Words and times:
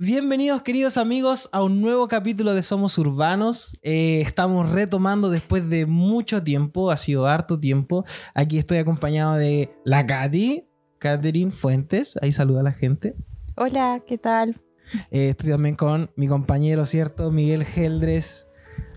Bienvenidos 0.00 0.62
queridos 0.62 0.96
amigos 0.96 1.48
a 1.50 1.60
un 1.64 1.80
nuevo 1.80 2.06
capítulo 2.06 2.54
de 2.54 2.62
Somos 2.62 2.96
Urbanos. 2.98 3.76
Eh, 3.82 4.20
estamos 4.20 4.70
retomando 4.70 5.28
después 5.28 5.68
de 5.68 5.86
mucho 5.86 6.44
tiempo, 6.44 6.92
ha 6.92 6.96
sido 6.96 7.26
harto 7.26 7.58
tiempo. 7.58 8.04
Aquí 8.32 8.58
estoy 8.58 8.78
acompañado 8.78 9.34
de 9.34 9.72
la 9.84 10.06
Katy, 10.06 10.68
Catherine 11.00 11.50
Fuentes. 11.50 12.16
Ahí 12.22 12.30
saluda 12.30 12.60
a 12.60 12.62
la 12.62 12.72
gente. 12.74 13.16
Hola, 13.56 14.00
¿qué 14.06 14.18
tal? 14.18 14.60
Eh, 15.10 15.30
estoy 15.30 15.50
también 15.50 15.74
con 15.74 16.12
mi 16.14 16.28
compañero, 16.28 16.86
¿cierto? 16.86 17.32
Miguel 17.32 17.64
Geldres, 17.64 18.46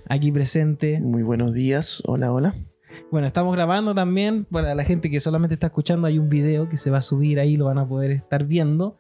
aquí 0.07 0.31
presente. 0.31 1.02
Muy 1.02 1.23
buenos 1.23 1.55
días, 1.55 2.04
hola, 2.05 2.31
hola. 2.31 2.54
Bueno, 3.09 3.25
estamos 3.25 3.55
grabando 3.55 3.95
también. 3.95 4.45
Para 4.45 4.75
la 4.75 4.83
gente 4.83 5.09
que 5.09 5.20
solamente 5.20 5.55
está 5.55 5.68
escuchando, 5.68 6.05
hay 6.05 6.20
un 6.20 6.29
video 6.29 6.70
que 6.70 6.77
se 6.77 6.91
va 6.91 6.99
a 6.99 7.02
subir 7.02 7.39
ahí, 7.39 7.57
lo 7.57 7.65
van 7.65 7.79
a 7.79 7.88
poder 7.88 8.11
estar 8.11 8.45
viendo. 8.45 8.99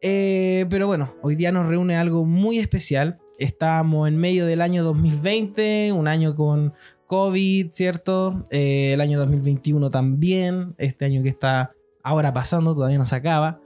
Eh, 0.00 0.66
pero 0.70 0.86
bueno, 0.86 1.14
hoy 1.22 1.34
día 1.34 1.50
nos 1.50 1.66
reúne 1.66 1.96
algo 1.96 2.24
muy 2.24 2.58
especial. 2.58 3.18
Estamos 3.38 4.08
en 4.08 4.16
medio 4.16 4.46
del 4.46 4.60
año 4.60 4.84
2020, 4.84 5.92
un 5.92 6.08
año 6.08 6.36
con 6.36 6.74
COVID, 7.06 7.72
¿cierto? 7.72 8.44
Eh, 8.50 8.92
el 8.92 9.00
año 9.00 9.18
2021 9.18 9.90
también, 9.90 10.74
este 10.78 11.04
año 11.04 11.22
que 11.22 11.28
está 11.28 11.72
ahora 12.02 12.32
pasando, 12.32 12.74
todavía 12.74 12.98
no 12.98 13.06
se 13.06 13.16
acaba. 13.16 13.60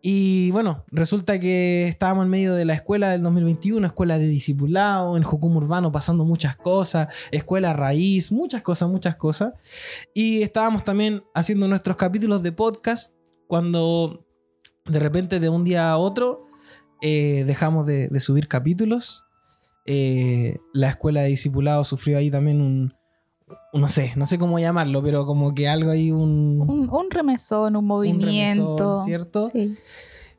Y 0.00 0.50
bueno, 0.52 0.84
resulta 0.90 1.40
que 1.40 1.88
estábamos 1.88 2.24
en 2.24 2.30
medio 2.30 2.54
de 2.54 2.64
la 2.64 2.74
escuela 2.74 3.10
del 3.10 3.22
2021, 3.22 3.86
escuela 3.86 4.18
de 4.18 4.28
discipulado, 4.28 5.16
en 5.16 5.24
Jucum 5.24 5.56
Urbano 5.56 5.90
pasando 5.90 6.24
muchas 6.24 6.56
cosas, 6.56 7.08
escuela 7.32 7.72
raíz, 7.72 8.30
muchas 8.30 8.62
cosas, 8.62 8.88
muchas 8.88 9.16
cosas. 9.16 9.54
Y 10.14 10.42
estábamos 10.42 10.84
también 10.84 11.24
haciendo 11.34 11.66
nuestros 11.66 11.96
capítulos 11.96 12.42
de 12.42 12.52
podcast 12.52 13.14
cuando 13.48 14.27
de 14.88 14.98
repente 14.98 15.40
de 15.40 15.48
un 15.48 15.64
día 15.64 15.90
a 15.90 15.96
otro 15.96 16.46
eh, 17.00 17.44
dejamos 17.46 17.86
de, 17.86 18.08
de 18.08 18.20
subir 18.20 18.48
capítulos. 18.48 19.24
Eh, 19.86 20.58
la 20.72 20.90
escuela 20.90 21.22
de 21.22 21.28
discipulado 21.28 21.82
sufrió 21.84 22.18
ahí 22.18 22.30
también 22.30 22.60
un, 22.60 22.94
no 23.72 23.88
sé, 23.88 24.12
no 24.16 24.26
sé 24.26 24.38
cómo 24.38 24.58
llamarlo, 24.58 25.02
pero 25.02 25.26
como 25.26 25.54
que 25.54 25.68
algo 25.68 25.90
ahí 25.90 26.10
un... 26.10 26.60
Un, 26.60 26.90
un 26.90 27.10
remesón, 27.10 27.76
un 27.76 27.86
movimiento. 27.86 28.76
remesón, 28.76 29.04
¿cierto? 29.04 29.50
Sí. 29.50 29.76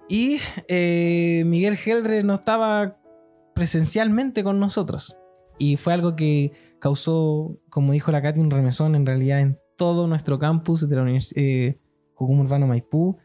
Y 0.07 0.37
eh, 0.67 1.43
Miguel 1.45 1.77
Geldre 1.77 2.23
no 2.23 2.35
estaba 2.35 2.97
presencialmente 3.53 4.43
con 4.43 4.59
nosotros. 4.59 5.17
Y 5.57 5.77
fue 5.77 5.93
algo 5.93 6.15
que 6.15 6.51
causó, 6.79 7.57
como 7.69 7.93
dijo 7.93 8.11
la 8.11 8.21
Katy, 8.21 8.39
un 8.39 8.51
remesón 8.51 8.95
en 8.95 9.05
realidad 9.05 9.39
en 9.39 9.59
todo 9.77 10.07
nuestro 10.07 10.39
campus 10.39 10.87
de 10.87 10.95
la 10.95 11.03
Universidad 11.03 11.43
eh, 11.43 11.79
Jucum 12.13 12.39
Urbano 12.39 12.67
Maipú. 12.67 13.17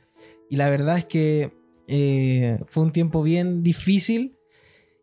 Y 0.54 0.56
la 0.56 0.70
verdad 0.70 0.98
es 0.98 1.04
que 1.04 1.52
eh, 1.88 2.60
fue 2.68 2.84
un 2.84 2.92
tiempo 2.92 3.24
bien 3.24 3.64
difícil. 3.64 4.38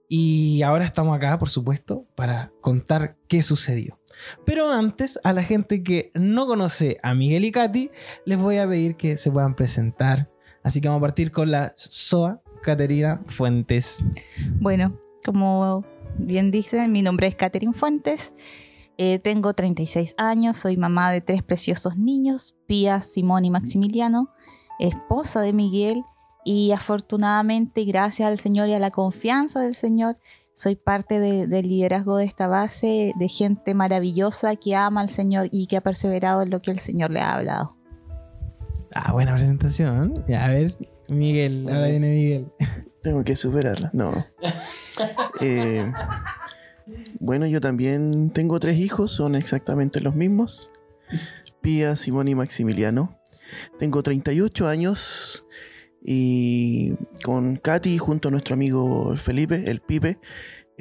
Y 0.08 0.62
ahora 0.62 0.86
estamos 0.86 1.14
acá, 1.14 1.38
por 1.40 1.50
supuesto, 1.50 2.08
para 2.16 2.54
contar 2.62 3.18
qué 3.28 3.44
sucedió. 3.44 4.00
Pero 4.46 4.72
antes, 4.72 5.20
a 5.26 5.34
la 5.34 5.44
gente 5.44 5.84
que 5.84 6.10
no 6.14 6.48
conoce 6.48 7.00
a 7.04 7.14
Miguel 7.16 7.44
y 7.44 7.52
Katy, 7.52 7.92
les 8.24 8.40
voy 8.40 8.60
a 8.60 8.68
pedir 8.70 8.96
que 8.96 9.18
se 9.18 9.30
puedan 9.30 9.54
presentar. 9.54 10.32
Así 10.64 10.80
que 10.80 10.88
vamos 10.88 11.02
a 11.02 11.08
partir 11.08 11.32
con 11.32 11.52
la 11.52 11.74
SOA 11.76 12.42
Caterina 12.64 13.22
Fuentes. 13.28 14.06
Bueno, 14.62 14.98
como 15.26 15.84
bien 16.18 16.50
dicen, 16.50 16.94
mi 16.94 17.02
nombre 17.02 17.28
es 17.28 17.36
Catherine 17.36 17.74
Fuentes. 17.74 18.32
eh, 18.98 19.20
tengo 19.20 19.54
36 19.54 20.14
años, 20.18 20.56
soy 20.56 20.78
mamá 20.78 21.12
de 21.12 21.20
tres 21.20 21.44
preciosos 21.44 21.98
niños, 21.98 22.56
Pía, 22.68 23.02
Simón 23.02 23.44
y 23.44 23.50
Maximiliano, 23.50 24.30
esposa 24.82 25.42
de 25.42 25.54
Miguel 25.54 26.04
y 26.44 26.72
afortunadamente, 26.72 27.84
gracias 27.86 28.28
al 28.28 28.40
Señor 28.40 28.68
y 28.70 28.74
a 28.74 28.80
la 28.80 28.92
confianza 28.92 29.60
del 29.62 29.76
Señor, 29.76 30.18
soy 30.54 30.76
parte 30.76 31.20
de- 31.20 31.48
del 31.48 31.68
liderazgo 31.68 32.18
de 32.18 32.26
esta 32.26 32.48
base 32.48 33.14
de 33.18 33.28
gente 33.30 33.74
maravillosa 33.74 34.56
que 34.56 34.76
ama 34.76 35.02
al 35.02 35.10
Señor 35.10 35.48
y 35.52 35.68
que 35.68 35.78
ha 35.78 35.82
perseverado 35.82 36.42
en 36.42 36.50
lo 36.50 36.62
que 36.62 36.72
el 36.72 36.80
Señor 36.80 37.12
le 37.12 37.22
ha 37.22 37.36
hablado. 37.36 37.76
Ah, 38.94 39.14
buena 39.14 39.34
presentación. 39.36 40.26
Ya, 40.28 40.44
a 40.46 40.50
ver, 40.50 40.76
Miguel, 41.08 41.66
ahora 41.70 41.88
viene 41.88 42.10
Miguel. 42.10 42.52
Tengo 43.02 43.24
que 43.24 43.36
superarla, 43.36 43.90
no. 43.94 44.12
Eh, 45.40 45.92
bueno, 47.20 47.48
yo 47.48 47.62
también 47.62 48.30
tengo 48.32 48.60
tres 48.60 48.78
hijos, 48.78 49.12
son 49.12 49.34
exactamente 49.36 50.02
los 50.02 50.14
mismos. 50.14 50.72
Pía, 51.62 51.96
Simón 51.96 52.28
y 52.28 52.36
Maximiliano. 52.36 53.18
Tengo 53.80 54.04
38 54.04 54.68
años 54.68 55.46
y 56.04 56.96
con 57.24 57.58
Katy 57.58 57.98
junto 57.98 58.28
a 58.30 58.32
nuestro 58.32 58.56
amigo 58.56 59.16
Felipe, 59.16 59.70
el 59.70 59.82
Pipe, 59.82 60.20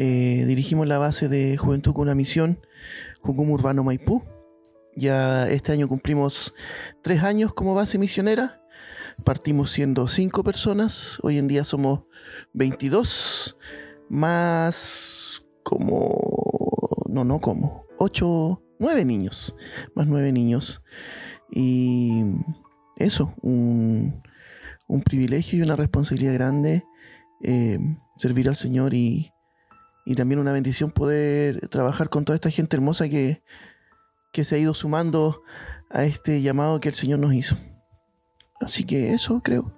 eh, 0.02 0.44
dirigimos 0.46 0.86
la 0.86 0.96
base 0.96 1.28
de 1.28 1.58
Juventud 1.58 1.92
con 1.92 2.04
una 2.04 2.14
misión, 2.14 2.58
Jucum 3.20 3.50
Urbano 3.50 3.84
Maipú. 3.84 4.22
Ya 4.96 5.46
este 5.48 5.72
año 5.72 5.88
cumplimos 5.88 6.54
tres 7.02 7.22
años 7.22 7.52
como 7.52 7.74
base 7.74 7.98
misionera. 7.98 8.62
Partimos 9.24 9.70
siendo 9.70 10.08
cinco 10.08 10.42
personas, 10.42 11.18
hoy 11.22 11.36
en 11.36 11.48
día 11.48 11.64
somos 11.64 12.04
22, 12.54 13.58
más 14.08 15.44
como, 15.62 17.04
no, 17.10 17.24
no 17.24 17.38
como, 17.38 17.84
ocho, 17.98 18.62
nueve 18.78 19.04
niños, 19.04 19.54
más 19.94 20.06
nueve 20.06 20.32
niños. 20.32 20.80
Y 21.52 22.24
eso, 22.96 23.34
un, 23.42 24.22
un 24.86 25.02
privilegio 25.02 25.58
y 25.58 25.62
una 25.62 25.76
responsabilidad 25.76 26.34
grande 26.34 26.84
eh, 27.42 27.78
servir 28.16 28.48
al 28.48 28.56
Señor 28.56 28.94
y, 28.94 29.32
y 30.04 30.14
también 30.14 30.40
una 30.40 30.52
bendición 30.52 30.90
poder 30.90 31.68
trabajar 31.68 32.08
con 32.10 32.24
toda 32.24 32.34
esta 32.34 32.50
gente 32.50 32.76
hermosa 32.76 33.08
que, 33.08 33.42
que 34.32 34.44
se 34.44 34.56
ha 34.56 34.58
ido 34.58 34.74
sumando 34.74 35.42
a 35.90 36.04
este 36.04 36.42
llamado 36.42 36.80
que 36.80 36.88
el 36.88 36.94
Señor 36.94 37.18
nos 37.18 37.34
hizo. 37.34 37.56
Así 38.60 38.84
que 38.84 39.12
eso 39.12 39.42
creo. 39.42 39.72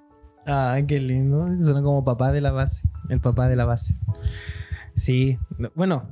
Ah, 0.47 0.79
qué 0.87 0.99
lindo. 0.99 1.47
Suena 1.61 1.83
como 1.83 2.05
papá 2.05 2.33
de 2.33 2.41
la 2.41 2.51
base. 2.51 2.89
El 3.09 3.21
papá 3.21 3.49
de 3.49 3.57
la 3.57 3.65
base. 3.65 3.95
Sí. 4.97 5.39
Bueno, 5.75 6.11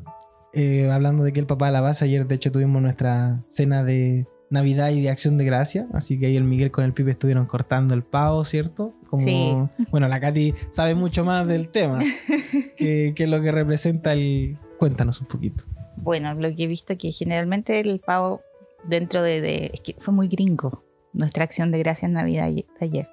eh, 0.53 0.91
hablando 0.91 1.25
de 1.25 1.32
que 1.32 1.41
el 1.41 1.47
papá 1.47 1.66
de 1.66 1.72
la 1.72 1.81
base, 1.81 2.04
ayer 2.04 2.27
de 2.27 2.37
hecho 2.37 2.53
tuvimos 2.53 2.81
nuestra 2.81 3.42
cena 3.48 3.82
de 3.82 4.28
Navidad 4.50 4.90
y 4.90 5.00
de 5.00 5.10
Acción 5.10 5.38
de 5.38 5.44
Gracia. 5.44 5.86
Así 5.94 6.18
que 6.18 6.26
ahí 6.26 6.36
el 6.36 6.44
Miguel 6.44 6.70
con 6.70 6.84
el 6.84 6.92
Pipe 6.92 7.12
estuvieron 7.12 7.46
cortando 7.46 7.94
el 7.94 8.02
pavo, 8.02 8.44
¿cierto? 8.44 8.94
Como, 9.08 9.24
Sí. 9.24 9.56
Bueno, 9.90 10.08
la 10.08 10.20
Katy 10.20 10.54
sabe 10.70 10.94
mucho 10.94 11.24
más 11.24 11.46
del 11.46 11.68
tema. 11.68 11.98
que, 12.76 13.12
que 13.14 13.26
lo 13.26 13.40
que 13.42 13.52
representa 13.52 14.12
el... 14.12 14.58
Cuéntanos 14.78 15.20
un 15.20 15.26
poquito. 15.28 15.64
Bueno, 15.96 16.32
lo 16.34 16.54
que 16.54 16.64
he 16.64 16.66
visto 16.66 16.96
que 16.96 17.12
generalmente 17.12 17.80
el 17.80 18.00
pavo 18.00 18.40
dentro 18.88 19.22
de, 19.22 19.40
de- 19.40 19.70
es 19.74 19.80
que 19.82 19.94
fue 19.98 20.14
muy 20.14 20.28
gringo 20.28 20.82
nuestra 21.12 21.44
acción 21.44 21.70
de 21.70 21.78
gracias 21.80 22.04
en 22.08 22.14
Navidad 22.14 22.46
ayer- 22.46 22.66
de 22.78 22.86
ayer, 22.86 23.08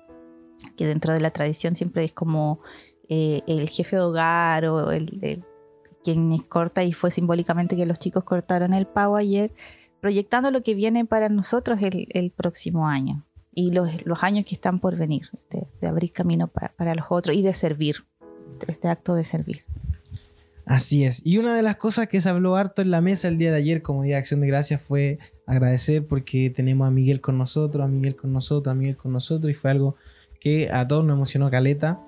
que 0.77 0.85
dentro 0.87 1.13
de 1.13 1.19
la 1.19 1.31
tradición 1.31 1.75
siempre 1.75 2.05
es 2.05 2.13
como 2.13 2.61
eh, 3.09 3.41
el 3.47 3.67
jefe 3.69 3.97
de 3.97 4.01
hogar 4.01 4.65
o 4.65 4.91
el, 4.91 5.19
el- 5.21 5.43
quien 6.03 6.37
corta 6.37 6.83
y 6.85 6.93
fue 6.93 7.11
simbólicamente 7.11 7.75
que 7.75 7.85
los 7.85 7.99
chicos 7.99 8.23
cortaron 8.23 8.73
el 8.73 8.85
pavo 8.87 9.17
ayer, 9.17 9.51
proyectando 10.01 10.51
lo 10.51 10.61
que 10.61 10.75
viene 10.75 11.05
para 11.05 11.29
nosotros 11.29 11.79
el, 11.81 12.31
próximo 12.31 12.87
año 12.87 13.25
y 13.53 13.71
los, 13.71 14.05
los 14.05 14.23
años 14.23 14.45
que 14.45 14.55
están 14.55 14.79
por 14.79 14.95
venir, 14.95 15.29
de, 15.49 15.87
abrir 15.87 16.11
camino 16.11 16.47
pa- 16.47 16.73
para 16.77 16.93
los 16.95 17.07
otros 17.09 17.35
y 17.35 17.41
de 17.41 17.53
servir, 17.53 18.05
este 18.67 18.87
acto 18.87 19.15
de 19.15 19.23
servir. 19.23 19.63
Así 20.65 21.05
es. 21.05 21.25
Y 21.25 21.37
una 21.37 21.55
de 21.55 21.61
las 21.61 21.77
cosas 21.77 22.07
que 22.07 22.19
se 22.19 22.27
habló 22.27 22.57
harto 22.57 22.81
en 22.81 22.91
la 22.91 22.99
mesa 22.99 23.29
el 23.29 23.37
día 23.37 23.51
de 23.51 23.57
ayer 23.57 23.81
como 23.81 24.03
Día 24.03 24.15
de 24.15 24.19
Acción 24.19 24.41
de 24.41 24.47
Gracias 24.47 24.81
fue 24.81 25.17
agradecer 25.45 26.05
porque 26.05 26.49
tenemos 26.49 26.85
a 26.87 26.91
Miguel 26.91 27.21
con 27.21 27.37
nosotros, 27.37 27.85
a 27.85 27.87
Miguel 27.87 28.17
con 28.17 28.33
nosotros, 28.33 28.71
a 28.71 28.75
Miguel 28.75 28.97
con 28.97 29.13
nosotros 29.13 29.49
y 29.49 29.53
fue 29.53 29.71
algo 29.71 29.95
que 30.41 30.69
a 30.69 30.85
todos 30.85 31.05
nos 31.05 31.15
emocionó 31.15 31.49
caleta. 31.49 32.03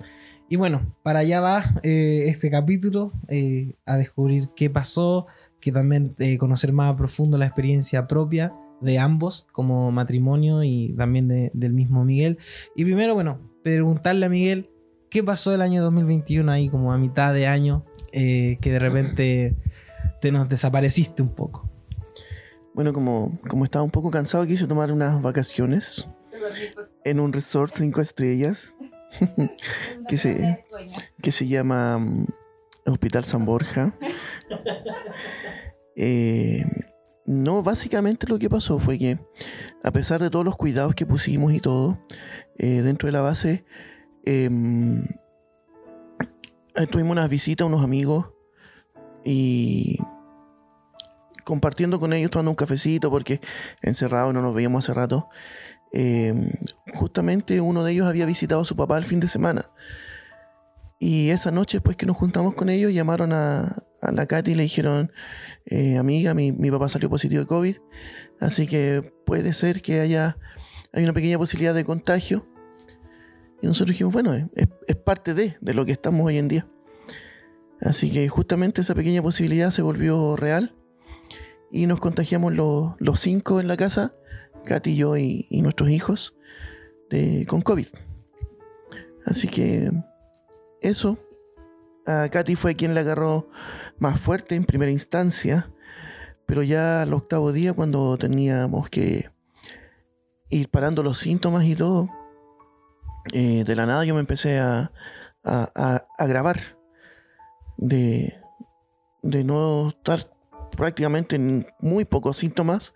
Y 0.50 0.56
bueno, 0.56 0.94
para 1.02 1.20
allá 1.20 1.40
va 1.40 1.64
eh, 1.82 2.24
este 2.26 2.50
capítulo, 2.50 3.12
eh, 3.28 3.76
a 3.86 3.96
descubrir 3.96 4.50
qué 4.54 4.68
pasó, 4.68 5.26
que 5.60 5.72
también 5.72 6.14
eh, 6.18 6.38
conocer 6.38 6.72
más 6.72 6.92
a 6.92 6.96
profundo 6.96 7.36
la 7.38 7.46
experiencia 7.46 8.06
propia 8.06 8.52
de 8.80 8.98
ambos 8.98 9.46
como 9.52 9.90
matrimonio 9.92 10.62
y 10.64 10.94
también 10.96 11.28
de- 11.28 11.50
del 11.54 11.72
mismo 11.72 12.04
Miguel. 12.04 12.38
Y 12.74 12.84
primero, 12.84 13.14
bueno, 13.14 13.38
preguntarle 13.62 14.26
a 14.26 14.28
Miguel 14.30 14.70
qué 15.10 15.22
pasó 15.22 15.52
el 15.54 15.60
año 15.60 15.82
2021 15.82 16.50
ahí 16.50 16.68
como 16.70 16.92
a 16.92 16.98
mitad 16.98 17.34
de 17.34 17.46
año, 17.46 17.84
eh, 18.12 18.56
que 18.60 18.72
de 18.72 18.78
repente 18.78 19.56
te 20.20 20.32
nos 20.32 20.48
desapareciste 20.48 21.22
un 21.22 21.34
poco. 21.34 21.68
Bueno, 22.74 22.92
como, 22.92 23.38
como 23.48 23.64
estaba 23.64 23.84
un 23.84 23.90
poco 23.90 24.10
cansado, 24.10 24.46
quise 24.46 24.66
tomar 24.66 24.92
unas 24.92 25.20
vacaciones 25.20 26.08
en 27.04 27.20
un 27.20 27.32
resort 27.32 27.72
cinco 27.74 28.00
estrellas 28.00 28.76
que 30.08 30.16
se, 30.16 30.64
que 31.20 31.32
se 31.32 31.46
llama 31.48 31.98
mm, 31.98 32.26
Hospital 32.86 33.24
San 33.24 33.44
Borja. 33.44 33.92
Eh, 36.02 36.64
no, 37.26 37.62
básicamente 37.62 38.26
lo 38.26 38.38
que 38.38 38.48
pasó 38.48 38.78
fue 38.78 38.98
que, 38.98 39.18
a 39.84 39.92
pesar 39.92 40.22
de 40.22 40.30
todos 40.30 40.46
los 40.46 40.56
cuidados 40.56 40.94
que 40.94 41.04
pusimos 41.04 41.52
y 41.52 41.60
todo, 41.60 42.02
eh, 42.56 42.80
dentro 42.80 43.06
de 43.06 43.12
la 43.12 43.20
base, 43.20 43.66
em, 44.24 45.04
eh, 46.74 46.86
tuvimos 46.90 47.12
unas 47.12 47.28
visitas 47.28 47.66
unos 47.66 47.84
amigos 47.84 48.30
y 49.26 49.98
compartiendo 51.44 52.00
con 52.00 52.14
ellos, 52.14 52.30
tomando 52.30 52.50
un 52.50 52.56
cafecito, 52.56 53.10
porque 53.10 53.42
encerrado 53.82 54.32
no 54.32 54.40
nos 54.40 54.54
veíamos 54.54 54.84
hace 54.84 54.94
rato. 54.94 55.28
eh, 55.92 56.32
justamente 56.94 57.60
uno 57.60 57.82
de 57.84 57.92
ellos 57.92 58.06
había 58.06 58.24
visitado 58.24 58.62
a 58.62 58.64
su 58.64 58.76
papá 58.76 58.96
el 58.96 59.04
fin 59.04 59.20
de 59.20 59.28
semana. 59.28 59.70
Y 61.00 61.30
esa 61.30 61.50
noche, 61.50 61.78
después 61.78 61.96
que 61.96 62.06
nos 62.06 62.16
juntamos 62.16 62.54
con 62.54 62.68
ellos, 62.68 62.92
llamaron 62.92 63.32
a, 63.32 63.82
a 64.02 64.12
la 64.12 64.26
Katy 64.26 64.52
y 64.52 64.54
le 64.54 64.62
dijeron, 64.64 65.10
eh, 65.64 65.96
amiga, 65.96 66.34
mi, 66.34 66.52
mi 66.52 66.70
papá 66.70 66.88
salió 66.88 67.08
positivo 67.10 67.40
de 67.40 67.46
COVID, 67.46 67.76
así 68.38 68.66
que 68.66 69.12
puede 69.24 69.54
ser 69.54 69.80
que 69.80 70.00
haya 70.00 70.36
hay 70.92 71.04
una 71.04 71.12
pequeña 71.12 71.38
posibilidad 71.38 71.74
de 71.74 71.84
contagio. 71.84 72.46
Y 73.62 73.66
nosotros 73.66 73.94
dijimos, 73.94 74.12
bueno, 74.12 74.34
es, 74.34 74.48
es 74.86 74.96
parte 74.96 75.34
de, 75.34 75.56
de 75.60 75.74
lo 75.74 75.84
que 75.84 75.92
estamos 75.92 76.26
hoy 76.26 76.38
en 76.38 76.48
día. 76.48 76.68
Así 77.80 78.10
que 78.10 78.28
justamente 78.28 78.80
esa 78.80 78.94
pequeña 78.94 79.22
posibilidad 79.22 79.70
se 79.70 79.82
volvió 79.82 80.36
real 80.36 80.76
y 81.70 81.86
nos 81.86 82.00
contagiamos 82.00 82.52
los, 82.52 82.94
los 82.98 83.20
cinco 83.20 83.60
en 83.60 83.68
la 83.68 83.76
casa, 83.76 84.14
Katy, 84.64 84.96
yo 84.96 85.16
y, 85.16 85.46
y 85.48 85.62
nuestros 85.62 85.90
hijos, 85.90 86.36
de, 87.08 87.46
con 87.46 87.62
COVID. 87.62 87.86
Así 89.24 89.48
que 89.48 89.90
eso, 90.82 91.18
a 92.06 92.28
Katy 92.28 92.56
fue 92.56 92.74
quien 92.74 92.94
la 92.94 93.00
agarró 93.00 93.48
más 93.98 94.18
fuerte 94.20 94.54
en 94.54 94.64
primera 94.64 94.90
instancia, 94.90 95.70
pero 96.46 96.62
ya 96.62 97.02
al 97.02 97.12
octavo 97.12 97.52
día, 97.52 97.72
cuando 97.72 98.16
teníamos 98.16 98.90
que 98.90 99.30
ir 100.48 100.68
parando 100.68 101.02
los 101.02 101.18
síntomas 101.18 101.64
y 101.64 101.76
todo, 101.76 102.08
eh, 103.32 103.64
de 103.64 103.76
la 103.76 103.86
nada 103.86 104.04
yo 104.04 104.14
me 104.14 104.20
empecé 104.20 104.58
a, 104.58 104.92
a, 105.44 105.70
a, 105.74 106.06
a 106.18 106.26
grabar 106.26 106.58
de, 107.76 108.34
de 109.22 109.44
no 109.44 109.88
estar 109.88 110.30
prácticamente 110.76 111.36
en 111.36 111.66
muy 111.80 112.04
pocos 112.04 112.36
síntomas. 112.38 112.94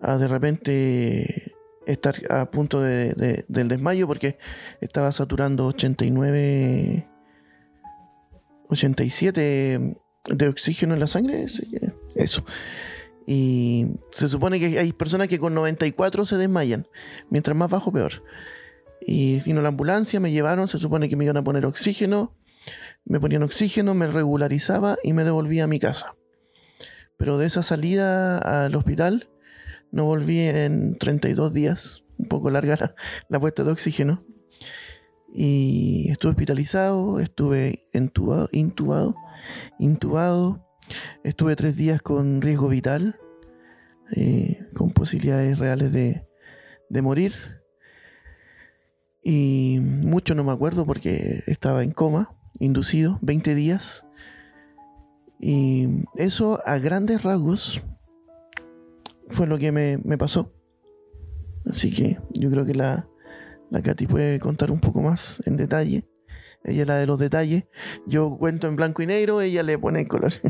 A 0.00 0.16
de 0.16 0.28
repente 0.28 1.56
estar 1.88 2.14
a 2.30 2.50
punto 2.50 2.80
de, 2.80 3.12
de- 3.14 3.44
del 3.48 3.68
desmayo 3.68 4.06
porque 4.06 4.38
estaba 4.80 5.10
saturando 5.12 5.66
89 5.66 7.08
87 8.68 9.96
de 10.30 10.48
oxígeno 10.48 10.94
en 10.94 11.00
la 11.00 11.06
sangre 11.06 11.46
eso 12.14 12.44
y 13.26 13.86
se 14.12 14.28
supone 14.28 14.58
que 14.58 14.78
hay 14.78 14.92
personas 14.92 15.28
que 15.28 15.38
con 15.38 15.54
94 15.54 16.24
se 16.26 16.36
desmayan 16.36 16.86
mientras 17.30 17.56
más 17.56 17.70
bajo 17.70 17.92
peor 17.92 18.22
y 19.00 19.40
vino 19.40 19.62
la 19.62 19.68
ambulancia 19.68 20.20
me 20.20 20.30
llevaron 20.32 20.68
se 20.68 20.78
supone 20.78 21.08
que 21.08 21.16
me 21.16 21.24
iban 21.24 21.36
a 21.36 21.44
poner 21.44 21.64
oxígeno 21.66 22.34
me 23.06 23.20
ponían 23.20 23.42
oxígeno, 23.42 23.94
me 23.94 24.06
regularizaba 24.06 24.98
y 25.02 25.14
me 25.14 25.24
devolvía 25.24 25.64
a 25.64 25.66
mi 25.66 25.78
casa. 25.78 26.14
Pero 27.16 27.38
de 27.38 27.46
esa 27.46 27.62
salida 27.62 28.36
al 28.66 28.74
hospital 28.74 29.30
no 29.90 30.04
volví 30.04 30.40
en 30.40 30.96
32 30.98 31.52
días, 31.52 32.04
un 32.18 32.26
poco 32.26 32.50
larga 32.50 32.76
la, 32.78 32.94
la 33.28 33.40
puesta 33.40 33.64
de 33.64 33.72
oxígeno. 33.72 34.24
Y 35.32 36.10
estuve 36.10 36.30
hospitalizado, 36.30 37.20
estuve 37.20 37.80
intubado, 37.92 38.48
intubado, 39.78 40.66
estuve 41.22 41.56
tres 41.56 41.76
días 41.76 42.00
con 42.02 42.40
riesgo 42.40 42.68
vital, 42.68 43.18
eh, 44.12 44.66
con 44.74 44.90
posibilidades 44.90 45.58
reales 45.58 45.92
de, 45.92 46.26
de 46.88 47.02
morir. 47.02 47.34
Y 49.22 49.80
mucho 49.80 50.34
no 50.34 50.44
me 50.44 50.52
acuerdo 50.52 50.86
porque 50.86 51.42
estaba 51.46 51.82
en 51.82 51.90
coma 51.90 52.34
inducido, 52.58 53.18
20 53.22 53.54
días. 53.54 54.06
Y 55.38 56.04
eso 56.16 56.60
a 56.64 56.78
grandes 56.78 57.22
rasgos 57.22 57.82
fue 59.30 59.46
lo 59.46 59.58
que 59.58 59.72
me, 59.72 59.98
me 60.04 60.18
pasó. 60.18 60.52
Así 61.66 61.92
que 61.92 62.18
yo 62.32 62.50
creo 62.50 62.64
que 62.64 62.74
la, 62.74 63.08
la 63.70 63.82
Katy 63.82 64.06
puede 64.06 64.40
contar 64.40 64.70
un 64.70 64.80
poco 64.80 65.02
más 65.02 65.42
en 65.46 65.56
detalle. 65.56 66.08
Ella 66.64 66.82
es 66.82 66.88
la 66.88 66.96
de 66.96 67.06
los 67.06 67.18
detalles. 67.18 67.64
Yo 68.06 68.36
cuento 68.38 68.66
en 68.66 68.76
blanco 68.76 69.02
y 69.02 69.06
negro, 69.06 69.40
ella 69.40 69.62
le 69.62 69.78
pone 69.78 70.00
en 70.00 70.06
color. 70.06 70.32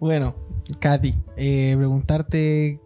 Bueno, 0.00 0.34
Katy, 0.80 1.14
eh, 1.36 1.74
preguntarte. 1.76 2.80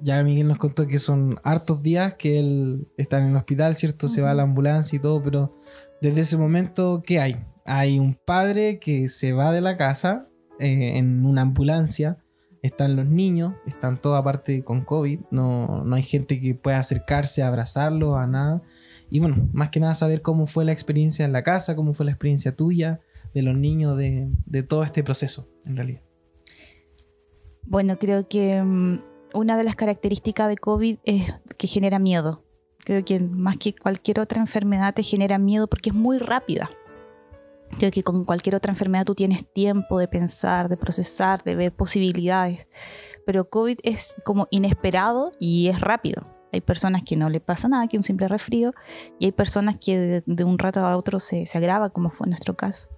Ya 0.00 0.22
Miguel 0.24 0.48
nos 0.48 0.58
contó 0.58 0.86
que 0.86 0.98
son 0.98 1.38
hartos 1.44 1.82
días 1.82 2.14
que 2.14 2.40
él 2.40 2.88
está 2.96 3.18
en 3.18 3.26
el 3.26 3.36
hospital, 3.36 3.76
¿cierto? 3.76 4.08
Se 4.08 4.20
va 4.20 4.32
a 4.32 4.34
la 4.34 4.42
ambulancia 4.42 4.96
y 4.96 4.98
todo, 4.98 5.22
pero 5.22 5.54
desde 6.00 6.22
ese 6.22 6.36
momento, 6.36 7.02
¿qué 7.06 7.20
hay? 7.20 7.44
Hay 7.64 8.00
un 8.00 8.14
padre 8.14 8.80
que 8.80 9.08
se 9.08 9.32
va 9.32 9.52
de 9.52 9.60
la 9.60 9.76
casa 9.76 10.28
eh, 10.58 10.96
en 10.96 11.24
una 11.24 11.42
ambulancia, 11.42 12.21
están 12.62 12.94
los 12.96 13.06
niños, 13.06 13.54
están 13.66 14.00
toda 14.00 14.18
aparte 14.18 14.62
con 14.62 14.84
COVID, 14.84 15.20
no, 15.30 15.84
no 15.84 15.96
hay 15.96 16.02
gente 16.02 16.40
que 16.40 16.54
pueda 16.54 16.78
acercarse 16.78 17.42
a 17.42 17.48
abrazarlo, 17.48 18.16
a 18.16 18.26
nada. 18.26 18.62
Y 19.10 19.18
bueno, 19.18 19.48
más 19.52 19.70
que 19.70 19.80
nada 19.80 19.94
saber 19.94 20.22
cómo 20.22 20.46
fue 20.46 20.64
la 20.64 20.72
experiencia 20.72 21.24
en 21.24 21.32
la 21.32 21.42
casa, 21.42 21.76
cómo 21.76 21.92
fue 21.92 22.06
la 22.06 22.12
experiencia 22.12 22.56
tuya, 22.56 23.00
de 23.34 23.42
los 23.42 23.56
niños, 23.56 23.98
de, 23.98 24.28
de 24.46 24.62
todo 24.62 24.84
este 24.84 25.02
proceso, 25.02 25.48
en 25.66 25.76
realidad. 25.76 26.00
Bueno, 27.64 27.98
creo 27.98 28.28
que 28.28 28.62
mm, 28.62 29.00
una 29.34 29.56
de 29.56 29.64
las 29.64 29.76
características 29.76 30.48
de 30.48 30.56
COVID 30.56 30.98
es 31.04 31.32
que 31.58 31.66
genera 31.66 31.98
miedo. 31.98 32.44
Creo 32.78 33.04
que 33.04 33.20
más 33.20 33.56
que 33.56 33.74
cualquier 33.74 34.20
otra 34.20 34.40
enfermedad 34.40 34.94
te 34.94 35.02
genera 35.02 35.38
miedo 35.38 35.68
porque 35.68 35.90
es 35.90 35.96
muy 35.96 36.18
rápida. 36.18 36.70
Creo 37.78 37.90
que 37.90 38.02
con 38.02 38.24
cualquier 38.24 38.54
otra 38.54 38.72
enfermedad 38.72 39.04
tú 39.04 39.14
tienes 39.14 39.50
tiempo 39.52 39.98
de 39.98 40.08
pensar, 40.08 40.68
de 40.68 40.76
procesar, 40.76 41.42
de 41.42 41.56
ver 41.56 41.72
posibilidades. 41.72 42.68
Pero 43.26 43.48
COVID 43.48 43.78
es 43.82 44.14
como 44.24 44.48
inesperado 44.50 45.32
y 45.40 45.68
es 45.68 45.80
rápido. 45.80 46.24
Hay 46.52 46.60
personas 46.60 47.02
que 47.02 47.16
no 47.16 47.30
le 47.30 47.40
pasa 47.40 47.66
nada, 47.68 47.88
que 47.88 47.96
un 47.96 48.04
simple 48.04 48.28
resfrío, 48.28 48.74
y 49.18 49.24
hay 49.24 49.32
personas 49.32 49.76
que 49.80 49.98
de, 49.98 50.22
de 50.26 50.44
un 50.44 50.58
rato 50.58 50.80
a 50.80 50.96
otro 50.96 51.18
se, 51.18 51.46
se 51.46 51.58
agrava, 51.58 51.90
como 51.90 52.10
fue 52.10 52.28
nuestro 52.28 52.54
caso. 52.56 52.88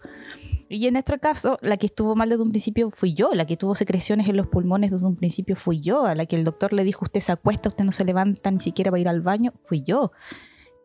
Y 0.69 0.87
en 0.89 0.95
nuestro 0.95 1.19
caso, 1.21 1.57
la 1.61 1.77
que 1.77 1.87
estuvo 1.87 2.17
mal 2.17 2.29
desde 2.29 2.43
un 2.43 2.51
principio 2.51 2.91
fui 2.91 3.15
yo, 3.15 3.31
la 3.33 3.47
que 3.47 3.57
tuvo 3.57 3.77
secreciones 3.77 4.29
en 4.29 4.37
los 4.37 4.49
pulmones 4.49 4.91
desde 4.91 5.07
un 5.07 5.15
principio 5.15 5.55
fui 5.55 5.81
yo, 5.81 6.05
a 6.05 6.17
la 6.17 6.27
que 6.27 6.35
el 6.35 6.43
doctor 6.43 6.73
le 6.73 6.83
dijo, 6.83 7.05
usted 7.05 7.21
se 7.21 7.31
acuesta, 7.31 7.69
usted 7.69 7.85
no 7.85 7.93
se 7.93 8.05
levanta 8.05 8.51
ni 8.51 8.59
siquiera 8.59 8.91
va 8.91 8.97
a 8.97 9.01
ir 9.01 9.09
al 9.09 9.21
baño, 9.21 9.53
fui 9.63 9.85
yo. 9.85 10.11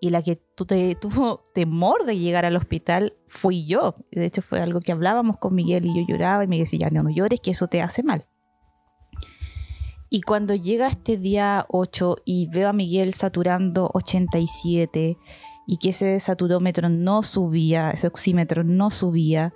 Y 0.01 0.09
la 0.11 0.21
que 0.21 0.35
te- 0.37 0.95
tuvo 1.01 1.41
temor 1.53 2.05
de 2.05 2.17
llegar 2.17 2.45
al 2.45 2.55
hospital 2.55 3.13
fui 3.27 3.65
yo. 3.65 3.95
De 4.11 4.25
hecho, 4.25 4.41
fue 4.41 4.61
algo 4.61 4.79
que 4.79 4.91
hablábamos 4.91 5.37
con 5.37 5.55
Miguel 5.55 5.85
y 5.85 5.95
yo 5.95 6.05
lloraba 6.07 6.43
y 6.43 6.47
me 6.47 6.57
decía, 6.57 6.89
no, 6.91 7.03
no 7.03 7.09
llores, 7.09 7.39
que 7.41 7.51
eso 7.51 7.67
te 7.67 7.81
hace 7.81 8.03
mal. 8.03 8.25
Y 10.09 10.21
cuando 10.21 10.55
llega 10.55 10.87
este 10.87 11.17
día 11.17 11.65
8 11.69 12.15
y 12.25 12.47
veo 12.47 12.69
a 12.69 12.73
Miguel 12.73 13.13
saturando 13.13 13.91
87 13.93 15.17
y 15.67 15.77
que 15.77 15.89
ese 15.89 16.19
saturómetro 16.19 16.89
no 16.89 17.21
subía, 17.21 17.91
ese 17.91 18.07
oxímetro 18.07 18.63
no 18.63 18.89
subía, 18.89 19.53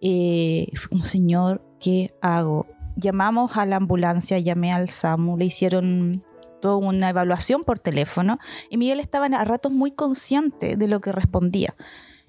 eh, 0.00 0.68
fue 0.76 0.90
como, 0.90 1.02
Señor, 1.04 1.60
¿qué 1.80 2.14
hago? 2.22 2.66
Llamamos 2.96 3.56
a 3.56 3.66
la 3.66 3.76
ambulancia, 3.76 4.38
llamé 4.38 4.72
al 4.72 4.88
SAMU, 4.88 5.36
le 5.36 5.46
hicieron 5.46 6.22
una 6.64 7.08
evaluación 7.08 7.64
por 7.64 7.78
teléfono 7.78 8.38
y 8.68 8.76
Miguel 8.76 9.00
estaba 9.00 9.26
a 9.26 9.44
ratos 9.44 9.72
muy 9.72 9.92
consciente 9.92 10.76
de 10.76 10.88
lo 10.88 11.00
que 11.00 11.12
respondía. 11.12 11.74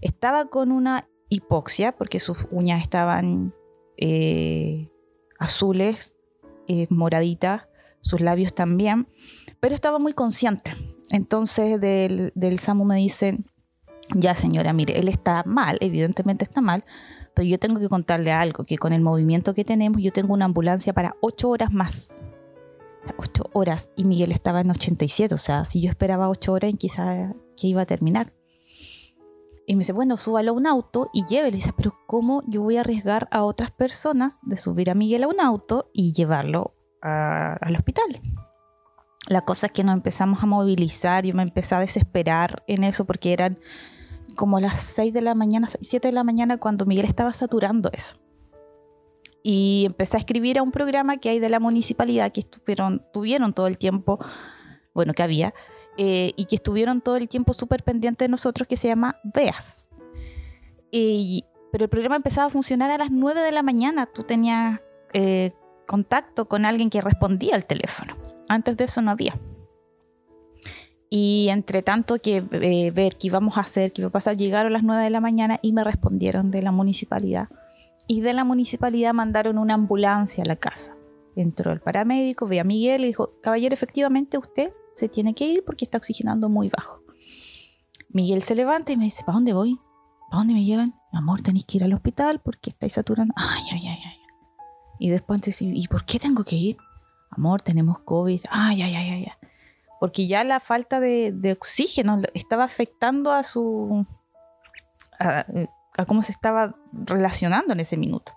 Estaba 0.01 0.45
con 0.45 0.71
una 0.71 1.07
hipoxia 1.29 1.91
porque 1.93 2.19
sus 2.19 2.45
uñas 2.51 2.81
estaban 2.81 3.53
eh, 3.97 4.89
azules, 5.39 6.15
eh, 6.67 6.87
moraditas, 6.89 7.63
sus 8.01 8.21
labios 8.21 8.53
también, 8.53 9.07
pero 9.59 9.75
estaba 9.75 9.99
muy 9.99 10.13
consciente. 10.13 10.71
Entonces 11.11 11.79
del, 11.79 12.31
del 12.35 12.59
SAMU 12.59 12.85
me 12.85 12.95
dicen, 12.95 13.45
ya 14.15 14.35
señora, 14.35 14.73
mire, 14.73 14.99
él 14.99 15.07
está 15.07 15.43
mal, 15.45 15.77
evidentemente 15.81 16.43
está 16.43 16.61
mal, 16.61 16.83
pero 17.33 17.47
yo 17.47 17.59
tengo 17.59 17.79
que 17.79 17.89
contarle 17.89 18.31
algo, 18.31 18.65
que 18.65 18.77
con 18.77 18.93
el 18.93 19.01
movimiento 19.01 19.53
que 19.53 19.63
tenemos 19.63 20.01
yo 20.01 20.11
tengo 20.11 20.33
una 20.33 20.45
ambulancia 20.45 20.93
para 20.93 21.15
ocho 21.21 21.49
horas 21.49 21.71
más. 21.71 22.17
Ocho 23.17 23.49
horas 23.53 23.89
y 23.95 24.05
Miguel 24.05 24.31
estaba 24.31 24.61
en 24.61 24.69
87, 24.71 25.33
o 25.33 25.37
sea, 25.37 25.65
si 25.65 25.81
yo 25.81 25.89
esperaba 25.89 26.29
ocho 26.29 26.53
horas, 26.53 26.71
quizá 26.77 27.33
que 27.57 27.67
iba 27.67 27.81
a 27.81 27.85
terminar. 27.85 28.33
Y 29.67 29.75
me 29.75 29.79
dice, 29.79 29.93
bueno, 29.93 30.17
súbalo 30.17 30.51
a 30.51 30.55
un 30.55 30.67
auto 30.67 31.09
y 31.13 31.25
llévelo. 31.25 31.49
Y 31.55 31.59
dice, 31.59 31.73
pero 31.75 31.95
¿cómo 32.07 32.43
yo 32.47 32.61
voy 32.61 32.77
a 32.77 32.81
arriesgar 32.81 33.27
a 33.31 33.43
otras 33.43 33.71
personas 33.71 34.39
de 34.43 34.57
subir 34.57 34.89
a 34.89 34.95
Miguel 34.95 35.23
a 35.23 35.27
un 35.27 35.39
auto 35.39 35.89
y 35.93 36.13
llevarlo 36.13 36.73
a- 37.01 37.53
al 37.61 37.75
hospital? 37.75 38.21
La 39.27 39.41
cosa 39.45 39.67
es 39.67 39.71
que 39.71 39.83
nos 39.83 39.93
empezamos 39.93 40.41
a 40.43 40.47
movilizar, 40.47 41.25
yo 41.25 41.33
me 41.35 41.43
empecé 41.43 41.75
a 41.75 41.79
desesperar 41.79 42.63
en 42.67 42.83
eso 42.83 43.05
porque 43.05 43.33
eran 43.33 43.59
como 44.35 44.59
las 44.59 44.81
6 44.81 45.13
de 45.13 45.21
la 45.21 45.35
mañana, 45.35 45.67
7 45.79 46.07
de 46.07 46.13
la 46.13 46.23
mañana 46.23 46.57
cuando 46.57 46.85
Miguel 46.85 47.05
estaba 47.05 47.31
saturando 47.33 47.89
eso. 47.93 48.17
Y 49.43 49.83
empecé 49.87 50.17
a 50.17 50.19
escribir 50.19 50.59
a 50.59 50.63
un 50.63 50.71
programa 50.71 51.17
que 51.17 51.29
hay 51.29 51.39
de 51.39 51.49
la 51.49 51.59
municipalidad 51.59 52.31
que 52.31 52.41
estuvieron, 52.41 53.05
tuvieron 53.11 53.53
todo 53.53 53.67
el 53.67 53.77
tiempo, 53.77 54.19
bueno, 54.93 55.13
que 55.13 55.23
había, 55.23 55.53
eh, 55.97 56.33
y 56.35 56.45
que 56.45 56.55
estuvieron 56.55 57.01
todo 57.01 57.17
el 57.17 57.27
tiempo 57.27 57.53
súper 57.53 57.83
pendientes 57.83 58.27
de 58.27 58.29
nosotros, 58.29 58.67
que 58.67 58.77
se 58.77 58.87
llama 58.87 59.19
VEAS. 59.23 59.89
Pero 61.71 61.85
el 61.85 61.89
programa 61.89 62.17
empezaba 62.17 62.47
a 62.47 62.49
funcionar 62.49 62.91
a 62.91 62.97
las 62.97 63.11
9 63.11 63.41
de 63.41 63.51
la 63.51 63.63
mañana. 63.63 64.05
Tú 64.05 64.23
tenías 64.23 64.81
eh, 65.13 65.53
contacto 65.87 66.47
con 66.47 66.65
alguien 66.65 66.89
que 66.89 67.01
respondía 67.01 67.55
al 67.55 67.65
teléfono. 67.65 68.17
Antes 68.49 68.75
de 68.77 68.83
eso 68.83 69.01
no 69.01 69.11
había. 69.11 69.39
Y 71.09 71.47
entre 71.49 71.81
tanto 71.81 72.19
que 72.19 72.43
eh, 72.51 72.91
ver 72.91 73.17
qué 73.17 73.27
íbamos 73.27 73.57
a 73.57 73.61
hacer, 73.61 73.91
qué 73.91 74.01
iba 74.01 74.09
a 74.09 74.11
pasar, 74.11 74.37
llegaron 74.37 74.71
a 74.71 74.73
las 74.73 74.83
9 74.83 75.03
de 75.03 75.09
la 75.09 75.21
mañana 75.21 75.59
y 75.61 75.71
me 75.71 75.83
respondieron 75.83 76.51
de 76.51 76.61
la 76.61 76.71
municipalidad. 76.71 77.49
Y 78.07 78.21
de 78.21 78.33
la 78.33 78.43
municipalidad 78.43 79.13
mandaron 79.13 79.57
una 79.57 79.73
ambulancia 79.73 80.43
a 80.43 80.47
la 80.47 80.55
casa. 80.55 80.95
Entró 81.35 81.71
el 81.71 81.79
paramédico, 81.79 82.47
ve 82.47 82.59
a 82.59 82.63
Miguel 82.63 83.03
y 83.03 83.07
dijo, 83.07 83.33
caballero, 83.41 83.73
efectivamente 83.73 84.37
usted 84.37 84.73
se 84.95 85.07
tiene 85.07 85.33
que 85.33 85.45
ir 85.45 85.63
porque 85.65 85.85
está 85.85 85.97
oxigenando 85.97 86.49
muy 86.49 86.69
bajo. 86.69 87.01
Miguel 88.09 88.41
se 88.41 88.55
levanta 88.55 88.91
y 88.91 88.97
me 88.97 89.05
dice, 89.05 89.23
¿para 89.23 89.37
dónde 89.37 89.53
voy? 89.53 89.79
¿Para 90.29 90.39
dónde 90.39 90.53
me 90.53 90.65
llevan? 90.65 90.95
Amor, 91.13 91.41
tenéis 91.41 91.65
que 91.65 91.77
ir 91.77 91.83
al 91.83 91.93
hospital 91.93 92.41
porque 92.43 92.69
estáis 92.71 92.93
saturando. 92.93 93.33
Ay, 93.37 93.63
ay, 93.71 93.87
ay, 93.87 93.99
ay. 94.05 94.17
Y 94.99 95.09
después 95.09 95.41
dice, 95.41 95.65
¿y 95.65 95.87
por 95.87 96.05
qué 96.05 96.19
tengo 96.19 96.43
que 96.43 96.55
ir? 96.55 96.77
Amor, 97.29 97.61
tenemos 97.61 97.99
COVID. 97.99 98.41
Ay, 98.49 98.81
ay, 98.81 98.95
ay, 98.95 99.09
ay. 99.09 99.25
ay 99.25 99.49
porque 100.01 100.25
ya 100.25 100.43
la 100.43 100.59
falta 100.59 100.99
de, 100.99 101.55
oxígeno 101.55 102.17
estaba 102.33 102.63
afectando 102.63 103.31
a 103.31 103.43
su... 103.43 104.07
A, 105.19 105.45
cómo 106.07 106.23
se 106.23 106.31
estaba 106.31 106.75
relacionando 106.91 107.73
en 107.73 107.79
ese 107.79 107.97
minuto. 107.97 108.33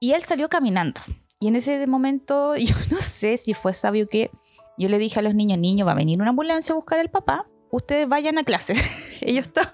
Y 0.00 0.12
él 0.12 0.22
salió 0.22 0.48
caminando. 0.48 1.00
Y 1.40 1.48
en 1.48 1.56
ese 1.56 1.86
momento, 1.86 2.56
yo 2.56 2.74
no 2.90 2.98
sé 2.98 3.36
si 3.36 3.54
fue 3.54 3.74
sabio 3.74 4.06
que 4.06 4.30
yo 4.76 4.88
le 4.88 4.98
dije 4.98 5.18
a 5.18 5.22
los 5.22 5.34
niños, 5.34 5.58
niños, 5.58 5.86
va 5.86 5.92
a 5.92 5.96
venir 5.96 6.20
una 6.20 6.30
ambulancia 6.30 6.72
a 6.72 6.76
buscar 6.76 7.00
al 7.00 7.10
papá, 7.10 7.48
ustedes 7.70 8.08
vayan 8.08 8.38
a 8.38 8.44
clase. 8.44 8.74
Ellos 9.20 9.46
están 9.48 9.72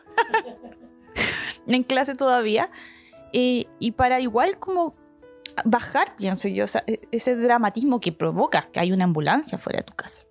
en 1.66 1.83
clase 1.83 2.14
todavía. 2.14 2.71
y 3.33 3.90
para 3.97 4.21
igual 4.21 4.59
como 4.59 4.94
bajar, 5.64 6.16
pienso 6.16 6.49
yo, 6.49 6.64
e, 6.87 7.00
ese 7.11 7.37
dramatismo 7.37 8.00
que 8.00 8.12
provoca 8.12 8.68
que 8.73 8.80
hay 8.80 8.92
una 8.92 9.04
ambulancia 9.04 9.59
fuera 9.59 9.78
de 9.78 9.85
tu 9.85 9.94
casa. 9.94 10.23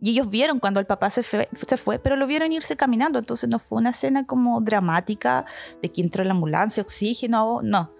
Y 0.00 0.10
ellos 0.10 0.30
vieron 0.30 0.60
cuando 0.60 0.78
el 0.78 0.86
papá 0.86 1.10
se 1.10 1.22
fue, 1.22 1.48
se 1.52 1.76
fue, 1.76 1.98
pero 1.98 2.14
lo 2.14 2.26
vieron 2.26 2.52
irse 2.52 2.76
caminando. 2.76 3.18
Entonces 3.18 3.48
no 3.50 3.58
fue 3.58 3.78
una 3.78 3.90
escena 3.90 4.26
como 4.26 4.60
dramática 4.60 5.44
de 5.82 5.90
que 5.90 6.02
entró 6.02 6.22
en 6.22 6.28
la 6.28 6.34
ambulancia, 6.34 6.82
oxígeno, 6.82 7.60
no. 7.62 7.92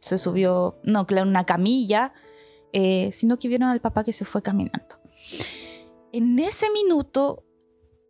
Se 0.00 0.18
subió, 0.18 0.80
no, 0.82 1.06
claro, 1.06 1.28
una 1.28 1.46
camilla, 1.46 2.12
eh, 2.72 3.10
sino 3.12 3.38
que 3.38 3.46
vieron 3.46 3.68
al 3.68 3.80
papá 3.80 4.02
que 4.02 4.12
se 4.12 4.24
fue 4.24 4.42
caminando. 4.42 4.96
En 6.12 6.38
ese 6.40 6.66
minuto 6.72 7.44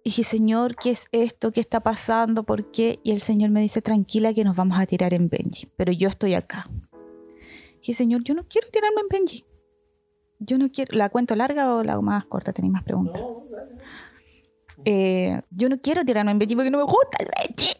dije, 0.03 0.25
Señor, 0.25 0.75
¿qué 0.77 0.91
es 0.91 1.09
esto? 1.13 1.53
¿Qué 1.53 1.61
está 1.61 1.81
pasando? 1.81 2.45
¿Por 2.45 2.71
qué? 2.71 2.99
Y 3.03 3.13
el 3.13 3.21
Señor 3.21 3.51
me 3.51 3.61
dice, 3.61 3.83
tranquila 3.83 4.33
que 4.33 4.45
nos 4.45 4.57
vamos 4.57 4.79
a 4.79 4.87
tirar 4.87 5.13
en 5.13 5.29
Benji, 5.29 5.69
pero 5.77 5.93
yo 5.93 6.09
estoy 6.09 6.33
acá. 6.33 6.71
Dije, 7.81 7.93
Señor, 7.93 8.25
yo 8.25 8.35
no 8.35 8.45
quiero 8.49 8.69
tirarme 8.71 9.03
en 9.03 9.09
Benji 9.09 9.45
yo 10.45 10.59
no 10.59 10.71
quiero, 10.71 10.97
¿la 10.97 11.09
cuento 11.09 11.35
larga 11.37 11.75
o 11.75 11.83
la 11.83 12.01
más 12.01 12.25
corta? 12.27 12.53
Tenéis 12.53 12.73
más 12.73 12.83
preguntas. 12.83 13.23
Eh, 14.85 15.41
yo 15.51 15.69
no 15.69 15.81
quiero 15.81 16.05
tirarme 16.05 16.33
en 16.33 16.39
Benji 16.39 16.57
porque 16.57 16.71
no 16.71 16.79
me 16.79 16.85
gusta 16.85 17.19
el 17.21 17.29
Benji. 17.37 17.73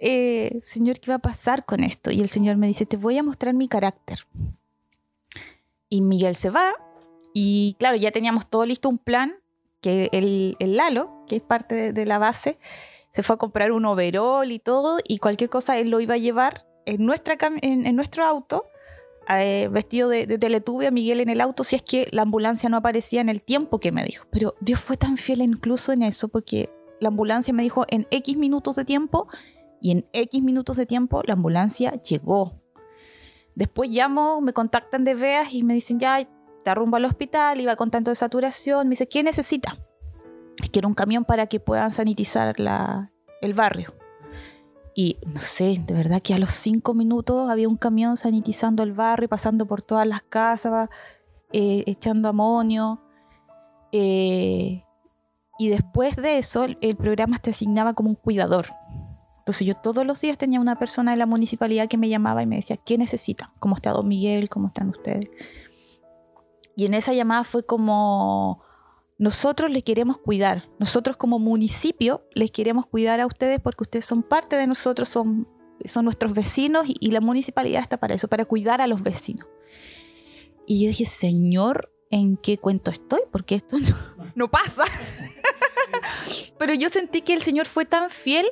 Eh, 0.00 0.60
señor, 0.62 1.00
¿qué 1.00 1.10
va 1.10 1.16
a 1.16 1.20
pasar 1.20 1.64
con 1.64 1.82
esto? 1.82 2.10
Y 2.10 2.20
el 2.20 2.28
Señor 2.28 2.56
me 2.56 2.68
dice, 2.68 2.86
te 2.86 2.96
voy 2.96 3.18
a 3.18 3.22
mostrar 3.22 3.54
mi 3.54 3.68
carácter. 3.68 4.26
Y 5.88 6.02
Miguel 6.02 6.36
se 6.36 6.50
va 6.50 6.74
y 7.32 7.76
claro, 7.78 7.96
ya 7.96 8.10
teníamos 8.10 8.46
todo 8.46 8.64
listo, 8.64 8.88
un 8.88 8.98
plan, 8.98 9.36
que 9.80 10.08
el, 10.12 10.56
el 10.58 10.76
Lalo, 10.76 11.24
que 11.28 11.36
es 11.36 11.42
parte 11.42 11.92
de, 11.92 12.06
la 12.06 12.18
base, 12.18 12.58
se 13.10 13.22
fue 13.22 13.34
a 13.34 13.38
comprar 13.38 13.70
un 13.70 13.84
overall 13.84 14.50
y 14.50 14.58
todo, 14.58 14.98
y 15.06 15.18
cualquier 15.18 15.48
cosa 15.48 15.78
él 15.78 15.90
lo 15.90 16.00
iba 16.00 16.14
a 16.14 16.18
llevar 16.18 16.66
en, 16.84 17.04
nuestra, 17.04 17.36
en 17.62 17.94
nuestro 17.94 18.24
auto 18.24 18.66
eh, 19.28 19.68
vestido 19.70 20.08
de, 20.08 20.26
de 20.26 20.86
a 20.86 20.90
Miguel 20.90 21.20
en 21.20 21.28
el 21.28 21.40
auto 21.40 21.64
si 21.64 21.76
es 21.76 21.82
que 21.82 22.08
la 22.12 22.22
ambulancia 22.22 22.68
no 22.68 22.78
aparecía 22.78 23.20
en 23.20 23.28
el 23.28 23.42
tiempo 23.42 23.78
que 23.78 23.92
me 23.92 24.04
dijo. 24.04 24.26
Pero 24.30 24.54
Dios 24.60 24.80
fue 24.80 24.96
tan 24.96 25.16
fiel 25.16 25.42
incluso 25.42 25.92
en 25.92 26.02
eso 26.02 26.28
porque 26.28 26.70
la 27.00 27.08
ambulancia 27.08 27.52
me 27.52 27.62
dijo 27.62 27.84
en 27.88 28.06
X 28.10 28.36
minutos 28.36 28.76
de 28.76 28.84
tiempo 28.84 29.28
y 29.80 29.90
en 29.90 30.06
X 30.12 30.42
minutos 30.42 30.76
de 30.76 30.86
tiempo 30.86 31.22
la 31.24 31.34
ambulancia 31.34 32.00
llegó. 32.02 32.60
Después 33.54 33.90
llamo, 33.90 34.40
me 34.40 34.52
contactan 34.52 35.04
de 35.04 35.14
VEAS 35.14 35.52
y 35.52 35.62
me 35.62 35.74
dicen 35.74 35.98
ya 35.98 36.26
te 36.64 36.70
arrumbo 36.70 36.96
al 36.96 37.04
hospital, 37.04 37.60
iba 37.60 37.76
con 37.76 37.90
tanto 37.90 38.10
de 38.10 38.14
saturación. 38.14 38.88
Me 38.88 38.92
dice, 38.92 39.08
¿qué 39.08 39.22
necesita? 39.22 39.76
Quiero 40.72 40.88
un 40.88 40.94
camión 40.94 41.24
para 41.24 41.46
que 41.46 41.60
puedan 41.60 41.92
sanitizar 41.92 42.58
la, 42.58 43.12
el 43.40 43.54
barrio. 43.54 43.97
Y 45.00 45.16
no 45.24 45.38
sé, 45.38 45.80
de 45.86 45.94
verdad 45.94 46.20
que 46.20 46.34
a 46.34 46.40
los 46.40 46.50
cinco 46.50 46.92
minutos 46.92 47.48
había 47.48 47.68
un 47.68 47.76
camión 47.76 48.16
sanitizando 48.16 48.82
el 48.82 48.94
barrio, 48.94 49.28
pasando 49.28 49.64
por 49.64 49.80
todas 49.80 50.08
las 50.08 50.22
casas, 50.22 50.88
eh, 51.52 51.84
echando 51.86 52.28
amonio. 52.28 53.00
Eh, 53.92 54.82
y 55.56 55.68
después 55.68 56.16
de 56.16 56.38
eso, 56.38 56.64
el, 56.80 56.96
programa 56.96 57.38
te 57.38 57.50
asignaba 57.50 57.94
como 57.94 58.08
un 58.08 58.16
cuidador. 58.16 58.66
Entonces 59.38 59.68
yo 59.68 59.74
todos 59.74 60.04
los 60.04 60.20
días 60.20 60.36
tenía 60.36 60.58
una 60.58 60.80
persona 60.80 61.12
de 61.12 61.16
la 61.16 61.26
municipalidad 61.26 61.86
que 61.86 61.96
me 61.96 62.08
llamaba 62.08 62.42
y 62.42 62.46
me 62.46 62.56
decía, 62.56 62.76
¿qué 62.76 62.98
necesita? 62.98 63.52
¿Cómo 63.60 63.76
está 63.76 63.92
Don 63.92 64.08
Miguel? 64.08 64.48
¿Cómo 64.48 64.66
están 64.66 64.88
ustedes? 64.88 65.30
Y 66.74 66.86
en 66.86 66.94
esa 66.94 67.12
llamada 67.12 67.44
fue 67.44 67.64
como, 67.64 68.64
nosotros 69.18 69.70
les 69.70 69.82
queremos 69.82 70.18
cuidar. 70.18 70.68
Nosotros 70.78 71.16
como 71.16 71.40
municipio 71.40 72.24
les 72.34 72.52
queremos 72.52 72.86
cuidar 72.86 73.20
a 73.20 73.26
ustedes 73.26 73.60
porque 73.60 73.82
ustedes 73.82 74.04
son 74.04 74.22
parte 74.22 74.56
de 74.56 74.66
nosotros, 74.68 75.08
son, 75.08 75.48
son 75.84 76.04
nuestros 76.04 76.34
vecinos 76.34 76.86
y, 76.86 77.10
la 77.10 77.20
municipalidad 77.20 77.82
está 77.82 77.98
para 77.98 78.14
eso, 78.14 78.28
para 78.28 78.44
cuidar 78.44 78.80
a 78.80 78.86
los 78.86 79.02
vecinos. 79.02 79.46
Y 80.66 80.82
yo 80.82 80.88
dije, 80.88 81.04
Señor, 81.04 81.92
¿en 82.10 82.36
qué 82.36 82.58
cuento 82.58 82.92
estoy? 82.92 83.20
Porque 83.32 83.56
esto 83.56 83.76
no, 84.36 84.48
pasa. 84.50 84.84
Pero 86.58 86.74
yo 86.74 86.88
sentí 86.88 87.22
que 87.22 87.34
el 87.34 87.42
Señor 87.42 87.66
fue 87.66 87.86
tan 87.86 88.10
fiel 88.10 88.46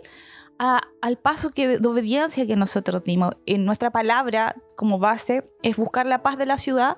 al 0.58 1.18
paso 1.18 1.50
que, 1.50 1.78
de 1.78 1.88
obediencia 1.88 2.46
que 2.46 2.56
nosotros 2.56 3.04
dimos. 3.04 3.34
En 3.44 3.66
nuestra 3.66 3.90
palabra 3.90 4.56
como 4.74 4.98
base 4.98 5.44
es 5.62 5.76
buscar 5.76 6.06
la 6.06 6.22
paz 6.22 6.38
de 6.38 6.46
la 6.46 6.58
ciudad 6.58 6.96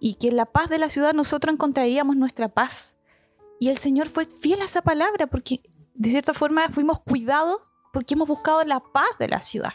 y 0.00 0.14
que 0.14 0.28
en 0.28 0.36
la 0.36 0.46
paz 0.46 0.68
de 0.68 0.78
la 0.78 0.88
ciudad 0.88 1.12
nosotros 1.12 1.52
encontraríamos 1.52 2.16
nuestra 2.16 2.48
paz. 2.48 2.96
Y 3.60 3.68
el 3.68 3.78
Señor 3.78 4.08
fue 4.08 4.26
fiel 4.26 4.60
a 4.60 4.66
esa 4.66 4.82
palabra 4.82 5.26
porque 5.26 5.60
de 5.94 6.10
cierta 6.10 6.34
forma 6.34 6.68
fuimos 6.70 7.00
cuidados 7.00 7.72
porque 7.92 8.14
hemos 8.14 8.28
buscado 8.28 8.62
la 8.64 8.80
paz 8.80 9.08
de 9.18 9.28
la 9.28 9.40
ciudad. 9.40 9.72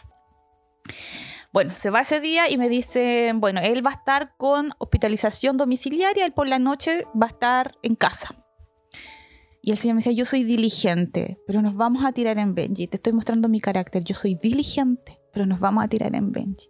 Bueno, 1.52 1.74
se 1.74 1.90
va 1.90 2.00
ese 2.00 2.20
día 2.20 2.50
y 2.50 2.56
me 2.56 2.68
dice, 2.68 3.32
bueno, 3.36 3.60
él 3.62 3.84
va 3.84 3.90
a 3.90 3.94
estar 3.94 4.34
con 4.36 4.72
hospitalización 4.78 5.56
domiciliaria, 5.56 6.26
él 6.26 6.32
por 6.32 6.48
la 6.48 6.58
noche 6.58 7.06
va 7.20 7.26
a 7.26 7.30
estar 7.30 7.76
en 7.82 7.94
casa. 7.94 8.34
Y 9.62 9.70
el 9.70 9.78
Señor 9.78 9.94
me 9.94 9.98
decía, 10.00 10.12
yo 10.12 10.24
soy 10.24 10.44
diligente, 10.44 11.38
pero 11.46 11.62
nos 11.62 11.76
vamos 11.76 12.04
a 12.04 12.12
tirar 12.12 12.38
en 12.38 12.54
Benji. 12.54 12.86
Te 12.86 12.96
estoy 12.96 13.14
mostrando 13.14 13.48
mi 13.48 13.60
carácter. 13.60 14.04
Yo 14.04 14.14
soy 14.14 14.34
diligente, 14.34 15.20
pero 15.32 15.46
nos 15.46 15.60
vamos 15.60 15.84
a 15.84 15.88
tirar 15.88 16.14
en 16.14 16.32
Benji. 16.32 16.68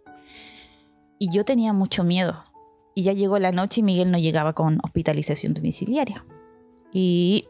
Y 1.19 1.29
yo 1.29 1.43
tenía 1.43 1.73
mucho 1.73 2.05
miedo 2.05 2.41
y 2.95 3.03
ya 3.03 3.13
llegó 3.13 3.37
la 3.37 3.51
noche 3.51 3.81
y 3.81 3.83
Miguel 3.83 4.09
no 4.09 4.17
llegaba 4.17 4.53
con 4.53 4.79
hospitalización 4.81 5.53
domiciliaria. 5.53 6.25
Y 6.93 7.49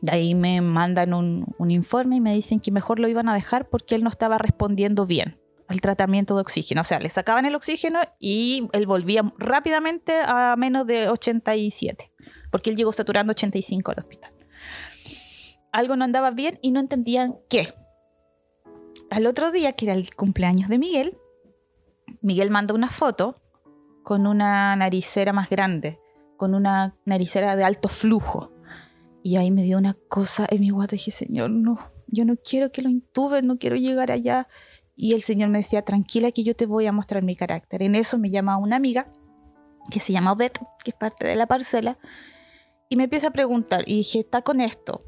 de 0.00 0.12
ahí 0.12 0.34
me 0.36 0.60
mandan 0.60 1.12
un, 1.12 1.70
informe 1.70 2.16
y 2.16 2.20
me 2.20 2.32
dicen 2.32 2.60
que 2.60 2.70
mejor 2.70 3.00
lo 3.00 3.08
iban 3.08 3.28
a 3.28 3.34
dejar 3.34 3.68
porque 3.68 3.96
él 3.96 4.04
no 4.04 4.10
estaba 4.10 4.38
respondiendo 4.38 5.06
bien 5.06 5.40
al 5.66 5.80
tratamiento 5.80 6.36
de 6.36 6.42
oxígeno. 6.42 6.82
O 6.82 6.84
sea, 6.84 7.00
le 7.00 7.10
sacaban 7.10 7.46
el 7.46 7.56
oxígeno 7.56 7.98
y 8.20 8.68
él 8.72 8.86
volvía 8.86 9.32
rápidamente 9.38 10.12
a 10.24 10.54
menos 10.56 10.86
de 10.86 11.08
87, 11.08 12.12
porque 12.52 12.70
él 12.70 12.76
llegó 12.76 12.92
saturando 12.92 13.32
85 13.32 13.90
al 13.90 13.98
hospital. 13.98 14.32
Algo 15.72 15.96
no 15.96 16.04
andaba 16.04 16.30
bien 16.30 16.60
y 16.62 16.70
no 16.70 16.78
entendían 16.78 17.38
qué. 17.50 17.74
Al 19.10 19.26
otro 19.26 19.50
día, 19.50 19.72
que 19.72 19.86
era 19.86 19.94
el 19.94 20.14
cumpleaños 20.14 20.68
de 20.68 20.78
Miguel, 20.78 21.18
Miguel 22.20 22.50
manda 22.50 22.72
una 22.74 22.90
foto 22.90 23.40
con 24.04 24.26
una 24.26 24.76
naricera 24.76 25.32
más 25.32 25.50
grande, 25.50 25.98
con 26.36 26.54
una 26.54 26.94
naricera 27.04 27.56
de 27.56 27.64
alto 27.64 27.88
flujo. 27.88 28.52
Y 29.24 29.36
ahí 29.36 29.50
me 29.50 29.62
dio 29.62 29.78
una 29.78 29.94
cosa 30.08 30.46
en 30.48 30.60
mi 30.60 30.70
guata. 30.70 30.92
Dije, 30.92 31.10
Señor, 31.10 31.50
no, 31.50 31.76
yo 32.06 32.24
no 32.24 32.36
quiero 32.36 32.70
que 32.70 32.82
lo 32.82 32.90
intuben, 32.90 33.46
no 33.46 33.58
quiero 33.58 33.76
llegar 33.76 34.12
allá. 34.12 34.46
Y 34.94 35.14
el 35.14 35.22
Señor 35.22 35.48
me 35.48 35.58
decía, 35.58 35.82
tranquila 35.82 36.30
que 36.30 36.44
yo 36.44 36.54
te 36.54 36.66
voy 36.66 36.86
a 36.86 36.92
mostrar 36.92 37.22
mi 37.24 37.34
carácter. 37.34 37.82
En 37.82 37.94
eso 37.94 38.18
me 38.18 38.30
llama 38.30 38.58
una 38.58 38.76
amiga 38.76 39.10
que 39.90 40.00
se 40.00 40.12
llama 40.12 40.32
Odette, 40.32 40.60
que 40.84 40.90
es 40.90 40.96
parte 40.96 41.26
de 41.26 41.36
la 41.36 41.46
parcela, 41.46 41.98
y 42.88 42.96
me 42.96 43.04
empieza 43.04 43.28
a 43.28 43.32
preguntar. 43.32 43.84
Y 43.86 43.96
dije, 43.96 44.20
está 44.20 44.42
con 44.42 44.60
esto. 44.60 45.02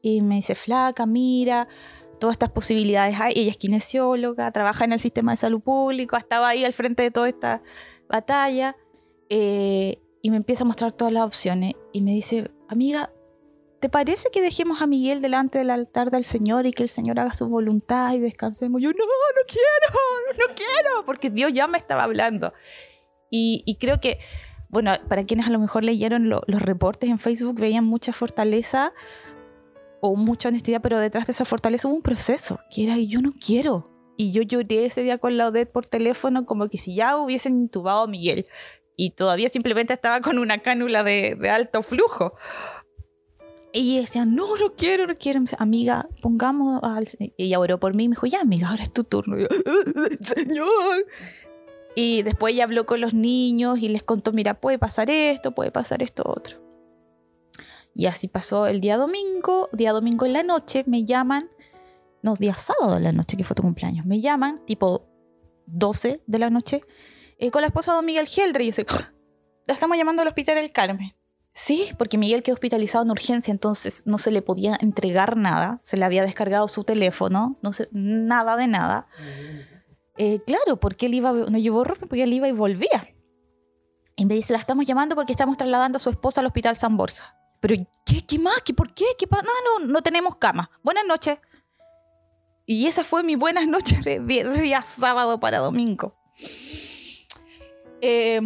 Y 0.00 0.22
me 0.22 0.36
dice, 0.36 0.54
flaca, 0.54 1.06
mira, 1.06 1.68
todas 2.18 2.34
estas 2.34 2.50
posibilidades 2.50 3.18
hay. 3.20 3.34
Ella 3.36 3.50
es 3.50 3.56
kinesióloga, 3.56 4.50
trabaja 4.52 4.84
en 4.84 4.92
el 4.92 5.00
sistema 5.00 5.32
de 5.32 5.36
salud 5.36 5.60
público, 5.60 6.16
estaba 6.16 6.48
ahí 6.48 6.64
al 6.64 6.72
frente 6.72 7.02
de 7.02 7.10
toda 7.10 7.28
esta 7.28 7.62
batalla 8.08 8.76
eh, 9.28 10.00
y 10.22 10.30
me 10.30 10.36
empieza 10.36 10.64
a 10.64 10.66
mostrar 10.66 10.92
todas 10.92 11.12
las 11.12 11.24
opciones 11.24 11.74
y 11.92 12.02
me 12.02 12.12
dice, 12.12 12.50
amiga, 12.68 13.12
¿te 13.80 13.88
parece 13.88 14.30
que 14.30 14.42
dejemos 14.42 14.82
a 14.82 14.86
Miguel 14.86 15.20
delante 15.20 15.58
del 15.58 15.70
altar 15.70 16.10
del 16.10 16.24
Señor 16.24 16.66
y 16.66 16.72
que 16.72 16.82
el 16.82 16.88
Señor 16.88 17.20
haga 17.20 17.34
su 17.34 17.48
voluntad 17.48 18.14
y 18.14 18.18
descansemos? 18.18 18.82
Yo, 18.82 18.90
no, 18.90 19.04
no 19.04 19.42
quiero, 19.46 20.48
no 20.48 20.54
quiero, 20.54 21.06
porque 21.06 21.30
Dios 21.30 21.52
ya 21.52 21.66
me 21.68 21.78
estaba 21.78 22.04
hablando. 22.04 22.52
Y, 23.30 23.76
creo 23.78 24.00
que, 24.00 24.18
bueno, 24.70 24.92
para 25.06 25.24
quienes 25.24 25.46
a 25.46 25.50
lo 25.50 25.58
mejor 25.58 25.84
leyeron 25.84 26.28
los 26.28 26.62
reportes 26.62 27.10
en 27.10 27.18
Facebook, 27.18 27.60
veían 27.60 27.84
mucha 27.84 28.12
fortaleza 28.14 28.94
o 30.00 30.16
mucha 30.16 30.48
honestidad, 30.48 30.80
pero 30.80 30.98
detrás 30.98 31.26
de 31.26 31.32
esa 31.32 31.44
fortaleza 31.44 31.88
hubo 31.88 31.94
un 31.96 32.02
proceso, 32.02 32.60
que 32.70 32.84
era, 32.84 32.96
yo 32.96 33.20
no 33.20 33.34
quiero. 33.34 33.97
Y 34.20 34.32
yo 34.32 34.42
lloré 34.42 34.84
ese 34.84 35.02
día 35.02 35.18
con 35.18 35.36
la 35.36 35.46
Odette 35.46 35.70
por 35.70 35.86
teléfono 35.86 36.44
como 36.44 36.68
que 36.68 36.76
si 36.76 36.96
ya 36.96 37.16
hubiesen 37.16 37.54
intubado 37.54 38.02
a 38.02 38.06
Miguel 38.08 38.46
y 38.96 39.10
todavía 39.10 39.48
simplemente 39.48 39.94
estaba 39.94 40.20
con 40.20 40.38
una 40.38 40.60
cánula 40.60 41.04
de, 41.04 41.38
alto 41.48 41.82
flujo. 41.82 42.34
Y 43.72 44.00
decía, 44.00 44.24
no, 44.24 44.56
no 44.56 44.74
quiero, 44.76 45.06
no 45.06 45.14
quiero. 45.14 45.40
amiga, 45.58 46.08
pongamos 46.20 46.82
al... 46.82 47.06
Ella 47.38 47.60
oró 47.60 47.78
por 47.78 47.94
mí 47.94 48.04
y 48.04 48.08
me 48.08 48.14
dijo, 48.14 48.26
ya, 48.26 48.40
amiga, 48.40 48.70
ahora 48.70 48.82
es 48.82 48.92
tu 48.92 49.04
turno. 49.04 49.38
Y 49.38 49.42
yo, 49.42 49.48
Señor. 50.20 51.06
Y 51.94 52.22
después 52.22 52.54
ella 52.54 52.64
habló 52.64 52.86
con 52.86 53.00
los 53.00 53.14
niños 53.14 53.78
y 53.78 53.88
les 53.88 54.02
contó, 54.02 54.32
mira, 54.32 54.60
puede 54.60 54.80
pasar 54.80 55.10
esto, 55.10 55.52
puede 55.52 55.70
pasar 55.70 56.02
esto 56.02 56.24
otro. 56.26 56.58
Y 57.94 58.06
así 58.06 58.26
pasó 58.26 58.66
el 58.66 58.80
día 58.80 58.96
domingo. 58.96 59.68
Día 59.72 59.92
domingo 59.92 60.26
en 60.26 60.32
la 60.32 60.42
noche 60.42 60.82
me 60.88 61.04
llaman, 61.04 61.48
no, 62.22 62.34
día 62.34 62.54
sábado 62.54 62.96
en 62.96 63.04
la 63.04 63.12
noche, 63.12 63.36
que 63.36 63.44
fue 63.44 63.54
tu 63.54 63.62
cumpleaños. 63.62 64.06
Me 64.06 64.20
llaman, 64.20 64.64
tipo 64.66 65.08
12 65.66 66.22
de 66.26 66.38
la 66.38 66.50
noche, 66.50 66.82
eh, 67.38 67.50
con 67.50 67.62
la 67.62 67.68
esposa 67.68 67.92
de 67.92 67.96
don 67.96 68.06
Miguel 68.06 68.26
Geldre. 68.26 68.64
Y 68.64 68.66
yo 68.68 68.72
sé, 68.72 68.86
la 69.66 69.74
estamos 69.74 69.96
llamando 69.96 70.22
al 70.22 70.28
hospital 70.28 70.58
El 70.58 70.72
Carmen. 70.72 71.14
Sí, 71.52 71.90
porque 71.98 72.18
Miguel 72.18 72.42
quedó 72.42 72.54
hospitalizado 72.54 73.04
en 73.04 73.10
urgencia, 73.10 73.50
entonces 73.50 74.02
no 74.06 74.16
se 74.18 74.30
le 74.30 74.42
podía 74.42 74.78
entregar 74.80 75.36
nada, 75.36 75.80
se 75.82 75.96
le 75.96 76.04
había 76.04 76.22
descargado 76.22 76.68
su 76.68 76.84
teléfono, 76.84 77.58
no 77.62 77.72
sé, 77.72 77.88
nada 77.90 78.56
de 78.56 78.68
nada. 78.68 79.08
Eh, 80.16 80.40
claro, 80.46 80.78
porque 80.78 81.06
él 81.06 81.14
iba, 81.14 81.32
no 81.32 81.58
llevó 81.58 81.82
ropa 81.84 82.06
porque 82.06 82.22
él 82.22 82.32
iba 82.32 82.48
y 82.48 82.52
volvía. 82.52 83.08
Y 84.14 84.24
me 84.24 84.34
dice, 84.34 84.52
la 84.52 84.58
estamos 84.58 84.86
llamando 84.86 85.14
porque 85.16 85.32
estamos 85.32 85.56
trasladando 85.56 85.96
a 85.96 86.00
su 86.00 86.10
esposa 86.10 86.40
al 86.40 86.46
hospital 86.46 86.76
San 86.76 86.96
Borja. 86.96 87.36
Pero, 87.60 87.74
¿qué, 88.04 88.24
qué 88.24 88.38
más? 88.38 88.60
¿Qué, 88.64 88.72
¿Por 88.72 88.94
qué? 88.94 89.04
¿Qué 89.18 89.26
no, 89.30 89.78
no, 89.80 89.86
no 89.86 90.02
tenemos 90.02 90.36
cama. 90.36 90.70
Buenas 90.82 91.04
noches. 91.06 91.38
Y 92.70 92.84
esa 92.84 93.02
fue 93.02 93.24
mi 93.24 93.34
buenas 93.34 93.66
noches 93.66 94.04
de 94.04 94.20
día, 94.20 94.82
sábado 94.82 95.40
para 95.40 95.56
domingo. 95.56 96.14
Eh, 98.02 98.38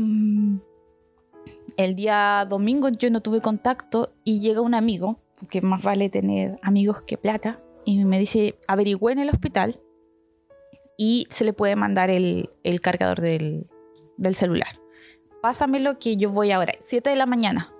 el 1.77 1.95
día 1.97 2.47
domingo 2.49 2.89
yo 2.89 3.11
no 3.11 3.21
tuve 3.21 3.41
contacto 3.41 4.15
y 4.23 4.39
llega 4.39 4.61
un 4.61 4.75
amigo, 4.75 5.19
que 5.51 5.61
más 5.61 5.83
vale 5.83 6.09
tener 6.09 6.57
amigos 6.63 7.03
que 7.03 7.19
plata, 7.19 7.61
y 7.85 8.05
me 8.05 8.21
dice, 8.21 8.55
averigüé 8.69 9.13
en 9.13 9.19
el 9.19 9.29
hospital 9.29 9.81
y 10.97 11.27
se 11.29 11.45
le 11.45 11.53
puede 11.53 11.75
mandar 11.75 12.09
el, 12.09 12.49
cargador 12.81 13.23
del, 13.23 13.67
celular. 14.35 14.81
Pásamelo 15.41 15.99
que 15.99 16.17
yo 16.17 16.31
voy 16.31 16.53
ahora, 16.53 16.75
7 16.79 17.11
de 17.11 17.17
la 17.17 17.27
mañana. 17.27 17.75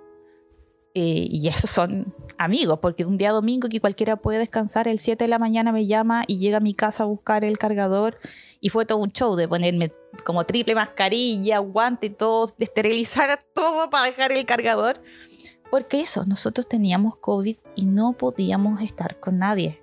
Eh, 0.93 1.25
y 1.29 1.47
esos 1.47 1.69
son 1.69 2.13
amigos, 2.43 2.79
porque 2.81 3.05
un 3.05 3.17
día 3.17 3.31
domingo 3.31 3.69
que 3.69 3.79
cualquiera 3.79 4.15
puede 4.15 4.39
descansar, 4.39 4.87
el 4.87 4.99
7 4.99 5.23
de 5.23 5.27
la 5.27 5.39
mañana 5.39 5.71
me 5.71 5.87
llama 5.87 6.23
y 6.27 6.37
llega 6.37 6.57
a 6.57 6.59
mi 6.61 6.73
casa 6.73 7.03
a 7.03 7.05
buscar 7.05 7.43
el 7.43 7.57
cargador 7.57 8.17
y 8.59 8.69
fue 8.69 8.85
todo 8.85 8.99
un 8.99 9.11
show 9.11 9.35
de 9.35 9.47
ponerme 9.47 9.91
como 10.23 10.45
triple 10.45 10.75
mascarilla, 10.75 11.59
guante, 11.59 12.09
todo, 12.09 12.45
de 12.57 12.65
esterilizar 12.65 13.39
todo 13.53 13.89
para 13.89 14.05
dejar 14.05 14.31
el 14.31 14.45
cargador. 14.45 15.01
Porque 15.71 16.01
eso, 16.01 16.23
nosotros 16.25 16.67
teníamos 16.67 17.17
COVID 17.17 17.57
y 17.75 17.85
no 17.85 18.13
podíamos 18.13 18.81
estar 18.81 19.19
con 19.19 19.39
nadie. 19.39 19.81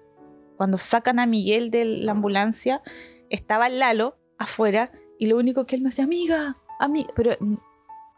Cuando 0.57 0.79
sacan 0.79 1.19
a 1.19 1.27
Miguel 1.27 1.71
de 1.71 1.85
la 1.85 2.13
ambulancia, 2.13 2.83
estaba 3.29 3.69
Lalo 3.69 4.17
afuera 4.39 4.93
y 5.19 5.27
lo 5.27 5.37
único 5.37 5.67
que 5.67 5.77
él 5.77 5.83
me 5.83 5.89
decía, 5.89 6.05
amiga, 6.05 6.59
amiga, 6.79 7.11
pero 7.17 7.37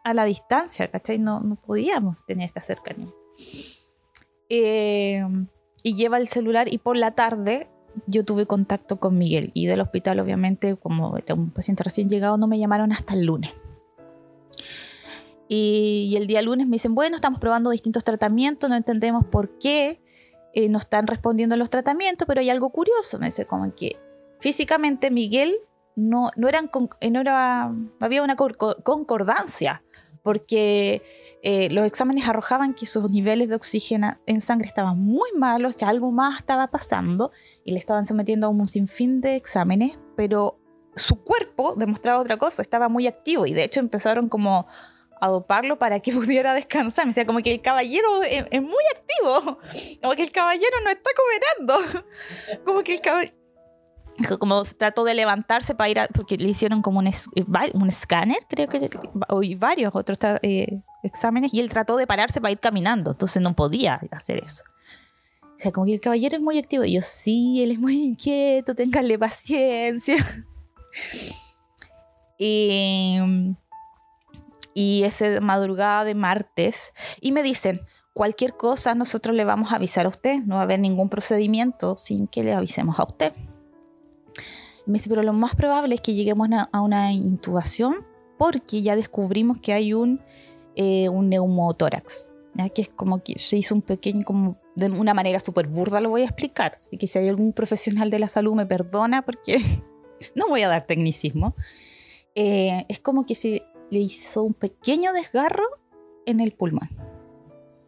a 0.03 0.13
la 0.13 0.25
distancia, 0.25 0.91
¿cachai? 0.91 1.17
No, 1.17 1.39
no 1.39 1.55
podíamos 1.55 2.25
tener 2.25 2.45
esta 2.45 2.61
cercanía. 2.61 3.09
Eh, 4.55 5.25
y 5.81 5.95
lleva 5.95 6.19
el 6.19 6.27
celular 6.27 6.71
y 6.71 6.77
por 6.77 6.95
la 6.95 7.15
tarde 7.15 7.67
yo 8.05 8.23
tuve 8.23 8.45
contacto 8.45 8.99
con 8.99 9.17
Miguel 9.17 9.49
y 9.55 9.65
del 9.65 9.81
hospital 9.81 10.19
obviamente 10.19 10.75
como 10.75 11.17
era 11.17 11.33
un 11.33 11.49
paciente 11.49 11.83
recién 11.83 12.07
llegado 12.07 12.37
no 12.37 12.45
me 12.45 12.59
llamaron 12.59 12.91
hasta 12.91 13.15
el 13.15 13.25
lunes. 13.25 13.51
Y, 15.47 16.13
el 16.17 16.27
día 16.27 16.41
lunes 16.43 16.67
me 16.67 16.75
dicen, 16.75 16.93
bueno, 16.93 17.15
estamos 17.15 17.39
probando 17.39 17.71
distintos 17.71 18.03
tratamientos, 18.03 18.69
no 18.69 18.75
entendemos 18.75 19.25
por 19.25 19.57
qué 19.57 19.99
eh, 20.53 20.69
no 20.69 20.77
están 20.77 21.07
respondiendo 21.07 21.55
los 21.57 21.71
tratamientos, 21.71 22.27
pero 22.27 22.39
hay 22.39 22.51
algo 22.51 22.69
curioso, 22.69 23.17
me 23.17 23.25
dice, 23.25 23.45
como 23.45 23.73
que 23.73 23.97
físicamente 24.39 25.09
Miguel 25.09 25.55
no, 25.95 26.29
no, 26.35 26.47
eran, 26.47 26.69
no, 27.11 27.19
era, 27.19 27.71
había 27.99 28.23
una 28.23 28.35
concordancia, 28.35 29.83
porque 30.21 31.01
eh, 31.45 31.67
los 31.71 31.85
exámenes 31.85 32.25
arrojaban 32.29 32.73
que 32.73 32.85
sus 32.85 33.11
niveles 33.11 33.49
de 33.49 33.55
oxígeno 33.55 34.17
en 34.25 34.39
sangre 34.39 34.69
estaban 34.69 34.97
muy 34.97 35.29
malos, 35.37 35.75
que 35.75 35.83
algo 35.83 36.09
más 36.09 36.37
estaba 36.37 36.67
pasando 36.67 37.31
y 37.65 37.73
le 37.73 37.79
estaban 37.79 38.05
sometiendo 38.05 38.47
a 38.47 38.49
un 38.49 38.65
sinfín 38.65 39.19
de 39.19 39.35
exámenes, 39.35 39.99
pero 40.15 40.57
su 40.95 41.21
cuerpo 41.21 41.75
demostraba 41.75 42.21
otra 42.21 42.37
cosa, 42.37 42.61
estaba 42.61 42.87
muy 42.87 43.07
activo 43.07 43.45
y 43.45 43.53
de 43.53 43.65
hecho 43.65 43.81
empezaron 43.81 44.29
como 44.29 44.67
a 45.19 45.27
doparlo 45.27 45.77
para 45.77 45.99
que 45.99 46.11
pudiera 46.13 46.53
descansar. 46.53 47.09
O 47.09 47.11
sea, 47.11 47.25
como 47.25 47.39
que 47.39 47.51
el 47.51 47.61
caballero 47.61 48.23
es, 48.23 48.45
es 48.49 48.61
muy 48.61 48.83
activo, 48.95 49.59
como 50.01 50.13
que 50.15 50.23
el 50.23 50.31
caballero 50.31 50.77
no 50.85 50.91
está 50.91 51.09
cooperando, 51.13 52.03
como 52.65 52.83
que 52.83 52.93
el 52.93 53.01
caballero 53.01 53.42
como 54.39 54.61
trató 54.77 55.03
de 55.03 55.15
levantarse 55.15 55.75
para 55.75 55.89
ir 55.89 55.99
a, 55.99 56.07
porque 56.07 56.37
le 56.37 56.49
hicieron 56.49 56.81
como 56.81 56.99
un, 56.99 57.09
un 57.73 57.89
escáner, 57.89 58.37
creo 58.47 58.67
que, 58.67 58.89
y 59.41 59.55
varios 59.55 59.95
otros 59.95 60.17
eh, 60.41 60.81
exámenes, 61.03 61.53
y 61.53 61.59
él 61.59 61.69
trató 61.69 61.97
de 61.97 62.07
pararse 62.07 62.39
para 62.41 62.51
ir 62.51 62.59
caminando, 62.59 63.11
entonces 63.11 63.41
no 63.41 63.55
podía 63.55 64.01
hacer 64.11 64.43
eso. 64.43 64.63
O 65.55 65.59
sea, 65.63 65.71
como 65.71 65.85
que 65.85 65.93
el 65.93 65.99
caballero 65.99 66.35
es 66.35 66.41
muy 66.41 66.57
activo. 66.57 66.83
Y 66.83 66.93
yo, 66.93 67.01
sí, 67.01 67.61
él 67.61 67.71
es 67.71 67.79
muy 67.79 68.03
inquieto, 68.03 68.73
ténganle 68.73 69.19
paciencia. 69.19 70.17
y, 72.37 73.19
y 74.73 75.03
esa 75.03 75.39
madrugada 75.41 76.03
de 76.03 76.15
martes, 76.15 76.93
y 77.21 77.31
me 77.31 77.43
dicen, 77.43 77.81
cualquier 78.13 78.57
cosa 78.57 78.95
nosotros 78.95 79.35
le 79.35 79.45
vamos 79.45 79.71
a 79.71 79.75
avisar 79.75 80.05
a 80.05 80.09
usted, 80.09 80.39
no 80.43 80.55
va 80.55 80.61
a 80.61 80.63
haber 80.63 80.79
ningún 80.79 81.09
procedimiento 81.09 81.97
sin 81.97 82.27
que 82.27 82.43
le 82.43 82.53
avisemos 82.53 82.99
a 82.99 83.03
usted. 83.03 83.33
Me 84.85 84.93
dice, 84.93 85.09
pero 85.09 85.23
lo 85.23 85.33
más 85.33 85.55
probable 85.55 85.95
es 85.95 86.01
que 86.01 86.13
lleguemos 86.13 86.49
a 86.51 86.81
una 86.81 87.11
intubación 87.13 88.05
porque 88.37 88.81
ya 88.81 88.95
descubrimos 88.95 89.59
que 89.59 89.73
hay 89.73 89.93
un, 89.93 90.21
eh, 90.75 91.07
un 91.09 91.29
neumotórax, 91.29 92.31
que 92.73 92.81
es 92.81 92.89
como 92.89 93.23
que 93.23 93.39
se 93.39 93.57
hizo 93.57 93.75
un 93.75 93.81
pequeño, 93.81 94.21
como 94.25 94.57
de 94.75 94.89
una 94.89 95.13
manera 95.13 95.39
súper 95.39 95.67
burda 95.67 96.01
lo 96.01 96.09
voy 96.09 96.23
a 96.23 96.25
explicar, 96.25 96.73
así 96.73 96.97
que 96.97 97.07
si 97.07 97.19
hay 97.19 97.29
algún 97.29 97.53
profesional 97.53 98.09
de 98.09 98.19
la 98.19 98.27
salud 98.27 98.55
me 98.55 98.65
perdona 98.65 99.21
porque 99.21 99.61
no 100.35 100.47
voy 100.47 100.63
a 100.63 100.67
dar 100.67 100.85
tecnicismo. 100.85 101.55
Eh, 102.35 102.85
es 102.89 102.99
como 102.99 103.25
que 103.25 103.35
se 103.35 103.63
le 103.91 103.99
hizo 103.99 104.43
un 104.43 104.53
pequeño 104.53 105.13
desgarro 105.13 105.63
en 106.25 106.39
el 106.39 106.51
pulmón. 106.51 106.89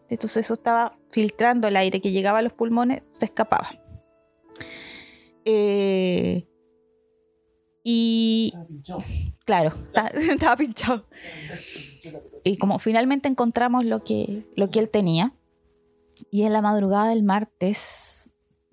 Entonces 0.10 0.45
eso 0.45 0.53
estaba 0.53 0.97
filtrando 1.10 1.67
el 1.67 1.75
aire 1.75 1.99
que 1.99 2.12
llegaba 2.12 2.39
a 2.39 2.41
los 2.43 2.53
pulmones, 2.53 3.01
se 3.13 3.25
escapaba. 3.25 3.81
Eh, 5.45 6.47
y. 7.88 8.52
Claro, 9.45 9.74
estaba 10.15 10.58
pinchado. 10.58 11.06
Y 12.43 12.58
como 12.58 12.80
finalmente 12.80 13.30
encontramos 13.30 13.86
lo 13.86 14.04
que, 14.04 14.50
lo 14.56 14.71
que 14.71 14.80
él 14.80 14.89
tenía, 14.89 15.34
y 16.32 16.43
en 16.43 16.54
la 16.54 16.62
madrugada 16.62 17.10
del 17.10 17.24
martes, 17.24 18.32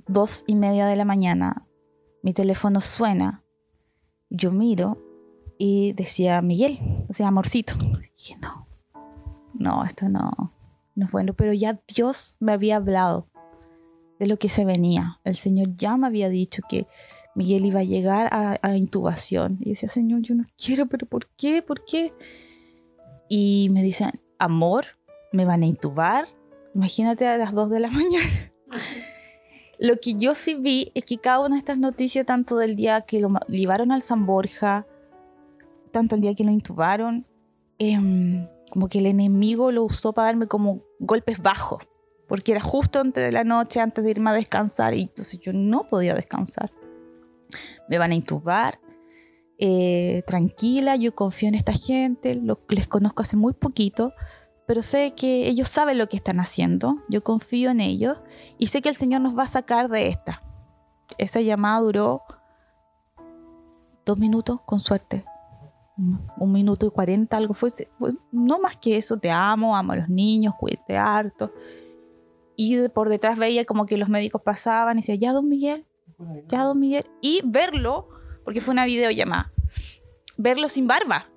dos 0.09 0.45
y 0.47 0.57
media 0.57 0.87
de 0.87 0.97
la 0.97 1.05
mañana, 1.05 1.69
mi 2.23 2.33
teléfono 2.33 2.81
suena. 2.81 3.45
Yo 4.31 4.51
miro 4.51 4.99
y 5.59 5.93
decía 5.93 6.41
Miguel, 6.41 6.79
decía 7.07 7.29
amorcito. 7.29 7.75
Y 7.81 8.13
dije, 8.17 8.37
no, 8.41 8.67
no, 9.53 9.85
esto 9.85 10.09
no, 10.09 10.55
no 10.95 11.07
es 11.07 11.13
bueno. 11.13 11.35
Pero 11.35 11.53
ya 11.53 11.83
Dios 11.87 12.39
me 12.41 12.53
había 12.53 12.77
hablado 12.77 13.29
de 14.19 14.27
lo 14.27 14.39
que 14.39 14.49
se 14.49 14.65
venía. 14.65 15.21
El 15.25 15.35
Señor 15.35 15.77
ya 15.77 15.99
me 15.99 16.07
había 16.07 16.31
dicho 16.31 16.63
que 16.67 16.87
Miguel 17.35 17.65
iba 17.65 17.81
a 17.81 17.85
llegar 17.85 18.29
a, 18.31 18.77
intubación. 18.77 19.59
Y 19.61 19.71
decía, 19.71 19.89
Señor, 19.89 20.21
yo 20.23 20.35
no 20.35 20.45
quiero, 20.57 20.87
pero 20.87 21.07
¿por 21.07 21.27
qué? 21.37 21.63
¿Por 21.63 21.85
qué? 21.85 22.13
Y 23.29 23.69
me 23.71 23.83
dicen, 23.83 24.13
amor, 24.39 24.85
me 25.33 25.45
van 25.45 25.63
a 25.63 25.67
intubar. 25.67 26.29
Imagínate 26.75 27.27
a 27.27 27.37
las 27.39 27.53
2 27.53 27.71
de 27.71 27.81
la 27.81 27.89
mañana. 27.91 28.53
lo 29.79 29.97
que 29.97 30.15
yo 30.15 30.35
sí 30.35 30.55
vi 30.55 30.93
es 30.95 31.05
que 31.05 31.19
cada 31.19 31.41
una 31.41 31.57
de 31.57 31.61
estas 31.61 31.79
noticias, 31.79 32.27
tanto 32.27 32.57
del 32.57 32.77
día 32.77 33.03
que 33.03 33.21
lo 33.21 33.31
llevaron 33.49 33.93
al 33.93 34.03
San 34.03 34.27
Borja, 34.27 34.87
tanto 35.91 36.15
el 36.15 36.21
día 36.21 36.35
que 36.35 36.45
lo 36.45 36.51
intubaron, 36.51 37.27
em, 37.79 38.47
como 38.71 38.89
que 38.89 38.99
el 38.99 39.07
enemigo 39.07 39.71
lo 39.73 39.85
usó 39.85 40.13
para 40.13 40.27
darme 40.27 40.47
como 40.47 40.83
golpes 40.99 41.41
bajos 41.41 41.83
porque 42.33 42.53
era 42.53 42.63
justo 42.63 42.99
antes 42.99 43.23
de 43.23 43.31
la 43.31 43.45
noche, 43.45 43.79
antes 43.79 44.03
de 44.03 44.11
irme 44.11 44.31
a 44.31 44.33
descansar, 44.33 44.95
y 44.95 45.03
entonces 45.03 45.39
yo 45.41 45.53
no 45.53 45.87
podía 45.87 46.15
descansar. 46.15 46.73
Me 47.93 47.99
van 47.99 48.13
a 48.13 48.15
intubar, 48.15 48.81
eh, 49.59 50.23
tranquila, 50.27 50.97
yo 50.97 51.15
confío 51.15 51.51
en 51.51 51.57
esta 51.57 51.75
gente, 51.75 52.37
lo, 52.37 52.59
les 52.71 52.89
conozco 52.89 53.21
hace 53.21 53.37
muy 53.37 53.53
poquito, 53.53 54.15
pero 54.67 54.81
sé 54.81 55.13
que 55.15 55.47
ellos 55.47 55.69
saben 55.69 55.99
lo 55.99 56.09
que 56.09 56.17
están 56.17 56.41
haciendo, 56.41 57.03
yo 57.11 57.23
confío 57.23 57.71
en 57.71 57.81
ellos 57.81 58.23
y 58.57 58.69
sé 58.69 58.81
que 58.81 58.89
el 58.89 58.97
Señor 58.97 59.21
nos 59.21 59.37
va 59.39 59.43
a 59.43 59.49
sacar 59.49 59.91
de 59.91 60.09
esta. 60.09 60.43
Esa 61.19 61.43
llamada 61.43 61.81
duró 61.81 62.23
dos 64.07 64.17
minutos, 64.17 64.63
con 64.65 64.81
suerte. 64.81 65.27
Un 66.39 66.51
minuto 66.51 66.87
y 66.87 66.91
cuarenta, 66.91 67.37
algo 67.37 67.53
fue, 67.53 67.69
fue, 67.99 68.13
No 68.31 68.59
más 68.59 68.79
que 68.79 68.97
eso, 68.97 69.19
te 69.19 69.31
amo, 69.31 69.77
amo 69.77 69.93
a 69.93 69.97
los 69.97 70.09
niños, 70.09 70.55
cuídate 70.59 70.97
harto. 70.97 71.53
Y 72.57 72.89
por 72.89 73.11
detrás 73.11 73.37
veía 73.37 73.67
como 73.67 73.85
que 73.85 73.99
los 73.99 74.09
médicos 74.09 74.41
pasaban 74.41 74.97
y 74.97 75.03
decía, 75.03 75.17
ya, 75.17 75.35
don 75.35 75.47
Miguel, 75.47 75.87
ya, 76.49 76.65
don 76.65 76.79
Miguel. 76.81 77.07
Y 77.21 77.43
verlo, 77.45 78.09
porque 78.45 78.61
fue 78.61 78.73
una 78.73 78.85
videollamada, 78.85 79.53
verlo 80.39 80.69
sin 80.69 80.87
barba. 80.87 81.29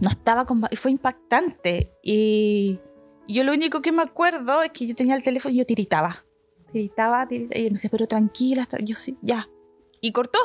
No 0.00 0.10
estaba 0.10 0.46
con 0.46 0.60
barba. 0.60 0.72
Y 0.72 0.76
fue 0.76 0.90
impactante. 0.90 1.92
Y 2.02 2.80
yo 3.26 3.44
lo 3.44 3.52
único 3.52 3.82
que 3.82 3.92
me 3.92 4.02
acuerdo 4.02 4.62
es 4.62 4.70
que 4.72 4.86
yo 4.86 4.94
tenía 4.94 5.16
el 5.16 5.22
teléfono 5.22 5.54
y 5.54 5.58
yo 5.58 5.66
tiritaba. 5.66 6.24
Tiritaba, 6.72 7.26
tiritaba. 7.26 7.60
Y 7.60 7.64
me 7.64 7.70
decía, 7.70 7.90
pero 7.90 8.06
tranquila, 8.06 8.66
yo 8.82 8.94
sí, 8.94 9.18
ya. 9.22 9.48
Y 10.00 10.12
cortó. 10.12 10.38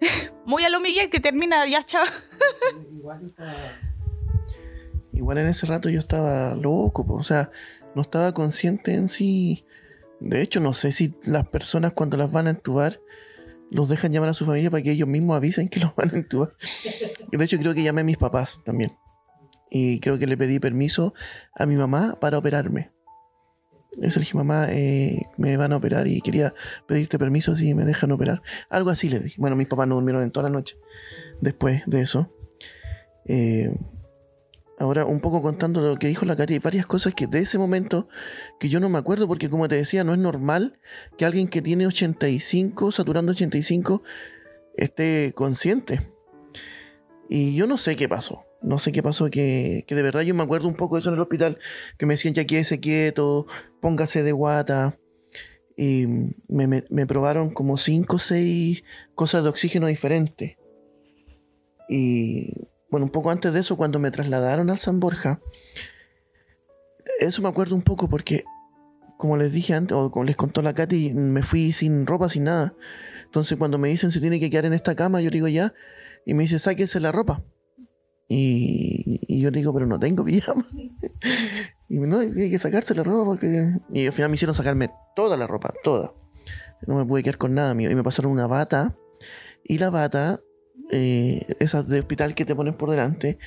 Muy 0.46 0.64
a 0.64 0.70
lo 0.70 0.80
Miguel 0.80 1.10
que 1.10 1.20
termina 1.20 1.66
ya, 1.68 1.82
chaval. 1.82 2.08
Igual 5.12 5.38
en 5.38 5.46
ese 5.48 5.66
rato 5.66 5.88
yo 5.88 5.98
estaba 5.98 6.54
loco, 6.54 7.04
o 7.08 7.22
sea, 7.22 7.50
no 7.94 8.02
estaba 8.02 8.32
consciente 8.32 8.94
en 8.94 9.08
sí. 9.08 9.64
De 10.20 10.42
hecho, 10.42 10.60
no 10.60 10.74
sé 10.74 10.92
si 10.92 11.14
las 11.24 11.48
personas 11.48 11.92
cuando 11.92 12.16
las 12.16 12.30
van 12.30 12.46
a 12.46 12.50
entubar 12.50 13.00
los 13.70 13.88
dejan 13.88 14.12
llamar 14.12 14.30
a 14.30 14.34
su 14.34 14.46
familia 14.46 14.70
para 14.70 14.82
que 14.82 14.92
ellos 14.92 15.08
mismos 15.08 15.36
avisen 15.36 15.68
que 15.68 15.80
los 15.80 15.94
van 15.94 16.14
a 16.14 16.16
entubar. 16.16 16.54
De 17.30 17.44
hecho, 17.44 17.58
creo 17.58 17.74
que 17.74 17.82
llamé 17.82 18.00
a 18.00 18.04
mis 18.04 18.16
papás 18.16 18.62
también. 18.64 18.96
Y 19.70 20.00
creo 20.00 20.18
que 20.18 20.26
le 20.26 20.36
pedí 20.36 20.58
permiso 20.58 21.14
a 21.54 21.66
mi 21.66 21.76
mamá 21.76 22.18
para 22.20 22.38
operarme. 22.38 22.90
Eso 24.02 24.20
le 24.20 24.24
dije, 24.24 24.36
mamá, 24.36 24.66
eh, 24.70 25.22
me 25.36 25.56
van 25.56 25.72
a 25.72 25.76
operar 25.76 26.06
y 26.06 26.20
quería 26.20 26.54
pedirte 26.86 27.18
permiso 27.18 27.56
si 27.56 27.74
me 27.74 27.84
dejan 27.84 28.12
operar. 28.12 28.42
Algo 28.70 28.90
así 28.90 29.08
le 29.08 29.20
dije. 29.20 29.36
Bueno, 29.38 29.56
mis 29.56 29.66
papás 29.66 29.88
no 29.88 29.96
durmieron 29.96 30.22
en 30.22 30.30
toda 30.30 30.48
la 30.48 30.54
noche 30.54 30.76
después 31.40 31.82
de 31.86 32.00
eso. 32.00 32.32
Eh, 33.26 33.74
ahora, 34.78 35.04
un 35.04 35.20
poco 35.20 35.42
contando 35.42 35.80
lo 35.80 35.96
que 35.96 36.06
dijo 36.06 36.24
la 36.24 36.36
Cari, 36.36 36.58
varias 36.58 36.86
cosas 36.86 37.14
que 37.14 37.26
de 37.26 37.40
ese 37.40 37.58
momento 37.58 38.08
que 38.60 38.68
yo 38.68 38.80
no 38.80 38.88
me 38.88 38.98
acuerdo, 38.98 39.26
porque 39.26 39.50
como 39.50 39.68
te 39.68 39.76
decía, 39.76 40.04
no 40.04 40.12
es 40.12 40.18
normal 40.18 40.78
que 41.16 41.24
alguien 41.24 41.48
que 41.48 41.62
tiene 41.62 41.86
85, 41.86 42.92
saturando 42.92 43.32
85, 43.32 44.02
esté 44.76 45.32
consciente. 45.34 46.12
Y 47.28 47.54
yo 47.56 47.66
no 47.66 47.76
sé 47.78 47.96
qué 47.96 48.08
pasó. 48.08 48.44
No 48.60 48.78
sé 48.78 48.90
qué 48.90 49.02
pasó, 49.02 49.30
que, 49.30 49.84
que, 49.86 49.94
de 49.94 50.02
verdad 50.02 50.22
yo 50.22 50.34
me 50.34 50.42
acuerdo 50.42 50.66
un 50.66 50.74
poco 50.74 50.96
de 50.96 51.00
eso 51.00 51.10
en 51.10 51.14
el 51.14 51.20
hospital, 51.20 51.58
que 51.96 52.06
me 52.06 52.14
decían 52.14 52.34
ya 52.34 52.44
quédese 52.44 52.80
quieto, 52.80 53.46
póngase 53.80 54.22
de 54.22 54.32
guata. 54.32 54.98
Y 55.76 56.06
me, 56.48 56.66
me, 56.66 56.82
me 56.90 57.06
probaron 57.06 57.50
como 57.50 57.76
5 57.76 58.16
o 58.16 58.18
6 58.18 58.82
cosas 59.14 59.44
de 59.44 59.48
oxígeno 59.48 59.86
diferentes. 59.86 60.56
Y 61.88 62.52
bueno, 62.90 63.06
un 63.06 63.12
poco 63.12 63.30
antes 63.30 63.52
de 63.52 63.60
eso, 63.60 63.76
cuando 63.76 63.98
me 63.98 64.10
trasladaron 64.10 64.70
al 64.70 64.78
San 64.78 65.00
Borja, 65.00 65.40
eso 67.20 67.42
me 67.42 67.48
acuerdo 67.48 67.74
un 67.74 67.82
poco 67.82 68.08
porque, 68.08 68.44
como 69.16 69.36
les 69.36 69.52
dije 69.52 69.74
antes, 69.74 69.96
o 69.96 70.10
como 70.10 70.24
les 70.24 70.36
contó 70.36 70.62
la 70.62 70.74
Katy, 70.74 71.14
me 71.14 71.42
fui 71.42 71.72
sin 71.72 72.06
ropa, 72.06 72.28
sin 72.28 72.44
nada. 72.44 72.74
Entonces, 73.24 73.58
cuando 73.58 73.78
me 73.78 73.88
dicen 73.88 74.10
se 74.10 74.20
tiene 74.20 74.40
que 74.40 74.50
quedar 74.50 74.66
en 74.66 74.72
esta 74.72 74.94
cama, 74.94 75.20
yo 75.20 75.30
digo 75.30 75.48
ya, 75.48 75.74
y 76.24 76.34
me 76.34 76.44
dice 76.44 76.58
sáquese 76.58 77.00
la 77.00 77.12
ropa. 77.12 77.42
Y, 78.28 79.40
yo 79.40 79.50
digo, 79.50 79.72
pero 79.72 79.86
no 79.86 79.98
tengo 79.98 80.24
pijama. 80.24 80.66
y 81.88 81.98
no, 81.98 82.18
hay 82.18 82.50
que 82.50 82.58
sacarse 82.58 82.94
la 82.94 83.02
ropa 83.02 83.24
porque. 83.24 83.74
Y 83.90 84.06
al 84.06 84.12
final 84.12 84.30
me 84.30 84.34
hicieron 84.34 84.54
sacarme 84.54 84.90
toda 85.16 85.36
la 85.36 85.46
ropa, 85.46 85.72
toda. 85.82 86.12
No 86.86 86.96
me 86.96 87.06
pude 87.06 87.22
quedar 87.22 87.38
con 87.38 87.54
nada 87.54 87.74
mío. 87.74 87.90
Y 87.90 87.94
me 87.94 88.04
pasaron 88.04 88.30
una 88.30 88.46
bata. 88.46 88.94
Y 89.64 89.78
la 89.78 89.88
bata, 89.90 90.38
eh, 90.90 91.46
esas 91.60 91.88
de 91.88 92.00
hospital 92.00 92.34
que 92.34 92.44
te 92.44 92.54
ponen 92.54 92.76
por 92.76 92.90
delante, 92.90 93.38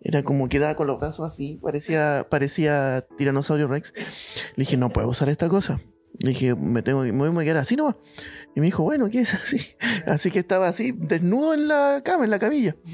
era 0.00 0.22
como 0.22 0.48
quedaba 0.48 0.74
con 0.74 0.86
los 0.86 0.98
brazos 0.98 1.32
así, 1.32 1.60
parecía, 1.62 2.26
parecía 2.28 3.06
tiranosaurio 3.16 3.68
Rex. 3.68 3.94
Le 4.56 4.64
dije, 4.64 4.76
no 4.76 4.92
puedo 4.92 5.08
usar 5.08 5.28
esta 5.28 5.48
cosa. 5.48 5.80
Le 6.18 6.30
dije, 6.30 6.54
me 6.54 6.82
tengo 6.82 7.02
me 7.02 7.28
voy 7.28 7.42
a 7.42 7.44
quedar 7.44 7.58
así 7.58 7.76
nomás. 7.76 7.96
Y 8.54 8.60
me 8.60 8.66
dijo, 8.66 8.82
bueno, 8.82 9.08
¿qué 9.08 9.20
es 9.20 9.32
así? 9.34 9.76
Así 10.06 10.30
que 10.30 10.40
estaba 10.40 10.68
así, 10.68 10.92
desnudo 10.92 11.54
en 11.54 11.68
la 11.68 12.02
cama, 12.04 12.24
en 12.24 12.30
la 12.30 12.38
camilla. 12.38 12.76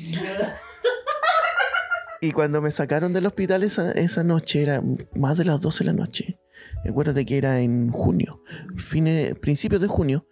Y 2.21 2.33
cuando 2.33 2.61
me 2.61 2.73
sacaron 2.73 3.13
del 3.13 3.27
hospital 3.27 3.63
esa, 3.63 3.93
esa 3.93 4.25
noche, 4.25 4.61
era 4.61 4.83
más 5.15 5.39
de 5.39 5.45
las 5.45 5.61
12 5.61 5.85
de 5.85 5.91
la 5.93 5.93
noche. 5.93 6.41
Acuérdate 6.85 7.25
que 7.25 7.39
era 7.39 7.61
en 7.61 7.91
junio, 7.91 8.43
fines, 8.77 9.37
principios 9.37 9.81
de 9.81 9.87
junio, 9.87 10.27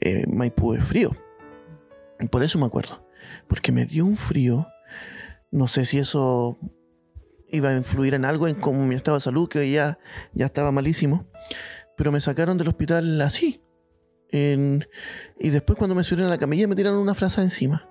eh, 0.00 0.26
Maipú 0.26 0.74
es 0.74 0.84
frío. 0.84 1.16
Y 2.20 2.28
por 2.28 2.42
eso 2.42 2.58
me 2.58 2.66
acuerdo. 2.66 3.06
Porque 3.48 3.72
me 3.72 3.86
dio 3.86 4.04
un 4.04 4.16
frío. 4.16 4.66
No 5.50 5.68
sé 5.68 5.86
si 5.86 5.98
eso 5.98 6.58
iba 7.48 7.70
a 7.70 7.76
influir 7.76 8.14
en 8.14 8.24
algo 8.24 8.46
en 8.46 8.54
cómo 8.54 8.84
mi 8.86 8.94
estado 8.94 9.16
de 9.16 9.22
salud, 9.22 9.48
que 9.48 9.70
ya, 9.70 9.98
ya 10.32 10.46
estaba 10.46 10.72
malísimo. 10.72 11.26
Pero 11.96 12.12
me 12.12 12.20
sacaron 12.20 12.58
del 12.58 12.68
hospital 12.68 13.20
así. 13.20 13.62
y 14.32 15.48
después 15.50 15.76
cuando 15.76 15.94
me 15.94 16.04
subieron 16.04 16.28
a 16.28 16.34
la 16.34 16.38
camilla 16.38 16.68
me 16.68 16.76
tiraron 16.76 16.98
una 16.98 17.14
frase 17.14 17.40
encima. 17.40 17.88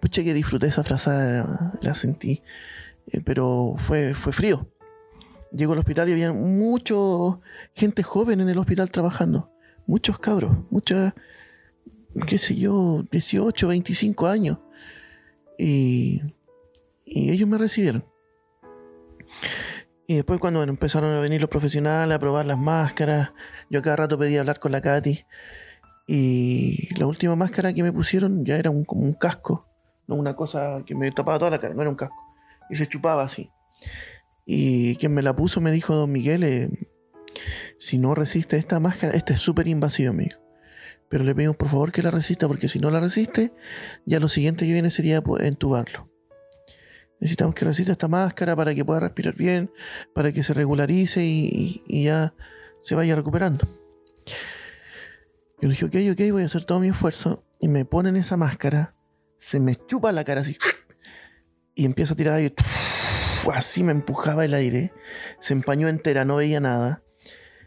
Pucha 0.00 0.22
que 0.22 0.34
disfruté 0.34 0.66
esa 0.66 0.84
frase, 0.84 1.10
la 1.80 1.94
sentí. 1.94 2.42
Eh, 3.06 3.20
pero 3.24 3.76
fue, 3.78 4.14
fue 4.14 4.32
frío. 4.32 4.70
Llego 5.52 5.72
al 5.72 5.78
hospital 5.78 6.08
y 6.08 6.12
había 6.12 6.32
mucha 6.32 6.94
gente 7.74 8.02
joven 8.02 8.40
en 8.40 8.48
el 8.48 8.58
hospital 8.58 8.90
trabajando. 8.90 9.50
Muchos 9.86 10.18
cabros, 10.18 10.52
muchas, 10.70 11.14
qué 12.26 12.38
sé 12.38 12.56
yo, 12.56 13.04
18, 13.10 13.68
25 13.68 14.26
años. 14.26 14.58
Y, 15.58 16.22
y 17.04 17.30
ellos 17.32 17.48
me 17.48 17.58
recibieron. 17.58 18.04
Y 20.06 20.14
después 20.16 20.38
cuando 20.38 20.62
empezaron 20.62 21.14
a 21.14 21.20
venir 21.20 21.40
los 21.40 21.50
profesionales 21.50 22.14
a 22.14 22.20
probar 22.20 22.46
las 22.46 22.58
máscaras, 22.58 23.32
yo 23.70 23.82
cada 23.82 23.96
rato 23.96 24.18
pedía 24.18 24.40
hablar 24.40 24.60
con 24.60 24.72
la 24.72 24.80
Katy. 24.80 25.24
Y 26.06 26.94
la 26.96 27.06
última 27.06 27.34
máscara 27.34 27.72
que 27.72 27.82
me 27.82 27.92
pusieron 27.92 28.44
ya 28.44 28.56
era 28.56 28.70
un, 28.70 28.84
como 28.84 29.02
un 29.02 29.14
casco 29.14 29.66
no 30.06 30.16
una 30.16 30.34
cosa 30.34 30.82
que 30.86 30.94
me 30.94 31.10
tapaba 31.10 31.38
toda 31.38 31.50
la 31.50 31.60
cara, 31.60 31.74
no 31.74 31.82
era 31.82 31.90
un 31.90 31.96
casco. 31.96 32.16
Y 32.70 32.76
se 32.76 32.86
chupaba 32.86 33.22
así. 33.22 33.50
Y 34.44 34.96
quien 34.96 35.12
me 35.12 35.22
la 35.22 35.34
puso 35.34 35.60
me 35.60 35.72
dijo, 35.72 35.94
don 35.94 36.10
Miguel, 36.10 36.44
eh, 36.44 36.70
si 37.78 37.98
no 37.98 38.14
resiste 38.14 38.56
esta 38.56 38.80
máscara, 38.80 39.16
esta 39.16 39.34
es 39.34 39.40
súper 39.40 39.68
invasiva, 39.68 40.12
me 40.12 40.24
dijo. 40.24 40.45
Pero 41.08 41.24
le 41.24 41.34
pedimos 41.34 41.56
por 41.56 41.68
favor 41.68 41.92
que 41.92 42.02
la 42.02 42.10
resista, 42.10 42.48
porque 42.48 42.68
si 42.68 42.78
no 42.78 42.90
la 42.90 43.00
resiste, 43.00 43.52
ya 44.04 44.20
lo 44.20 44.28
siguiente 44.28 44.66
que 44.66 44.72
viene 44.72 44.90
sería 44.90 45.22
pues, 45.22 45.44
entubarlo. 45.44 46.10
Necesitamos 47.20 47.54
que 47.54 47.64
resista 47.64 47.92
esta 47.92 48.08
máscara 48.08 48.54
para 48.56 48.74
que 48.74 48.84
pueda 48.84 49.00
respirar 49.00 49.36
bien, 49.36 49.70
para 50.14 50.32
que 50.32 50.42
se 50.42 50.52
regularice 50.52 51.24
y, 51.24 51.82
ya 51.86 52.34
se 52.82 52.94
vaya 52.94 53.16
recuperando. 53.16 53.66
Yo 55.60 55.68
le 55.68 55.70
dije, 55.70 55.86
ok, 55.86 55.94
ok, 56.12 56.32
voy 56.32 56.42
a 56.42 56.46
hacer 56.46 56.64
todo 56.64 56.80
mi 56.80 56.88
esfuerzo. 56.88 57.44
Y 57.58 57.68
me 57.68 57.86
ponen 57.86 58.16
esa 58.16 58.36
máscara 58.36 58.96
se 59.38 59.60
me 59.60 59.74
chupa 59.74 60.12
la 60.12 60.24
cara 60.24 60.40
así. 60.40 60.56
Y 61.74 61.84
empieza 61.84 62.14
a 62.14 62.16
tirar 62.16 62.34
aire. 62.34 62.54
Así 63.52 63.84
me 63.84 63.92
empujaba 63.92 64.44
el 64.44 64.54
aire. 64.54 64.92
Se 65.38 65.52
empañó 65.52 65.88
entera, 65.88 66.24
no 66.24 66.36
veía 66.36 66.58
nada. 66.58 67.02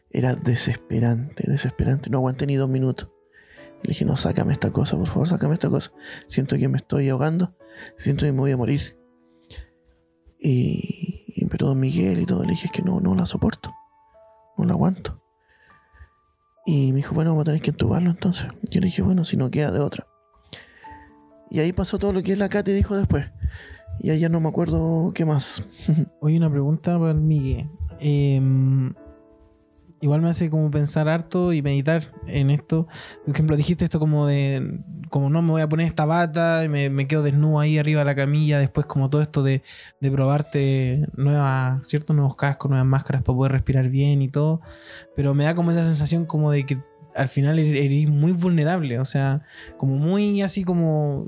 Era 0.10 0.36
desesperante, 0.36 1.44
desesperante. 1.48 2.10
No 2.10 2.18
aguanté 2.18 2.46
ni 2.48 2.56
dos 2.56 2.70
minutos. 2.70 3.10
Le 3.84 3.90
dije, 3.90 4.06
no, 4.06 4.18
sácame 4.18 4.54
esta 4.54 4.72
cosa, 4.72 4.98
por 4.98 5.08
favor, 5.08 5.28
sácame 5.28 5.54
esta 5.54 5.70
cosa. 5.70 5.92
Siento 6.28 6.58
que 6.58 6.68
me 6.68 6.78
estoy 6.78 7.10
ahogando. 7.10 7.56
Siento 7.98 8.26
que 8.26 8.32
me 8.32 8.40
voy 8.40 8.52
a 8.52 8.58
morir. 8.58 8.98
Y, 10.40 11.46
pero 11.50 11.68
don 11.68 11.80
Miguel 11.80 12.20
y 12.20 12.26
todo, 12.26 12.44
le 12.44 12.52
dije, 12.52 12.68
es 12.68 12.72
que 12.72 12.82
no, 12.82 13.00
no 13.00 13.16
la 13.16 13.26
soporto. 13.26 13.74
No 14.58 14.66
la 14.66 14.74
aguanto. 14.74 15.22
Y 16.66 16.92
me 16.92 16.98
dijo, 16.98 17.16
bueno, 17.16 17.32
vamos 17.32 17.44
a 17.44 17.46
tener 17.46 17.62
que 17.62 17.72
entubarlo 17.72 18.12
entonces. 18.12 18.48
Yo 18.70 18.80
le 18.82 18.88
dije, 18.88 19.02
bueno, 19.02 19.26
si 19.26 19.38
no 19.38 19.50
queda 19.50 19.72
de 19.72 19.80
otra. 19.80 20.08
Y 21.50 21.60
ahí 21.60 21.74
pasó 21.74 21.98
todo 21.98 22.14
lo 22.14 22.22
que 22.22 22.36
la 22.36 22.50
Katy 22.50 22.72
dijo 22.72 22.96
después. 22.96 23.32
Y 24.00 24.12
ahí 24.12 24.20
ya 24.20 24.30
no 24.30 24.40
me 24.40 24.50
acuerdo 24.50 25.12
qué 25.14 25.26
más. 25.26 25.64
Oye, 26.22 26.38
una 26.38 26.52
pregunta 26.52 26.98
para 27.00 27.12
el 27.12 27.22
Miguel. 27.22 27.70
Em, 28.00 28.94
igual 30.02 30.22
me 30.22 30.30
hace 30.30 30.50
como 30.50 30.72
pensar 30.72 31.08
harto 31.10 31.54
y 31.54 31.62
meditar 31.62 32.04
en 32.28 32.50
esto. 32.50 32.88
Por 33.26 33.34
ejemplo, 33.34 33.58
dijiste 33.58 33.86
esto 33.86 34.00
como 34.00 34.26
de, 34.26 34.80
como 35.10 35.30
no 35.30 35.42
me 35.42 35.52
voy 35.52 35.62
a 35.62 35.70
poner 35.70 35.88
esta 35.88 36.06
bata 36.06 36.64
y 36.64 36.70
me, 36.70 36.90
me 36.90 37.08
quedo 37.08 37.24
desnudo 37.24 37.60
ahí 37.60 37.78
arriba 37.78 38.00
de 38.00 38.06
la 38.06 38.16
camilla, 38.16 38.60
después 38.60 38.86
como 38.86 39.10
todo 39.10 39.22
esto 39.22 39.44
de, 39.44 39.64
de 40.00 40.12
probarte 40.12 41.08
nuevas, 41.16 41.86
¿cierto? 41.88 42.14
Nuevos 42.14 42.36
cascos, 42.36 42.70
nuevas 42.70 42.88
máscaras 42.88 43.24
para 43.24 43.36
poder 43.36 43.52
respirar 43.52 43.90
bien 43.90 44.22
y 44.22 44.30
todo. 44.30 44.62
Pero 45.16 45.34
me 45.34 45.44
da 45.44 45.56
como 45.56 45.72
esa 45.72 45.84
sensación 45.84 46.26
como 46.26 46.52
de 46.52 46.66
que 46.66 46.80
al 47.16 47.28
final 47.28 47.60
eres 47.60 48.08
muy 48.08 48.32
vulnerable, 48.32 49.00
o 49.00 49.06
sea, 49.06 49.42
como 49.78 49.96
muy 49.96 50.42
así 50.42 50.64
como 50.64 51.28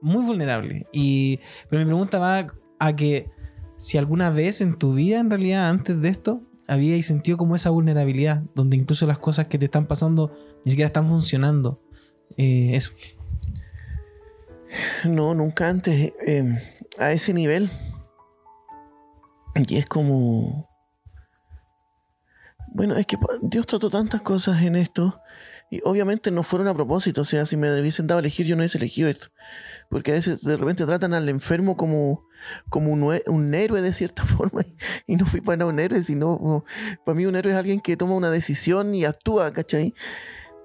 muy 0.00 0.24
vulnerable. 0.24 0.86
Y, 0.92 1.40
pero 1.68 1.80
mi 1.80 1.86
pregunta 1.86 2.18
va 2.18 2.46
a 2.78 2.96
que 2.96 3.30
si 3.76 3.98
alguna 3.98 4.30
vez 4.30 4.60
en 4.60 4.78
tu 4.78 4.94
vida, 4.94 5.18
en 5.18 5.30
realidad, 5.30 5.68
antes 5.68 6.00
de 6.00 6.08
esto, 6.08 6.42
habíais 6.68 7.06
sentido 7.06 7.36
como 7.36 7.56
esa 7.56 7.70
vulnerabilidad, 7.70 8.42
donde 8.54 8.76
incluso 8.76 9.06
las 9.06 9.18
cosas 9.18 9.48
que 9.48 9.58
te 9.58 9.66
están 9.66 9.86
pasando 9.86 10.32
ni 10.64 10.70
siquiera 10.72 10.86
están 10.86 11.08
funcionando. 11.08 11.82
Eh, 12.36 12.76
eso. 12.76 12.92
No, 15.04 15.34
nunca 15.34 15.68
antes. 15.68 16.14
eh, 16.26 16.58
a 16.98 17.12
ese 17.12 17.34
nivel. 17.34 17.70
Y 19.54 19.76
es 19.76 19.86
como. 19.86 20.68
Bueno, 22.74 22.96
es 22.96 23.06
que 23.06 23.18
Dios 23.42 23.66
trató 23.66 23.90
tantas 23.90 24.22
cosas 24.22 24.62
en 24.62 24.76
esto. 24.76 25.20
Y 25.72 25.80
obviamente 25.84 26.30
no 26.30 26.42
fueron 26.42 26.68
a 26.68 26.74
propósito. 26.74 27.22
O 27.22 27.24
sea, 27.24 27.46
si 27.46 27.56
me 27.56 27.72
hubiesen 27.80 28.06
dado 28.06 28.18
a 28.18 28.20
elegir, 28.20 28.44
yo 28.44 28.56
no 28.56 28.60
hubiese 28.60 28.76
elegido 28.76 29.08
esto. 29.08 29.28
Porque 29.88 30.10
a 30.10 30.14
veces 30.14 30.42
de 30.42 30.58
repente 30.58 30.84
tratan 30.84 31.14
al 31.14 31.26
enfermo 31.30 31.78
como, 31.78 32.26
como 32.68 32.92
un, 32.92 33.18
un 33.26 33.54
héroe 33.54 33.80
de 33.80 33.94
cierta 33.94 34.22
forma. 34.26 34.66
Y 35.06 35.16
no 35.16 35.24
fui 35.24 35.40
para 35.40 35.56
nada 35.56 35.70
un 35.70 35.80
héroe, 35.80 36.02
sino. 36.02 36.36
como- 36.36 36.64
para 37.06 37.16
mí, 37.16 37.24
un 37.24 37.36
héroe 37.36 37.52
es 37.52 37.58
alguien 37.58 37.80
que 37.80 37.96
toma 37.96 38.14
una 38.16 38.28
decisión 38.28 38.94
y 38.94 39.06
actúa, 39.06 39.50
¿cachai? 39.54 39.94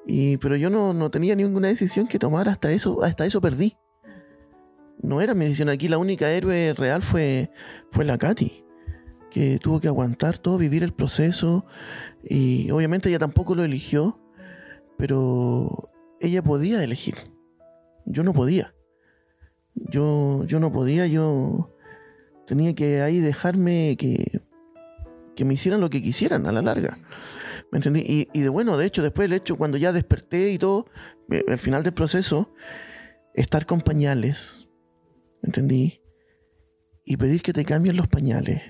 Y, 0.06 0.36
pero 0.38 0.58
yo 0.58 0.70
no, 0.70 0.92
no 0.94 1.10
tenía 1.10 1.36
ninguna 1.38 1.70
decisión 1.70 2.06
que 2.08 2.20
tomar. 2.20 2.50
Hasta 2.50 2.70
eso, 2.74 3.02
hasta 3.06 3.26
eso 3.26 3.40
perdí 3.40 3.78
no 5.00 5.22
era 5.22 5.34
mi 5.36 5.46
decisión. 5.46 5.70
Aquí 5.70 5.88
la 5.88 6.00
única 6.00 6.30
héroe 6.30 6.74
real 6.74 7.02
fue, 7.02 7.50
fue 7.92 8.04
la 8.04 8.18
Katy, 8.18 8.66
que 9.32 9.58
tuvo 9.60 9.80
que 9.80 9.88
aguantar 9.88 10.38
todo, 10.38 10.58
vivir 10.58 10.84
el 10.84 10.92
proceso. 10.94 11.66
Y 12.24 12.70
obviamente 12.72 13.08
ella 13.08 13.20
tampoco 13.20 13.56
lo 13.56 13.64
eligió, 13.64 14.20
pero 14.98 15.92
ella 16.20 16.44
podía 16.44 16.84
elegir. 16.84 17.16
Yo 18.06 18.24
no 18.24 18.34
podía. 18.34 18.74
Yo, 19.76 20.44
yo 20.46 20.60
no 20.60 20.72
podía, 20.72 21.06
yo 21.08 21.76
tenía 22.48 22.74
que 22.74 23.02
ahí 23.02 23.20
dejarme 23.20 23.96
que, 23.98 24.42
que 25.36 25.46
me 25.46 25.54
hicieran 25.54 25.82
lo 25.82 25.90
que 25.90 26.02
quisieran 26.02 26.48
a 26.48 26.52
la 26.52 26.62
larga. 26.62 26.98
¿Me 27.72 27.78
entendí? 27.78 28.28
Y, 28.34 28.40
de 28.40 28.50
bueno, 28.50 28.78
de 28.78 28.86
hecho, 28.86 29.04
después 29.04 29.30
del 29.30 29.38
hecho, 29.38 29.58
cuando 29.58 29.78
ya 29.78 29.92
desperté 29.92 30.52
y 30.52 30.58
todo, 30.58 30.88
eh, 31.30 31.44
al 31.48 31.60
final 31.60 31.84
del 31.84 31.94
proceso, 31.94 32.54
estar 33.34 33.66
con 33.66 33.82
pañales, 33.82 34.70
¿me 35.42 35.48
entendí? 35.48 36.02
Y 37.04 37.18
pedir 37.18 37.42
que 37.42 37.54
te 37.54 37.66
cambien 37.66 37.98
los 37.98 38.08
pañales, 38.08 38.62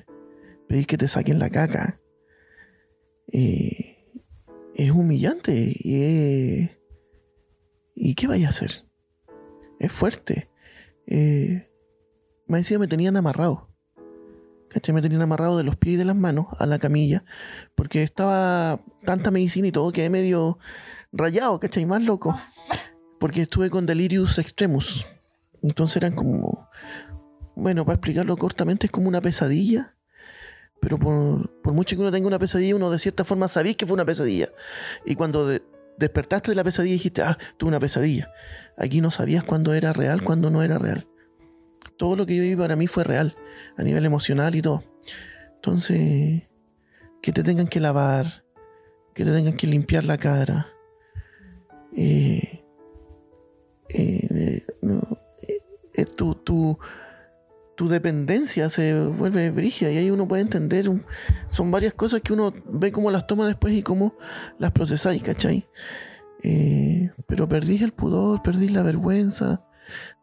pedir 0.68 0.88
que 0.88 0.98
te 0.98 1.08
saquen 1.08 1.40
la 1.40 1.50
caca, 1.50 2.02
eh, 3.32 3.97
es 4.78 4.92
humillante 4.92 5.74
y 5.78 6.04
es- 6.04 6.70
¿Y 7.96 8.14
qué 8.14 8.28
vaya 8.28 8.46
a 8.48 8.50
hacer? 8.50 8.86
Es 9.80 9.92
fuerte. 9.92 10.50
Eh, 11.08 11.70
me 12.48 12.60
decía 12.60 12.78
me 12.78 12.88
tenían 12.88 13.18
amarrado. 13.18 13.70
¿Cachai? 14.70 14.94
Me 14.94 15.02
tenían 15.02 15.22
amarrado 15.24 15.58
de 15.58 15.64
los 15.64 15.78
pies 15.78 15.96
y 15.96 15.98
de 15.98 16.06
las 16.06 16.16
manos 16.16 16.48
a 16.60 16.68
la 16.68 16.78
camilla. 16.78 17.24
Porque 17.74 18.04
estaba 18.04 18.82
tanta 19.04 19.32
medicina 19.32 19.68
y 19.68 19.72
todo 19.72 19.92
que 19.92 20.10
medio 20.10 20.60
rayado, 21.12 21.60
¿cachai? 21.60 21.86
Más 21.88 22.04
loco. 22.04 22.36
Porque 23.20 23.42
estuve 23.42 23.70
con 23.72 23.86
delirius 23.88 24.38
extremus. 24.38 25.08
Entonces 25.64 25.98
eran 25.98 26.14
como. 26.14 26.68
Bueno, 27.56 27.84
para 27.84 27.96
explicarlo 27.96 28.38
cortamente, 28.38 28.86
es 28.86 28.92
como 28.92 29.08
una 29.08 29.22
pesadilla. 29.22 29.97
Pero 30.80 31.00
por, 31.00 31.50
por 31.62 31.74
mucho 31.74 31.96
que 31.96 32.02
uno 32.02 32.12
tenga 32.12 32.28
una 32.28 32.40
pesadilla, 32.40 32.76
uno 32.76 32.90
de 32.92 33.00
cierta 33.00 33.26
forma 33.26 33.48
sabéis 33.48 33.78
que 33.78 33.86
fue 33.86 33.96
una 33.96 34.06
pesadilla. 34.06 34.50
Y 35.06 35.16
cuando 35.16 35.48
de- 35.48 35.64
despertaste 35.98 36.52
de 36.52 36.56
la 36.56 36.64
pesadilla 36.64 36.94
dijiste, 36.94 37.22
ah, 37.24 37.38
tuve 37.58 37.70
una 37.70 37.80
pesadilla. 37.80 38.32
Aquí 38.78 39.02
no 39.02 39.10
sabías 39.12 39.44
cuándo 39.44 39.74
era 39.74 39.94
real, 39.94 40.22
cuándo 40.24 40.50
no 40.50 40.62
era 40.62 40.78
real. 40.78 41.08
Todo 41.98 42.16
lo 42.16 42.26
que 42.26 42.36
yo 42.36 42.44
viví 42.44 42.56
para 42.56 42.76
mí 42.76 42.86
fue 42.88 43.04
real, 43.04 43.36
a 43.76 43.84
nivel 43.84 44.06
emocional 44.06 44.56
y 44.56 44.62
todo. 44.62 44.84
Entonces, 45.56 46.44
que 47.22 47.32
te 47.32 47.42
tengan 47.44 47.68
que 47.68 47.80
lavar, 47.80 48.44
que 49.16 49.26
te 49.26 49.32
tengan 49.32 49.58
que 49.58 49.66
limpiar 49.66 50.06
la 50.06 50.20
cara. 50.20 50.68
Eh, 51.96 52.64
eh, 53.90 54.28
eh, 54.30 54.64
eh, 54.84 55.62
eh, 55.96 56.06
tu, 56.06 56.36
tu 57.78 57.88
dependencia 57.88 58.72
se 58.72 59.06
vuelve 59.06 59.52
brigia 59.52 59.92
y 59.92 59.98
ahí 59.98 60.10
uno 60.10 60.28
puede 60.28 60.42
entender. 60.42 60.90
son 61.46 61.70
varias 61.70 61.94
cosas 61.94 62.22
que 62.22 62.34
uno 62.34 62.52
ve 62.66 62.92
cómo 62.92 63.12
las 63.12 63.28
toma 63.28 63.46
después 63.46 63.72
y 63.76 63.84
cómo 63.84 64.16
las 64.58 64.72
procesáis, 64.72 65.22
¿cachai? 65.22 65.70
Eh, 66.42 67.12
pero 67.28 67.48
perdís 67.48 67.84
el 67.84 67.94
pudor, 67.94 68.42
perdís 68.42 68.72
la 68.72 68.82
vergüenza. 68.82 69.64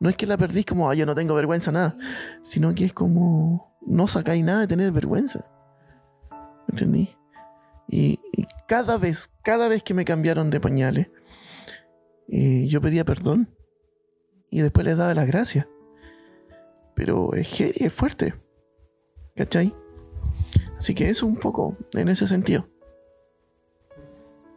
No 0.00 0.08
es 0.08 0.16
que 0.16 0.26
la 0.26 0.36
perdís 0.36 0.66
como, 0.66 0.90
ah, 0.90 0.94
yo 0.96 1.06
no 1.06 1.14
tengo 1.14 1.32
vergüenza, 1.32 1.70
nada. 1.70 1.96
Sino 2.42 2.74
que 2.74 2.86
es 2.86 2.92
como, 2.92 3.78
no 3.86 4.08
sacáis 4.08 4.44
nada 4.44 4.62
de 4.62 4.66
tener 4.66 4.90
vergüenza. 4.90 5.48
¿Entendí? 6.68 7.16
Y, 7.86 8.18
y 8.32 8.46
cada 8.66 8.98
vez, 8.98 9.30
cada 9.44 9.68
vez 9.68 9.84
que 9.84 9.94
me 9.94 10.04
cambiaron 10.04 10.50
de 10.50 10.58
pañales, 10.58 11.06
eh, 12.28 12.66
yo 12.66 12.80
pedía 12.80 13.04
perdón 13.04 13.54
y 14.50 14.60
después 14.60 14.84
les 14.84 14.96
daba 14.96 15.14
las 15.14 15.28
gracias. 15.28 15.68
Pero 16.94 17.34
es 17.34 17.48
heavy, 17.48 17.72
es 17.76 17.92
fuerte. 17.92 18.34
¿Cachai? 19.34 19.74
Así 20.78 20.94
que 20.94 21.08
eso 21.08 21.26
un 21.26 21.36
poco 21.36 21.76
en 21.92 22.08
ese 22.08 22.26
sentido. 22.26 22.68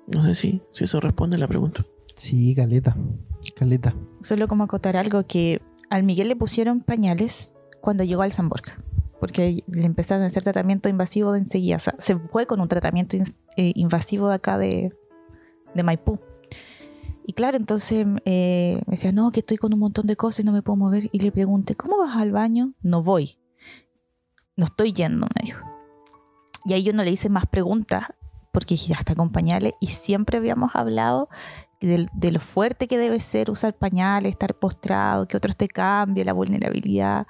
No 0.08 0.24
sé 0.24 0.36
si, 0.36 0.62
si 0.72 0.86
eso 0.86 1.00
responde 1.00 1.36
a 1.36 1.40
la 1.40 1.48
pregunta. 1.48 1.86
Sí, 2.16 2.56
caleta. 2.56 2.96
Caleta. 3.56 3.96
Solo 4.22 4.48
como 4.48 4.64
acotar 4.64 4.98
algo 4.98 5.26
que 5.26 5.62
al 5.90 6.04
Miguel 6.04 6.30
le 6.30 6.36
pusieron 6.36 6.82
pañales 6.82 7.54
cuando 7.82 8.04
llegó 8.04 8.22
al 8.22 8.32
San 8.32 8.50
Borja. 8.50 8.78
Porque 9.20 9.64
le 9.68 9.86
empezaron 9.86 10.24
a 10.24 10.28
hacer 10.28 10.44
tratamiento 10.44 10.90
invasivo 10.90 11.32
de 11.32 11.40
enseguida. 11.40 11.78
O 11.78 11.80
sea, 11.80 11.96
se 11.98 12.18
fue 12.18 12.46
con 12.46 12.62
un 12.62 12.68
tratamiento 12.68 13.18
eh, 13.56 13.72
invasivo 13.76 14.30
de 14.30 14.36
acá 14.36 14.58
de, 14.58 14.94
de 15.74 15.84
Maipú. 15.84 16.20
Y 17.28 17.34
claro, 17.34 17.58
entonces 17.58 18.08
eh, 18.24 18.82
me 18.88 18.92
decía, 18.92 19.12
no, 19.12 19.32
que 19.32 19.42
estoy 19.42 19.58
con 19.58 19.74
un 19.74 19.82
montón 19.82 20.08
de 20.08 20.16
cosas 20.16 20.40
y 20.40 20.44
no 20.46 20.54
me 20.54 20.62
puedo 20.62 20.78
mover. 20.78 21.10
Y 21.12 21.20
le 21.20 21.34
pregunté, 21.34 21.76
¿cómo 21.76 21.98
vas 21.98 22.16
al 22.16 22.32
baño? 22.32 22.74
No 22.82 23.04
voy. 23.04 23.38
No 24.56 24.64
estoy 24.64 24.94
yendo, 24.94 25.28
me 25.36 25.46
dijo. 25.46 25.68
Y 26.64 26.72
ahí 26.72 26.84
yo 26.84 26.94
no 26.94 27.04
le 27.04 27.12
hice 27.12 27.28
más 27.28 27.46
preguntas, 27.46 28.06
porque 28.54 28.76
dije, 28.76 28.94
ya 28.94 29.00
está 29.00 29.14
con 29.14 29.34
pañales. 29.34 29.74
Y 29.82 29.88
siempre 29.88 30.38
habíamos 30.38 30.74
hablado 30.74 31.28
de, 31.82 32.08
de 32.14 32.32
lo 32.32 32.40
fuerte 32.40 32.88
que 32.88 32.98
debe 32.98 33.20
ser 33.20 33.52
usar 33.52 33.78
pañales, 33.78 34.32
estar 34.32 34.58
postrado, 34.58 35.28
que 35.28 35.36
otros 35.36 35.58
te 35.58 35.68
cambien, 35.68 36.28
la 36.28 36.34
vulnerabilidad. 36.34 37.28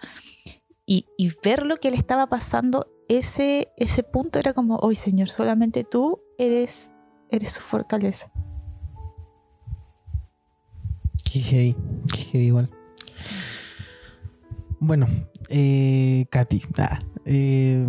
Y, 0.85 1.07
y 1.17 1.31
ver 1.43 1.65
lo 1.65 1.77
que 1.77 1.89
le 1.89 1.97
estaba 1.97 2.27
pasando, 2.27 2.85
ese, 3.09 3.69
ese 3.77 4.03
punto 4.03 4.37
era 4.37 4.53
como, 4.53 4.75
hoy 4.75 4.95
Señor, 4.95 5.29
solamente 5.29 5.83
tú 5.83 6.21
eres, 6.37 6.91
eres 7.29 7.53
su 7.53 7.61
fortaleza. 7.61 8.31
Qué 11.37 11.43
heavy. 11.43 11.75
Qué 12.13 12.17
heavy 12.31 12.45
igual. 12.45 12.69
Bueno, 14.79 15.07
eh, 15.49 16.25
Katy. 16.29 16.61
ah, 16.79 16.99
eh, 17.25 17.85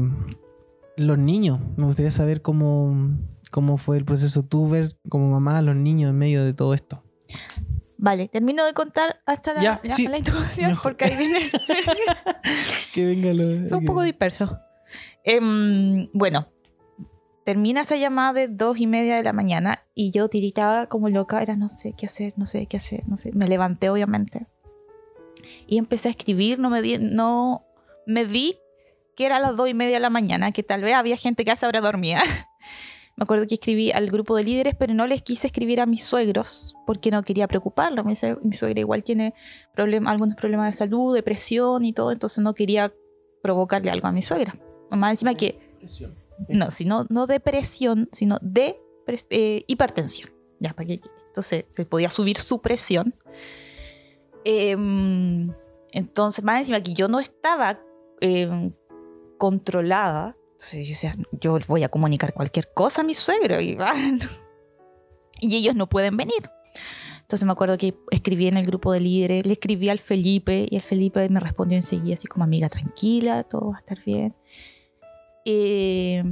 los 0.97 1.19
niños. 1.19 1.61
Me 1.77 1.85
gustaría 1.85 2.11
saber 2.11 2.43
cómo, 2.43 3.17
cómo 3.51 3.77
fue 3.79 3.97
el 3.99 4.05
proceso 4.05 4.43
tú 4.43 4.69
ver 4.69 4.97
como 5.09 5.31
mamá 5.31 5.59
a 5.59 5.63
los 5.63 5.77
niños 5.77 6.11
en 6.11 6.19
medio 6.19 6.45
de 6.45 6.53
todo 6.55 6.75
esto. 6.75 7.03
Vale, 7.97 8.29
termino 8.29 8.65
de 8.65 8.75
contar 8.75 9.21
hasta 9.27 9.55
la, 9.55 9.61
Ya, 9.61 9.81
la- 9.83 9.95
sí, 9.95 10.07
la 10.07 10.19
introducción 10.19 10.79
porque 10.83 11.07
ahí 11.07 11.17
viene. 11.17 11.41
Que 12.95 13.05
venga 13.07 13.33
lo. 13.33 13.69
Son 13.69 13.79
un 13.81 13.85
poco 13.85 14.03
dispersos. 14.03 14.51
Em, 15.25 16.09
bueno, 16.15 16.49
termina 17.49 17.81
esa 17.81 17.97
llamada 17.97 18.35
de 18.35 18.47
dos 18.49 18.79
y 18.79 18.87
media 18.87 19.17
de 19.17 19.23
la 19.23 19.33
mañana 19.33 19.83
y 19.95 20.11
yo 20.11 20.29
tiritaba 20.29 20.87
como 20.87 21.09
loca, 21.09 21.41
era 21.41 21.57
no 21.57 21.71
sé 21.71 21.95
qué 21.97 22.05
hacer, 22.05 22.35
no 22.37 22.45
sé 22.45 22.67
qué 22.67 22.77
hacer, 22.77 23.09
no 23.09 23.17
sé. 23.17 23.33
Me 23.33 23.49
levanté 23.49 23.89
obviamente 23.89 24.47
y 25.67 25.79
empecé 25.79 26.09
a 26.09 26.11
escribir, 26.11 26.59
no 26.59 26.69
me 26.69 26.83
di, 26.83 26.99
no 26.99 27.65
me 28.05 28.27
di 28.27 28.59
que 29.17 29.25
era 29.25 29.39
las 29.41 29.57
dos 29.57 29.67
y 29.67 29.73
media 29.73 29.95
de 29.95 30.01
la 30.01 30.11
mañana, 30.11 30.53
que 30.53 30.63
tal 30.63 30.83
vez 30.83 30.93
había 30.93 31.17
gente 31.17 31.43
que 31.47 31.51
a 31.51 31.55
esa 31.55 31.67
hora 31.67 31.81
dormía. 31.81 32.23
Me 33.17 33.23
acuerdo 33.23 33.47
que 33.47 33.55
escribí 33.55 33.93
al 33.93 34.11
grupo 34.11 34.37
de 34.37 34.45
líderes, 34.45 34.75
pero 34.79 34.93
no 34.93 35.07
les 35.07 35.23
quise 35.23 35.47
escribir 35.47 35.81
a 35.81 35.87
mis 35.87 36.05
suegros 36.05 36.75
porque 36.87 37.11
no 37.11 37.23
quería 37.23 37.49
preocuparlos. 37.49 38.05
Mi, 38.05 38.15
sue- 38.15 38.37
mi 38.43 38.53
suegra 38.53 38.79
igual 38.79 39.03
tiene 39.03 39.33
algunos 39.75 40.37
problemas 40.37 40.67
de 40.67 40.73
salud, 40.75 41.15
depresión 41.15 41.87
y 41.87 41.95
todo, 41.95 42.13
entonces 42.13 42.45
no 42.45 42.53
quería 42.53 42.93
provocarle 43.43 43.91
algo 43.91 44.07
a 44.07 44.13
mi 44.13 44.21
suegra. 44.21 44.55
Más 44.91 45.13
encima 45.13 45.35
que 45.35 45.59
No, 46.49 46.71
sino, 46.71 47.07
no 47.09 47.27
depresión, 47.27 48.09
sino 48.13 48.39
de 48.41 48.81
eh, 49.31 49.65
hipertensión. 49.67 50.31
Ya, 50.61 50.73
para 50.73 50.87
que, 50.87 51.01
entonces 51.29 51.65
se 51.71 51.85
podía 51.85 52.11
subir 52.11 52.37
su 52.37 52.61
presión. 52.61 53.15
Em, 54.45 55.53
entonces, 55.93 56.45
más 56.45 56.59
encima 56.59 56.83
que 56.83 56.95
yo 56.95 57.09
no 57.09 57.21
estaba 57.21 57.81
em, 58.21 58.73
controlada, 59.39 60.37
entonces 60.53 61.13
yo 61.41 61.57
voy 61.69 61.85
a 61.85 61.89
comunicar 61.89 62.35
cualquier 62.35 62.69
cosa 62.75 63.03
a 63.03 63.05
mi 63.05 63.15
suegro 63.15 63.61
y, 63.61 63.79
y 65.41 65.57
ellos 65.57 65.77
no 65.77 65.89
pueden 65.89 66.17
venir. 66.17 66.51
Entonces 67.21 67.45
me 67.45 67.53
acuerdo 67.53 67.77
que 67.77 67.95
escribí 68.11 68.49
en 68.49 68.57
el 68.57 68.67
grupo 68.67 68.91
de 68.91 69.01
líderes, 69.01 69.47
le 69.47 69.53
escribí 69.53 69.91
al 69.91 69.99
Felipe 69.99 70.67
y 70.69 70.77
el 70.77 70.83
Felipe 70.83 71.29
me 71.29 71.41
respondió 71.41 71.77
enseguida 71.77 72.15
así 72.15 72.27
como 72.27 72.45
amiga, 72.45 72.69
tranquila, 72.69 73.45
todo 73.45 73.71
va 73.71 73.77
a 73.77 73.81
estar 73.81 74.03
bien. 74.03 74.35
Eh, 75.51 76.23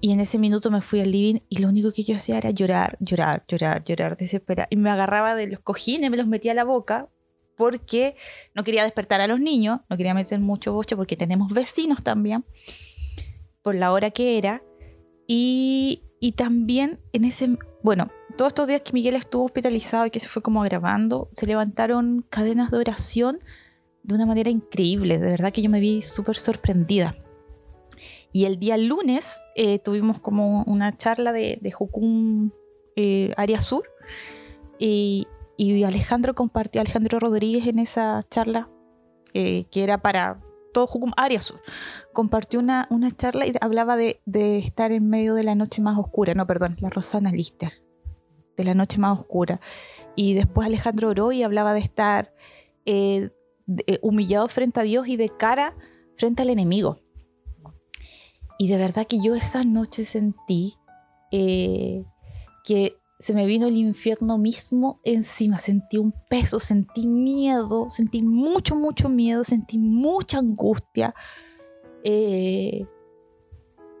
y 0.00 0.12
en 0.12 0.20
ese 0.20 0.38
minuto 0.38 0.70
me 0.70 0.80
fui 0.80 1.00
al 1.00 1.10
living 1.10 1.40
y 1.48 1.58
lo 1.58 1.68
único 1.68 1.92
que 1.92 2.04
yo 2.04 2.14
hacía 2.14 2.38
era 2.38 2.50
llorar, 2.50 2.96
llorar, 3.00 3.44
llorar, 3.48 3.82
llorar, 3.82 4.16
desesperar. 4.16 4.68
Y 4.70 4.76
me 4.76 4.90
agarraba 4.90 5.34
de 5.34 5.48
los 5.48 5.58
cojines, 5.58 6.08
me 6.08 6.16
los 6.16 6.28
metía 6.28 6.52
a 6.52 6.54
la 6.54 6.62
boca 6.62 7.08
porque 7.56 8.14
no 8.54 8.62
quería 8.62 8.84
despertar 8.84 9.20
a 9.20 9.26
los 9.26 9.40
niños, 9.40 9.80
no 9.90 9.96
quería 9.96 10.14
meter 10.14 10.38
mucho 10.38 10.72
boche 10.72 10.94
porque 10.94 11.16
tenemos 11.16 11.52
vecinos 11.52 12.04
también, 12.04 12.44
por 13.60 13.74
la 13.74 13.90
hora 13.90 14.12
que 14.12 14.38
era. 14.38 14.62
Y, 15.26 16.04
y 16.20 16.32
también 16.32 17.00
en 17.12 17.24
ese, 17.24 17.58
bueno, 17.82 18.08
todos 18.36 18.50
estos 18.50 18.68
días 18.68 18.82
que 18.82 18.92
Miguel 18.92 19.16
estuvo 19.16 19.46
hospitalizado 19.46 20.06
y 20.06 20.10
que 20.10 20.20
se 20.20 20.28
fue 20.28 20.42
como 20.42 20.62
agravando, 20.62 21.28
se 21.32 21.46
levantaron 21.46 22.24
cadenas 22.30 22.70
de 22.70 22.78
oración 22.78 23.40
de 24.04 24.14
una 24.14 24.26
manera 24.26 24.48
increíble. 24.48 25.18
De 25.18 25.30
verdad 25.32 25.52
que 25.52 25.60
yo 25.60 25.70
me 25.70 25.80
vi 25.80 26.02
súper 26.02 26.36
sorprendida. 26.36 27.16
Y 28.32 28.44
el 28.44 28.58
día 28.58 28.76
lunes 28.76 29.42
eh, 29.56 29.78
tuvimos 29.80 30.20
como 30.20 30.62
una 30.64 30.96
charla 30.96 31.32
de, 31.32 31.58
de 31.60 31.74
eh, 32.96 33.34
Área 33.36 33.60
Sur. 33.60 33.84
Y, 34.78 35.26
y, 35.56 35.82
Alejandro 35.84 36.34
compartió, 36.34 36.80
Alejandro 36.80 37.18
Rodríguez 37.18 37.66
en 37.66 37.78
esa 37.78 38.20
charla, 38.30 38.70
eh, 39.34 39.64
que 39.70 39.82
era 39.82 40.00
para 40.00 40.40
todo 40.72 40.86
Jucum 40.86 41.12
Área 41.16 41.40
Sur, 41.40 41.60
compartió 42.12 42.60
una, 42.60 42.86
una 42.90 43.14
charla 43.14 43.46
y 43.46 43.52
hablaba 43.60 43.96
de, 43.96 44.20
de, 44.24 44.58
estar 44.58 44.92
en 44.92 45.08
medio 45.08 45.34
de 45.34 45.42
la 45.42 45.56
noche 45.56 45.82
más 45.82 45.98
oscura. 45.98 46.34
No, 46.34 46.46
perdón, 46.46 46.76
la 46.80 46.88
Rosana 46.88 47.32
Lister, 47.32 47.82
de 48.56 48.64
la 48.64 48.74
noche 48.74 48.98
más 48.98 49.18
oscura. 49.18 49.60
Y 50.14 50.34
después 50.34 50.66
Alejandro 50.66 51.08
oró 51.08 51.32
y 51.32 51.42
hablaba 51.42 51.74
de 51.74 51.80
estar 51.80 52.32
humillado 54.00 54.48
frente 54.48 54.80
a 54.80 54.82
Dios 54.84 55.08
y 55.08 55.16
de 55.16 55.28
cara 55.28 55.76
frente 56.16 56.42
al 56.42 56.50
enemigo. 56.50 57.00
Y 58.60 58.68
de 58.68 58.76
verdad 58.76 59.06
que 59.06 59.20
yo 59.20 59.34
esa 59.34 59.62
noche 59.62 60.04
sentí 60.04 60.76
eh, 61.30 62.04
que 62.62 62.98
se 63.18 63.32
me 63.32 63.46
vino 63.46 63.66
el 63.68 63.76
infierno 63.78 64.36
mismo 64.36 65.00
encima. 65.02 65.58
Sentí 65.58 65.96
un 65.96 66.12
peso, 66.28 66.58
sentí 66.60 67.06
miedo, 67.06 67.88
sentí 67.88 68.20
mucho, 68.20 68.76
mucho 68.76 69.08
miedo, 69.08 69.44
sentí 69.44 69.78
mucha 69.78 70.40
angustia. 70.40 71.14
Eh, 72.04 72.86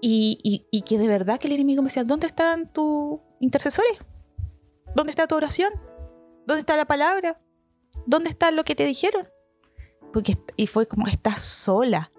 y, 0.02 0.66
y, 0.70 0.82
que 0.82 0.98
de 0.98 1.08
verdad 1.08 1.38
que 1.38 1.46
el 1.46 1.54
enemigo 1.54 1.80
me 1.80 1.88
decía, 1.88 2.04
¿dónde 2.04 2.26
están 2.26 2.66
tus 2.66 3.18
intercesores? 3.38 3.96
¿Dónde 4.94 5.12
está 5.12 5.26
tu 5.26 5.36
oración? 5.36 5.72
¿Dónde 6.46 6.60
está 6.60 6.76
la 6.76 6.84
palabra? 6.84 7.40
¿Dónde 8.04 8.28
está 8.28 8.50
lo 8.50 8.64
que 8.64 8.74
te 8.74 8.84
dijeron? 8.84 9.26
Porque, 10.12 10.36
y 10.58 10.66
fue 10.66 10.86
como, 10.86 11.06
estás 11.06 11.40
sola. 11.40 12.12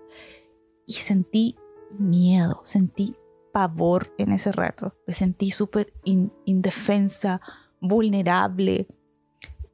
Y 0.88 0.94
sentí 0.94 1.56
miedo, 1.98 2.62
sentí 2.64 3.16
pavor 3.52 4.14
en 4.18 4.32
ese 4.32 4.52
rato. 4.52 4.96
Me 5.06 5.14
sentí 5.14 5.52
súper 5.52 5.94
indefensa, 6.04 7.42
vulnerable. 7.80 8.88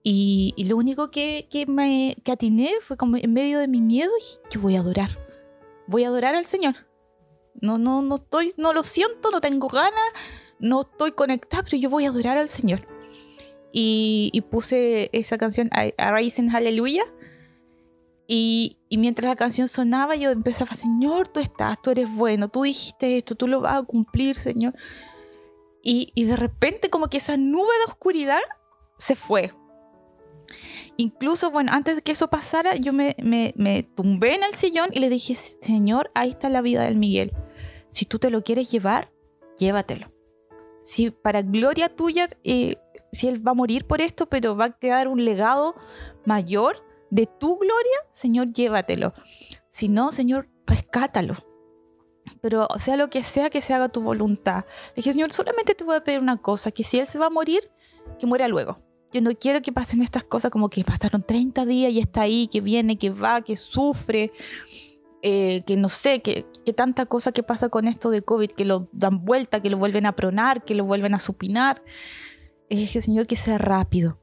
Y, 0.04 0.56
lo 0.70 0.78
único 0.78 1.12
que, 1.12 1.48
me 1.68 2.16
que 2.24 2.32
atiné 2.32 2.72
fue 2.82 2.98
como 2.98 3.18
en 3.18 3.34
medio 3.34 3.60
de 3.60 3.68
mi 3.68 3.82
miedo, 3.82 4.12
yo 4.50 4.62
voy 4.62 4.76
a 4.76 4.80
adorar. 4.80 5.10
Voy 5.88 6.04
a 6.04 6.08
adorar 6.08 6.36
al 6.36 6.46
Señor. 6.46 6.76
No, 7.60 7.78
no, 7.78 8.02
no 8.02 8.16
estoy, 8.16 8.54
no 8.58 8.72
lo 8.72 8.84
siento, 8.84 9.32
no 9.32 9.42
tengo 9.42 9.68
ganas, 9.68 10.12
no 10.60 10.82
estoy 10.82 11.12
conectada, 11.12 11.64
pero 11.64 11.78
yo 11.78 11.90
voy 11.90 12.06
a 12.06 12.10
adorar 12.10 12.38
al 12.38 12.50
Señor. 12.50 12.88
Y, 13.74 14.30
y 14.32 14.42
puse 14.42 15.10
esa 15.12 15.38
canción, 15.38 15.70
Rising 15.98 16.50
Hallelujah, 16.50 17.06
y, 18.28 18.78
mientras 18.92 19.30
la 19.30 19.38
canción 19.38 19.70
sonaba, 19.70 20.16
yo 20.16 20.32
empezaba, 20.32 20.74
Señor, 20.74 21.30
tú 21.30 21.40
estás, 21.40 21.82
tú 21.82 21.92
eres 21.92 22.14
bueno, 22.14 22.50
tú 22.50 22.64
dijiste 22.64 23.18
esto, 23.18 23.36
tú 23.36 23.48
lo 23.48 23.62
vas 23.62 23.78
a 23.78 23.84
cumplir, 23.84 24.36
Señor. 24.36 24.76
Y, 25.82 26.12
de 26.26 26.36
repente 26.36 26.90
como 26.90 27.08
que 27.08 27.18
esa 27.18 27.38
nube 27.38 27.72
de 27.80 27.92
oscuridad 27.92 28.42
se 28.98 29.16
fue. 29.16 29.54
Incluso, 30.98 31.52
bueno, 31.52 31.72
antes 31.74 31.96
de 31.96 32.02
que 32.02 32.12
eso 32.12 32.30
pasara, 32.30 32.76
yo 32.76 32.92
me, 32.92 33.16
me, 33.20 33.84
tumbé 33.96 34.36
en 34.36 34.44
el 34.44 34.56
sillón 34.56 34.90
y 34.92 35.00
le 35.00 35.10
dije, 35.10 35.36
Señor, 35.36 36.12
ahí 36.14 36.32
está 36.32 36.50
la 36.50 36.62
vida 36.62 36.84
del 36.84 36.98
Miguel. 36.98 37.32
Si 37.90 38.06
tú 38.06 38.20
te 38.20 38.30
lo 38.30 38.44
quieres 38.44 38.70
llevar, 38.70 39.14
llévatelo. 39.58 40.12
Si 40.82 41.12
para 41.12 41.42
gloria 41.42 41.96
tuya, 41.96 42.28
eh, 42.44 42.76
si 43.14 43.28
él 43.28 43.46
va 43.46 43.52
a 43.52 43.56
morir 43.56 43.86
por 43.86 44.02
esto, 44.02 44.28
pero 44.28 44.58
va 44.58 44.66
a 44.66 44.78
quedar 44.78 45.08
un 45.08 45.24
legado 45.24 45.76
mayor, 46.26 46.87
de 47.10 47.26
tu 47.26 47.58
gloria, 47.58 47.98
Señor, 48.12 48.52
llévatelo. 48.52 49.14
Si 49.70 49.88
no, 49.88 50.12
Señor, 50.12 50.50
rescátalo. 50.66 51.36
Pero 52.42 52.68
sea 52.78 52.98
lo 52.98 53.10
que 53.10 53.24
sea, 53.24 53.50
que 53.50 53.62
se 53.62 53.74
haga 53.74 53.90
tu 53.90 54.02
voluntad. 54.02 54.66
Le 54.90 54.98
dije, 54.98 55.14
Señor, 55.14 55.32
solamente 55.32 55.76
te 55.76 55.84
voy 55.84 55.96
a 55.96 56.04
pedir 56.04 56.20
una 56.20 56.38
cosa, 56.38 56.72
que 56.72 56.84
si 56.84 57.00
Él 57.00 57.08
se 57.08 57.20
va 57.20 57.28
a 57.28 57.30
morir, 57.30 57.72
que 58.20 58.26
muera 58.26 58.48
luego. 58.48 58.80
Yo 59.14 59.22
no 59.22 59.32
quiero 59.32 59.62
que 59.62 59.72
pasen 59.72 60.02
estas 60.02 60.26
cosas 60.26 60.52
como 60.52 60.70
que 60.70 60.84
pasaron 60.84 61.24
30 61.24 61.66
días 61.66 61.92
y 61.92 62.00
está 62.00 62.22
ahí, 62.24 62.48
que 62.48 62.60
viene, 62.60 62.98
que 62.98 63.10
va, 63.10 63.42
que 63.42 63.56
sufre, 63.56 64.34
eh, 65.22 65.64
que 65.66 65.78
no 65.78 65.88
sé, 65.88 66.22
que, 66.22 66.46
que, 66.66 66.74
tanta 66.74 67.06
cosa 67.06 67.32
que 67.32 67.42
pasa 67.42 67.70
con 67.70 67.88
esto 67.88 68.10
de 68.10 68.22
COVID, 68.22 68.52
que 68.52 68.66
lo 68.66 68.90
dan 68.92 69.24
vuelta, 69.24 69.62
que 69.62 69.70
lo 69.70 69.78
vuelven 69.78 70.06
a 70.06 70.16
pronar, 70.16 70.66
que 70.66 70.76
lo 70.76 70.84
vuelven 70.84 71.14
a 71.14 71.20
supinar. 71.20 71.82
Le 72.70 72.78
dije, 72.78 73.00
Señor, 73.00 73.28
que 73.28 73.38
sea 73.38 73.58
rápido 73.58 74.20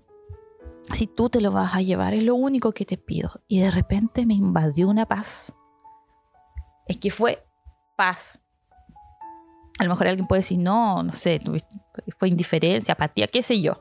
si 0.92 1.06
tú 1.06 1.30
te 1.30 1.40
lo 1.40 1.50
vas 1.50 1.74
a 1.74 1.82
llevar, 1.82 2.14
es 2.14 2.22
lo 2.22 2.34
único 2.34 2.72
que 2.72 2.84
te 2.84 2.96
pido. 2.96 3.42
Y 3.48 3.60
de 3.60 3.70
repente 3.70 4.26
me 4.26 4.34
invadió 4.34 4.88
una 4.88 5.06
paz. 5.06 5.54
Es 6.86 6.98
que 6.98 7.10
fue 7.10 7.46
paz. 7.96 8.40
A 9.78 9.84
lo 9.84 9.90
mejor 9.90 10.08
alguien 10.08 10.26
puede 10.26 10.40
decir, 10.40 10.58
no, 10.58 11.02
no 11.02 11.14
sé, 11.14 11.40
fue 12.18 12.28
indiferencia, 12.28 12.94
apatía, 12.94 13.26
qué 13.26 13.42
sé 13.42 13.60
yo. 13.60 13.80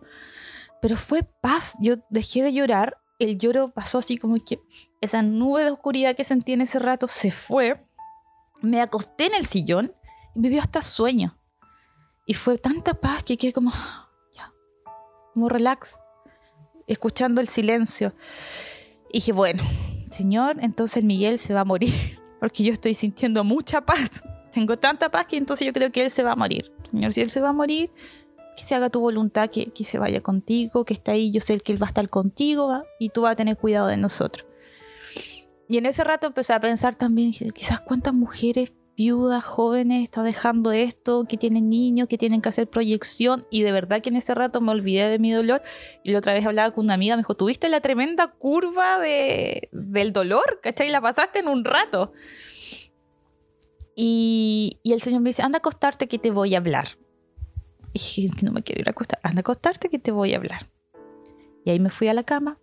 Pero 0.81 0.95
fue 0.95 1.23
paz. 1.23 1.75
Yo 1.79 1.95
dejé 2.09 2.41
de 2.41 2.53
llorar. 2.53 2.97
El 3.19 3.37
lloro 3.37 3.71
pasó 3.71 3.99
así 3.99 4.17
como 4.17 4.35
que 4.43 4.59
esa 4.99 5.21
nube 5.21 5.63
de 5.63 5.71
oscuridad 5.71 6.15
que 6.15 6.23
sentí 6.23 6.53
en 6.53 6.61
ese 6.61 6.79
rato 6.79 7.07
se 7.07 7.31
fue. 7.31 7.85
Me 8.61 8.81
acosté 8.81 9.27
en 9.27 9.35
el 9.35 9.45
sillón 9.45 9.93
y 10.35 10.39
me 10.39 10.49
dio 10.49 10.61
hasta 10.61 10.81
sueño. 10.81 11.37
Y 12.25 12.33
fue 12.33 12.57
tanta 12.57 12.93
paz 12.93 13.23
que 13.23 13.37
quedé 13.37 13.53
como, 13.53 13.71
ya, 14.31 14.53
como 15.33 15.49
relax 15.49 15.99
escuchando 16.93 17.41
el 17.41 17.47
silencio. 17.47 18.13
Y 19.09 19.19
dije, 19.19 19.31
bueno, 19.31 19.63
Señor, 20.11 20.57
entonces 20.61 21.03
Miguel 21.03 21.39
se 21.39 21.53
va 21.53 21.61
a 21.61 21.65
morir, 21.65 22.19
porque 22.39 22.63
yo 22.63 22.73
estoy 22.73 22.93
sintiendo 22.93 23.43
mucha 23.43 23.81
paz. 23.81 24.23
Tengo 24.51 24.77
tanta 24.77 25.09
paz 25.09 25.25
que 25.25 25.37
entonces 25.37 25.65
yo 25.65 25.73
creo 25.73 25.91
que 25.91 26.03
él 26.03 26.11
se 26.11 26.23
va 26.23 26.33
a 26.33 26.35
morir. 26.35 26.71
Señor, 26.89 27.11
si 27.11 27.21
él 27.21 27.31
se 27.31 27.41
va 27.41 27.49
a 27.49 27.53
morir, 27.53 27.91
que 28.55 28.63
se 28.63 28.75
haga 28.75 28.89
tu 28.89 28.99
voluntad, 28.99 29.49
que, 29.49 29.71
que 29.71 29.83
se 29.83 29.97
vaya 29.97 30.21
contigo, 30.21 30.85
que 30.85 30.93
está 30.93 31.13
ahí, 31.13 31.31
yo 31.31 31.41
sé 31.41 31.59
que 31.59 31.71
él 31.71 31.81
va 31.81 31.87
a 31.87 31.89
estar 31.89 32.07
contigo 32.09 32.83
y 32.99 33.09
tú 33.09 33.21
vas 33.21 33.33
a 33.33 33.35
tener 33.35 33.57
cuidado 33.57 33.87
de 33.87 33.97
nosotros. 33.97 34.45
Y 35.67 35.77
en 35.77 35.85
ese 35.85 36.03
rato 36.03 36.27
empecé 36.27 36.53
a 36.53 36.59
pensar 36.59 36.93
también, 36.93 37.31
quizás 37.31 37.81
cuántas 37.81 38.13
mujeres 38.13 38.73
viudas, 38.95 39.43
jóvenes, 39.43 40.03
está 40.03 40.23
dejando 40.23 40.71
esto, 40.71 41.25
que 41.27 41.37
tienen 41.37 41.69
niños, 41.69 42.07
que 42.07 42.17
tienen 42.17 42.41
que 42.41 42.49
hacer 42.49 42.67
proyección. 42.69 43.47
Y 43.49 43.63
de 43.63 43.71
verdad 43.71 44.01
que 44.01 44.09
en 44.09 44.15
ese 44.15 44.33
rato 44.35 44.61
me 44.61 44.71
olvidé 44.71 45.07
de 45.07 45.19
mi 45.19 45.31
dolor. 45.31 45.61
Y 46.03 46.11
la 46.11 46.19
otra 46.19 46.33
vez 46.33 46.45
hablaba 46.45 46.71
con 46.71 46.85
una 46.85 46.93
amiga, 46.93 47.15
me 47.15 47.21
dijo, 47.21 47.35
¿tuviste 47.35 47.69
la 47.69 47.81
tremenda 47.81 48.27
curva 48.27 48.99
de, 48.99 49.69
del 49.71 50.13
dolor? 50.13 50.59
¿Cachai? 50.61 50.89
La 50.89 51.01
pasaste 51.01 51.39
en 51.39 51.47
un 51.47 51.65
rato. 51.65 52.13
Y, 53.95 54.79
el 54.83 55.01
Señor 55.01 55.21
me 55.21 55.29
dice, 55.29 55.43
anda 55.43 55.57
a 55.57 55.59
acostarte 55.59 56.07
que 56.07 56.19
te 56.19 56.31
voy 56.31 56.55
a 56.55 56.57
hablar. 56.57 56.87
Y 57.93 58.27
no 58.41 58.51
me 58.51 58.63
quiero 58.63 58.81
ir 58.81 58.87
a 58.87 58.91
acostar, 58.91 59.19
anda 59.21 59.39
a 59.39 59.41
acostarte 59.41 59.89
que 59.89 59.99
te 59.99 60.11
voy 60.11 60.33
a 60.33 60.37
hablar. 60.37 60.71
Y 61.63 61.69
ahí 61.69 61.79
me 61.79 61.89
fui 61.89 62.07
a 62.07 62.13
la 62.13 62.23
cama 62.23 62.59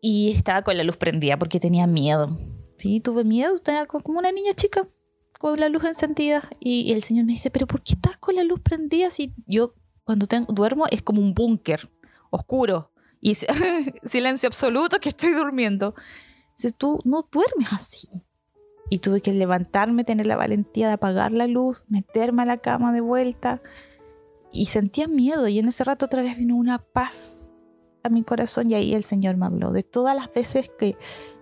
y 0.00 0.30
estaba 0.30 0.62
con 0.62 0.76
la 0.76 0.84
luz 0.84 0.96
prendida 0.96 1.38
porque 1.38 1.58
tenía 1.58 1.88
miedo. 1.88 2.38
Sí, 2.76 3.00
tuve 3.00 3.24
miedo, 3.24 3.56
estaba 3.56 3.86
como 3.86 4.18
una 4.18 4.30
niña 4.30 4.52
chica 4.54 4.88
con 5.38 5.58
la 5.60 5.68
luz 5.68 5.84
encendida 5.84 6.48
y, 6.60 6.92
el 6.92 7.02
Señor 7.02 7.26
me 7.26 7.32
dice, 7.32 7.50
pero 7.50 7.66
¿por 7.66 7.82
qué 7.82 7.94
estás 7.94 8.16
con 8.16 8.36
la 8.36 8.44
luz 8.44 8.60
prendida 8.60 9.10
si 9.10 9.34
yo 9.46 9.74
cuando 10.04 10.26
tengo, 10.26 10.52
duermo 10.52 10.86
es 10.90 11.02
como 11.02 11.20
un 11.20 11.34
búnker 11.34 11.88
oscuro 12.30 12.92
y 13.20 13.34
silencio 14.04 14.48
absoluto 14.48 14.98
que 14.98 15.10
estoy 15.10 15.32
durmiendo? 15.32 15.94
Dice, 16.56 16.72
tú 16.76 17.00
no 17.04 17.28
duermes 17.30 17.72
así. 17.72 18.08
y 18.88 18.98
tuve 18.98 19.20
que 19.20 19.32
levantarme, 19.32 20.04
tener 20.04 20.26
la 20.26 20.36
valentía 20.36 20.86
de 20.86 20.94
apagar 20.94 21.32
la 21.32 21.46
luz, 21.46 21.82
meterme 21.88 22.42
a 22.42 22.46
la 22.46 22.58
cama 22.58 22.92
de 22.92 23.00
vuelta 23.00 23.60
y 24.52 24.66
sentía 24.66 25.08
miedo 25.08 25.48
y 25.48 25.58
en 25.58 25.68
ese 25.68 25.84
rato 25.84 26.06
otra 26.06 26.22
vez 26.22 26.38
vino 26.38 26.56
una 26.56 26.78
paz 26.78 27.45
a 28.06 28.10
mi 28.10 28.22
corazón 28.22 28.70
y 28.70 28.74
ahí 28.74 28.94
el 28.94 29.04
Señor 29.04 29.36
me 29.36 29.46
habló 29.46 29.72
de 29.72 29.82
todas 29.82 30.16
las 30.16 30.32
veces 30.32 30.70
que 30.78 30.96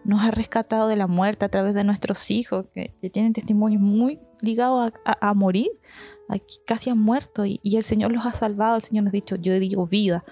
nos 0.05 0.23
ha 0.23 0.31
rescatado 0.31 0.89
de 0.89 0.97
la 0.97 1.07
muerte 1.07 1.45
a 1.45 1.49
través 1.49 1.75
de 1.75 1.85
nuestros 1.85 2.31
hijos, 2.31 2.67
que, 2.75 2.95
tienen 3.11 3.33
testimonios 3.33 3.81
muy 3.81 4.21
ligados 4.41 4.93
a, 5.05 5.35
morir, 5.35 5.71
casi 6.67 6.91
han 6.91 6.99
muerto 6.99 7.47
y, 7.47 7.61
y, 7.63 7.77
el 7.77 7.85
Señor 7.85 8.13
los 8.13 8.27
ha 8.27 8.33
salvado, 8.33 8.77
el 8.77 8.83
Señor 8.83 9.05
nos 9.05 9.13
ha 9.13 9.13
dicho, 9.13 9.37
yo 9.37 9.59
digo 9.59 9.87
vida. 9.87 10.25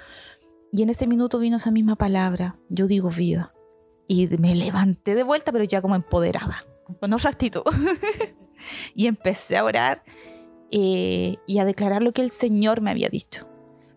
Y 0.71 0.83
en 0.83 0.91
ese 0.91 1.07
minuto 1.07 1.39
vino 1.39 1.57
esa 1.57 1.71
misma 1.71 1.97
palabra, 1.97 2.59
yo 2.69 2.87
digo 2.87 3.09
vida. 3.11 3.55
Y 4.09 4.27
me 4.39 4.55
levanté 4.55 5.15
de 5.15 5.23
vuelta, 5.23 5.53
pero 5.53 5.65
ya 5.65 5.81
como 5.81 5.95
empoderada, 5.95 6.65
con 7.01 7.13
otra 7.13 7.31
actitud. 7.31 7.63
y 8.95 9.07
empecé 9.07 9.57
a 9.57 9.65
orar 9.65 10.03
eh, 10.71 11.37
y 11.47 11.59
a 11.59 11.65
declarar 11.65 12.03
lo 12.03 12.13
que 12.13 12.23
el 12.23 12.31
Señor 12.31 12.81
me 12.81 12.91
había 12.91 13.09
dicho. 13.09 13.49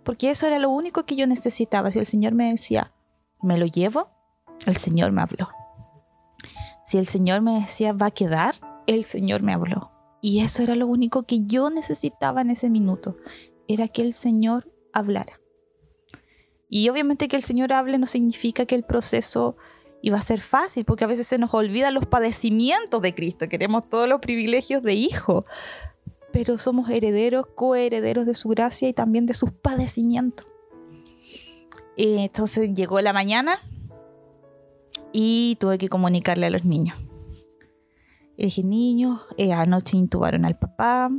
Porque 0.06 0.30
eso 0.30 0.46
era 0.48 0.60
lo 0.60 0.70
único 0.70 1.06
que 1.06 1.16
yo 1.16 1.28
necesitaba. 1.28 1.92
Si 1.92 2.00
el 2.00 2.06
Señor 2.06 2.34
me 2.34 2.52
decía, 2.52 2.94
me 3.42 3.58
lo 3.58 3.66
llevo, 3.66 4.12
el 4.66 4.78
Señor 4.78 5.12
me 5.12 5.22
habló. 5.22 5.50
Si 6.86 7.00
el 7.00 7.08
Señor 7.08 7.42
me 7.42 7.60
decía, 7.60 7.92
va 7.92 8.08
a 8.08 8.12
quedar, 8.12 8.56
el 8.86 9.04
Señor 9.04 9.42
me 9.42 9.54
habló. 9.54 9.92
Y 10.22 10.42
eso 10.42 10.64
era 10.64 10.76
lo 10.76 10.86
único 10.86 11.24
que 11.24 11.40
yo 11.46 11.72
necesitaba 11.72 12.42
en 12.42 12.52
ese 12.52 12.70
minuto. 12.70 13.18
Era 13.68 13.88
que 13.88 14.04
el 14.04 14.14
Señor 14.14 14.72
hablara. 14.94 15.42
Y 16.70 16.88
obviamente 16.90 17.28
que 17.28 17.36
el 17.36 17.44
Señor 17.44 17.74
hable 17.74 17.98
no 17.98 18.06
significa 18.06 18.66
que 18.66 18.76
el 18.76 18.84
proceso 18.84 19.58
iba 20.04 20.20
a 20.20 20.22
ser 20.22 20.40
fácil, 20.40 20.86
porque 20.86 21.04
a 21.04 21.08
veces 21.08 21.26
se 21.26 21.40
nos 21.40 21.52
olvidan 21.56 21.96
los 21.96 22.06
padecimientos 22.06 23.02
de 23.02 23.16
Cristo. 23.16 23.50
Queremos 23.50 23.90
todos 23.90 24.08
los 24.08 24.20
privilegios 24.22 24.84
de 24.84 24.94
hijo 24.94 25.46
pero 26.36 26.58
somos 26.58 26.90
herederos, 26.90 27.48
coherederos 27.56 28.26
de 28.26 28.36
su 28.36 28.50
gracia 28.50 28.90
y 28.90 28.94
también 28.94 29.26
de 29.26 29.34
sus 29.34 29.52
padecimientos. 29.52 30.46
Eh, 31.96 32.26
entonces 32.26 32.74
llegó 32.74 33.00
la 33.00 33.14
mañana 33.14 33.58
y 35.14 35.56
tuve 35.62 35.78
que 35.78 35.88
comunicarle 35.88 36.48
a 36.48 36.50
los 36.50 36.66
niños. 36.66 36.98
Y 38.36 38.44
dije, 38.44 38.66
niños, 38.66 39.22
eh, 39.38 39.54
anoche 39.54 39.96
intubaron 39.96 40.44
al 40.44 40.60
papá 40.60 41.10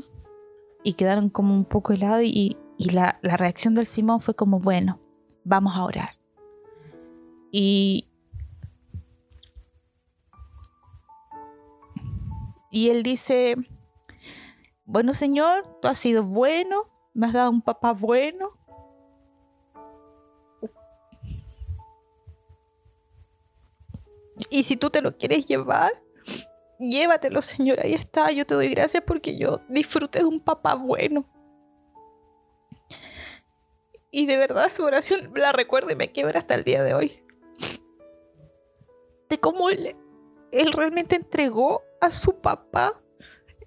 y 0.84 0.92
quedaron 0.92 1.30
como 1.30 1.54
un 1.54 1.64
poco 1.64 1.94
helados 1.94 2.24
y, 2.24 2.58
la, 2.76 3.18
la, 3.22 3.38
reacción 3.38 3.74
del 3.74 3.86
Simón 3.86 4.20
fue 4.20 4.34
como, 4.34 4.58
bueno, 4.58 5.00
vamos 5.44 5.76
a 5.76 5.84
orar. 5.84 6.10
Y, 7.50 8.06
y 12.70 12.90
él 12.90 13.02
dice, 13.02 13.56
bueno 14.86 15.12
Señor, 15.14 15.80
tú 15.82 15.88
has 15.88 15.98
sido 15.98 16.22
bueno, 16.22 16.88
me 17.12 17.26
has 17.26 17.32
dado 17.32 17.50
un 17.50 17.60
papá 17.60 17.92
bueno. 17.92 18.52
Y 24.50 24.62
si 24.62 24.76
tú 24.76 24.90
te 24.90 25.02
lo 25.02 25.16
quieres 25.16 25.46
llevar, 25.46 25.92
llévatelo 26.78 27.42
Señor, 27.42 27.80
ahí 27.80 27.94
está, 27.94 28.30
yo 28.30 28.46
te 28.46 28.54
doy 28.54 28.68
gracias 28.70 29.02
porque 29.04 29.36
yo 29.36 29.60
disfruté 29.68 30.20
de 30.20 30.26
un 30.26 30.40
papá 30.40 30.74
bueno. 30.74 31.26
Y 34.10 34.26
de 34.26 34.36
verdad 34.36 34.70
su 34.70 34.84
oración 34.84 35.32
la 35.34 35.52
recuerdo 35.52 35.90
y 35.90 35.96
me 35.96 36.12
quiebra 36.12 36.38
hasta 36.38 36.54
el 36.54 36.64
día 36.64 36.82
de 36.82 36.94
hoy. 36.94 37.22
De 39.28 39.38
cómo 39.40 39.68
él, 39.68 39.96
él 40.52 40.72
realmente 40.72 41.16
entregó 41.16 41.82
a 42.00 42.10
su 42.10 42.40
papá 42.40 43.02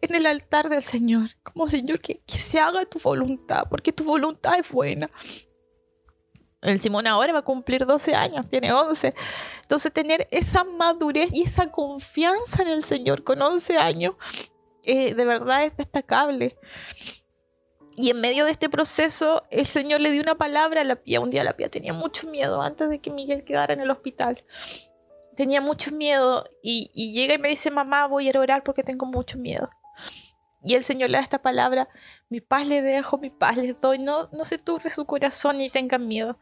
en 0.02 0.16
el 0.16 0.26
altar 0.26 0.70
del 0.70 0.84
Señor. 0.84 1.30
Como 1.44 1.68
Señor, 1.68 2.00
que, 2.00 2.22
se 2.28 2.60
haga 2.60 2.86
tu 2.86 3.00
voluntad, 3.00 3.64
porque 3.70 3.92
tu 3.92 4.04
voluntad 4.04 4.60
es 4.60 4.72
buena. 4.72 5.10
El 6.62 6.80
Simón 6.80 7.08
ahora 7.08 7.32
va 7.32 7.40
a 7.40 7.44
cumplir 7.44 7.86
12 7.86 8.16
años, 8.16 8.50
tiene 8.50 8.74
11. 8.74 9.14
Entonces 9.62 9.94
tener 9.94 10.28
esa 10.32 10.64
madurez 10.64 11.30
y 11.34 11.44
esa 11.44 11.72
confianza 11.72 12.64
en 12.64 12.70
el 12.70 12.82
Señor 12.82 13.24
con 13.24 13.42
11 13.42 13.78
años, 13.78 14.16
eh, 14.84 15.14
de 15.14 15.26
verdad 15.26 15.64
es 15.64 15.78
destacable. 15.78 16.58
Y 17.96 18.12
en 18.12 18.22
medio 18.22 18.46
de 18.46 18.52
este 18.52 18.70
proceso, 18.70 19.44
el 19.52 19.66
Señor 19.66 20.00
le 20.02 20.12
dio 20.12 20.22
una 20.22 20.36
palabra 20.36 20.82
a 20.82 20.84
la 20.86 20.96
Pía. 20.96 21.20
Un 21.20 21.30
día 21.30 21.44
la 21.44 21.58
Pía 21.58 21.70
tenía 21.70 21.94
mucho 21.94 22.28
miedo 22.28 22.62
antes 22.62 22.90
de 22.90 23.00
que 23.00 23.10
Miguel 23.10 23.44
quedara 23.44 23.74
en 23.74 23.82
el 23.82 23.92
hospital. 23.92 24.44
Tenía 25.36 25.62
mucho 25.62 25.92
miedo 25.92 26.46
y, 26.62 26.92
y 26.94 27.14
llega 27.14 27.34
y 27.34 27.38
me 27.38 27.50
dice, 27.50 27.72
mamá, 27.72 28.08
voy 28.08 28.30
a 28.30 28.40
orar 28.40 28.64
porque 28.64 28.84
tengo 28.84 29.06
mucho 29.06 29.38
miedo. 29.38 29.70
Y 30.64 30.76
el 30.76 30.84
Señor 30.84 31.10
le 31.10 31.18
da 31.18 31.24
esta 31.24 31.42
palabra, 31.42 31.88
mi 32.30 32.42
paz 32.42 32.68
le 32.68 32.82
dejo, 32.82 33.18
mi 33.18 33.30
paz 33.30 33.56
les 33.58 33.80
doy, 33.80 34.00
no, 34.00 34.30
no 34.34 34.44
se 34.44 34.58
turbe 34.58 34.90
su 34.90 35.06
corazón 35.06 35.58
ni 35.58 35.70
tengan 35.70 36.08
miedo. 36.08 36.38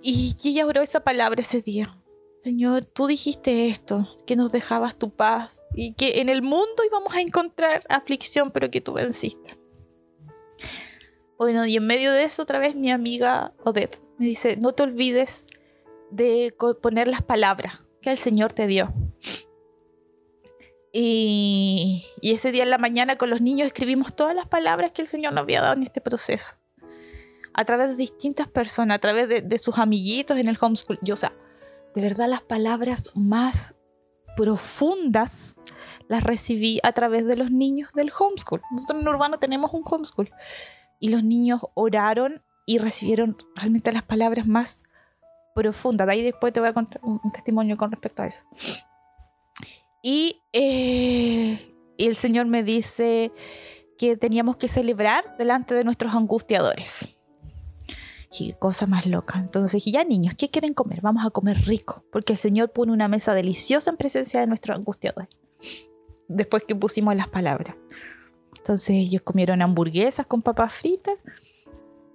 Y, 0.00 0.34
ella 0.44 0.66
oró 0.66 0.82
esa 0.82 1.00
palabra 1.00 1.40
ese 1.40 1.60
día. 1.60 1.96
Señor, 2.42 2.84
tú 2.84 3.06
dijiste 3.06 3.68
esto, 3.68 4.08
que 4.26 4.36
nos 4.36 4.52
dejabas 4.52 4.96
tu 4.96 5.10
paz 5.10 5.62
y 5.74 5.94
que 5.94 6.20
en 6.20 6.28
el 6.28 6.42
mundo 6.42 6.84
íbamos 6.86 7.14
a 7.14 7.20
encontrar 7.22 7.84
aflicción, 7.88 8.50
pero 8.50 8.70
que 8.70 8.82
tú 8.82 8.92
venciste. 8.92 9.58
Bueno, 11.38 11.64
y 11.66 11.76
en 11.76 11.86
medio 11.86 12.12
de 12.12 12.24
eso 12.24 12.42
otra 12.42 12.58
vez 12.58 12.76
mi 12.76 12.90
amiga 12.90 13.54
Odette 13.64 14.00
me 14.18 14.26
dice, 14.26 14.56
no 14.56 14.72
te 14.72 14.82
olvides 14.82 15.48
de 16.10 16.54
poner 16.82 17.08
las 17.08 17.22
palabras 17.22 17.80
que 18.00 18.10
el 18.10 18.18
Señor 18.18 18.52
te 18.52 18.66
dio. 18.66 18.92
Y, 20.96 22.06
ese 22.22 22.52
día 22.52 22.62
en 22.62 22.70
la 22.70 22.78
mañana 22.78 23.16
con 23.16 23.28
los 23.28 23.40
niños 23.40 23.66
escribimos 23.66 24.14
todas 24.14 24.34
las 24.36 24.46
palabras 24.46 24.92
que 24.92 25.02
el 25.02 25.08
Señor 25.08 25.32
nos 25.32 25.42
había 25.42 25.60
dado 25.60 25.74
en 25.74 25.82
este 25.82 26.00
proceso. 26.00 26.54
A 27.52 27.64
través 27.64 27.88
de 27.88 27.96
distintas 27.96 28.46
personas, 28.46 28.94
a 28.94 29.00
través 29.00 29.28
de, 29.28 29.58
sus 29.58 29.78
amiguitos 29.78 30.38
en 30.38 30.46
el 30.46 30.56
homeschool. 30.60 31.00
Yo, 31.02 31.14
o 31.14 31.16
sea, 31.16 31.32
de 31.96 32.00
verdad 32.00 32.28
las 32.28 32.42
palabras 32.42 33.10
más 33.16 33.74
profundas 34.36 35.56
las 36.06 36.22
recibí 36.22 36.78
a 36.84 36.92
través 36.92 37.26
de 37.26 37.36
los 37.36 37.50
niños 37.50 37.90
del 37.94 38.12
homeschool. 38.16 38.62
Nosotros 38.70 39.02
en 39.02 39.08
Urbano 39.08 39.38
tenemos 39.38 39.72
un 39.74 39.82
homeschool. 39.84 40.30
Y 41.00 41.08
los 41.08 41.24
niños 41.24 41.60
oraron 41.74 42.44
y 42.66 42.78
recibieron 42.78 43.36
realmente 43.56 43.90
las 43.90 44.04
palabras 44.04 44.46
más 44.46 44.84
profundas. 45.56 46.06
De 46.06 46.12
ahí 46.12 46.22
después 46.22 46.52
te 46.52 46.60
voy 46.60 46.68
a 46.68 46.72
contar 46.72 47.00
un 47.02 47.32
testimonio 47.32 47.76
con 47.76 47.90
respecto 47.90 48.22
a 48.22 48.28
eso. 48.28 48.44
Eh, 50.04 51.58
y, 51.96 52.04
el 52.04 52.14
Señor 52.14 52.46
me 52.46 52.62
dice 52.62 53.32
que 53.98 54.16
teníamos 54.16 54.56
que 54.56 54.68
celebrar 54.68 55.36
delante 55.38 55.74
de 55.74 55.84
nuestros 55.84 56.14
angustiadores. 56.14 57.08
Y 58.38 58.52
cosa 58.54 58.86
más 58.86 59.06
loca. 59.06 59.38
Entonces 59.38 59.72
dije, 59.72 59.92
ya 59.92 60.04
niños, 60.04 60.34
¿qué 60.36 60.50
quieren 60.50 60.74
comer? 60.74 61.00
Vamos 61.00 61.24
a 61.24 61.30
comer 61.30 61.56
rico, 61.66 62.04
porque 62.12 62.32
el 62.32 62.38
Señor 62.38 62.72
pone 62.72 62.92
una 62.92 63.08
mesa 63.08 63.32
deliciosa 63.32 63.90
en 63.90 63.96
presencia 63.96 64.40
de 64.40 64.46
nuestros 64.46 64.76
angustiadores. 64.76 65.28
Después 66.28 66.64
que 66.66 66.74
pusimos 66.74 67.14
las 67.14 67.28
palabras. 67.28 67.76
Entonces 68.58 68.90
ellos 68.96 69.22
comieron 69.22 69.62
hamburguesas 69.62 70.26
con 70.26 70.42
papas 70.42 70.74
fritas 70.74 71.14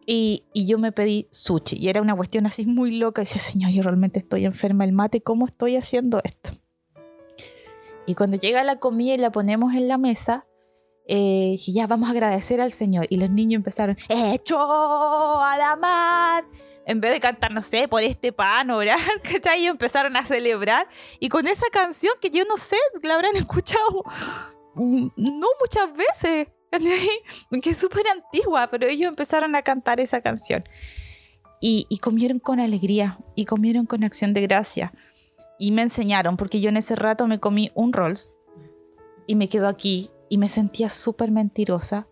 y, 0.06 0.44
yo 0.54 0.78
me 0.78 0.92
pedí 0.92 1.28
sushi. 1.32 1.78
Y 1.78 1.88
era 1.88 2.02
una 2.02 2.16
cuestión 2.16 2.46
así 2.46 2.66
muy 2.66 2.98
loca. 2.98 3.22
Y 3.22 3.26
decía, 3.26 3.40
Señor, 3.40 3.72
yo 3.72 3.84
realmente 3.84 4.20
estoy 4.20 4.46
enferma 4.46 4.84
el 4.84 4.92
mate, 4.92 5.22
¿cómo 5.22 5.46
estoy 5.46 5.78
haciendo 5.78 6.20
esto? 6.24 6.59
Y 8.10 8.16
cuando 8.16 8.38
llega 8.38 8.64
la 8.64 8.80
comida 8.80 9.14
y 9.14 9.18
la 9.20 9.32
ponemos 9.32 9.76
en 9.76 9.88
la 9.88 10.00
mesa, 10.00 10.48
eh, 11.08 11.56
ya 11.68 11.86
vamos 11.86 12.10
a 12.10 12.12
agradecer 12.12 12.60
al 12.60 12.72
Señor. 12.72 13.06
Y 13.12 13.18
los 13.18 13.30
niños 13.30 13.60
empezaron, 13.60 13.98
¡Hecho 14.10 14.58
a 14.60 15.56
la 15.56 15.76
mar! 15.76 16.44
En 16.88 17.02
vez 17.02 17.12
de 17.12 17.20
cantar, 17.20 17.52
no 17.52 17.62
sé, 17.62 17.88
por 17.88 18.02
este 18.02 18.34
pan, 18.34 18.72
orar, 18.72 18.98
¿cachai? 19.24 19.62
Y 19.62 19.68
empezaron 19.68 20.18
a 20.18 20.26
celebrar. 20.26 20.88
Y 21.20 21.30
con 21.30 21.46
esa 21.46 21.68
canción 21.72 22.12
que 22.20 22.32
yo 22.32 22.46
no 22.46 22.58
sé, 22.58 22.78
la 23.04 23.14
habrán 23.14 23.36
escuchado 23.36 24.04
mm, 24.74 25.10
no 25.16 25.48
muchas 25.60 25.94
veces, 25.94 26.48
que 27.62 27.70
es 27.70 27.78
súper 27.78 28.08
antigua, 28.08 28.72
pero 28.72 28.88
ellos 28.88 29.08
empezaron 29.08 29.54
a 29.54 29.62
cantar 29.62 30.00
esa 30.00 30.22
canción. 30.22 30.64
Y, 31.62 31.86
y 31.90 32.00
comieron 32.00 32.40
con 32.40 32.60
alegría 32.60 33.20
y 33.36 33.46
comieron 33.46 33.86
con 33.86 34.04
acción 34.04 34.34
de 34.34 34.42
gracia 34.42 34.94
y 35.60 35.72
me 35.72 35.84
enseñaron, 35.84 36.38
porque 36.38 36.62
yo 36.62 36.70
en 36.70 36.78
ese 36.78 36.96
rato 36.96 37.28
me 37.28 37.40
comí 37.40 37.70
un 37.76 37.94
Rolls 37.94 38.34
y 39.28 39.36
me 39.36 39.50
quedo 39.50 39.68
aquí 39.68 40.10
y 40.30 40.38
me 40.38 40.48
sentía 40.48 40.88
súper 40.90 41.30
mentirosa, 41.30 42.08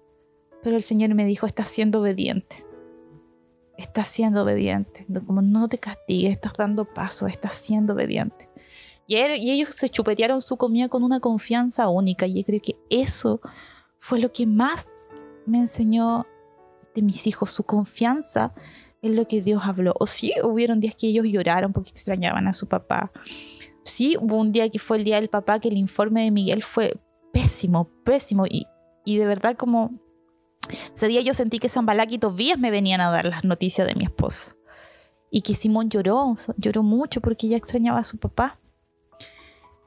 pero 0.61 0.75
el 0.75 0.83
Señor 0.83 1.15
me 1.15 1.25
dijo, 1.25 1.47
estás 1.47 1.69
siendo 1.69 2.01
obediente, 2.01 2.65
estás 3.77 4.09
siendo 4.09 4.43
obediente, 4.43 5.07
como 5.25 5.41
no 5.41 5.69
te 5.69 5.79
castigues, 5.79 6.31
estás 6.31 6.53
dando 6.57 6.85
paso, 6.85 7.25
estás 7.25 7.53
siendo 7.53 7.93
obediente. 7.93 8.49
Y, 9.07 9.15
y 9.15 9.51
ellos 9.51 9.73
se 9.73 9.87
chupetearon 9.87 10.41
su 10.41 10.57
comida 10.57 10.89
con 10.89 11.03
una 11.03 11.21
confianza 11.21 11.87
única 11.87 12.27
y 12.27 12.41
yo 12.41 12.45
creo 12.45 12.61
que 12.61 12.75
eso 12.89 13.39
fue 13.97 14.19
lo 14.19 14.33
que 14.33 14.45
más 14.45 14.85
me 15.45 15.59
enseñó 15.59 16.27
de 16.93 17.01
mis 17.01 17.25
hijos, 17.27 17.51
su 17.51 17.63
confianza 17.63 18.53
en 19.01 19.15
lo 19.15 19.27
que 19.27 19.41
Dios 19.41 19.61
habló. 19.65 19.93
O 19.99 20.07
sí, 20.07 20.33
hubieron 20.43 20.79
días 20.79 20.95
que 20.95 21.07
ellos 21.07 21.25
lloraron 21.27 21.73
porque 21.73 21.89
extrañaban 21.89 22.47
a 22.47 22.53
su 22.53 22.67
papá. 22.67 23.11
sí, 23.83 24.17
hubo 24.19 24.37
un 24.37 24.51
día 24.51 24.69
que 24.69 24.79
fue 24.79 24.97
el 24.97 25.03
día 25.03 25.15
del 25.15 25.29
papá 25.29 25.59
que 25.59 25.69
el 25.69 25.77
informe 25.77 26.23
de 26.23 26.31
Miguel 26.31 26.63
fue 26.63 26.99
pésimo, 27.31 27.89
pésimo. 28.03 28.45
Y, 28.45 28.67
y 29.05 29.17
de 29.17 29.25
verdad 29.25 29.55
como 29.55 29.91
ese 30.93 31.07
día 31.07 31.21
yo 31.21 31.33
sentí 31.33 31.59
que 31.59 31.69
Zambalaki 31.69 32.19
y 32.21 32.57
me 32.57 32.71
venían 32.71 33.01
a 33.01 33.09
dar 33.09 33.25
las 33.25 33.43
noticias 33.43 33.87
de 33.87 33.95
mi 33.95 34.05
esposo. 34.05 34.55
Y 35.29 35.41
que 35.41 35.55
Simón 35.55 35.89
lloró, 35.89 36.35
lloró 36.57 36.83
mucho 36.83 37.21
porque 37.21 37.47
ella 37.47 37.57
extrañaba 37.57 37.99
a 37.99 38.03
su 38.03 38.17
papá. 38.17 38.59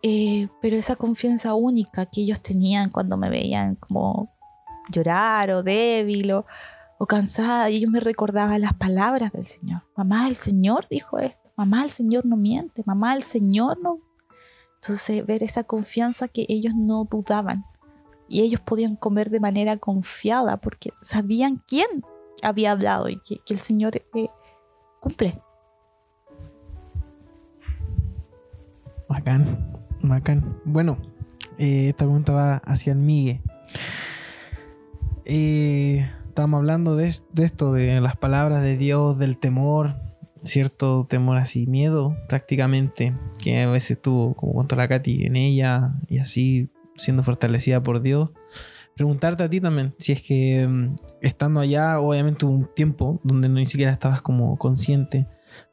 Eh, 0.02 0.48
pero 0.62 0.76
esa 0.76 0.96
confianza 0.96 1.54
única 1.54 2.06
que 2.06 2.22
ellos 2.22 2.40
tenían 2.40 2.90
cuando 2.90 3.16
me 3.16 3.28
veían 3.28 3.74
como 3.74 4.34
llorar 4.90 5.50
o 5.50 5.62
débil 5.62 6.32
o, 6.32 6.46
o 7.02 7.06
cansada, 7.06 7.70
y 7.70 7.76
ellos 7.76 7.90
me 7.90 7.98
recordaban 7.98 8.60
las 8.60 8.74
palabras 8.74 9.32
del 9.32 9.46
Señor. 9.46 9.80
Mamá, 9.96 10.28
el 10.28 10.36
Señor 10.36 10.86
dijo 10.90 11.18
esto. 11.18 11.50
Mamá, 11.56 11.82
el 11.82 11.88
Señor 11.88 12.26
no 12.26 12.36
miente. 12.36 12.82
Mamá, 12.84 13.14
el 13.14 13.22
Señor 13.22 13.80
no. 13.80 14.00
Entonces, 14.74 15.24
ver 15.24 15.42
esa 15.42 15.64
confianza 15.64 16.28
que 16.28 16.44
ellos 16.50 16.74
no 16.74 17.06
dudaban 17.10 17.64
y 18.28 18.42
ellos 18.42 18.60
podían 18.60 18.96
comer 18.96 19.30
de 19.30 19.40
manera 19.40 19.78
confiada 19.78 20.58
porque 20.58 20.90
sabían 21.00 21.56
quién 21.66 21.86
había 22.42 22.72
hablado 22.72 23.08
y 23.08 23.18
que, 23.18 23.40
el 23.48 23.60
Señor 23.60 23.96
eh, 23.96 24.28
cumple. 25.00 25.40
Bacán, 29.08 29.72
bacán. 30.02 30.60
Bueno, 30.66 30.98
eh, 31.56 31.88
esta 31.88 32.04
pregunta 32.04 32.34
va 32.34 32.56
hacia 32.56 32.92
el 32.92 32.98
Migue. 32.98 33.40
Eh, 35.24 36.06
estábamos 36.40 36.60
hablando 36.60 36.96
de, 36.96 37.06
esto, 37.06 37.74
de 37.74 38.00
las 38.00 38.16
palabras 38.16 38.62
de 38.62 38.78
Dios, 38.78 39.18
del 39.18 39.36
temor, 39.36 39.96
cierto 40.42 41.06
temor 41.06 41.36
así, 41.36 41.66
miedo 41.66 42.16
prácticamente, 42.30 43.14
que 43.44 43.60
a 43.60 43.70
veces 43.70 44.00
tuvo, 44.00 44.32
como 44.32 44.54
contó 44.54 44.74
la 44.74 44.88
Katy, 44.88 45.26
en 45.26 45.36
ella 45.36 45.92
y 46.08 46.16
así 46.16 46.70
siendo 46.96 47.22
fortalecida 47.22 47.82
por 47.82 48.00
Dios. 48.00 48.30
Preguntarte 48.96 49.42
a 49.42 49.50
ti 49.50 49.60
también, 49.60 49.94
si 49.98 50.12
es 50.12 50.22
que 50.22 50.66
mm, 50.66 50.94
estando 51.20 51.60
allá, 51.60 52.00
obviamente 52.00 52.46
hubo 52.46 52.54
un 52.54 52.74
tiempo 52.74 53.20
donde 53.22 53.50
no 53.50 53.56
ni 53.56 53.66
siquiera 53.66 53.92
estabas 53.92 54.22
como 54.22 54.56
consciente, 54.56 55.26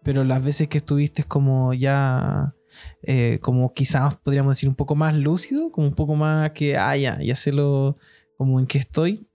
pero 0.03 0.25
las 0.25 0.43
veces 0.43 0.67
que 0.67 0.79
estuviste 0.79 1.23
como 1.23 1.73
ya, 1.73 2.55
eh, 3.03 3.39
como 3.41 3.71
quizás 3.71 4.17
podríamos 4.17 4.51
decir 4.57 4.67
un 4.67 4.75
poco 4.75 4.95
más 4.95 5.15
lúcido, 5.15 5.71
como 5.71 5.87
un 5.87 5.95
poco 5.95 6.15
más 6.15 6.51
que, 6.51 6.75
ah, 6.75 6.97
ya, 6.97 7.21
ya 7.21 7.37
sé 7.37 7.53
lo, 7.53 7.95
como 8.35 8.59
en 8.59 8.67
qué 8.67 8.79
estoy. 8.79 9.29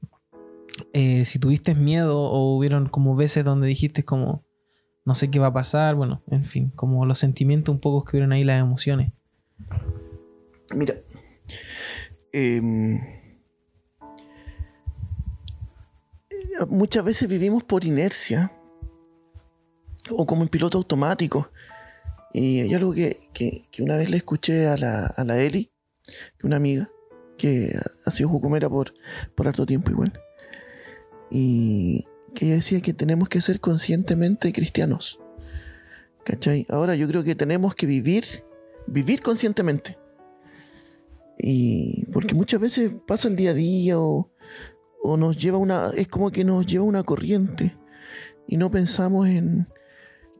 Eh, 0.93 1.25
si 1.25 1.39
tuviste 1.39 1.75
miedo 1.75 2.20
o 2.20 2.57
hubieron 2.57 2.89
como 2.89 3.14
veces 3.16 3.45
donde 3.45 3.66
dijiste 3.66 4.05
como, 4.05 4.45
no 5.05 5.14
sé 5.14 5.31
qué 5.31 5.39
va 5.39 5.49
a 5.49 5.53
pasar, 5.53 5.95
bueno, 5.95 6.23
en 6.29 6.45
fin, 6.45 6.70
como 6.75 7.05
los 7.07 7.18
sentimientos 7.18 7.75
un 7.75 7.81
poco 7.81 8.05
que 8.05 8.16
hubieron 8.16 8.33
ahí, 8.33 8.45
las 8.45 8.61
emociones. 8.61 9.12
Mira, 10.75 10.95
Em, 12.33 12.99
muchas 16.68 17.05
veces 17.05 17.29
vivimos 17.29 17.62
por 17.62 17.85
inercia 17.85 18.53
o 20.11 20.27
como 20.27 20.43
en 20.43 20.49
piloto 20.49 20.79
automático. 20.79 21.51
Y 22.33 22.61
hay 22.61 22.75
algo 22.75 22.95
que, 22.95 23.16
una 23.81 23.97
vez 23.97 24.09
le 24.09 24.16
escuché 24.16 24.66
a 24.66 24.79
la, 24.79 25.07
a 25.07 25.25
la 25.25 25.39
Eli, 25.43 25.70
que 26.39 26.47
una 26.47 26.57
amiga, 26.57 26.91
que 27.37 27.79
ha 28.07 28.11
sido 28.11 28.31
jucumera 28.31 28.70
por, 28.70 28.95
por 29.35 29.47
harto 29.47 29.66
tiempo 29.66 29.91
igual. 29.91 30.18
Y 31.35 32.07
que 32.35 32.47
ella 32.47 32.57
decía 32.57 32.83
que 32.83 32.93
tenemos 32.93 33.28
que 33.28 33.41
ser 33.41 33.59
conscientemente 33.59 34.53
cristianos. 34.53 35.18
¿Cachai? 36.24 36.66
Ahora 36.68 36.95
yo 36.95 37.09
creo 37.09 37.24
que 37.24 37.35
tenemos 37.35 37.74
que 37.74 37.87
vivir, 37.87 38.24
vivir 38.87 39.22
conscientemente. 39.22 39.99
Y 41.39 42.07
porque 42.12 42.35
muchas 42.35 42.61
veces 42.61 42.93
pasa 43.07 43.28
el 43.28 43.37
día 43.37 43.51
a 43.51 43.55
día 43.55 43.99
o, 43.99 44.30
nos 45.18 45.37
lleva 45.37 45.59
una, 45.59 45.91
es 45.97 46.07
como 46.07 46.30
que 46.30 46.45
nos 46.45 46.64
lleva 46.64 46.85
una 46.85 47.03
corriente 47.03 47.76
y 48.47 48.57
no 48.57 48.70
pensamos 48.70 49.26
en 49.26 49.66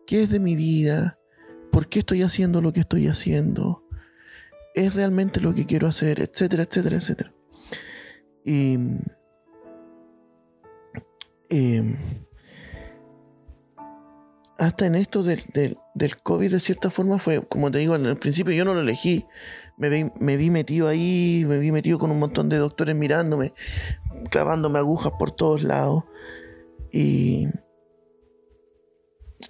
qué 0.07 0.23
es 0.23 0.31
de 0.31 0.39
mi 0.39 0.55
vida, 0.55 1.19
por 1.73 1.89
qué 1.89 2.01
estoy 2.01 2.23
haciendo 2.23 2.61
lo 2.61 2.73
que 2.73 2.81
estoy 2.81 3.09
haciendo, 3.09 3.85
es 4.75 4.95
realmente 4.95 5.41
lo 5.41 5.53
que 5.53 5.67
quiero 5.67 5.89
hacer, 5.89 6.21
etcétera, 6.21 6.63
etcétera, 6.63 6.97
etcétera. 6.97 7.35
Y 8.45 8.79
em, 11.53 11.97
hasta 14.59 14.87
en 14.87 14.95
esto 14.95 15.23
del, 15.23 15.45
del, 15.95 16.17
COVID, 16.23 16.53
de 16.53 16.61
cierta 16.61 16.91
forma, 16.91 17.19
fue, 17.19 17.45
como 17.47 17.71
te 17.71 17.79
digo, 17.79 17.97
en 17.97 18.07
el 18.07 18.17
principio 18.17 18.55
yo 18.55 18.65
no 18.65 18.75
lo 18.75 18.81
elegí, 18.81 19.27
me 19.77 20.37
vi, 20.37 20.51
metido 20.51 20.89
ahí, 20.89 21.45
me 21.49 21.59
vi 21.59 21.73
metido 21.73 21.99
con 21.99 22.11
un 22.11 22.21
montón 22.21 22.49
de 22.49 22.59
doctores 22.59 22.95
mirándome, 22.95 23.55
clavándome 24.31 24.79
agujas 24.79 25.13
por 25.19 25.33
todos 25.33 25.63
lados. 25.63 26.05
Y, 26.93 27.49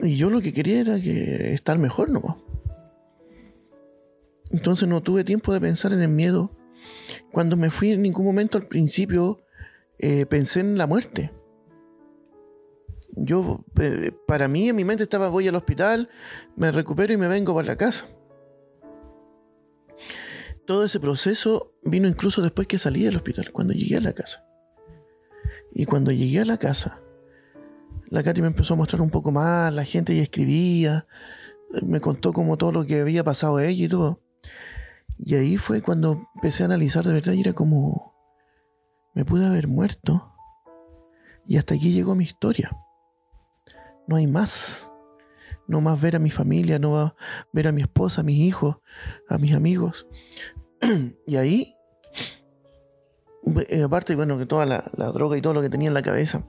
y 0.00 0.16
yo 0.16 0.30
lo 0.30 0.40
que 0.40 0.52
quería 0.54 0.80
era 0.80 0.96
estar 0.96 1.78
mejor 1.78 2.08
nomás. 2.08 2.36
Entonces 4.50 4.88
no 4.88 5.02
tuve 5.02 5.24
tiempo 5.24 5.52
de 5.52 5.60
pensar 5.60 5.92
en 5.92 6.02
el 6.02 6.08
miedo. 6.08 6.56
Cuando 7.32 7.56
me 7.56 7.70
fui 7.70 7.90
en 7.90 8.02
ningún 8.02 8.24
momento 8.24 8.58
al 8.58 8.66
principio 8.66 9.44
eh, 9.98 10.26
pensé 10.26 10.60
en 10.60 10.78
la 10.78 10.86
muerte. 10.86 11.32
Yo, 13.12 13.64
eh, 13.80 14.12
para 14.26 14.48
mí 14.48 14.68
en 14.68 14.76
mi 14.76 14.84
mente 14.84 15.02
estaba 15.02 15.28
voy 15.28 15.46
al 15.48 15.54
hospital, 15.54 16.08
me 16.56 16.72
recupero 16.72 17.12
y 17.12 17.16
me 17.16 17.28
vengo 17.28 17.54
para 17.54 17.68
la 17.68 17.76
casa 17.76 18.08
todo 20.66 20.84
ese 20.84 21.00
proceso 21.00 21.74
vino 21.82 22.08
incluso 22.08 22.42
después 22.42 22.66
que 22.66 22.78
salí 22.78 23.02
del 23.02 23.16
hospital, 23.16 23.52
cuando 23.52 23.74
llegué 23.74 23.96
a 23.96 24.00
la 24.00 24.12
casa. 24.12 24.44
Y 25.72 25.86
cuando 25.86 26.12
llegué 26.12 26.40
a 26.40 26.44
la 26.44 26.56
casa, 26.56 27.00
la 28.08 28.22
Katy 28.22 28.42
me 28.42 28.48
empezó 28.48 28.74
a 28.74 28.76
mostrar 28.76 29.00
un 29.00 29.10
poco 29.10 29.32
más, 29.32 29.72
la 29.72 29.84
gente 29.84 30.14
ya 30.14 30.22
escribía, 30.22 31.06
me 31.82 32.00
contó 32.00 32.32
como 32.32 32.56
todo 32.56 32.72
lo 32.72 32.84
que 32.84 33.00
había 33.00 33.24
pasado 33.24 33.56
a 33.56 33.64
ella 33.64 33.84
y 33.84 33.88
todo. 33.88 34.20
Y 35.18 35.34
ahí 35.34 35.56
fue 35.56 35.82
cuando 35.82 36.28
empecé 36.36 36.62
a 36.62 36.66
analizar 36.66 37.04
de 37.04 37.12
verdad 37.12 37.32
y 37.32 37.40
era 37.40 37.52
como, 37.52 38.14
me 39.14 39.24
pude 39.24 39.46
haber 39.46 39.68
muerto. 39.68 40.32
Y 41.46 41.56
hasta 41.56 41.74
aquí 41.74 41.92
llegó 41.92 42.14
mi 42.14 42.24
historia. 42.24 42.70
No 44.06 44.16
hay 44.16 44.26
más. 44.26 44.90
No 45.68 45.80
más 45.80 46.00
ver 46.00 46.16
a 46.16 46.18
mi 46.18 46.30
familia, 46.30 46.78
no 46.78 46.92
más 46.92 47.12
ver 47.52 47.68
a 47.68 47.72
mi 47.72 47.82
esposa, 47.82 48.20
a 48.20 48.24
mis 48.24 48.38
hijos, 48.38 48.76
a 49.28 49.38
mis 49.38 49.54
amigos. 49.54 50.06
y 51.26 51.36
ahí, 51.36 51.74
eh, 53.68 53.82
aparte, 53.82 54.16
bueno, 54.16 54.38
que 54.38 54.46
toda 54.46 54.66
la, 54.66 55.12
droga 55.12 55.36
y 55.36 55.40
todo 55.40 55.54
lo 55.54 55.62
que 55.62 55.70
tenía 55.70 55.88
en 55.88 55.94
la 55.94 56.02
cabeza, 56.02 56.46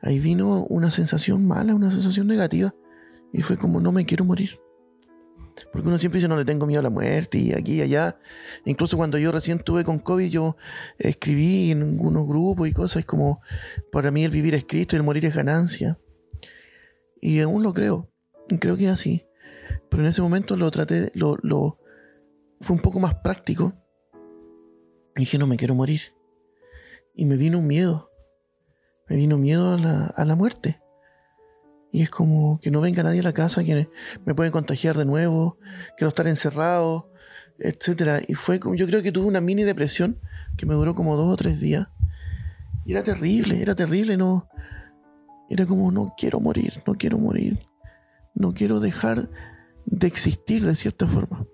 ahí 0.00 0.18
vino 0.18 0.64
una 0.64 0.90
sensación 0.90 1.46
mala, 1.46 1.74
una 1.74 1.90
sensación 1.90 2.26
negativa. 2.26 2.74
Y 3.32 3.42
fue 3.42 3.56
como, 3.56 3.80
no 3.80 3.92
me 3.92 4.04
quiero 4.04 4.24
morir. 4.24 4.60
Porque 5.72 5.88
uno 5.88 5.98
siempre 5.98 6.18
dice, 6.18 6.28
no 6.28 6.36
le 6.36 6.44
tengo 6.44 6.66
miedo 6.66 6.80
a 6.80 6.82
la 6.82 6.90
muerte 6.90 7.38
y 7.38 7.52
aquí 7.52 7.76
y 7.76 7.82
allá. 7.82 8.18
Incluso 8.64 8.96
cuando 8.96 9.18
yo 9.18 9.32
recién 9.32 9.58
tuve 9.58 9.84
con 9.84 9.98
COVID, 9.98 10.28
yo 10.28 10.56
escribí 10.98 11.70
en 11.70 11.82
algunos 11.82 12.26
grupos 12.26 12.68
y 12.68 12.72
cosas 12.72 13.04
como, 13.04 13.40
para 13.90 14.10
mí 14.10 14.24
el 14.24 14.30
vivir 14.30 14.54
es 14.54 14.64
Cristo 14.64 14.96
y 14.96 14.98
el 14.98 15.02
morir 15.02 15.24
es 15.24 15.34
ganancia. 15.34 15.98
Y 17.22 17.40
aún 17.40 17.62
lo 17.62 17.72
creo. 17.72 18.10
Creo 18.60 18.76
que 18.76 18.86
es 18.86 18.90
así. 18.90 19.24
Pero 19.88 20.02
en 20.02 20.08
ese 20.08 20.20
momento 20.20 20.56
lo 20.56 20.70
traté, 20.70 21.12
lo, 21.14 21.38
lo, 21.42 21.78
fue 22.60 22.76
un 22.76 22.82
poco 22.82 23.00
más 23.00 23.14
práctico. 23.14 23.72
Y 25.16 25.20
dije, 25.20 25.38
no 25.38 25.46
me 25.46 25.56
quiero 25.56 25.74
morir. 25.74 26.00
Y 27.14 27.24
me 27.24 27.36
vino 27.36 27.60
un 27.60 27.66
miedo. 27.68 28.10
Me 29.08 29.16
vino 29.16 29.38
miedo 29.38 29.72
a 29.72 29.78
la, 29.78 30.06
a 30.06 30.24
la 30.24 30.34
muerte. 30.34 30.82
Y 31.92 32.02
es 32.02 32.10
como 32.10 32.58
que 32.60 32.70
no 32.70 32.80
venga 32.80 33.02
nadie 33.04 33.20
a 33.20 33.24
la 33.24 33.32
casa 33.32 33.62
que 33.62 33.88
me 34.24 34.34
puede 34.34 34.50
contagiar 34.50 34.96
de 34.96 35.04
nuevo, 35.04 35.58
quiero 35.96 36.08
estar 36.08 36.26
encerrado, 36.26 37.12
etc. 37.58 38.24
Y 38.26 38.34
fue 38.34 38.58
como, 38.58 38.74
yo 38.74 38.86
creo 38.86 39.02
que 39.02 39.12
tuve 39.12 39.26
una 39.26 39.42
mini 39.42 39.62
depresión 39.62 40.18
que 40.56 40.66
me 40.66 40.74
duró 40.74 40.94
como 40.94 41.16
dos 41.16 41.32
o 41.32 41.36
tres 41.36 41.60
días. 41.60 41.88
Y 42.84 42.92
era 42.92 43.04
terrible, 43.04 43.62
era 43.62 43.74
terrible, 43.74 44.16
no. 44.16 44.48
Era 45.48 45.66
como, 45.66 45.90
no 45.90 46.14
quiero 46.16 46.40
morir, 46.40 46.82
no 46.86 46.94
quiero 46.94 47.18
morir. 47.18 47.60
No 48.34 48.54
quiero 48.54 48.80
dejar 48.80 49.30
de 49.84 50.06
existir 50.06 50.64
de 50.64 50.74
cierta 50.74 51.06
forma 51.06 51.46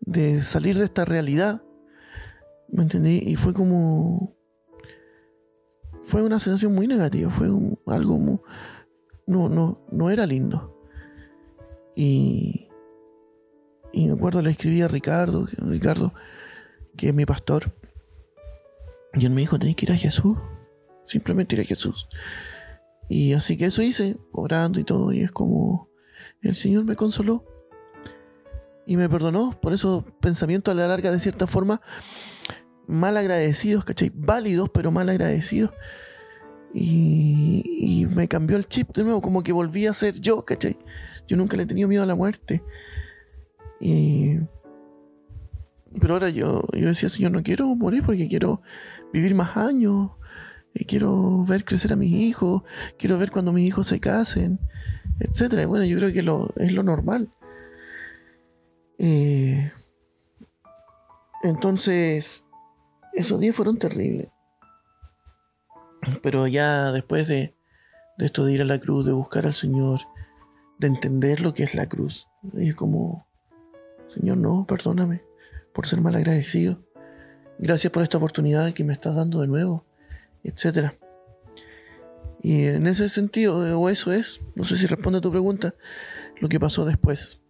de 0.00 0.40
salir 0.42 0.78
de 0.78 0.84
esta 0.84 1.04
realidad. 1.04 1.62
¿Me 2.68 2.82
entendí? 2.82 3.22
Y 3.24 3.36
fue 3.36 3.54
como. 3.54 4.36
Fue 6.02 6.22
una 6.22 6.40
sensación 6.40 6.74
muy 6.74 6.86
negativa. 6.86 7.30
Fue 7.30 7.48
algo. 7.86 8.18
Muy, 8.18 8.40
no, 9.26 9.48
no, 9.48 9.84
no 9.90 10.10
era 10.10 10.26
lindo. 10.26 10.82
Y. 11.94 12.68
Y 13.92 14.06
me 14.06 14.12
acuerdo, 14.12 14.42
le 14.42 14.50
escribí 14.50 14.82
a 14.82 14.88
Ricardo, 14.88 15.46
Ricardo, 15.58 16.12
que 16.96 17.08
es 17.08 17.14
mi 17.14 17.24
pastor. 17.24 17.74
Y 19.14 19.26
él 19.26 19.32
me 19.32 19.42
dijo: 19.42 19.58
Tenés 19.58 19.76
que 19.76 19.86
ir 19.86 19.92
a 19.92 19.96
Jesús. 19.96 20.38
Simplemente 21.04 21.56
ir 21.56 21.62
a 21.62 21.64
Jesús. 21.64 22.08
Y 23.08 23.32
así 23.32 23.56
que 23.56 23.66
eso 23.66 23.82
hice, 23.82 24.18
orando 24.32 24.80
y 24.80 24.84
todo. 24.84 25.12
Y 25.12 25.20
es 25.20 25.30
como. 25.30 25.88
El 26.42 26.54
Señor 26.54 26.84
me 26.84 26.94
consoló 26.94 27.44
y 28.88 28.96
me 28.96 29.08
perdonó 29.08 29.58
por 29.60 29.74
esos 29.74 30.02
pensamientos 30.18 30.72
a 30.72 30.74
la 30.74 30.88
larga, 30.88 31.10
de 31.10 31.20
cierta 31.20 31.46
forma, 31.46 31.82
mal 32.86 33.18
agradecidos, 33.18 33.84
¿cachai? 33.84 34.10
Válidos, 34.14 34.70
pero 34.70 34.90
mal 34.90 35.10
agradecidos. 35.10 35.72
Y, 36.72 38.06
me 38.10 38.28
cambió 38.28 38.56
el 38.56 38.66
chip 38.66 38.96
de 38.96 39.04
nuevo, 39.04 39.20
como 39.20 39.42
que 39.42 39.52
volví 39.52 39.86
a 39.86 39.92
ser 39.92 40.18
yo, 40.18 40.42
¿cachai? 40.42 40.78
Yo 41.26 41.36
nunca 41.36 41.56
le 41.58 41.64
he 41.64 41.66
tenido 41.66 41.86
miedo 41.86 42.02
a 42.02 42.06
la 42.06 42.14
muerte. 42.14 42.62
Y... 43.78 44.38
Pero 46.00 46.14
ahora 46.14 46.30
yo, 46.30 46.62
yo 46.72 46.88
decía, 46.88 47.10
Señor, 47.10 47.32
no 47.32 47.42
quiero 47.42 47.66
morir 47.74 48.02
porque 48.02 48.26
quiero 48.26 48.62
vivir 49.12 49.34
más 49.34 49.54
años. 49.58 50.12
Y 50.74 50.84
quiero 50.84 51.44
ver 51.44 51.64
crecer 51.64 51.92
a 51.92 51.96
mis 51.96 52.12
hijos. 52.12 52.62
Quiero 52.98 53.18
ver 53.18 53.30
cuando 53.30 53.52
mis 53.52 53.66
hijos 53.66 53.86
se 53.86 54.00
casen. 54.00 54.58
Y 55.20 55.66
bueno, 55.66 55.84
yo 55.84 55.96
creo 55.96 56.12
que 56.12 56.20
es 56.64 56.72
lo 56.72 56.82
normal. 56.82 57.32
Eh, 58.98 59.72
entonces, 61.42 62.44
esos 63.12 63.40
días 63.40 63.54
fueron 63.54 63.78
terribles. 63.78 64.28
Pero 66.22 66.46
ya 66.46 66.92
después 66.92 67.28
de, 67.28 67.54
de 68.18 68.26
esto 68.26 68.44
de 68.44 68.52
ir 68.52 68.62
a 68.62 68.64
la 68.64 68.78
cruz, 68.78 69.06
de 69.06 69.12
buscar 69.12 69.46
al 69.46 69.54
Señor, 69.54 70.00
de 70.78 70.88
entender 70.88 71.40
lo 71.40 71.54
que 71.54 71.64
es 71.64 71.74
la 71.74 71.88
cruz, 71.88 72.28
es 72.54 72.74
como, 72.74 73.26
Señor, 74.06 74.38
no, 74.38 74.64
perdóname 74.66 75.22
por 75.72 75.86
ser 75.86 76.00
mal 76.00 76.14
agradecido. 76.14 76.82
Gracias 77.58 77.92
por 77.92 78.02
esta 78.02 78.18
oportunidad 78.18 78.72
que 78.72 78.84
me 78.84 78.92
estás 78.92 79.16
dando 79.16 79.40
de 79.40 79.48
nuevo, 79.48 79.84
etcétera. 80.42 80.98
Y 82.40 82.66
en 82.66 82.86
ese 82.86 83.08
sentido, 83.08 83.80
o 83.80 83.88
eso 83.88 84.12
es, 84.12 84.40
no 84.54 84.64
sé 84.64 84.76
si 84.76 84.86
responde 84.86 85.18
a 85.18 85.22
tu 85.22 85.30
pregunta, 85.30 85.74
lo 86.40 86.48
que 86.48 86.60
pasó 86.60 86.84
después. 86.84 87.40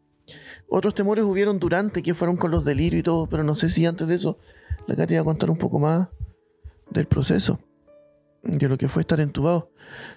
Otros 0.68 0.94
temores 0.94 1.24
hubieron 1.24 1.58
durante, 1.58 2.02
que 2.02 2.14
fueron 2.14 2.36
con 2.36 2.50
los 2.50 2.64
delirios 2.64 3.00
y 3.00 3.02
todo, 3.02 3.26
pero 3.28 3.42
no 3.42 3.54
sé 3.54 3.68
si 3.68 3.86
antes 3.86 4.08
de 4.08 4.14
eso 4.14 4.38
la 4.86 4.96
Katy 4.96 5.14
iba 5.14 5.22
a 5.22 5.24
contar 5.24 5.50
un 5.50 5.58
poco 5.58 5.78
más 5.78 6.08
del 6.90 7.06
proceso, 7.06 7.60
de 8.42 8.68
lo 8.68 8.78
que 8.78 8.88
fue 8.88 9.02
estar 9.02 9.20
entubado. 9.20 9.72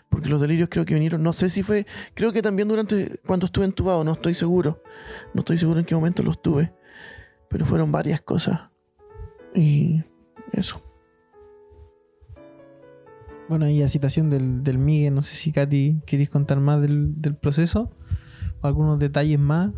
Porque 0.09 0.30
los 0.30 0.41
delirios 0.41 0.69
creo 0.69 0.86
que 0.86 0.93
vinieron, 0.93 1.24
no 1.24 1.34
sé 1.34 1.49
si 1.49 1.63
fue, 1.63 1.86
creo 2.13 2.32
que 2.34 2.41
también 2.41 2.67
durante 2.67 3.19
cuando 3.26 3.45
estuve 3.45 3.65
entubado, 3.65 4.03
no 4.03 4.13
estoy 4.13 4.34
seguro. 4.34 4.82
No 5.34 5.39
estoy 5.39 5.57
seguro 5.57 5.80
en 5.80 5.86
qué 5.86 5.95
momento 5.95 6.24
los 6.24 6.41
tuve, 6.41 6.74
pero 7.49 7.65
fueron 7.65 7.91
varias 7.91 8.22
cosas. 8.22 8.69
Y 9.53 10.03
eso. 10.51 10.82
Bueno, 13.52 13.68
y 13.68 13.82
la 13.82 13.89
citación 13.89 14.30
del, 14.30 14.64
del 14.64 14.78
Miguel, 14.78 15.14
no 15.14 15.22
sé 15.22 15.36
si 15.36 15.52
Katy 15.52 16.04
queréis 16.06 16.30
contar 16.30 16.62
más 16.62 16.82
del, 16.82 17.22
del 17.22 17.36
proceso 17.36 17.91
algunos 18.62 18.97
detalles 18.97 19.38
más. 19.39 19.72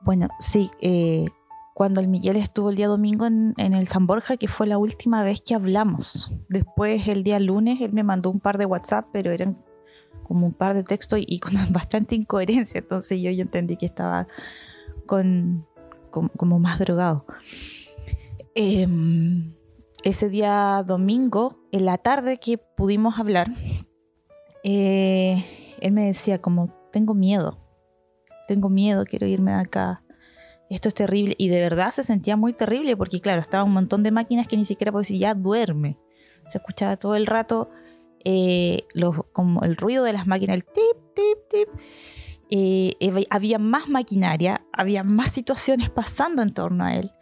Bueno, 0.00 0.26
sí, 0.40 0.68
eh, 0.80 1.26
cuando 1.72 2.00
el 2.00 2.08
Miguel 2.08 2.34
estuvo 2.34 2.70
el 2.70 2.74
día 2.74 2.88
domingo 2.88 3.26
en, 3.26 3.54
en, 3.58 3.74
el 3.74 3.86
San 3.86 4.08
Borja, 4.08 4.36
que 4.36 4.48
fue 4.48 4.66
la 4.66 4.76
última 4.76 5.22
vez 5.22 5.40
que 5.40 5.54
hablamos. 5.54 6.36
Después, 6.48 7.06
el 7.06 7.22
día 7.22 7.38
lunes, 7.38 7.80
él 7.80 7.92
me 7.92 8.02
mandó 8.02 8.28
un 8.28 8.40
par 8.40 8.58
de 8.58 8.66
WhatsApp, 8.66 9.06
pero 9.12 9.30
eran 9.30 9.56
como 10.24 10.44
un 10.44 10.52
par 10.52 10.74
de 10.74 10.82
textos 10.82 11.20
y, 11.24 11.38
con 11.38 11.52
bastante 11.70 12.16
incoherencia. 12.16 12.80
Entonces 12.80 13.20
yo, 13.20 13.30
yo 13.30 13.42
entendí 13.42 13.76
que 13.76 13.86
estaba 13.86 14.26
con, 15.06 15.64
como 16.10 16.58
más 16.58 16.80
drogado. 16.80 17.24
Eh, 18.56 18.88
ese 20.02 20.28
día 20.28 20.82
domingo, 20.84 21.57
en 21.72 21.84
la 21.84 21.98
tarde 21.98 22.38
que 22.38 22.58
pudimos 22.58 23.18
hablar, 23.18 23.48
eh, 24.64 25.44
él 25.80 25.92
me 25.92 26.06
decía 26.06 26.40
como, 26.40 26.74
tengo 26.92 27.14
miedo, 27.14 27.58
tengo 28.46 28.68
miedo, 28.68 29.04
quiero 29.04 29.26
irme 29.26 29.52
de 29.52 29.58
acá. 29.58 30.02
Esto 30.70 30.88
es 30.88 30.94
terrible. 30.94 31.34
Y 31.38 31.48
de 31.48 31.60
verdad 31.60 31.90
se 31.90 32.02
sentía 32.02 32.36
muy 32.36 32.52
terrible 32.52 32.96
porque, 32.96 33.20
claro, 33.20 33.40
estaba 33.40 33.64
un 33.64 33.72
montón 33.72 34.02
de 34.02 34.10
máquinas 34.10 34.48
que 34.48 34.56
ni 34.56 34.64
siquiera 34.64 34.92
podía 34.92 35.02
decir, 35.02 35.18
ya 35.20 35.34
duerme. 35.34 35.98
Se 36.48 36.58
escuchaba 36.58 36.96
todo 36.96 37.14
el 37.14 37.26
rato 37.26 37.70
eh, 38.24 38.86
como 39.32 39.62
el 39.62 39.76
ruido 39.76 40.04
de 40.04 40.12
las 40.12 40.26
máquinas, 40.26 40.56
el 40.56 40.64
tip, 40.64 41.14
tip, 41.14 41.38
tip. 41.50 41.68
Eh, 42.50 43.26
había 43.30 43.58
más 43.58 43.88
maquinaria, 43.88 44.66
había 44.72 45.04
más 45.04 45.32
situaciones 45.32 45.90
pasando 45.90 46.42
en 46.42 46.52
torno 46.52 46.84
a 46.84 46.94
él. 46.94 47.12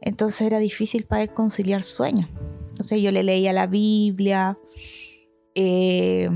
Entonces 0.00 0.42
era 0.42 0.58
difícil 0.58 1.04
para 1.04 1.22
él 1.22 1.32
conciliar 1.32 1.82
sueño. 1.82 2.28
Entonces 2.74 3.00
yo 3.00 3.12
le 3.12 3.22
leía 3.22 3.52
la 3.52 3.68
Biblia, 3.68 4.58
eh, 5.54 6.28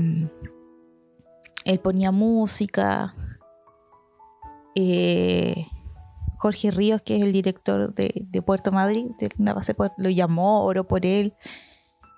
él 1.65 1.79
ponía 1.79 2.11
música. 2.11 3.13
Eh, 4.73 5.65
Jorge 6.37 6.71
Ríos, 6.71 7.01
que 7.01 7.17
es 7.17 7.23
el 7.23 7.33
director 7.33 7.93
de, 7.93 8.41
Puerto 8.45 8.71
Madrid, 8.71 9.07
de 9.19 9.29
una 9.37 9.53
base, 9.53 9.75
lo 9.97 10.09
llamó, 10.09 10.63
oró 10.63 10.87
por 10.87 11.05
él. 11.05 11.33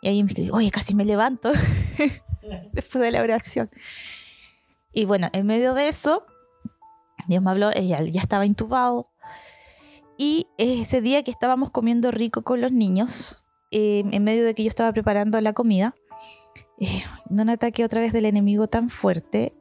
Y 0.04 0.10
ahí 0.10 0.24
me 0.24 0.30
escribió, 0.30 0.54
oye, 0.54 0.70
casi 0.70 0.94
me 0.94 1.04
levanto 1.04 1.50
después 2.72 3.02
de 3.02 3.12
la 3.12 3.24
oración. 3.24 3.72
Y 4.94 5.06
bueno, 5.06 5.30
en 5.34 5.48
medio 5.48 5.74
de 5.74 5.88
eso, 5.88 6.28
Dios 7.28 7.42
me 7.42 7.50
habló, 7.50 7.72
ella 7.74 8.04
ya 8.04 8.22
estaba 8.22 8.46
intubado. 8.46 9.10
Y 10.18 10.48
ese 10.60 11.02
día 11.02 11.24
que 11.24 11.32
estábamos 11.32 11.72
comiendo 11.72 12.12
rico 12.12 12.44
con 12.44 12.62
los 12.62 12.72
niños, 12.72 13.48
eh, 13.72 14.04
en 14.12 14.24
medio 14.24 14.44
de 14.44 14.54
que 14.54 14.64
yo 14.64 14.70
estaba 14.70 14.92
preparando 14.94 15.40
la 15.42 15.54
comida, 15.54 15.96
eh, 16.80 17.04
un 17.30 17.50
ataque 17.50 17.86
otra 17.86 18.02
vez 18.02 18.14
del 18.14 18.26
enemigo 18.26 18.68
tan 18.68 18.90
fuerte, 18.90 19.54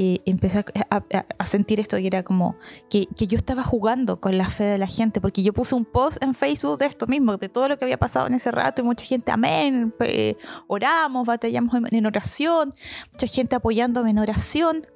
eh, 0.00 0.20
empecé 0.26 0.60
a, 0.60 0.96
a, 0.96 1.26
a, 1.38 1.46
sentir 1.46 1.80
esto 1.80 1.98
y 1.98 2.06
era 2.06 2.22
como 2.22 2.56
que, 2.88 3.08
que, 3.16 3.26
yo 3.26 3.36
estaba 3.36 3.64
jugando 3.64 4.20
con 4.20 4.38
la 4.38 4.48
fe 4.48 4.62
de 4.62 4.78
la 4.78 4.86
gente, 4.86 5.20
porque 5.20 5.42
yo 5.42 5.52
puse 5.52 5.74
un 5.74 5.84
post 5.84 6.22
en 6.22 6.34
Facebook 6.34 6.78
de 6.78 6.86
esto 6.86 7.08
mismo, 7.08 7.36
de 7.36 7.48
todo 7.48 7.68
lo 7.68 7.76
que 7.76 7.84
había 7.84 7.98
pasado 7.98 8.28
en 8.28 8.34
ese 8.34 8.52
rato, 8.52 8.80
y 8.80 8.84
mucha 8.84 9.04
gente, 9.04 9.32
amén, 9.32 9.92
eh, 9.98 10.36
oramos, 10.68 11.26
batallamos 11.26 11.74
en, 11.74 11.86
en, 11.90 12.06
oración, 12.06 12.74
mucha 13.10 13.26
gente 13.26 13.56
apoyándome 13.56 14.10
en 14.10 14.18
oración, 14.20 14.86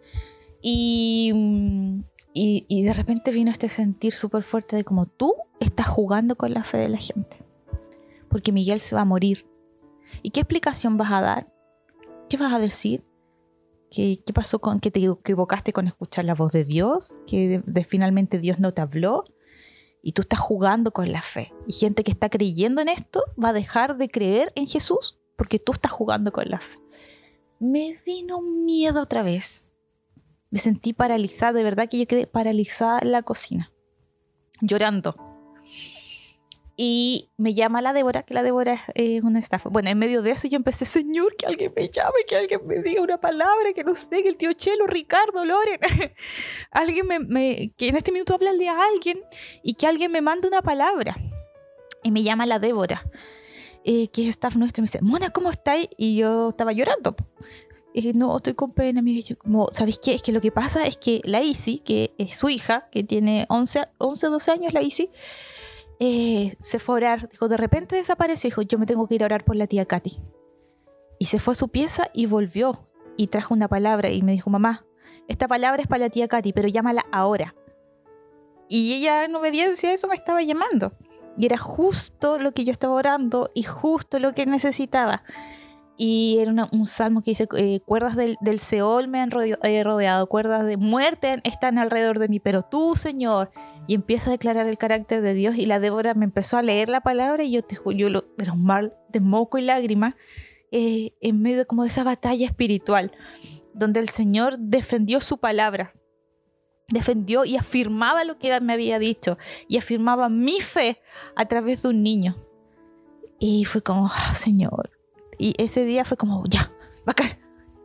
y, 0.60 1.32
y, 2.32 2.64
y 2.68 2.84
de 2.84 2.94
repente 2.94 3.32
vino 3.32 3.50
este 3.50 3.68
sentir 3.68 4.12
súper 4.12 4.44
fuerte 4.44 4.76
de 4.76 4.84
como 4.84 5.06
tú 5.06 5.34
estás 5.58 5.88
jugando 5.88 6.36
con 6.36 6.54
la 6.54 6.62
fe 6.62 6.78
de 6.78 6.90
la 6.90 6.98
gente, 6.98 7.41
porque 8.32 8.50
Miguel 8.50 8.80
se 8.80 8.96
va 8.96 9.02
a 9.02 9.04
morir. 9.04 9.46
¿Y 10.22 10.30
qué 10.30 10.40
explicación 10.40 10.96
vas 10.96 11.12
a 11.12 11.20
dar? 11.20 11.52
¿Qué 12.28 12.38
vas 12.38 12.52
a 12.52 12.58
decir? 12.58 13.04
¿Qué, 13.90 14.18
¿Qué, 14.24 14.32
pasó 14.32 14.58
con 14.58 14.80
que 14.80 14.90
te 14.90 15.04
equivocaste 15.04 15.74
con 15.74 15.86
escuchar 15.86 16.24
la 16.24 16.34
voz 16.34 16.52
de 16.52 16.64
Dios? 16.64 17.18
¿Que 17.26 17.62
de, 17.64 17.84
finalmente 17.84 18.38
Dios 18.38 18.58
no 18.58 18.72
te 18.72 18.80
habló? 18.80 19.24
Y 20.02 20.12
tú 20.12 20.22
estás 20.22 20.40
jugando 20.40 20.92
con 20.92 21.12
la 21.12 21.20
fe. 21.20 21.52
Y 21.66 21.74
gente 21.74 22.02
que 22.02 22.10
está 22.10 22.30
creyendo 22.30 22.80
en 22.80 22.88
esto 22.88 23.22
va 23.42 23.50
a 23.50 23.52
dejar 23.52 23.98
de 23.98 24.08
creer 24.08 24.50
en 24.56 24.66
Jesús 24.66 25.20
porque 25.36 25.58
tú 25.58 25.72
estás 25.72 25.92
jugando 25.92 26.32
con 26.32 26.48
la 26.48 26.58
fe. 26.58 26.78
Me 27.60 27.98
vino 28.06 28.40
miedo 28.40 29.02
otra 29.02 29.22
vez. 29.22 29.72
Me 30.50 30.58
sentí 30.58 30.94
paralizada, 30.94 31.52
de 31.52 31.64
verdad 31.64 31.88
que 31.88 31.98
yo 31.98 32.06
quedé 32.06 32.26
paralizada 32.26 32.98
en 33.00 33.12
la 33.12 33.22
cocina, 33.22 33.72
llorando. 34.60 35.31
Y 36.84 37.30
me 37.36 37.54
llama 37.54 37.80
la 37.80 37.92
Débora, 37.92 38.24
que 38.24 38.34
la 38.34 38.42
Débora 38.42 38.82
es 38.96 39.22
una 39.22 39.38
estafa. 39.38 39.68
Bueno, 39.68 39.88
en 39.88 39.96
medio 39.96 40.20
de 40.20 40.32
eso 40.32 40.48
yo 40.48 40.56
empecé, 40.56 40.84
Señor, 40.84 41.36
que 41.36 41.46
alguien 41.46 41.72
me 41.76 41.88
llame, 41.88 42.24
que 42.26 42.34
alguien 42.34 42.66
me 42.66 42.82
diga 42.82 43.00
una 43.00 43.20
palabra, 43.20 43.72
que 43.72 43.84
no 43.84 43.94
sé, 43.94 44.24
que 44.24 44.28
el 44.28 44.36
tío 44.36 44.52
Chelo, 44.52 44.88
Ricardo, 44.88 45.44
Loren, 45.44 45.78
alguien 46.72 47.06
me, 47.06 47.20
me, 47.20 47.68
que 47.76 47.86
en 47.86 47.96
este 47.96 48.10
minuto 48.10 48.34
háblale 48.34 48.68
a 48.68 48.76
alguien 48.84 49.20
y 49.62 49.74
que 49.74 49.86
alguien 49.86 50.10
me 50.10 50.22
mande 50.22 50.48
una 50.48 50.60
palabra. 50.60 51.16
Y 52.02 52.10
me 52.10 52.24
llama 52.24 52.46
la 52.46 52.58
Débora, 52.58 53.08
eh, 53.84 54.08
que 54.08 54.22
es 54.22 54.30
staff 54.30 54.56
nuestro, 54.56 54.80
y 54.80 54.82
me 54.82 54.86
dice, 54.86 54.98
Mona, 55.02 55.30
¿cómo 55.30 55.52
estáis? 55.52 55.88
Y 55.96 56.16
yo 56.16 56.48
estaba 56.48 56.72
llorando. 56.72 57.14
Y 57.94 58.12
no, 58.14 58.38
estoy 58.38 58.54
con 58.54 58.72
pena, 58.72 58.98
amiga. 58.98 59.24
Yo 59.24 59.38
como, 59.38 59.68
¿sabéis 59.70 60.00
qué? 60.02 60.14
Es 60.14 60.22
que 60.22 60.32
lo 60.32 60.40
que 60.40 60.50
pasa 60.50 60.84
es 60.84 60.96
que 60.96 61.20
la 61.22 61.42
Isi, 61.42 61.78
que 61.78 62.12
es 62.18 62.36
su 62.36 62.48
hija, 62.48 62.88
que 62.90 63.04
tiene 63.04 63.46
11, 63.50 63.84
11 63.98 64.26
12 64.26 64.50
años, 64.50 64.72
la 64.72 64.82
Isi, 64.82 65.10
eh, 66.04 66.56
se 66.58 66.80
fue 66.80 66.96
a 66.96 66.96
orar. 66.96 67.28
Dijo, 67.28 67.46
de 67.46 67.56
repente 67.56 67.94
desapareció. 67.94 68.48
Dijo, 68.48 68.62
yo 68.62 68.76
me 68.76 68.86
tengo 68.86 69.06
que 69.06 69.14
ir 69.14 69.22
a 69.22 69.26
orar 69.26 69.44
por 69.44 69.54
la 69.54 69.68
tía 69.68 69.86
Katy. 69.86 70.20
Y 71.20 71.26
se 71.26 71.38
fue 71.38 71.52
a 71.52 71.54
su 71.54 71.68
pieza 71.68 72.10
y 72.12 72.26
volvió. 72.26 72.88
Y 73.16 73.28
trajo 73.28 73.54
una 73.54 73.68
palabra 73.68 74.10
y 74.10 74.20
me 74.22 74.32
dijo, 74.32 74.50
mamá, 74.50 74.84
esta 75.28 75.46
palabra 75.46 75.80
es 75.80 75.86
para 75.86 76.06
la 76.06 76.10
tía 76.10 76.26
Katy, 76.26 76.52
pero 76.52 76.66
llámala 76.66 77.04
ahora. 77.12 77.54
Y 78.68 78.94
ella 78.94 79.24
en 79.24 79.36
obediencia 79.36 79.90
a 79.90 79.92
eso 79.92 80.08
me 80.08 80.16
estaba 80.16 80.42
llamando. 80.42 80.92
Y 81.38 81.46
era 81.46 81.56
justo 81.56 82.36
lo 82.36 82.50
que 82.50 82.64
yo 82.64 82.72
estaba 82.72 82.94
orando 82.94 83.52
y 83.54 83.62
justo 83.62 84.18
lo 84.18 84.34
que 84.34 84.44
necesitaba. 84.44 85.22
Y 85.96 86.38
era 86.38 86.68
un 86.72 86.86
salmo 86.86 87.22
que 87.22 87.32
dice, 87.32 87.46
eh, 87.56 87.80
cuerdas 87.84 88.16
del, 88.16 88.36
del, 88.40 88.58
Seol 88.58 89.08
me 89.08 89.20
han 89.20 89.30
rodeado, 89.30 89.62
eh, 89.62 89.84
rodeado, 89.84 90.26
cuerdas 90.26 90.64
de 90.64 90.76
muerte 90.76 91.40
están 91.44 91.78
alrededor 91.78 92.18
de 92.18 92.28
mí, 92.28 92.40
pero 92.40 92.62
tú, 92.62 92.94
Señor, 92.96 93.50
y 93.86 93.94
empieza 93.94 94.30
a 94.30 94.32
declarar 94.32 94.66
el 94.66 94.78
carácter 94.78 95.20
de 95.20 95.34
Dios 95.34 95.56
y 95.56 95.66
la 95.66 95.80
Débora 95.80 96.14
me 96.14 96.24
empezó 96.24 96.56
a 96.56 96.62
leer 96.62 96.88
la 96.88 97.02
palabra 97.02 97.44
y 97.44 97.52
yo 97.52 97.62
te 97.62 97.78
yo 97.94 98.08
lo, 98.08 98.24
era 98.38 98.52
un 98.52 98.64
mar 98.64 98.98
de 99.10 99.20
moco 99.20 99.58
y 99.58 99.62
lágrimas 99.62 100.14
eh, 100.70 101.12
en 101.20 101.42
medio 101.42 101.66
como 101.66 101.82
de 101.82 101.88
esa 101.88 102.04
batalla 102.04 102.46
espiritual 102.46 103.12
donde 103.74 104.00
el 104.00 104.08
Señor 104.08 104.58
defendió 104.58 105.20
su 105.20 105.38
palabra 105.38 105.92
defendió 106.92 107.44
y 107.44 107.56
afirmaba 107.56 108.24
lo 108.24 108.38
que 108.38 108.58
me 108.60 108.74
había 108.74 108.98
dicho 108.98 109.38
y 109.66 109.78
afirmaba 109.78 110.28
mi 110.28 110.60
fe 110.60 111.00
a 111.34 111.46
través 111.46 111.82
de 111.82 111.88
un 111.88 112.02
niño. 112.02 112.36
Y 113.38 113.64
fue 113.64 113.82
como, 113.82 114.06
"Ah, 114.06 114.34
Señor. 114.34 114.90
Y 115.38 115.54
ese 115.58 115.84
día 115.84 116.04
fue 116.04 116.16
como, 116.16 116.44
ya, 116.46 116.72
bacán. 117.04 117.28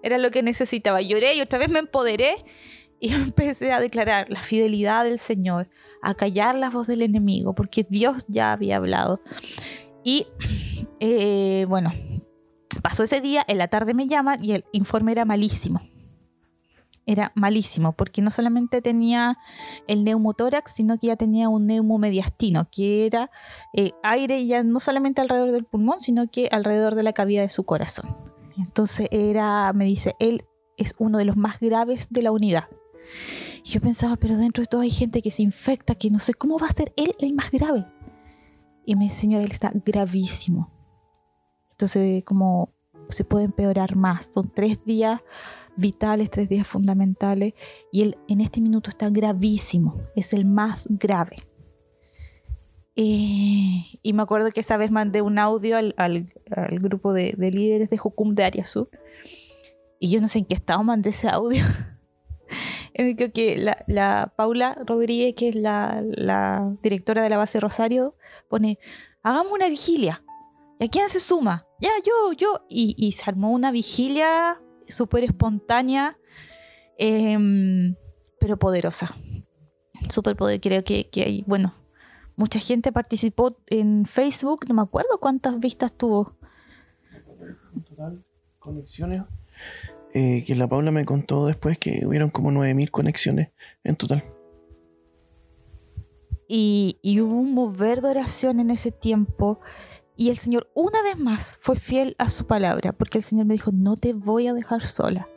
Era 0.04 0.18
lo 0.18 0.32
que 0.32 0.44
necesitaba. 0.44 1.02
Lloré 1.02 1.36
y 1.36 1.42
otra 1.42 1.60
vez 1.60 1.70
me 1.70 1.80
empoderé 1.80 2.36
y 3.00 3.14
empecé 3.14 3.72
a 3.72 3.80
declarar 3.80 4.30
la 4.30 4.40
fidelidad 4.40 5.04
del 5.04 5.20
Señor, 5.20 5.70
a 6.02 6.14
callar 6.14 6.56
la 6.56 6.70
voz 6.70 6.88
del 6.88 7.02
enemigo, 7.02 7.54
porque 7.54 7.86
Dios 7.90 8.26
ya 8.28 8.54
había 8.54 8.78
hablado. 8.78 9.22
Y 10.04 10.28
eh, 11.00 11.66
bueno, 11.68 11.94
pasó 12.82 13.04
ese 13.04 13.22
día, 13.22 13.44
en 13.48 13.58
la 13.58 13.68
tarde 13.68 13.94
me 13.94 14.08
llaman 14.08 14.44
y 14.44 14.54
el 14.54 14.66
informe 14.72 15.12
era 15.12 15.26
malísimo. 15.26 15.82
Era 17.08 17.32
malísimo, 17.34 17.94
porque 17.94 18.22
no 18.22 18.30
solamente 18.30 18.82
tenía 18.82 19.40
el 19.88 20.04
neumotórax, 20.04 20.74
sino 20.74 21.00
que 21.00 21.08
ya 21.08 21.16
tenía 21.16 21.50
un 21.50 21.66
neumomediastino, 21.66 22.70
que 22.70 23.08
era 23.08 23.32
eh, 23.74 23.94
aire 24.04 24.46
ya 24.46 24.62
no 24.62 24.80
solamente 24.80 25.22
alrededor 25.22 25.52
del 25.52 25.64
pulmón, 25.64 26.02
sino 26.02 26.30
que 26.30 26.50
alrededor 26.52 26.94
de 26.96 27.04
la 27.04 27.14
cavidad 27.14 27.42
de 27.42 27.50
su 27.50 27.64
corazón. 27.64 28.16
Entonces 28.58 29.08
era, 29.12 29.72
me 29.74 29.86
dice, 29.86 30.16
él 30.20 30.44
es 30.78 30.94
uno 31.00 31.18
de 31.18 31.26
los 31.26 31.38
más 31.38 31.60
graves 31.60 32.08
de 32.10 32.22
la 32.22 32.32
unidad. 32.32 32.66
Y 33.64 33.70
yo 33.72 33.82
pensaba, 33.82 34.18
pero 34.18 34.38
dentro 34.38 34.62
de 34.62 34.68
todo 34.68 34.82
hay 34.82 34.92
gente 34.92 35.22
que 35.22 35.32
se 35.32 35.44
infecta, 35.44 35.96
que 35.96 36.10
no 36.10 36.20
sé 36.20 36.34
cómo 36.34 36.58
va 36.58 36.68
a 36.68 36.74
ser 36.74 36.94
él 36.96 37.16
el 37.20 37.34
más 37.34 37.52
grave. 37.52 37.86
Y 38.86 38.96
me 38.96 39.06
dice, 39.06 39.22
señor, 39.22 39.42
él 39.42 39.52
está 39.52 39.72
gravísimo. 39.74 40.72
Entonces, 41.72 42.24
como 42.24 42.74
se 43.10 43.24
puede 43.24 43.46
empeorar 43.46 43.96
más. 43.96 44.30
Son 44.34 44.52
tres 44.54 44.84
días 44.86 45.22
vitales, 45.76 46.30
tres 46.32 46.50
días 46.50 46.68
fundamentales. 46.68 47.54
Y 47.92 48.02
él 48.04 48.18
en 48.28 48.42
este 48.42 48.62
minuto 48.62 48.90
está 48.90 49.10
gravísimo. 49.10 50.02
Es 50.16 50.34
el 50.34 50.46
más 50.46 50.88
grave. 50.90 51.38
Eh, 52.96 53.84
y 54.02 54.14
me 54.14 54.24
acuerdo 54.24 54.50
que 54.52 54.60
esa 54.62 54.78
vez 54.78 54.90
mandé 54.90 55.22
un 55.22 55.38
audio 55.38 55.78
al, 55.78 55.94
al- 55.98 56.34
grupo 56.80 57.14
de, 57.14 57.34
de 57.38 57.52
líderes 57.52 57.90
de 57.92 57.98
Jucum 57.98 58.34
de 58.34 58.44
Área 58.44 58.64
Sur. 58.64 58.90
Y 60.00 60.10
yo 60.10 60.20
no 60.20 60.28
sé 60.28 60.40
en 60.40 60.46
qué 60.46 60.56
estado 60.56 60.82
mandé 60.84 61.12
ese 61.12 61.28
audio. 61.30 61.64
que- 62.96 63.32
que 63.32 63.58
la, 63.58 63.84
la 63.88 64.34
Paula 64.36 64.76
Rodríguez, 64.86 65.36
que 65.36 65.50
es 65.50 65.56
la, 65.56 66.02
la 66.08 66.74
directora 66.82 67.22
de 67.22 67.30
la 67.30 67.38
base 67.38 67.60
Rosario, 67.60 68.16
pone, 68.50 68.80
hagamos 69.22 69.52
una 69.52 69.70
vigilia. 69.70 70.24
¿Y 70.80 70.86
a 70.86 70.90
quién 70.90 71.08
se 71.10 71.20
suma? 71.20 71.67
Ya, 71.80 71.92
yo, 72.06 72.34
yo. 72.34 72.66
Y, 72.70 72.96
y 72.98 73.12
se 73.14 73.30
armó 73.30 73.52
una 73.52 73.72
vigilia 73.72 74.62
súper 74.88 75.24
espontánea, 75.24 76.18
em, 76.98 77.96
pero 78.40 78.58
poderosa. 78.58 79.16
Súper 80.10 80.36
poder. 80.36 80.62
Creo 80.62 80.84
que, 80.84 81.10
que 81.10 81.24
hay, 81.24 81.44
bueno, 81.48 81.76
mucha 82.36 82.60
gente 82.60 82.92
participó 82.92 83.58
en 83.68 84.06
Facebook. 84.06 84.66
No 84.68 84.76
me 84.76 84.82
acuerdo 84.82 85.20
cuántas 85.20 85.60
vistas 85.60 85.92
tuvo. 85.92 86.38
En 87.74 87.84
total, 87.84 88.26
conexiones. 88.60 89.24
Eh, 90.14 90.44
que 90.46 90.56
la 90.56 90.68
Paula 90.68 90.92
me 90.92 91.06
contó 91.06 91.46
después 91.46 91.78
que 91.78 92.06
hubieron 92.06 92.30
como 92.30 92.52
9000 92.52 92.92
conexiones 92.92 93.52
en 93.84 93.96
total. 93.96 94.24
Y, 96.48 96.98
y 97.02 97.20
hubo 97.20 97.36
un 97.36 97.54
mover 97.54 98.02
de 98.02 98.10
oración 98.10 98.60
en 98.60 98.70
ese 98.70 98.92
tiempo. 98.92 99.60
Y 100.18 100.30
el 100.30 100.38
Señor 100.38 100.70
una 100.74 101.02
vez 101.04 101.18
más 101.18 101.56
fue 101.60 101.76
fiel 101.76 102.16
a 102.18 102.28
su 102.28 102.48
palabra, 102.48 102.92
porque 102.92 103.20
el 103.20 103.24
Señor 103.24 103.46
me 103.46 103.54
dijo, 103.54 103.72
no 103.72 103.96
te 103.98 104.14
voy 104.14 104.48
a 104.48 104.54
dejar 104.54 104.84
sola. 104.84 105.30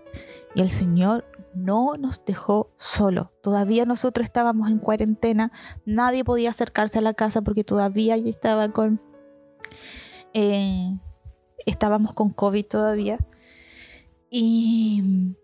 Y 0.54 0.62
el 0.62 0.70
Señor 0.70 1.26
no 1.54 1.96
nos 1.98 2.24
dejó 2.24 2.72
solo. 2.76 3.30
Todavía 3.42 3.84
nosotros 3.84 4.24
estábamos 4.24 4.70
en 4.70 4.78
cuarentena, 4.78 5.52
nadie 5.84 6.24
podía 6.24 6.50
acercarse 6.50 6.98
a 6.98 7.02
la 7.02 7.14
casa 7.14 7.42
porque 7.42 7.62
todavía 7.62 8.16
yo 8.16 8.28
estaba 8.28 8.72
con... 8.72 9.00
eh, 10.32 10.98
estábamos 11.66 12.14
con 12.14 12.30
COVID 12.30 12.64
todavía. 12.64 13.18
Y, 14.30 15.34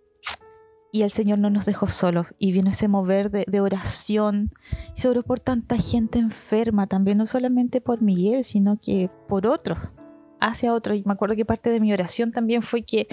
y 0.93 1.03
el 1.03 1.11
Señor 1.11 1.39
no 1.39 1.51
nos 1.51 1.67
dejó 1.67 1.87
solos. 1.87 2.27
Y 2.39 2.53
vino 2.53 2.71
ese 2.71 2.89
mover 2.89 3.31
de, 3.31 3.61
oración. 3.61 4.53
Y 4.95 5.01
se 5.01 5.09
oró 5.09 5.23
por 5.23 5.41
tanta 5.41 5.77
gente 5.77 6.19
enferma 6.19 6.87
también, 6.87 7.19
no 7.19 7.27
solamente 7.27 7.81
por 7.81 8.03
Miguel, 8.03 8.45
sino 8.45 8.81
que 8.81 9.11
por 9.29 9.47
otros, 9.47 9.95
hacia 10.41 10.73
otros. 10.73 10.97
Y 10.97 11.03
me 11.05 11.13
acuerdo 11.13 11.37
que 11.37 11.45
parte 11.45 11.71
de 11.71 11.81
mi 11.81 11.93
oración 11.93 12.33
también 12.33 12.63
fue 12.63 12.83
que, 12.83 13.09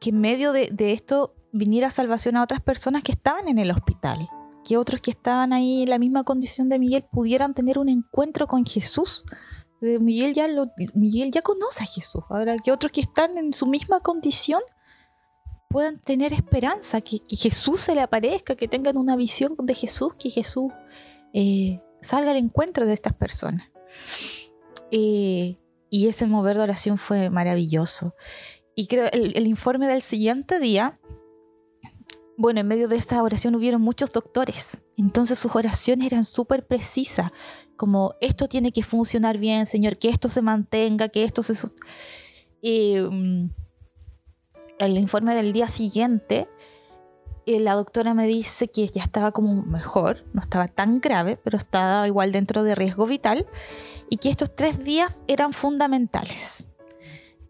que 0.00 0.10
en 0.10 0.20
medio 0.20 0.52
de, 0.52 0.70
de 0.72 0.92
esto 0.92 1.34
viniera 1.52 1.90
salvación 1.90 2.36
a 2.36 2.42
otras 2.42 2.62
personas 2.62 3.02
que 3.02 3.12
estaban 3.12 3.48
en 3.48 3.58
el 3.58 3.70
hospital. 3.70 4.28
Que 4.64 4.76
otros 4.76 5.00
que 5.00 5.10
estaban 5.10 5.52
ahí 5.52 5.82
en 5.82 5.90
la 5.90 5.98
misma 5.98 6.24
condición 6.24 6.68
de 6.68 6.78
Miguel 6.78 7.04
pudieran 7.10 7.54
tener 7.54 7.78
un 7.78 7.88
encuentro 7.88 8.46
con 8.46 8.64
Jesús. 8.64 9.24
Eh, 9.80 9.98
Miguel 9.98 10.34
ya, 10.34 10.48
lo, 10.48 10.72
Miguel 10.94 11.30
ya 11.30 11.42
conoce 11.42 11.84
a 11.84 11.86
Jesús. 11.86 12.22
Ahora 12.28 12.56
que 12.58 12.72
otros 12.72 12.92
que 12.92 13.00
están 13.00 13.38
en 13.38 13.52
su 13.52 13.66
misma 13.66 14.00
condición 14.00 14.60
puedan 15.68 15.98
tener 15.98 16.32
esperanza, 16.32 17.00
que, 17.00 17.20
Jesús 17.30 17.80
se 17.82 17.94
le 17.94 18.00
aparezca, 18.00 18.56
que 18.56 18.68
tengan 18.68 18.96
una 18.96 19.16
visión 19.16 19.54
de 19.58 19.74
Jesús, 19.74 20.14
que 20.18 20.30
Jesús 20.30 20.72
eh, 21.34 21.80
salga 22.00 22.30
al 22.30 22.38
encuentro 22.38 22.86
de 22.86 22.94
estas 22.94 23.12
personas. 23.14 23.68
Eh, 24.90 25.58
y 25.90 26.08
ese 26.08 26.26
mover 26.26 26.56
de 26.56 26.62
oración 26.62 26.98
fue 26.98 27.30
maravilloso. 27.30 28.14
Y 28.74 28.86
creo 28.86 29.06
el, 29.12 29.36
el 29.36 29.46
informe 29.46 29.86
del 29.86 30.02
siguiente 30.02 30.58
día, 30.58 30.98
bueno, 32.36 32.60
en 32.60 32.68
medio 32.68 32.88
de 32.88 32.96
esta 32.96 33.22
oración 33.22 33.54
hubieron 33.54 33.82
muchos 33.82 34.12
doctores. 34.12 34.80
Entonces 34.96 35.38
sus 35.38 35.54
oraciones 35.54 36.06
eran 36.06 36.24
súper 36.24 36.66
precisas, 36.66 37.30
como 37.76 38.14
esto 38.20 38.48
tiene 38.48 38.72
que 38.72 38.82
funcionar 38.82 39.38
bien, 39.38 39.66
Señor, 39.66 39.98
que 39.98 40.08
esto 40.08 40.28
se 40.28 40.42
mantenga, 40.42 41.08
que 41.08 41.24
esto 41.24 41.42
se... 41.42 41.54
el 44.78 44.96
informe 44.98 45.34
del 45.34 45.52
día 45.52 45.68
siguiente, 45.68 46.48
eh, 47.46 47.60
la 47.60 47.74
doctora 47.74 48.14
me 48.14 48.26
dice 48.26 48.68
que 48.68 48.86
ya 48.86 49.02
estaba 49.02 49.32
como 49.32 49.62
mejor, 49.62 50.24
no 50.32 50.40
estaba 50.40 50.68
tan 50.68 51.00
grave, 51.00 51.36
pero 51.36 51.56
estaba 51.56 52.06
igual 52.06 52.30
dentro 52.32 52.62
de 52.62 52.74
riesgo 52.74 53.06
vital 53.06 53.46
y 54.10 54.18
que 54.18 54.30
estos 54.30 54.54
tres 54.54 54.84
días 54.84 55.24
eran 55.26 55.52
fundamentales. 55.52 56.66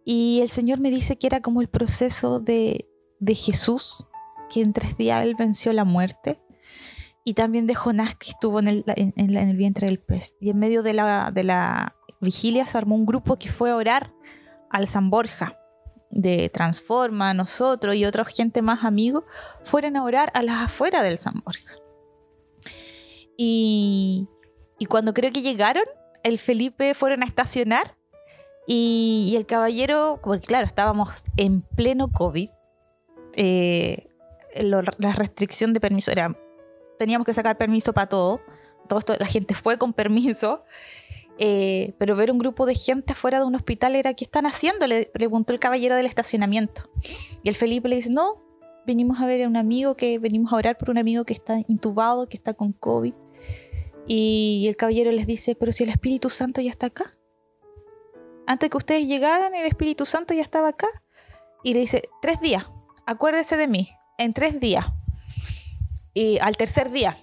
Y 0.04 0.40
el 0.40 0.48
Señor 0.48 0.80
me 0.80 0.90
dice 0.90 1.18
que 1.18 1.26
era 1.26 1.42
como 1.42 1.60
el 1.60 1.68
proceso 1.68 2.40
de, 2.40 2.88
de 3.18 3.34
Jesús, 3.34 4.06
que 4.48 4.62
en 4.62 4.72
tres 4.72 4.96
días 4.96 5.22
él 5.24 5.34
venció 5.38 5.72
la 5.72 5.84
muerte, 5.84 6.40
y 7.24 7.34
también 7.34 7.66
de 7.66 7.74
Jonás 7.74 8.14
que 8.14 8.30
estuvo 8.30 8.58
en 8.58 8.68
el, 8.68 8.84
en- 8.86 9.36
el 9.36 9.56
vientre 9.56 9.86
del 9.86 9.98
pez. 9.98 10.34
Y 10.40 10.48
en 10.48 10.58
medio 10.58 10.82
de 10.82 10.94
la, 10.94 11.30
de 11.30 11.44
la 11.44 11.94
vigilia 12.22 12.64
se 12.64 12.78
armó 12.78 12.94
un 12.94 13.04
grupo 13.04 13.36
que 13.36 13.50
fue 13.50 13.70
a 13.70 13.76
orar 13.76 14.14
al 14.70 14.86
San 14.86 15.10
Borja 15.10 15.57
de 16.10 16.48
Transforma, 16.48 17.34
nosotros 17.34 17.94
y 17.94 18.04
otra 18.04 18.24
gente 18.24 18.62
más 18.62 18.84
amigos, 18.84 19.24
fueron 19.64 19.96
a 19.96 20.04
orar 20.04 20.30
a 20.34 20.42
las 20.42 20.64
afueras 20.66 21.02
del 21.02 21.18
San 21.18 21.42
Borja. 21.44 21.74
Y, 23.36 24.28
y 24.78 24.86
cuando 24.86 25.14
creo 25.14 25.32
que 25.32 25.42
llegaron, 25.42 25.84
el 26.22 26.38
Felipe 26.38 26.94
fueron 26.94 27.22
a 27.22 27.26
estacionar 27.26 27.96
y, 28.66 29.28
y 29.32 29.36
el 29.36 29.46
caballero, 29.46 30.20
porque 30.22 30.46
claro, 30.46 30.66
estábamos 30.66 31.22
en 31.36 31.62
pleno 31.62 32.10
COVID, 32.10 32.50
eh, 33.36 34.08
lo- 34.60 34.82
la 34.98 35.12
restricción 35.12 35.72
de 35.72 35.80
permiso 35.80 36.10
era, 36.10 36.36
teníamos 36.98 37.24
que 37.24 37.34
sacar 37.34 37.56
permiso 37.56 37.92
para 37.92 38.08
todo, 38.08 38.40
todo 38.88 38.98
esto, 38.98 39.14
la 39.18 39.26
gente 39.26 39.54
fue 39.54 39.78
con 39.78 39.92
permiso, 39.92 40.64
eh, 41.38 41.94
pero 41.98 42.16
ver 42.16 42.32
un 42.32 42.38
grupo 42.38 42.66
de 42.66 42.74
gente 42.74 43.12
afuera 43.12 43.38
de 43.38 43.46
un 43.46 43.54
hospital 43.54 43.94
era, 43.94 44.12
¿qué 44.14 44.24
están 44.24 44.44
haciendo? 44.44 44.86
Le 44.86 45.06
preguntó 45.06 45.52
el 45.52 45.60
caballero 45.60 45.94
del 45.94 46.06
estacionamiento. 46.06 46.90
Y 47.42 47.48
el 47.48 47.54
Felipe 47.54 47.88
le 47.88 47.96
dice, 47.96 48.10
no, 48.10 48.42
venimos 48.86 49.20
a 49.20 49.26
ver 49.26 49.44
a 49.44 49.48
un 49.48 49.56
amigo 49.56 49.96
que, 49.96 50.18
venimos 50.18 50.52
a 50.52 50.56
orar 50.56 50.76
por 50.76 50.90
un 50.90 50.98
amigo 50.98 51.24
que 51.24 51.34
está 51.34 51.60
intubado, 51.68 52.28
que 52.28 52.36
está 52.36 52.54
con 52.54 52.72
COVID. 52.72 53.14
Y 54.08 54.66
el 54.66 54.76
caballero 54.76 55.12
les 55.12 55.26
dice, 55.26 55.54
pero 55.54 55.70
si 55.70 55.84
el 55.84 55.90
Espíritu 55.90 56.28
Santo 56.28 56.60
ya 56.60 56.70
está 56.70 56.86
acá. 56.86 57.12
Antes 58.46 58.70
que 58.70 58.76
ustedes 58.78 59.06
llegaran, 59.06 59.54
el 59.54 59.66
Espíritu 59.66 60.06
Santo 60.06 60.34
ya 60.34 60.42
estaba 60.42 60.68
acá. 60.68 60.88
Y 61.62 61.74
le 61.74 61.80
dice, 61.80 62.02
tres 62.20 62.40
días, 62.40 62.66
acuérdese 63.06 63.56
de 63.56 63.68
mí, 63.68 63.90
en 64.16 64.32
tres 64.32 64.58
días. 64.58 64.86
Y 66.14 66.38
al 66.38 66.56
tercer 66.56 66.90
día. 66.90 67.18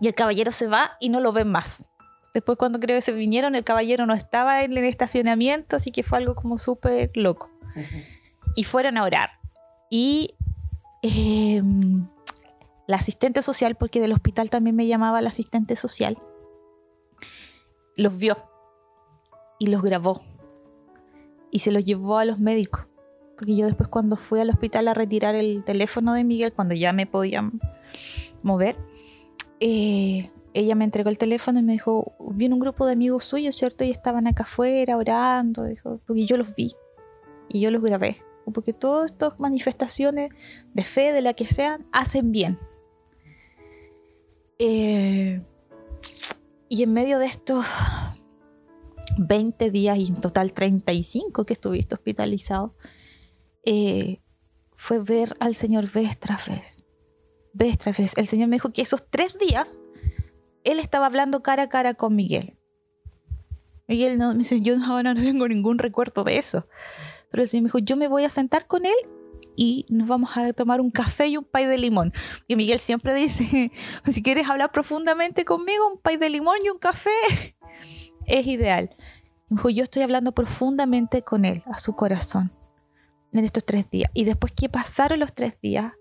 Y 0.00 0.06
el 0.08 0.14
caballero 0.14 0.52
se 0.52 0.66
va 0.68 0.92
y 1.00 1.08
no 1.08 1.20
lo 1.20 1.32
ven 1.32 1.48
más. 1.48 1.86
Después 2.32 2.56
cuando 2.56 2.80
creo 2.80 2.96
que 2.96 3.02
se 3.02 3.12
vinieron, 3.12 3.54
el 3.54 3.64
caballero 3.64 4.06
no 4.06 4.14
estaba 4.14 4.62
en 4.62 4.76
el 4.76 4.84
estacionamiento, 4.84 5.76
así 5.76 5.90
que 5.90 6.02
fue 6.02 6.18
algo 6.18 6.34
como 6.34 6.56
súper 6.58 7.10
loco. 7.14 7.50
Y 8.56 8.64
fueron 8.64 8.96
a 8.96 9.04
orar. 9.04 9.30
Y 9.90 10.34
eh, 11.02 11.62
la 12.86 12.96
asistente 12.96 13.42
social, 13.42 13.74
porque 13.74 14.00
del 14.00 14.12
hospital 14.12 14.50
también 14.50 14.76
me 14.76 14.86
llamaba 14.86 15.20
la 15.20 15.28
asistente 15.28 15.76
social, 15.76 16.18
los 17.96 18.18
vio 18.18 18.36
y 19.58 19.66
los 19.66 19.82
grabó. 19.82 20.22
Y 21.50 21.58
se 21.58 21.70
los 21.70 21.84
llevó 21.84 22.18
a 22.18 22.24
los 22.24 22.38
médicos. 22.38 22.86
Porque 23.36 23.56
yo 23.56 23.66
después 23.66 23.88
cuando 23.88 24.16
fui 24.16 24.40
al 24.40 24.50
hospital 24.50 24.88
a 24.88 24.94
retirar 24.94 25.34
el 25.34 25.64
teléfono 25.64 26.14
de 26.14 26.24
Miguel, 26.24 26.52
cuando 26.52 26.74
ya 26.74 26.92
me 26.92 27.06
podían 27.06 27.60
mover, 28.42 28.76
eh, 29.60 30.30
ella 30.54 30.74
me 30.74 30.84
entregó 30.84 31.08
el 31.08 31.18
teléfono 31.18 31.58
y 31.58 31.62
me 31.62 31.72
dijo, 31.72 32.14
viene 32.30 32.54
un 32.54 32.60
grupo 32.60 32.86
de 32.86 32.92
amigos 32.92 33.24
suyos, 33.24 33.54
¿cierto? 33.54 33.84
Y 33.84 33.90
estaban 33.90 34.26
acá 34.26 34.44
afuera 34.44 34.96
orando, 34.96 35.64
dijo, 35.64 36.00
porque 36.06 36.26
yo 36.26 36.36
los 36.36 36.54
vi 36.54 36.74
y 37.48 37.60
yo 37.60 37.70
los 37.70 37.82
grabé. 37.82 38.22
Porque 38.52 38.72
todas 38.72 39.12
estas 39.12 39.38
manifestaciones 39.38 40.30
de 40.74 40.82
fe, 40.82 41.12
de 41.12 41.22
la 41.22 41.34
que 41.34 41.46
sean, 41.46 41.86
hacen 41.92 42.32
bien. 42.32 42.58
Eh, 44.58 45.40
y 46.68 46.82
en 46.82 46.92
medio 46.92 47.18
de 47.18 47.26
estos 47.26 47.66
20 49.18 49.70
días 49.70 49.98
y 49.98 50.06
en 50.06 50.20
total 50.20 50.52
35 50.52 51.44
que 51.44 51.52
estuviste 51.52 51.94
hospitalizado, 51.94 52.74
eh, 53.64 54.20
fue 54.76 54.98
ver 54.98 55.36
al 55.38 55.54
Señor 55.54 55.90
vez 55.90 56.18
tras 56.18 56.48
vez. 56.48 56.84
Vez 57.52 57.78
tras 57.78 57.96
vez. 57.96 58.16
El 58.16 58.26
Señor 58.26 58.48
me 58.48 58.56
dijo 58.56 58.72
que 58.72 58.82
esos 58.82 59.08
tres 59.08 59.38
días 59.38 59.80
él 60.64 60.78
estaba 60.78 61.06
hablando 61.06 61.42
cara 61.42 61.64
a 61.64 61.68
cara 61.68 61.94
con 61.94 62.14
Miguel. 62.14 62.56
Miguel 63.88 64.18
no, 64.18 64.32
me 64.32 64.38
dice, 64.38 64.60
yo 64.60 64.76
ahora 64.86 65.14
no 65.14 65.22
tengo 65.22 65.48
ningún 65.48 65.78
recuerdo 65.78 66.24
de 66.24 66.38
eso. 66.38 66.66
Pero 67.30 67.42
el 67.42 67.48
Señor 67.48 67.62
me 67.62 67.66
dijo, 67.68 67.78
yo 67.78 67.96
me 67.96 68.08
voy 68.08 68.24
a 68.24 68.30
sentar 68.30 68.66
con 68.66 68.86
él 68.86 68.94
y 69.56 69.86
nos 69.88 70.08
vamos 70.08 70.36
a 70.36 70.52
tomar 70.52 70.80
un 70.80 70.90
café 70.90 71.26
y 71.28 71.36
un 71.36 71.44
pay 71.44 71.66
de 71.66 71.78
limón. 71.78 72.12
Y 72.46 72.56
Miguel 72.56 72.78
siempre 72.78 73.14
dice, 73.14 73.70
si 74.10 74.22
quieres 74.22 74.48
hablar 74.48 74.70
profundamente 74.72 75.44
conmigo, 75.44 75.88
un 75.88 75.98
pay 75.98 76.16
de 76.16 76.30
limón 76.30 76.56
y 76.64 76.70
un 76.70 76.78
café 76.78 77.10
es 78.26 78.46
ideal. 78.46 78.94
Me 79.48 79.56
dijo, 79.56 79.70
yo 79.70 79.82
estoy 79.82 80.02
hablando 80.02 80.32
profundamente 80.32 81.22
con 81.22 81.44
él, 81.44 81.62
a 81.66 81.78
su 81.78 81.94
corazón, 81.94 82.52
en 83.32 83.44
estos 83.44 83.64
tres 83.64 83.90
días. 83.90 84.10
Y 84.14 84.24
después 84.24 84.52
que 84.52 84.68
pasaron 84.68 85.20
los 85.20 85.34
tres 85.34 85.60
días, 85.60 85.92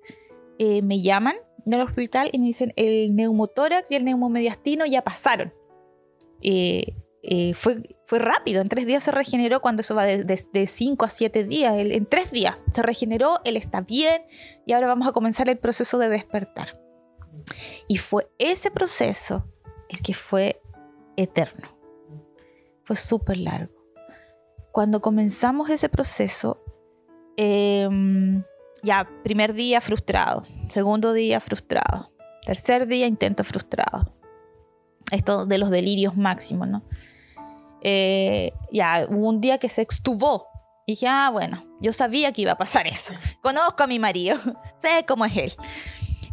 eh, 0.58 0.82
me 0.82 1.02
llaman 1.02 1.36
del 1.66 1.82
hospital 1.82 2.30
y 2.32 2.40
me 2.40 2.48
dicen, 2.48 2.74
el 2.76 3.16
neumotórax 3.16 3.92
y 3.92 3.96
el 3.96 4.06
neumomediastino 4.06 4.86
ya 4.86 5.04
pasaron. 5.04 5.54
Eh, 6.42 6.96
eh, 7.24 7.54
fue, 7.54 7.84
fue 8.06 8.18
rápido, 8.18 8.62
en 8.62 8.70
tres 8.70 8.88
días 8.88 9.04
se 9.04 9.12
regeneró 9.12 9.62
cuando 9.62 9.82
eso 9.82 9.94
va 9.94 10.06
de 10.06 10.68
5 10.68 11.06
a 11.06 11.10
7 11.10 11.44
días, 11.44 11.76
en 11.78 12.06
tres 12.08 12.32
días 12.32 12.56
se 12.74 12.82
regeneró, 12.82 13.40
él 13.46 13.58
está 13.58 13.82
bien 13.82 14.24
y 14.66 14.74
ahora 14.74 14.88
vamos 14.88 15.08
a 15.08 15.12
comenzar 15.12 15.48
el 15.48 15.60
proceso 15.60 16.00
de 16.00 16.10
despertar. 16.10 16.82
Y 17.88 17.98
fue 17.98 18.28
ese 18.40 18.72
proceso 18.72 19.46
el 19.90 20.02
que 20.02 20.16
fue 20.16 20.62
eterno, 21.16 21.78
fue 22.84 22.96
súper 22.96 23.38
largo. 23.38 23.74
Cuando 24.72 25.02
comenzamos 25.02 25.70
ese 25.70 25.90
proceso, 25.90 26.64
em, 27.38 28.44
ya, 28.84 29.08
primer 29.24 29.54
día 29.54 29.82
frustrado, 29.82 30.46
segundo 30.70 31.14
día 31.14 31.40
frustrado, 31.40 32.12
tercer 32.46 32.88
día 32.88 33.08
intento 33.08 33.44
frustrado. 33.44 34.16
Esto 35.12 35.46
de 35.46 35.58
los 35.58 35.70
delirios 35.70 36.16
máximos, 36.16 36.68
¿no? 36.68 36.84
Eh, 37.82 38.54
ya, 38.72 39.06
hubo 39.10 39.28
un 39.28 39.42
día 39.42 39.58
que 39.58 39.70
se 39.70 39.82
extubó. 39.82 40.48
Y 40.86 40.94
dije, 40.94 41.08
ah, 41.08 41.30
bueno, 41.32 41.64
yo 41.82 41.92
sabía 41.94 42.32
que 42.32 42.44
iba 42.44 42.54
a 42.54 42.58
pasar 42.58 42.88
eso. 42.88 43.14
Conozco 43.42 43.84
a 43.84 43.88
mi 43.88 44.00
marido, 44.00 44.38
sé 44.82 45.06
cómo 45.08 45.26
es 45.26 45.36
él. 45.36 45.54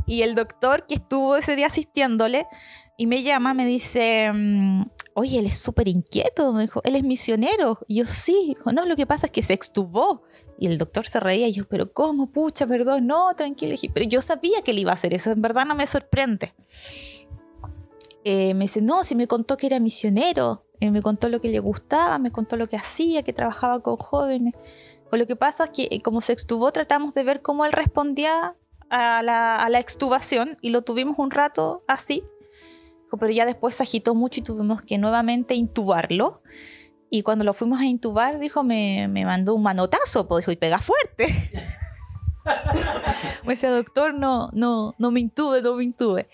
Y 0.07 0.23
el 0.23 0.35
doctor 0.35 0.87
que 0.87 0.95
estuvo 0.95 1.37
ese 1.37 1.55
día 1.55 1.67
asistiéndole 1.67 2.47
y 2.97 3.07
me 3.07 3.23
llama, 3.23 3.53
me 3.53 3.67
dice, 3.67 4.33
mm, 4.33 4.83
oye, 5.15 5.39
él 5.39 5.47
es 5.47 5.59
súper 5.59 5.87
inquieto. 5.87 6.53
Me 6.53 6.63
dijo, 6.63 6.81
él 6.85 6.97
es 6.97 7.05
misionero. 7.05 7.79
Y 7.87 7.97
yo, 7.97 8.07
sí. 8.07 8.55
Dijo, 8.57 8.73
no, 8.73 8.87
lo 8.87 8.97
que 8.97 9.07
pasa 9.07 9.27
es 9.27 9.33
que 9.33 9.43
se 9.43 9.53
extubó. 9.53 10.23
Y 10.59 10.67
el 10.67 10.77
doctor 10.77 11.07
se 11.07 11.21
reía 11.21 11.47
y 11.47 11.53
yo, 11.53 11.69
pero 11.69 11.93
¿cómo? 11.93 12.33
Pucha, 12.33 12.67
perdón, 12.67 13.07
no, 13.07 13.33
tranquilo. 13.37 13.77
Pero 13.95 14.07
yo 14.09 14.21
sabía 14.21 14.63
que 14.63 14.73
él 14.73 14.81
iba 14.81 14.91
a 14.91 14.95
hacer 14.95 15.15
eso, 15.15 15.31
en 15.31 15.41
verdad 15.41 15.65
no 15.65 15.77
me 15.77 15.87
sorprende. 15.87 16.53
Eh, 18.25 18.55
me 18.55 18.65
dice, 18.65 18.83
no, 18.83 19.05
si 19.05 19.15
me 19.15 19.29
contó 19.29 19.57
que 19.57 19.69
era 19.69 19.79
misionero, 19.79 20.65
eh, 20.81 20.91
me 20.91 21.01
contó 21.01 21.29
lo 21.29 21.41
que 21.41 21.49
le 21.49 21.61
gustaba, 21.61 22.19
me 22.19 22.33
contó 22.33 22.57
lo 22.57 22.69
que 22.69 22.77
hacía, 22.77 23.23
que 23.23 23.33
trabajaba 23.33 23.81
con 23.81 23.97
jóvenes. 23.97 24.55
Con 25.09 25.21
lo 25.21 25.27
que 25.27 25.37
pasa 25.37 25.65
es 25.65 25.71
que 25.71 25.89
eh, 25.91 26.03
como 26.03 26.21
se 26.21 26.33
extubó, 26.33 26.73
tratamos 26.73 27.15
de 27.15 27.23
ver 27.23 27.41
cómo 27.41 27.65
él 27.65 27.73
respondía 27.73 28.57
a 28.91 29.23
la, 29.23 29.57
a 29.57 29.69
la 29.71 29.79
extubación 29.79 30.59
y 30.61 30.71
lo 30.71 30.83
tuvimos 30.83 31.19
un 31.19 31.31
rato 31.31 31.85
así. 31.87 32.25
Pero 33.19 33.33
ya 33.33 33.47
después 33.47 33.77
se 33.77 33.85
agitó 33.85 34.15
mucho 34.15 34.41
y 34.41 34.43
tuvimos 34.43 34.83
que 34.83 34.99
nuevamente 34.99 35.55
intubarlo. 35.55 36.43
Y 37.11 37.23
cuando 37.23 37.45
lo 37.45 37.55
fuimos 37.55 37.81
a 37.81 37.87
intubar, 37.87 38.39
dijo, 38.39 38.63
me, 38.63 39.09
me 39.09 39.25
mandó 39.25 39.55
un 39.55 39.63
manotazo, 39.63 40.29
pues 40.29 40.43
dijo, 40.43 40.53
y 40.53 40.57
pega 40.57 40.81
fuerte. 40.81 41.51
ese 43.49 43.69
doctor, 43.69 44.15
no, 44.15 44.51
no, 44.53 44.95
no 44.99 45.11
me 45.11 45.21
intube, 45.21 45.63
no 45.63 45.75
me 45.75 45.85
intube. 45.85 46.29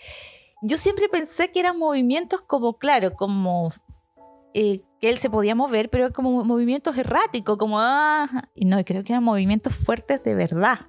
Yo 0.61 0.77
siempre 0.77 1.09
pensé 1.09 1.51
que 1.51 1.59
eran 1.59 1.77
movimientos 1.77 2.41
como, 2.41 2.77
claro, 2.77 3.13
como 3.13 3.71
eh, 4.53 4.83
que 4.99 5.09
él 5.09 5.19
se 5.19 5.29
podía 5.29 5.55
mover, 5.55 5.89
pero 5.89 6.11
como 6.11 6.43
movimientos 6.43 6.97
erráticos, 6.97 7.57
como, 7.57 7.79
ah, 7.79 8.49
y 8.55 8.65
no, 8.65 8.83
creo 8.83 9.03
que 9.03 9.13
eran 9.13 9.23
movimientos 9.23 9.75
fuertes 9.75 10.23
de 10.23 10.35
verdad. 10.35 10.87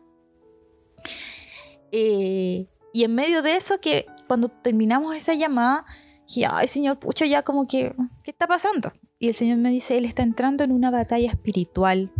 Eh, 1.92 2.68
y 2.92 3.04
en 3.04 3.14
medio 3.14 3.42
de 3.42 3.56
eso, 3.56 3.80
que 3.80 4.06
cuando 4.26 4.48
terminamos 4.48 5.14
esa 5.14 5.34
llamada, 5.34 5.84
dije, 6.26 6.46
ay, 6.50 6.68
señor 6.68 6.98
Pucho, 6.98 7.24
ya 7.24 7.42
como 7.42 7.66
que, 7.66 7.94
¿qué 8.22 8.30
está 8.30 8.46
pasando? 8.46 8.92
Y 9.18 9.28
el 9.28 9.34
Señor 9.34 9.58
me 9.58 9.70
dice, 9.70 9.96
Él 9.96 10.04
está 10.04 10.22
entrando 10.22 10.64
en 10.64 10.72
una 10.72 10.90
batalla 10.90 11.30
espiritual. 11.30 12.12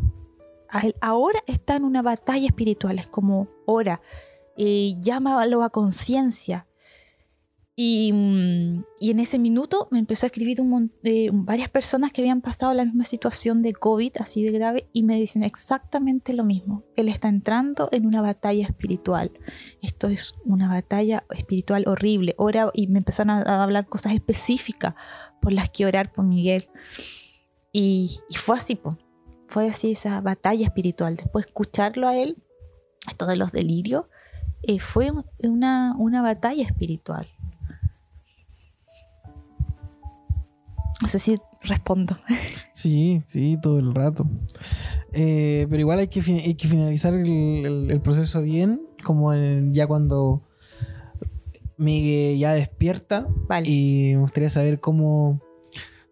ahora 1.00 1.40
está 1.46 1.76
en 1.76 1.84
una 1.84 2.02
batalla 2.02 2.46
espiritual, 2.46 2.98
es 2.98 3.06
como 3.06 3.48
ora. 3.66 4.00
Eh, 4.56 4.94
llámalo 5.00 5.62
a 5.62 5.70
conciencia. 5.70 6.65
Y, 7.78 8.10
mm, 8.10 8.84
y, 9.00 9.10
en 9.10 9.20
ese 9.20 9.38
minuto 9.38 9.86
me 9.90 9.98
empezó 9.98 10.24
a 10.24 10.28
escribir 10.28 10.62
un, 10.62 10.90
eh, 11.02 11.28
varias 11.30 11.68
personas 11.68 12.10
que 12.10 12.22
habían 12.22 12.40
pasado 12.40 12.72
la 12.72 12.86
misma 12.86 13.04
situación 13.04 13.60
de 13.60 13.74
COVID, 13.74 14.12
así 14.18 14.42
de 14.42 14.50
grave, 14.50 14.88
y 14.94 15.02
me 15.02 15.16
dicen 15.20 15.44
exactamente 15.44 16.32
lo 16.32 16.42
mismo. 16.42 16.84
Él 16.96 17.10
está 17.10 17.28
entrando 17.28 17.90
en 17.92 18.06
una 18.06 18.22
batalla 18.22 18.64
espiritual. 18.66 19.30
Esto 19.82 20.08
es 20.08 20.36
una 20.46 20.68
batalla 20.68 21.26
espiritual 21.28 21.84
horrible. 21.86 22.34
Ora, 22.38 22.70
y 22.72 22.86
me 22.86 23.00
empezaron 23.00 23.30
a, 23.30 23.62
hablar 23.62 23.86
cosas 23.86 24.14
específicas 24.14 24.94
por 25.42 25.52
las 25.52 25.68
que 25.68 25.84
orar 25.84 26.12
por 26.12 26.24
Miguel. 26.24 26.70
Y, 27.72 28.20
fue 28.36 28.56
así, 28.56 28.80
fue 29.48 29.68
así 29.68 29.92
esa 29.92 30.22
batalla 30.22 30.64
espiritual. 30.64 31.16
Después 31.16 31.44
escucharlo 31.44 32.08
a 32.08 32.16
él, 32.16 32.42
esto 33.06 33.26
de 33.26 33.36
los 33.36 33.52
delirios, 33.52 34.06
eh, 34.62 34.78
fue 34.80 35.12
una, 35.42 35.94
una 35.98 36.22
batalla 36.22 36.64
espiritual 36.64 37.28
No 41.02 41.08
sé 41.08 41.18
si 41.18 41.38
respondo. 41.62 42.18
Sí, 42.72 43.22
sí, 43.26 43.58
todo 43.60 43.78
el 43.78 43.94
rato. 43.94 44.28
Eh, 45.12 45.66
pero 45.68 45.80
igual 45.80 45.98
hay 45.98 46.08
que, 46.08 46.20
que 46.20 46.68
finalizar 46.68 47.14
el, 47.14 48.00
proceso 48.02 48.42
bien, 48.42 48.82
como 49.02 49.34
ya 49.72 49.86
cuando 49.86 50.42
Miguel 51.76 52.38
ya 52.38 52.52
despierta. 52.52 53.26
Y 53.64 54.12
me 54.14 54.20
gustaría 54.20 54.50
saber 54.50 54.80
cómo, 54.80 55.40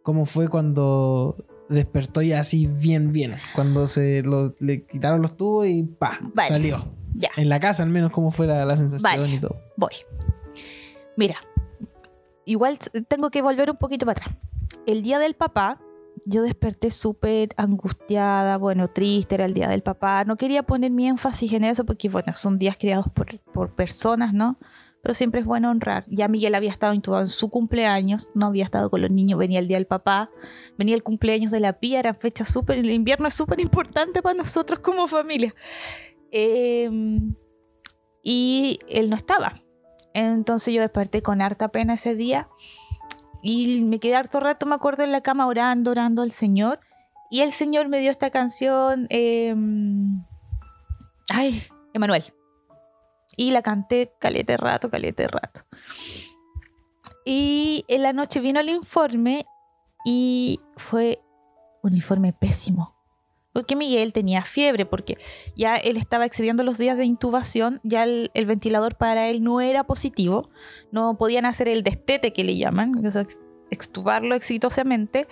cómo 0.02 0.26
fue 0.26 0.48
cuando 0.48 1.36
despertó 1.68 2.22
ya 2.22 2.40
así 2.40 2.66
bien, 2.66 3.12
bien. 3.12 3.32
Cuando 3.54 3.86
se 3.86 4.22
le 4.58 4.84
quitaron 4.86 5.22
los 5.22 5.36
tubos 5.36 5.66
y 5.66 5.84
pa, 5.84 6.20
salió. 6.48 6.84
Ya. 7.14 7.30
En 7.36 7.48
la 7.48 7.60
casa 7.60 7.82
al 7.82 7.90
menos, 7.90 8.10
cómo 8.10 8.30
fue 8.32 8.46
la, 8.46 8.64
la 8.64 8.76
sensación 8.76 9.30
y 9.30 9.38
todo. 9.38 9.60
Voy. 9.76 9.92
Mira, 11.16 11.36
igual 12.44 12.78
tengo 13.06 13.30
que 13.30 13.40
volver 13.40 13.70
un 13.70 13.76
poquito 13.76 14.04
para 14.04 14.24
atrás 14.24 14.36
el 14.86 15.02
día 15.02 15.18
del 15.18 15.34
papá, 15.34 15.80
yo 16.26 16.42
desperté 16.42 16.90
súper 16.90 17.50
angustiada, 17.56 18.56
bueno, 18.56 18.88
triste, 18.88 19.34
era 19.34 19.44
el 19.44 19.54
día 19.54 19.68
del 19.68 19.82
papá. 19.82 20.24
No 20.24 20.36
quería 20.36 20.62
poner 20.62 20.90
mi 20.90 21.06
énfasis 21.06 21.52
en 21.52 21.64
eso 21.64 21.84
porque, 21.84 22.08
bueno, 22.08 22.32
son 22.34 22.58
días 22.58 22.76
creados 22.78 23.06
por, 23.12 23.38
por 23.40 23.74
personas, 23.74 24.32
¿no? 24.32 24.58
Pero 25.02 25.12
siempre 25.12 25.40
es 25.40 25.46
bueno 25.46 25.70
honrar. 25.70 26.04
Ya 26.08 26.28
Miguel 26.28 26.54
había 26.54 26.70
estado 26.70 26.94
intubado 26.94 27.24
en 27.24 27.28
su 27.28 27.50
cumpleaños, 27.50 28.30
no 28.34 28.46
había 28.46 28.64
estado 28.64 28.88
con 28.88 29.02
los 29.02 29.10
niños, 29.10 29.38
venía 29.38 29.58
el 29.58 29.68
día 29.68 29.76
del 29.76 29.86
papá, 29.86 30.30
venía 30.78 30.94
el 30.94 31.02
cumpleaños 31.02 31.50
de 31.50 31.60
la 31.60 31.74
pía, 31.74 31.98
era 31.98 32.14
fecha 32.14 32.46
súper, 32.46 32.78
el 32.78 32.90
invierno 32.90 33.28
es 33.28 33.34
súper 33.34 33.60
importante 33.60 34.22
para 34.22 34.34
nosotros 34.34 34.80
como 34.80 35.06
familia. 35.06 35.54
Em, 36.30 37.34
y 38.22 38.78
él 38.88 39.10
no 39.10 39.16
estaba. 39.16 39.60
Entonces 40.14 40.72
yo 40.72 40.80
desperté 40.80 41.22
con 41.22 41.42
harta 41.42 41.68
pena 41.68 41.94
ese 41.94 42.14
día 42.14 42.48
y 43.46 43.82
me 43.82 44.00
quedé 44.00 44.16
harto 44.16 44.40
rato, 44.40 44.64
me 44.64 44.74
acuerdo, 44.74 45.02
en 45.02 45.12
la 45.12 45.20
cama 45.20 45.46
orando, 45.46 45.90
orando 45.90 46.22
al 46.22 46.32
Señor. 46.32 46.80
Y 47.30 47.42
el 47.42 47.52
Señor 47.52 47.88
me 47.88 47.98
dio 47.98 48.10
esta 48.10 48.30
canción, 48.30 49.06
em, 49.10 50.24
ay, 51.30 51.62
Emanuel. 51.92 52.24
Y 53.36 53.50
la 53.50 53.60
canté 53.60 54.14
calete 54.18 54.56
rato, 54.56 54.88
calete 54.88 55.28
rato. 55.28 55.60
Y 57.26 57.84
en 57.88 58.02
la 58.02 58.14
noche 58.14 58.40
vino 58.40 58.60
el 58.60 58.70
informe 58.70 59.44
y 60.06 60.58
fue 60.78 61.20
un 61.82 61.92
informe 61.92 62.32
pésimo. 62.32 62.93
Porque 63.54 63.76
Miguel 63.76 64.12
tenía 64.12 64.44
fiebre, 64.44 64.84
porque 64.84 65.16
ya 65.56 65.76
él 65.76 65.96
estaba 65.96 66.26
excediendo 66.26 66.64
los 66.64 66.76
días 66.76 66.98
de 66.98 67.04
intubación, 67.04 67.80
ya 67.84 68.02
el, 68.02 68.30
ventilador 68.46 68.96
para 68.96 69.28
él 69.28 69.42
no 69.44 69.60
era 69.62 69.84
positivo, 69.84 70.50
no 70.90 71.16
podían 71.16 71.46
hacer 71.46 71.68
el 71.68 71.84
destete 71.84 72.32
que 72.32 72.42
le 72.44 72.56
llaman, 72.56 72.92
extubarlo 73.70 74.34
exitosamente, 74.34 75.28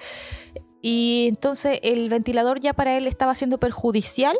y 0.80 1.26
entonces 1.28 1.80
el 1.82 2.08
ventilador 2.08 2.60
ya 2.60 2.72
para 2.72 2.96
él 2.96 3.06
estaba 3.06 3.34
siendo 3.34 3.58
perjudicial 3.58 4.36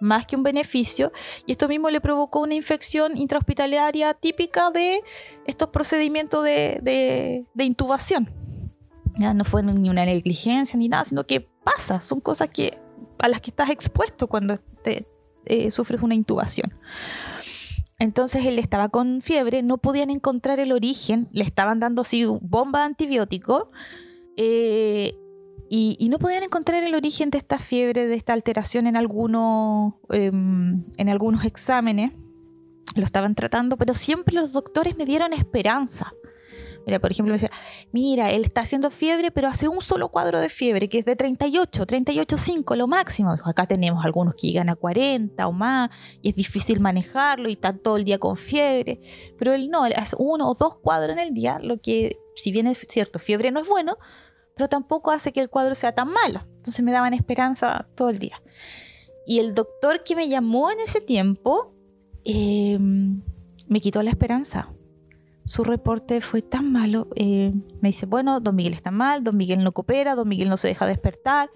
más 0.00 0.26
que 0.26 0.36
un 0.36 0.42
beneficio, 0.42 1.12
y 1.46 1.52
esto 1.52 1.68
mismo 1.68 1.90
le 1.90 2.00
provocó 2.00 2.40
una 2.40 2.54
infección 2.54 3.16
intrahospitalaria 3.16 4.14
típica 4.14 4.70
de 4.70 5.02
estos 5.46 5.68
procedimientos 5.68 6.44
de, 6.44 6.78
de- 6.82 7.44
de 7.52 7.64
intubación. 7.64 8.30
Ya 9.18 9.32
no 9.32 9.44
fue 9.44 9.62
ni 9.62 9.88
una 9.88 10.04
negligencia 10.04 10.78
ni 10.78 10.88
nada, 10.88 11.04
sino 11.06 11.24
que 11.24 11.40
pasa, 11.40 12.00
son 12.02 12.20
cosas 12.20 12.48
que, 12.50 12.76
a 13.18 13.28
las 13.28 13.40
que 13.40 13.50
estás 13.50 13.70
expuesto 13.70 14.26
cuando 14.26 14.56
te, 14.82 15.06
eh, 15.46 15.70
sufres 15.70 16.02
una 16.02 16.14
intubación. 16.14 16.74
Entonces 17.98 18.44
él 18.44 18.58
estaba 18.58 18.88
con 18.88 19.22
fiebre, 19.22 19.62
no 19.62 19.78
podían 19.78 20.10
encontrar 20.10 20.60
el 20.60 20.72
origen, 20.72 21.28
le 21.32 21.44
estaban 21.44 21.80
dando 21.80 22.02
así 22.02 22.24
bomba 22.24 22.80
de 22.80 22.84
antibiótico 22.86 23.70
eh, 24.36 25.14
y, 25.68 26.08
no 26.10 26.18
podían 26.18 26.44
encontrar 26.44 26.84
el 26.84 26.94
origen 26.94 27.30
de 27.30 27.38
esta 27.38 27.58
fiebre, 27.58 28.06
de 28.06 28.14
esta 28.14 28.34
alteración 28.34 28.86
en 28.86 28.96
algunos, 28.96 29.94
em, 30.10 30.84
en 30.96 31.08
algunos 31.08 31.44
exámenes. 31.44 32.12
Lo 32.94 33.04
estaban 33.04 33.34
tratando, 33.34 33.76
pero 33.76 33.94
siempre 33.94 34.34
los 34.34 34.52
doctores 34.52 34.96
me 34.96 35.06
dieron 35.06 35.32
esperanza. 35.32 36.12
Mira, 36.86 37.00
por 37.00 37.10
ejemplo, 37.10 37.32
me 37.32 37.40
decía, 37.40 37.50
mira, 37.90 38.30
él 38.30 38.42
está 38.42 38.60
haciendo 38.60 38.90
fiebre, 38.90 39.32
pero 39.32 39.48
hace 39.48 39.66
un 39.66 39.80
solo 39.80 40.08
cuadro 40.08 40.38
de 40.38 40.48
fiebre, 40.48 40.88
que 40.88 40.98
es 41.00 41.04
de 41.04 41.16
38, 41.16 41.84
38,5, 41.84 42.76
lo 42.76 42.86
máximo. 42.86 43.32
Acá 43.44 43.66
tenemos 43.66 44.04
algunos 44.04 44.36
que 44.36 44.46
llegan 44.46 44.68
a 44.68 44.76
40 44.76 45.48
o 45.48 45.52
más, 45.52 45.90
y 46.22 46.28
es 46.28 46.36
difícil 46.36 46.78
manejarlo, 46.78 47.48
y 47.48 47.54
está 47.54 47.76
todo 47.76 47.96
el 47.96 48.04
día 48.04 48.18
con 48.18 48.36
fiebre. 48.36 49.00
Pero 49.36 49.52
él 49.52 49.68
no, 49.68 49.84
él 49.84 49.94
hace 49.96 50.14
uno 50.16 50.48
o 50.48 50.54
dos 50.54 50.76
cuadros 50.76 51.14
en 51.14 51.18
el 51.18 51.34
día, 51.34 51.58
lo 51.60 51.80
que, 51.80 52.20
si 52.36 52.52
bien 52.52 52.68
es 52.68 52.86
cierto, 52.88 53.18
fiebre 53.18 53.50
no 53.50 53.58
es 53.58 53.68
bueno, 53.68 53.98
pero 54.54 54.68
tampoco 54.68 55.10
hace 55.10 55.32
que 55.32 55.40
el 55.40 55.50
cuadro 55.50 55.74
sea 55.74 55.92
tan 55.92 56.08
malo. 56.08 56.46
Entonces 56.56 56.84
me 56.84 56.92
daban 56.92 57.14
esperanza 57.14 57.88
todo 57.96 58.10
el 58.10 58.20
día. 58.20 58.40
Y 59.26 59.40
el 59.40 59.56
doctor 59.56 60.04
que 60.04 60.14
me 60.14 60.28
llamó 60.28 60.70
en 60.70 60.78
ese 60.78 61.00
tiempo 61.00 61.74
eh, 62.24 62.78
me 62.78 63.80
quitó 63.80 64.04
la 64.04 64.10
esperanza. 64.10 64.72
Su 65.46 65.62
reporte 65.64 66.20
fue 66.20 66.42
tan 66.42 66.72
malo. 66.72 67.08
eh, 67.14 67.52
me 67.80 67.88
dice, 67.90 68.04
bueno, 68.04 68.40
don 68.40 68.56
Miguel 68.56 68.74
está 68.74 68.90
mal, 68.90 69.22
don 69.24 69.36
Miguel 69.36 69.62
no 69.62 69.72
coopera, 69.72 70.14
don 70.14 70.28
Miguel 70.28 70.48
no 70.48 70.56
se 70.56 70.68
deja 70.68 70.86
despertar, 70.86 71.50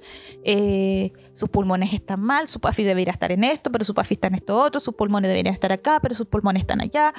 eh, 0.44 1.12
sus 1.34 1.48
pulmones 1.48 1.92
están 1.92 2.20
mal, 2.20 2.46
su 2.46 2.60
PAFI 2.60 2.84
debería 2.84 3.12
estar 3.12 3.32
en 3.32 3.44
esto, 3.44 3.70
pero 3.70 3.84
su 3.84 3.92
PAFI 3.92 4.14
está 4.14 4.28
en 4.28 4.36
esto 4.36 4.56
otro, 4.56 4.80
sus 4.80 4.94
pulmones 4.94 5.28
deberían 5.28 5.52
estar 5.52 5.72
acá, 5.72 5.98
pero 6.00 6.14
sus 6.14 6.28
pulmones 6.28 6.60
están 6.60 6.80
allá. 6.80 7.12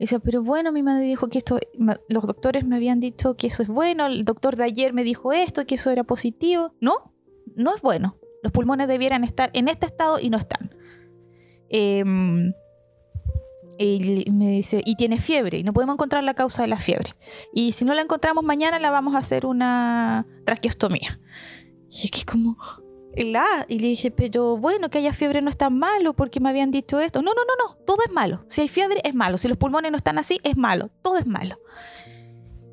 Dice, 0.00 0.18
pero 0.18 0.42
bueno, 0.42 0.72
mi 0.72 0.82
madre 0.82 1.04
dijo 1.04 1.28
que 1.28 1.38
esto, 1.38 1.60
los 2.08 2.26
doctores 2.26 2.64
me 2.66 2.74
habían 2.74 2.98
dicho 2.98 3.36
que 3.36 3.46
eso 3.46 3.62
es 3.62 3.68
bueno, 3.68 4.06
el 4.06 4.24
doctor 4.24 4.56
de 4.56 4.64
ayer 4.64 4.92
me 4.92 5.04
dijo 5.04 5.32
esto, 5.32 5.64
que 5.64 5.76
eso 5.76 5.90
era 5.90 6.02
positivo. 6.02 6.74
No, 6.80 7.14
no 7.54 7.72
es 7.72 7.82
bueno. 7.82 8.16
Los 8.42 8.50
pulmones 8.50 8.88
debieran 8.88 9.22
estar 9.22 9.50
en 9.52 9.68
este 9.68 9.86
estado 9.86 10.18
y 10.18 10.28
no 10.28 10.38
están. 10.38 10.74
Em, 11.68 12.52
y 13.78 14.30
me 14.30 14.50
dice, 14.50 14.82
y 14.84 14.96
tiene 14.96 15.18
fiebre, 15.18 15.58
y 15.58 15.62
no 15.62 15.72
podemos 15.72 15.94
encontrar 15.94 16.22
la 16.24 16.34
causa 16.34 16.62
de 16.62 16.68
la 16.68 16.78
fiebre. 16.78 17.14
Y 17.54 17.72
si 17.72 17.84
no 17.84 17.94
la 17.94 18.02
encontramos 18.02 18.44
mañana, 18.44 18.78
la 18.78 18.90
vamos 18.90 19.14
a 19.14 19.18
hacer 19.18 19.46
una 19.46 20.26
traqueostomía. 20.44 21.18
Y 21.88 22.04
es 22.06 22.10
que 22.10 22.24
como, 22.24 22.56
la, 23.16 23.44
y 23.68 23.78
le 23.80 23.88
dije, 23.88 24.10
pero 24.10 24.56
bueno, 24.56 24.88
que 24.88 24.98
haya 24.98 25.12
fiebre 25.12 25.42
no 25.42 25.50
es 25.50 25.56
tan 25.56 25.78
malo 25.78 26.14
porque 26.14 26.40
me 26.40 26.48
habían 26.50 26.70
dicho 26.70 27.00
esto. 27.00 27.20
No, 27.22 27.32
no, 27.34 27.42
no, 27.44 27.66
no, 27.68 27.84
todo 27.84 27.98
es 28.06 28.12
malo. 28.12 28.44
Si 28.48 28.60
hay 28.62 28.68
fiebre 28.68 29.00
es 29.04 29.14
malo, 29.14 29.36
si 29.38 29.48
los 29.48 29.56
pulmones 29.58 29.90
no 29.90 29.96
están 29.98 30.18
así 30.18 30.38
es 30.44 30.56
malo, 30.56 30.90
todo 31.02 31.18
es 31.18 31.26
malo. 31.26 31.58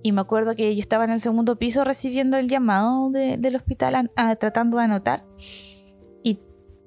Y 0.02 0.14
me 0.14 0.22
acuerdo 0.22 0.56
que 0.56 0.74
yo 0.74 0.80
estaba 0.80 1.04
en 1.04 1.10
el 1.10 1.20
segundo 1.20 1.58
piso 1.58 1.84
recibiendo 1.84 2.38
el 2.38 2.48
llamado 2.48 3.10
de- 3.10 3.36
del 3.38 3.58
hospital, 3.58 3.96
a- 3.96 4.10
a- 4.16 4.36
tratando 4.38 4.78
de 4.78 4.84
anotar. 4.84 5.26
Y 6.24 6.40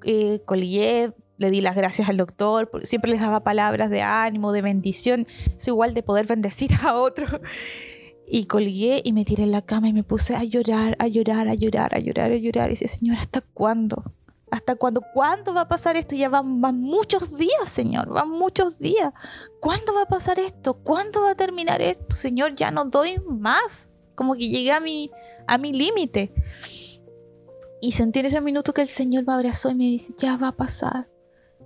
eh, 0.03 0.41
colgué, 0.45 1.13
le 1.37 1.49
di 1.49 1.61
las 1.61 1.75
gracias 1.75 2.09
al 2.09 2.17
doctor, 2.17 2.69
siempre 2.83 3.11
les 3.11 3.21
daba 3.21 3.43
palabras 3.43 3.89
de 3.89 4.01
ánimo, 4.01 4.51
de 4.51 4.61
bendición. 4.61 5.27
Es 5.57 5.67
igual 5.67 5.93
de 5.93 6.03
poder 6.03 6.27
bendecir 6.27 6.71
a 6.83 6.95
otro. 6.95 7.41
Y 8.25 8.45
colgué 8.45 9.01
y 9.03 9.13
me 9.13 9.25
tiré 9.25 9.43
en 9.43 9.51
la 9.51 9.61
cama 9.61 9.89
y 9.89 9.93
me 9.93 10.03
puse 10.03 10.35
a 10.35 10.43
llorar, 10.43 10.95
a 10.99 11.07
llorar, 11.07 11.47
a 11.47 11.53
llorar, 11.55 11.93
a 11.95 11.99
llorar, 11.99 12.31
a 12.31 12.37
llorar. 12.37 12.69
Y 12.69 12.73
decía, 12.73 12.87
Señor, 12.87 13.17
¿hasta 13.17 13.41
cuándo? 13.41 14.13
¿Hasta 14.49 14.75
cuándo? 14.75 15.01
¿Cuándo 15.13 15.53
va 15.53 15.61
a 15.61 15.67
pasar 15.67 15.97
esto? 15.97 16.15
Ya 16.15 16.29
van, 16.29 16.61
van 16.61 16.79
muchos 16.79 17.37
días, 17.37 17.67
Señor, 17.67 18.09
van 18.09 18.29
muchos 18.29 18.79
días. 18.79 19.11
¿Cuándo 19.59 19.93
va 19.95 20.03
a 20.03 20.07
pasar 20.07 20.39
esto? 20.39 20.75
¿Cuándo 20.75 21.23
va 21.23 21.31
a 21.31 21.35
terminar 21.35 21.81
esto? 21.81 22.15
Señor, 22.15 22.53
ya 22.55 22.69
no 22.69 22.85
doy 22.85 23.19
más. 23.27 23.89
Como 24.15 24.35
que 24.35 24.47
llegué 24.47 24.71
a 24.71 24.79
mi, 24.79 25.09
a 25.47 25.57
mi 25.57 25.73
límite. 25.73 26.31
Y 27.81 27.91
sentí 27.91 28.19
en 28.19 28.27
ese 28.27 28.41
minuto 28.41 28.73
que 28.73 28.83
el 28.83 28.87
Señor 28.87 29.25
me 29.25 29.33
abrazó 29.33 29.71
y 29.71 29.75
me 29.75 29.85
dice, 29.85 30.13
ya 30.17 30.37
va 30.37 30.49
a 30.49 30.55
pasar, 30.55 31.09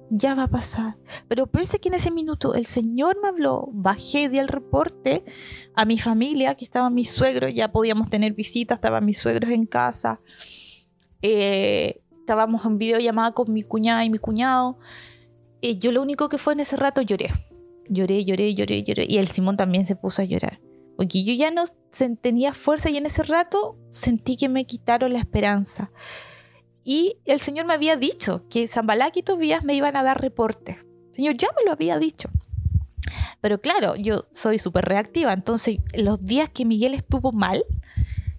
ya 0.09 0.35
va 0.35 0.43
a 0.43 0.47
pasar. 0.47 0.97
Pero 1.27 1.47
pese 1.47 1.79
que 1.79 1.89
en 1.89 1.95
ese 1.95 2.11
minuto 2.11 2.53
el 2.53 2.65
Señor 2.65 3.17
me 3.21 3.27
habló, 3.27 3.69
bajé, 3.73 4.29
di 4.29 4.39
el 4.39 4.47
reporte 4.47 5.23
a 5.75 5.85
mi 5.85 5.97
familia, 5.97 6.55
que 6.55 6.65
estaban 6.65 6.93
mis 6.93 7.09
suegros, 7.09 7.53
ya 7.53 7.71
podíamos 7.71 8.09
tener 8.09 8.33
visitas, 8.33 8.77
estaban 8.77 9.05
mis 9.05 9.19
suegros 9.19 9.49
en 9.51 9.65
casa. 9.65 10.21
Eh, 11.21 12.01
estábamos 12.19 12.65
en 12.65 12.77
videollamada 12.77 13.31
con 13.33 13.51
mi 13.51 13.63
cuñada 13.63 14.05
y 14.05 14.09
mi 14.09 14.17
cuñado. 14.17 14.77
Eh, 15.61 15.77
yo 15.77 15.91
lo 15.91 16.01
único 16.01 16.29
que 16.29 16.37
fue 16.37 16.53
en 16.53 16.61
ese 16.61 16.75
rato 16.75 17.01
lloré. 17.01 17.31
Lloré, 17.89 18.25
lloré, 18.25 18.53
lloré, 18.53 18.83
lloré. 18.83 19.05
Y 19.07 19.17
el 19.17 19.27
Simón 19.27 19.57
también 19.57 19.85
se 19.85 19.95
puso 19.95 20.21
a 20.21 20.25
llorar. 20.25 20.59
Porque 20.97 21.23
yo 21.23 21.33
ya 21.33 21.51
no 21.51 21.63
tenía 22.21 22.53
fuerza 22.53 22.89
y 22.89 22.97
en 22.97 23.05
ese 23.05 23.23
rato 23.23 23.77
sentí 23.89 24.35
que 24.35 24.49
me 24.49 24.65
quitaron 24.65 25.13
la 25.13 25.19
esperanza. 25.19 25.91
Y 26.89 27.17
el 27.25 27.41
Señor 27.41 27.65
me 27.65 27.73
había 27.73 27.97
dicho 27.97 28.45
que 28.49 28.65
Zambalak 28.65 29.17
y 29.17 29.21
Tobías 29.21 29.61
me 29.61 29.73
iban 29.73 29.97
a 29.97 30.03
dar 30.03 30.21
reporte. 30.21 30.79
El 31.09 31.15
Señor 31.15 31.35
ya 31.35 31.49
me 31.57 31.65
lo 31.65 31.73
había 31.73 31.99
dicho. 31.99 32.29
Pero 33.41 33.59
claro, 33.59 33.97
yo 33.97 34.29
soy 34.31 34.57
súper 34.57 34.85
reactiva. 34.85 35.33
Entonces, 35.33 35.79
los 35.93 36.23
días 36.23 36.49
que 36.49 36.63
Miguel 36.63 36.93
estuvo 36.93 37.33
mal, 37.33 37.65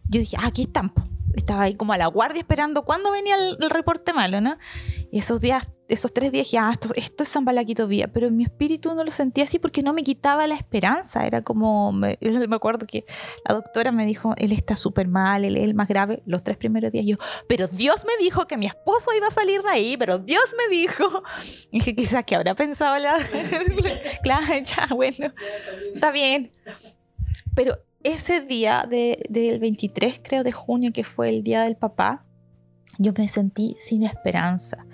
yo 0.09 0.21
dije, 0.21 0.39
ah, 0.41 0.47
aquí 0.47 0.63
están. 0.63 0.89
po". 0.89 1.07
Estaba 1.35 1.65
ahí 1.65 1.75
como 1.75 1.93
a 1.93 1.99
la 1.99 2.07
guardia 2.07 2.41
esperando 2.41 2.87
cuándo 2.87 3.13
venía 3.13 3.35
el, 3.37 3.59
el 3.61 3.69
reporte 3.69 4.15
malo, 4.15 4.41
¿no? 4.41 4.57
Y 5.13 5.19
esos 5.19 5.43
días, 5.43 5.69
esos 5.89 6.13
tres 6.13 6.31
días 6.33 6.45
dije, 6.45 6.59
ah, 6.59 6.71
esto, 6.73 6.91
esto 6.95 7.23
es 7.23 7.33
Zambalak 7.33 7.69
y 7.69 7.75
Tobías. 7.75 8.11
Pero 8.13 8.27
en 8.27 8.37
mi 8.37 8.45
espíritu 8.45 8.95
no 8.95 9.03
lo 9.03 9.11
sentía 9.11 9.45
así 9.45 9.59
porque 9.59 9.83
no 9.83 9.93
me 9.93 10.03
quitaba 10.05 10.47
la 10.47 10.55
esperanza. 10.55 11.27
Era 11.27 11.43
como, 11.43 11.93
me, 11.93 12.19
me 12.49 12.57
acuerdo 12.57 12.87
que 12.87 13.05
la 13.49 13.55
doctora 13.55 13.91
me 13.91 14.05
dijo, 14.05 14.35
él 14.37 14.53
está 14.53 14.77
súper 14.77 15.09
mal, 15.09 15.45
él 15.45 15.57
es 15.57 15.65
el 15.65 15.75
más 15.75 15.89
grave. 15.89 16.23
Los 16.27 16.45
tres 16.45 16.57
primeros 16.57 16.93
días 16.93 17.07
yo, 17.07 17.17
pero 17.49 17.69
Dios 17.69 18.05
me 18.05 18.23
dijo 18.23 18.47
que 18.47 18.57
mi 18.57 18.67
esposo 18.67 19.11
iba 19.17 19.29
a 19.29 19.31
salir 19.31 19.63
de 19.63 19.71
ahí, 19.71 19.97
pero 19.97 20.19
Dios 20.19 20.55
me 20.59 20.75
dijo. 20.75 21.23
Y 21.71 21.79
dije, 21.79 21.95
quizás 21.95 22.25
que 22.25 22.37
habrá 22.37 22.55
pensado 22.55 22.99
la... 22.99 23.17
claro, 24.23 24.47
ya, 24.65 24.95
bueno, 24.95 25.33
está 25.95 26.11
bien. 26.11 26.53
Pero 27.55 27.79
ese 28.03 28.41
día 28.41 28.87
de- 28.89 29.23
del 29.29 29.59
23, 29.59 30.21
creo, 30.23 30.45
de 30.45 30.53
junio, 30.53 30.93
que 30.93 31.05
fue 31.05 31.31
el 31.31 31.43
día 31.43 31.63
del 31.63 31.77
papá, 31.77 32.25
yo 32.99 33.13
me 33.17 33.29
sentí 33.29 33.75
sin 33.79 34.03
esperanza. 34.03 34.87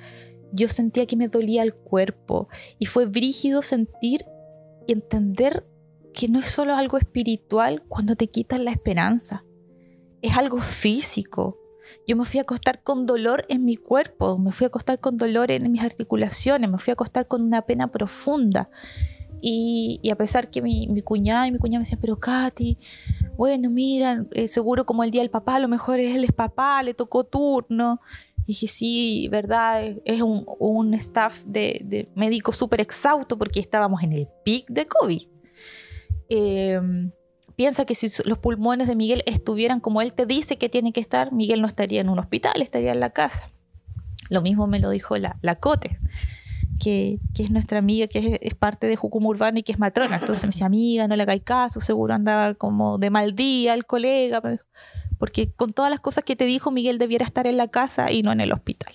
Yo 0.54 0.68
sentía 0.68 1.06
que 1.06 1.16
me 1.16 1.28
dolía 1.28 1.62
el 1.62 1.74
cuerpo 1.74 2.48
y 2.78 2.86
fue 2.86 3.06
brígido 3.06 3.60
sentir 3.60 4.24
y 4.86 4.92
entender 4.92 5.66
que 6.12 6.28
no 6.28 6.38
es 6.38 6.46
solo 6.46 6.74
algo 6.76 6.96
espiritual 6.96 7.82
cuando 7.88 8.14
te 8.14 8.28
quitan 8.28 8.64
la 8.64 8.70
esperanza, 8.70 9.44
es 10.22 10.36
algo 10.36 10.58
físico. 10.58 11.58
Yo 12.06 12.16
me 12.16 12.24
fui 12.24 12.38
a 12.38 12.42
acostar 12.42 12.82
con 12.82 13.04
dolor 13.04 13.44
en 13.48 13.64
mi 13.64 13.76
cuerpo, 13.76 14.38
me 14.38 14.52
fui 14.52 14.64
a 14.64 14.68
acostar 14.68 15.00
con 15.00 15.16
dolor 15.16 15.50
en 15.50 15.70
mis 15.70 15.82
articulaciones, 15.82 16.70
me 16.70 16.78
fui 16.78 16.92
a 16.92 16.94
acostar 16.94 17.26
con 17.26 17.42
una 17.42 17.62
pena 17.62 17.90
profunda. 17.90 18.70
Y, 19.46 20.00
a 20.10 20.16
pesar 20.16 20.48
que 20.48 20.62
mi, 20.62 20.86
mi 20.86 21.02
cuñada 21.02 21.46
y 21.46 21.52
mi 21.52 21.58
cuñada 21.58 21.80
me 21.80 21.84
decían, 21.84 22.00
pero 22.00 22.18
Katy, 22.18 22.78
bueno, 23.36 23.68
mira, 23.68 24.24
eh, 24.30 24.48
seguro 24.48 24.86
como 24.86 25.04
el 25.04 25.10
día 25.10 25.20
del 25.20 25.30
papá, 25.30 25.56
a 25.56 25.58
lo 25.58 25.68
mejor 25.68 26.00
él 26.00 26.24
es 26.24 26.32
papá, 26.32 26.82
le 26.82 26.94
tocó 26.94 27.24
turno. 27.24 28.00
Y 28.46 28.48
dije, 28.48 28.66
sí, 28.66 29.28
verdad, 29.30 29.82
es- 30.04 30.22
un, 30.22 30.44
un 30.58 30.94
staff 30.94 31.42
de, 31.44 31.80
de 31.84 32.08
médico 32.14 32.52
súper 32.52 32.80
exhausto 32.80 33.38
porque 33.38 33.60
estábamos 33.60 34.02
en 34.02 34.12
el 34.12 34.28
pic 34.44 34.66
de 34.68 34.86
COVID. 34.86 35.22
Eh, 36.28 36.80
piensa 37.56 37.84
que 37.84 37.94
si 37.94 38.08
los 38.24 38.38
pulmones 38.38 38.88
de 38.88 38.96
Miguel 38.96 39.22
estuvieran 39.26 39.80
como 39.80 40.00
él 40.02 40.12
te 40.12 40.26
dice 40.26 40.56
que 40.58 40.68
tiene 40.68 40.92
que 40.92 41.00
estar, 41.00 41.32
Miguel 41.32 41.60
no 41.60 41.66
estaría 41.66 42.00
en 42.00 42.08
un 42.08 42.18
hospital, 42.18 42.60
estaría 42.62 42.92
en 42.92 43.00
la 43.00 43.10
casa. 43.10 43.50
Lo 44.30 44.42
mismo 44.42 44.66
me 44.66 44.80
lo 44.80 44.90
dijo 44.90 45.16
la, 45.18 45.38
la 45.42 45.56
Cote, 45.56 45.98
que, 46.80 47.18
que 47.34 47.42
es 47.42 47.50
nuestra 47.50 47.78
amiga, 47.78 48.06
que 48.06 48.18
es, 48.18 48.38
es 48.40 48.54
parte 48.54 48.86
de 48.86 48.96
Jucum 48.96 49.26
Urbano 49.26 49.58
y 49.58 49.62
que 49.62 49.72
es 49.72 49.78
matrona. 49.78 50.16
Entonces 50.16 50.44
me 50.44 50.48
decía, 50.48 50.66
amiga, 50.66 51.08
no 51.08 51.16
le 51.16 51.22
hagáis 51.22 51.42
caso, 51.42 51.80
seguro 51.80 52.14
andaba 52.14 52.54
como 52.54 52.98
de 52.98 53.10
mal 53.10 53.34
día 53.34 53.74
el 53.74 53.86
colega. 53.86 54.42
porque 55.18 55.52
con 55.52 55.72
todas 55.72 55.90
las 55.90 56.00
cosas 56.00 56.24
que 56.24 56.36
te 56.36 56.44
dijo, 56.44 56.70
Miguel 56.70 56.98
debiera 56.98 57.24
estar 57.24 57.46
en 57.46 57.56
la 57.56 57.68
casa 57.68 58.10
y 58.10 58.22
no 58.22 58.32
en 58.32 58.40
el 58.40 58.52
hospital. 58.52 58.94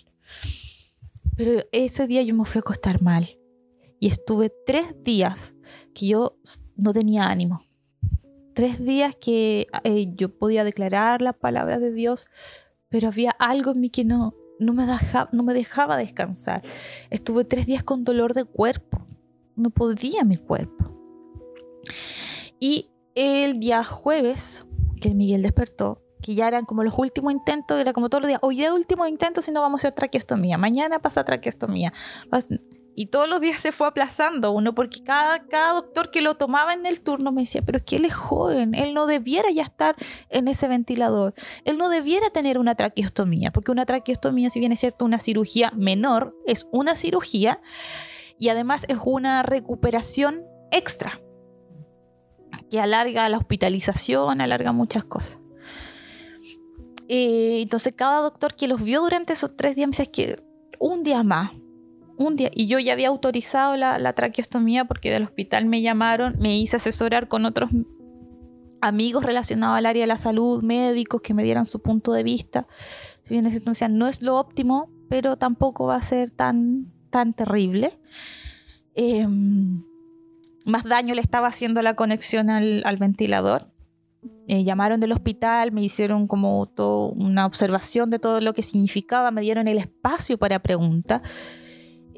Pero 1.36 1.64
ese 1.72 2.06
día 2.08 2.22
yo 2.22 2.36
me 2.36 2.46
fui 2.46 2.60
a 2.60 2.62
acostar 2.62 3.02
mal 3.02 3.38
y 4.00 4.08
estuve 4.08 4.52
tres 4.66 4.96
días 5.04 5.56
que 5.94 6.08
yo 6.08 6.38
no 6.76 6.94
tenía 6.94 7.26
ánimo. 7.26 7.62
Tres 8.54 8.84
días 8.84 9.16
que 9.16 9.68
eh, 9.84 10.08
yo 10.16 10.38
podía 10.38 10.64
declarar 10.64 11.22
la 11.22 11.34
palabra 11.34 11.80
de 11.80 11.94
Dios, 11.94 12.28
pero 12.90 13.08
había 13.08 13.32
algo 13.32 13.72
en 13.72 13.80
mí 13.80 13.90
que 13.90 14.04
no, 14.04 14.36
no, 14.60 14.74
me 14.74 14.86
dejaba, 14.86 15.30
no 15.32 15.44
me 15.44 15.54
dejaba 15.54 15.98
descansar. 15.98 16.64
Estuve 17.10 17.46
tres 17.46 17.66
días 17.66 17.84
con 17.84 18.04
dolor 18.04 18.34
de 18.34 18.46
cuerpo. 18.46 19.06
No 19.56 19.70
podía 19.70 20.24
mi 20.24 20.38
cuerpo. 20.38 20.94
Y 22.60 22.90
el 23.16 23.60
día 23.60 23.84
jueves, 23.84 24.66
que 25.02 25.16
Miguel 25.16 25.42
despertó, 25.42 26.02
que 26.22 26.36
ya 26.36 26.48
eran 26.48 26.66
como 26.66 26.84
los 26.84 26.98
últimos 26.98 27.32
intentos, 27.32 27.80
era 27.80 27.94
como 27.94 28.10
todos 28.10 28.24
los 28.24 28.28
días, 28.28 28.40
hoy 28.44 28.58
día 28.58 28.74
último 28.74 29.06
intento, 29.08 29.42
si 29.42 29.52
no 29.52 29.62
vamos 29.62 29.80
a 29.80 29.88
hacer 29.88 29.96
traqueostomía, 29.96 30.58
mañana 30.58 31.00
pasa 31.00 31.24
traqueostomía. 31.24 31.94
Y 33.02 33.06
todos 33.06 33.30
los 33.30 33.40
días 33.40 33.62
se 33.62 33.72
fue 33.72 33.88
aplazando 33.88 34.52
uno, 34.52 34.76
porque 34.76 35.02
cada, 35.06 35.48
cada 35.48 35.72
doctor 35.72 36.12
que 36.12 36.22
lo 36.22 36.36
tomaba 36.36 36.74
en 36.74 36.86
el 36.86 37.00
turno 37.00 37.32
me 37.32 37.44
decía, 37.44 37.62
pero 37.62 37.78
es 37.78 37.86
que 37.86 37.96
él 37.96 38.04
es 38.04 38.14
joven, 38.14 38.76
él 38.76 38.94
no 38.94 39.08
debiera 39.08 39.50
ya 39.52 39.64
estar 39.64 39.96
en 40.28 40.50
ese 40.50 40.68
ventilador, 40.68 41.34
él 41.64 41.78
no 41.78 41.88
debiera 41.88 42.30
tener 42.30 42.58
una 42.58 42.76
traqueostomía, 42.76 43.52
porque 43.54 43.72
una 43.72 43.86
traqueostomía, 43.86 44.50
si 44.50 44.60
bien 44.60 44.74
es 44.74 44.82
cierto, 44.82 45.06
una 45.06 45.18
cirugía 45.18 45.72
menor, 45.78 46.36
es 46.46 46.68
una 46.74 46.98
cirugía 46.98 47.62
y 48.38 48.50
además 48.50 48.84
es 48.90 48.98
una 49.06 49.44
recuperación 49.44 50.44
extra 50.70 51.22
que 52.70 52.82
alarga 52.82 53.30
la 53.30 53.38
hospitalización, 53.38 54.42
alarga 54.42 54.74
muchas 54.74 55.06
cosas. 55.06 55.40
Eh, 57.08 57.62
entonces 57.62 57.94
cada 57.96 58.20
doctor 58.24 58.56
que 58.56 58.68
los 58.68 58.84
vio 58.84 59.00
durante 59.00 59.32
esos 59.32 59.56
tres 59.56 59.78
días 59.78 59.88
me 59.88 59.92
decía 59.92 60.12
que 60.12 60.44
un 60.80 61.04
día 61.04 61.24
más, 61.24 61.52
un 62.20 62.36
día, 62.36 62.52
y 62.54 62.68
yo 62.68 62.80
ya 62.80 62.94
había 62.94 63.08
autorizado 63.08 63.78
la, 63.78 64.14
traqueostomía 64.14 64.86
porque 64.86 65.10
del 65.10 65.24
hospital 65.24 65.66
me 65.66 65.82
llamaron, 65.82 66.36
me 66.40 66.58
hice 66.58 66.76
asesorar 66.76 67.28
con 67.28 67.46
otros 67.46 67.72
amigos 68.82 69.24
relacionados 69.24 69.78
al 69.78 69.86
área 69.86 70.04
de 70.04 70.08
la 70.08 70.18
salud, 70.18 70.62
médicos 70.62 71.22
que 71.22 71.34
me 71.34 71.44
dieran 71.44 71.66
su 71.66 71.82
punto 71.82 72.12
de 72.12 72.24
vista. 72.24 72.68
Si 73.24 73.34
bien 73.34 73.46
es 73.46 73.54
cierto, 73.54 73.72
no 73.90 74.08
es 74.08 74.22
lo 74.22 74.38
óptimo, 74.38 74.90
pero 75.10 75.38
tampoco 75.38 75.86
va 75.86 75.96
a 75.96 76.02
ser 76.02 76.30
tan, 76.30 76.92
tan 77.10 77.34
terrible. 77.34 77.98
Eh, 78.96 79.26
más 80.66 80.84
daño 80.84 81.16
le 81.16 81.22
estaba 81.22 81.48
haciendo 81.48 81.82
la 81.82 81.96
conexión 81.96 82.50
al, 82.50 82.98
ventilador. 83.00 83.72
Llamaron 84.48 85.00
del 85.00 85.12
hospital, 85.12 85.72
me 85.72 85.82
hicieron 85.82 86.28
como 86.28 86.70
una 87.16 87.46
observación 87.46 88.10
de 88.10 88.20
todo 88.20 88.42
lo 88.42 88.54
que 88.54 88.64
significaba, 88.64 89.32
me 89.32 89.42
dieron 89.42 89.68
el 89.68 89.78
espacio 89.78 90.38
para 90.38 90.60
preguntas. 90.60 91.22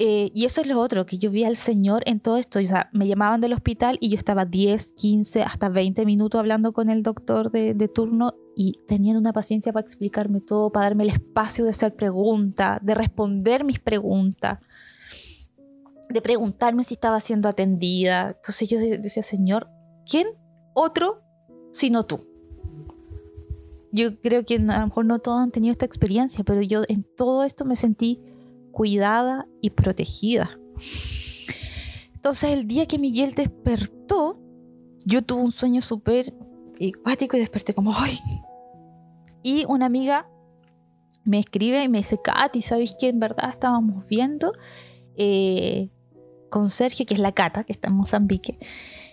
Eh, 0.04 0.32
y 0.34 0.45
eso 0.45 0.62
es 0.62 0.68
lo 0.68 0.80
otro, 0.80 1.06
que 1.06 1.20
yo 1.20 1.30
vi 1.30 1.43
al 1.43 1.56
Señor 1.56 2.02
en 2.08 2.20
todo 2.20 2.38
esto. 2.38 2.58
O 2.58 2.64
sea, 2.64 2.89
me 2.91 3.08
llamaban 3.08 3.39
del 3.39 3.54
hospital 3.54 3.99
y 4.02 4.10
yo 4.10 4.18
estaba 4.18 4.45
10, 4.45 4.93
15, 4.93 5.43
hasta 5.43 5.70
20 5.70 6.08
minutos 6.08 6.39
hablando 6.39 6.74
con 6.74 6.89
el 6.89 7.04
doctor 7.04 7.52
de, 7.52 7.76
de 7.76 7.88
turno 7.88 8.34
y 8.56 8.80
teniendo 8.88 9.20
una 9.20 9.32
paciencia 9.32 9.72
para 9.72 9.86
explicarme 9.86 10.41
todo, 10.41 10.72
para 10.72 10.88
darme 10.88 11.04
el 11.04 11.12
espacio 11.12 11.66
de 11.66 11.70
hacer 11.70 11.95
preguntas, 11.95 12.80
de 12.82 12.95
responder 12.95 13.64
mis 13.64 13.78
preguntas 13.78 14.58
de 16.10 16.22
preguntarme 16.22 16.84
si 16.84 16.95
estaba 16.95 17.20
siendo 17.20 17.47
atendida. 17.47 18.36
Entonces 18.36 18.68
yo 18.68 18.80
decía, 18.80 19.24
Señor, 19.24 19.70
¿quién 20.10 20.28
otro 20.74 21.22
sino 21.72 22.04
tú? 22.04 22.28
Yo 23.91 24.20
creo 24.20 24.45
que 24.45 24.56
a 24.56 24.80
lo 24.80 24.88
mejor 24.88 25.06
no 25.06 25.20
todos 25.20 25.41
han 25.41 25.52
tenido 25.52 25.72
esta 25.72 25.86
experiencia, 25.86 26.43
pero 26.43 26.62
yo 26.62 26.84
en 26.88 27.06
todo 27.16 27.43
esto 27.43 27.66
me 27.66 27.76
sentí 27.76 28.20
cuidada 28.72 29.47
y 29.61 29.72
protegida. 29.72 30.59
Entonces 32.13 32.51
el 32.51 32.67
día 32.67 32.86
que 32.88 32.99
Miguel 32.99 33.34
despertó, 33.34 34.39
yo 35.05 35.24
tuve 35.24 35.41
un 35.41 35.51
sueño 35.51 35.82
súper 35.82 36.34
acuático 36.99 37.38
y 37.38 37.39
desperté 37.39 37.74
como, 37.74 37.93
¡ay! 37.95 38.19
Y 39.43 39.65
una 39.65 39.88
amiga 39.88 40.30
me 41.24 41.39
escribe 41.39 41.84
y 41.84 41.89
me 41.89 41.99
dice, 41.99 42.19
Katy, 42.22 42.61
¿sabes 42.61 42.95
qué? 42.99 43.09
En 43.09 43.19
verdad 43.19 43.49
estábamos 43.49 44.07
viendo 44.07 44.53
eh, 45.15 45.89
con 46.49 46.69
Sergio, 46.69 47.05
que 47.05 47.13
es 47.13 47.19
la 47.19 47.32
Cata, 47.32 47.63
que 47.63 47.72
está 47.72 47.89
en 47.89 47.95
Mozambique, 47.95 48.57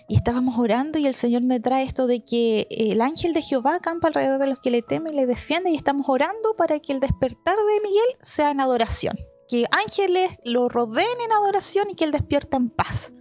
y 0.08 0.16
estábamos 0.16 0.58
orando 0.58 0.98
y 0.98 1.06
el 1.06 1.14
Señor 1.14 1.42
me 1.44 1.60
trae 1.60 1.84
esto 1.84 2.06
de 2.06 2.24
que 2.24 2.66
el 2.70 3.00
ángel 3.02 3.34
de 3.34 3.42
Jehová 3.42 3.76
acampa 3.76 4.08
alrededor 4.08 4.40
de 4.40 4.48
los 4.48 4.60
que 4.60 4.70
le 4.70 4.82
temen 4.82 5.12
y 5.12 5.16
le 5.16 5.26
defiende 5.26 5.70
y 5.70 5.74
estamos 5.74 6.08
orando 6.08 6.56
para 6.56 6.80
que 6.80 6.92
el 6.92 7.00
despertar 7.00 7.56
de 7.56 7.82
Miguel 7.82 8.06
sea 8.22 8.50
en 8.50 8.60
adoración, 8.60 9.16
que 9.48 9.64
ángeles 9.70 10.38
lo 10.44 10.68
rodeen 10.68 11.06
en 11.24 11.32
adoración 11.32 11.88
y 11.90 11.94
que 11.94 12.04
él 12.04 12.12
despierta 12.12 12.56
en 12.56 12.70
paz. 12.70 13.12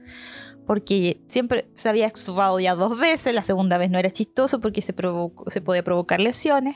Porque 0.65 1.23
siempre 1.28 1.71
se 1.75 1.88
había 1.88 2.07
extubado 2.07 2.59
ya 2.59 2.75
dos 2.75 2.99
veces, 2.99 3.34
la 3.34 3.43
segunda 3.43 3.78
vez 3.78 3.89
no 3.89 3.97
era 3.97 4.11
chistoso 4.11 4.59
porque 4.59 4.82
se, 4.82 4.91
podía 4.93 5.84
provocar 5.84 6.19
lesiones. 6.19 6.75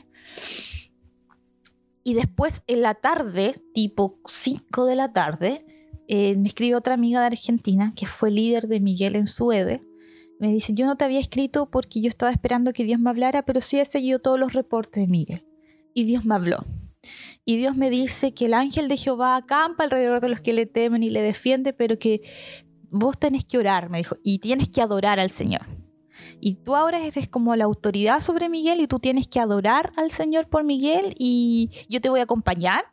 Y 2.04 2.14
después 2.14 2.64
en 2.68 2.82
la 2.82 2.96
tarde, 2.96 3.54
tipo 3.74 4.20
5 4.26 4.86
de 4.86 4.96
la 4.96 5.12
tarde, 5.12 5.66
eh, 6.08 6.38
me 6.38 6.48
escribe 6.48 6.76
otra 6.76 6.94
amiga 6.94 7.20
de 7.20 7.28
Argentina 7.28 7.94
que 7.96 8.08
fue 8.08 8.32
líder 8.32 8.68
de 8.68 8.80
Miguel 8.80 9.18
en 9.18 9.28
Suede. 9.28 9.84
Me 10.40 10.52
dice, 10.52 10.74
yo 10.74 10.86
no 10.86 10.96
te 10.96 11.06
había 11.06 11.20
escrito 11.20 11.70
porque 11.70 12.02
yo 12.02 12.08
estaba 12.08 12.32
esperando 12.32 12.74
que 12.74 12.86
Dios 12.86 13.00
me 13.00 13.10
hablara, 13.10 13.44
pero 13.44 13.62
sí 13.62 13.80
he 13.80 13.86
seguido 13.86 14.20
todos 14.20 14.40
los 14.40 14.54
reportes 14.54 15.04
de 15.04 15.08
Miguel. 15.08 15.46
Y 15.94 16.06
Dios 16.06 16.26
me 16.26 16.34
habló. 16.34 16.66
Y 17.46 17.58
Dios 17.58 17.76
me 17.76 17.90
dice 17.90 18.34
que 18.34 18.46
el 18.46 18.54
ángel 18.54 18.88
de 18.88 18.98
Jehová 18.98 19.36
acampa 19.36 19.84
alrededor 19.84 20.22
de 20.22 20.30
los 20.30 20.42
que 20.42 20.54
le 20.54 20.66
temen 20.66 21.04
y 21.04 21.10
le 21.10 21.22
defiende, 21.22 21.74
pero 21.74 21.98
que 21.98 22.22
vos 22.90 23.18
tenés 23.18 23.46
que 23.46 23.58
orar, 23.58 23.90
me 23.90 24.00
dijo, 24.00 24.18
y 24.24 24.40
tienes 24.40 24.70
que 24.70 24.82
adorar 24.82 25.20
al 25.20 25.32
Señor. 25.32 25.66
Y 26.40 26.56
tú 26.56 26.76
ahora 26.76 27.04
eres 27.04 27.28
como 27.28 27.56
la 27.56 27.66
autoridad 27.66 28.20
sobre 28.20 28.50
Miguel 28.50 28.82
y 28.82 28.88
tú 28.88 29.00
tienes 29.00 29.28
que 29.28 29.40
adorar 29.40 29.94
al 29.96 30.12
Señor 30.12 30.48
por 30.48 30.64
Miguel 30.64 31.16
y 31.18 31.70
yo 31.90 32.02
te 32.02 32.10
voy 32.10 32.20
a 32.20 32.24
acompañar, 32.24 32.86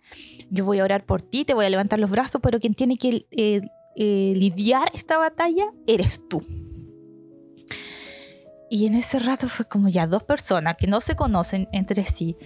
yo 0.50 0.64
voy 0.64 0.78
a 0.78 0.84
orar 0.84 1.04
por 1.04 1.22
ti, 1.22 1.44
te 1.44 1.54
voy 1.54 1.64
a 1.64 1.70
levantar 1.70 1.98
los 1.98 2.10
brazos, 2.10 2.40
pero 2.42 2.60
quien 2.60 2.74
tiene 2.74 2.96
que 2.96 3.26
eh, 3.30 3.62
eh, 3.96 4.32
lidiar 4.36 4.90
esta 4.94 5.18
batalla 5.18 5.72
eres 5.86 6.20
tú. 6.28 6.42
Y 8.70 8.86
en 8.86 8.94
ese 8.94 9.18
rato 9.18 9.48
fue 9.48 9.66
como 9.66 9.88
ya 9.88 10.06
dos 10.06 10.22
personas 10.22 10.76
que 10.76 10.86
no 10.86 11.00
se 11.00 11.16
conocen 11.16 11.68
entre 11.72 12.04
sí, 12.04 12.36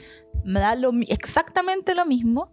me 0.45 0.61
da 0.61 0.77
exactamente 1.09 1.95
lo 1.95 2.07
mismo. 2.07 2.49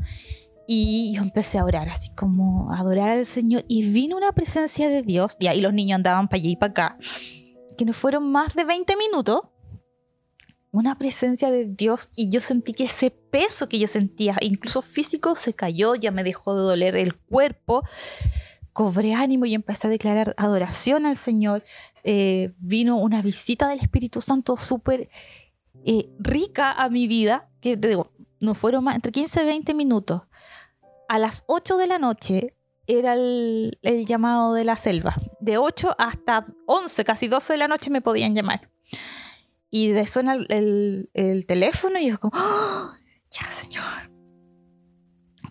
Y 0.72 1.14
yo 1.16 1.24
empecé 1.24 1.58
a 1.58 1.66
orar, 1.66 1.90
así 1.90 2.12
como 2.14 2.72
a 2.72 2.80
adorar 2.80 3.10
al 3.10 3.26
Señor. 3.26 3.66
Y 3.68 3.90
vino 3.90 4.16
una 4.16 4.34
presencia 4.34 4.88
de 4.88 5.02
Dios. 5.02 5.36
Y 5.40 5.48
ahí 5.48 5.62
los 5.62 5.74
niños 5.74 5.96
andaban 5.96 6.28
para 6.28 6.40
allá 6.40 6.50
y 6.50 6.56
para 6.56 6.72
acá 6.72 6.98
que 7.80 7.86
no 7.86 7.94
fueron 7.94 8.30
más 8.30 8.56
de 8.56 8.66
20 8.66 8.94
minutos, 8.98 9.40
una 10.72 10.98
presencia 10.98 11.50
de 11.50 11.64
Dios 11.64 12.10
y 12.14 12.30
yo 12.30 12.42
sentí 12.42 12.74
que 12.74 12.84
ese 12.84 13.10
peso 13.10 13.70
que 13.70 13.80
yo 13.80 13.88
sentía, 13.88 14.36
incluso 14.42 14.82
físico, 14.82 15.38
se 15.38 15.54
cayó, 15.54 15.96
ya 15.96 16.12
me 16.12 16.26
dejó 16.26 16.54
de 16.58 16.64
doler 16.64 16.98
el 16.98 17.16
cuerpo, 17.16 17.84
cobré 18.74 19.14
ánimo 19.14 19.46
y 19.46 19.56
empecé 19.56 19.88
a 19.88 19.90
declarar 19.90 20.36
adoración 20.38 21.06
al 21.06 21.16
Señor. 21.16 21.64
Eh, 22.04 22.54
vino 22.60 22.98
una 22.98 23.22
visita 23.22 23.68
del 23.68 23.80
Espíritu 23.80 24.22
Santo 24.22 24.58
súper 24.58 25.10
eh, 25.86 26.10
rica 26.20 26.72
a 26.72 26.90
mi 26.90 27.08
vida, 27.08 27.50
que 27.62 27.78
te 27.78 27.90
digo, 27.90 28.12
no 28.40 28.54
fueron 28.54 28.84
más, 28.84 28.96
entre 28.96 29.12
15 29.12 29.44
y 29.44 29.46
20 29.46 29.74
minutos. 29.74 30.22
A 31.08 31.20
las 31.20 31.44
8 31.48 31.78
de 31.78 31.88
la 31.88 32.00
noche 32.00 32.56
era 32.88 33.14
el, 33.14 33.78
llamado 34.06 34.54
de 34.54 34.64
la 34.64 34.78
selva. 34.78 35.16
De 35.40 35.58
8 35.58 35.96
hasta 35.98 36.46
11, 36.66 37.04
casi 37.04 37.28
12 37.28 37.54
de 37.54 37.58
la 37.58 37.68
noche 37.68 37.90
me 37.90 38.02
podían 38.02 38.36
llamar. 38.36 38.70
Y 39.70 39.90
de 39.90 40.08
suena 40.08 40.34
el, 40.34 41.46
teléfono 41.48 42.00
y 42.00 42.10
yo 42.10 42.20
como, 42.20 42.34
¡Oh! 42.36 42.92
ya 43.30 43.52
señor. 43.52 44.12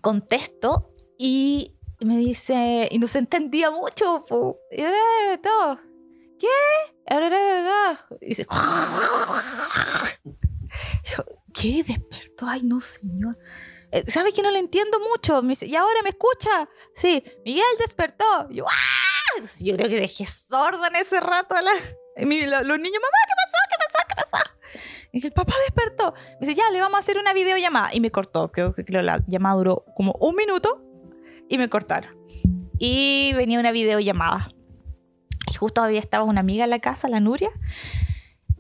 Contesto 0.01 0.93
y 1.19 1.77
me 2.01 2.17
dice, 2.17 2.89
y 2.91 2.99
no 2.99 3.09
se 3.09 3.19
entendía 3.19 3.71
mucho. 3.71 4.25
Y 4.71 4.83
todo. 5.43 5.88
¿Qué? 6.39 6.47
Y 8.21 8.29
dice, 8.29 8.47
¿qué? 11.55 11.83
Despertó. 11.83 12.47
Ay, 12.47 12.63
no, 12.63 12.81
señor. 12.81 13.37
Eh, 13.91 14.05
¿Sabes 14.11 14.35
que 14.35 14.43
no 14.43 14.51
le 14.51 14.59
entiendo 14.59 14.99
mucho? 15.01 15.43
Me 15.43 15.51
dice, 15.51 15.67
¿y 15.67 15.77
ahora 15.77 16.03
me 16.03 16.11
escucha? 16.11 16.69
Sí, 16.95 17.23
Miguel 17.45 17.65
despertó. 17.79 18.49
Yo, 18.51 18.65
¡ah! 18.69 19.43
Yo 19.61 19.77
creo 19.77 19.89
que 19.89 20.01
dejé 20.01 20.27
sorda 20.27 20.89
en 20.89 20.97
ese 20.97 21.21
rato 21.21 21.55
a 21.55 21.63
la, 21.63 21.71
los 21.73 22.81
niños, 22.81 23.01
mamá, 23.01 23.19
¿qué 23.27 23.35
pasó? 23.39 23.59
¿Qué 23.71 23.77
pasó? 23.79 24.05
¿Qué 24.09 24.15
pasó? 24.31 24.45
Y 25.13 25.25
el 25.27 25.33
papá 25.33 25.55
despertó. 25.67 26.13
Me 26.41 26.47
dice, 26.47 26.55
ya, 26.55 26.71
le 26.71 26.81
vamos 26.81 26.97
a 26.97 26.99
hacer 26.99 27.19
una 27.19 27.33
videollamada. 27.33 27.95
Y 27.95 28.01
me 28.01 28.11
cortó. 28.11 28.53
Creo 28.53 28.75
que 28.75 28.85
la 28.89 29.23
llamada 29.27 29.57
duró 29.57 29.85
como 29.97 30.13
un 30.21 30.37
minuto 30.37 30.85
y 31.49 31.57
me 31.59 31.71
cortaron. 31.71 32.15
Y 32.79 33.33
venía 33.35 33.59
una 33.59 33.73
videollamada. 33.73 34.53
Y 35.49 35.55
justo 35.55 35.83
había 35.83 36.01
estaba 36.01 36.25
una 36.25 36.41
amiga 36.41 36.65
en 36.65 36.71
la 36.71 36.79
casa, 36.79 37.09
la 37.09 37.21
Nuria. 37.21 37.51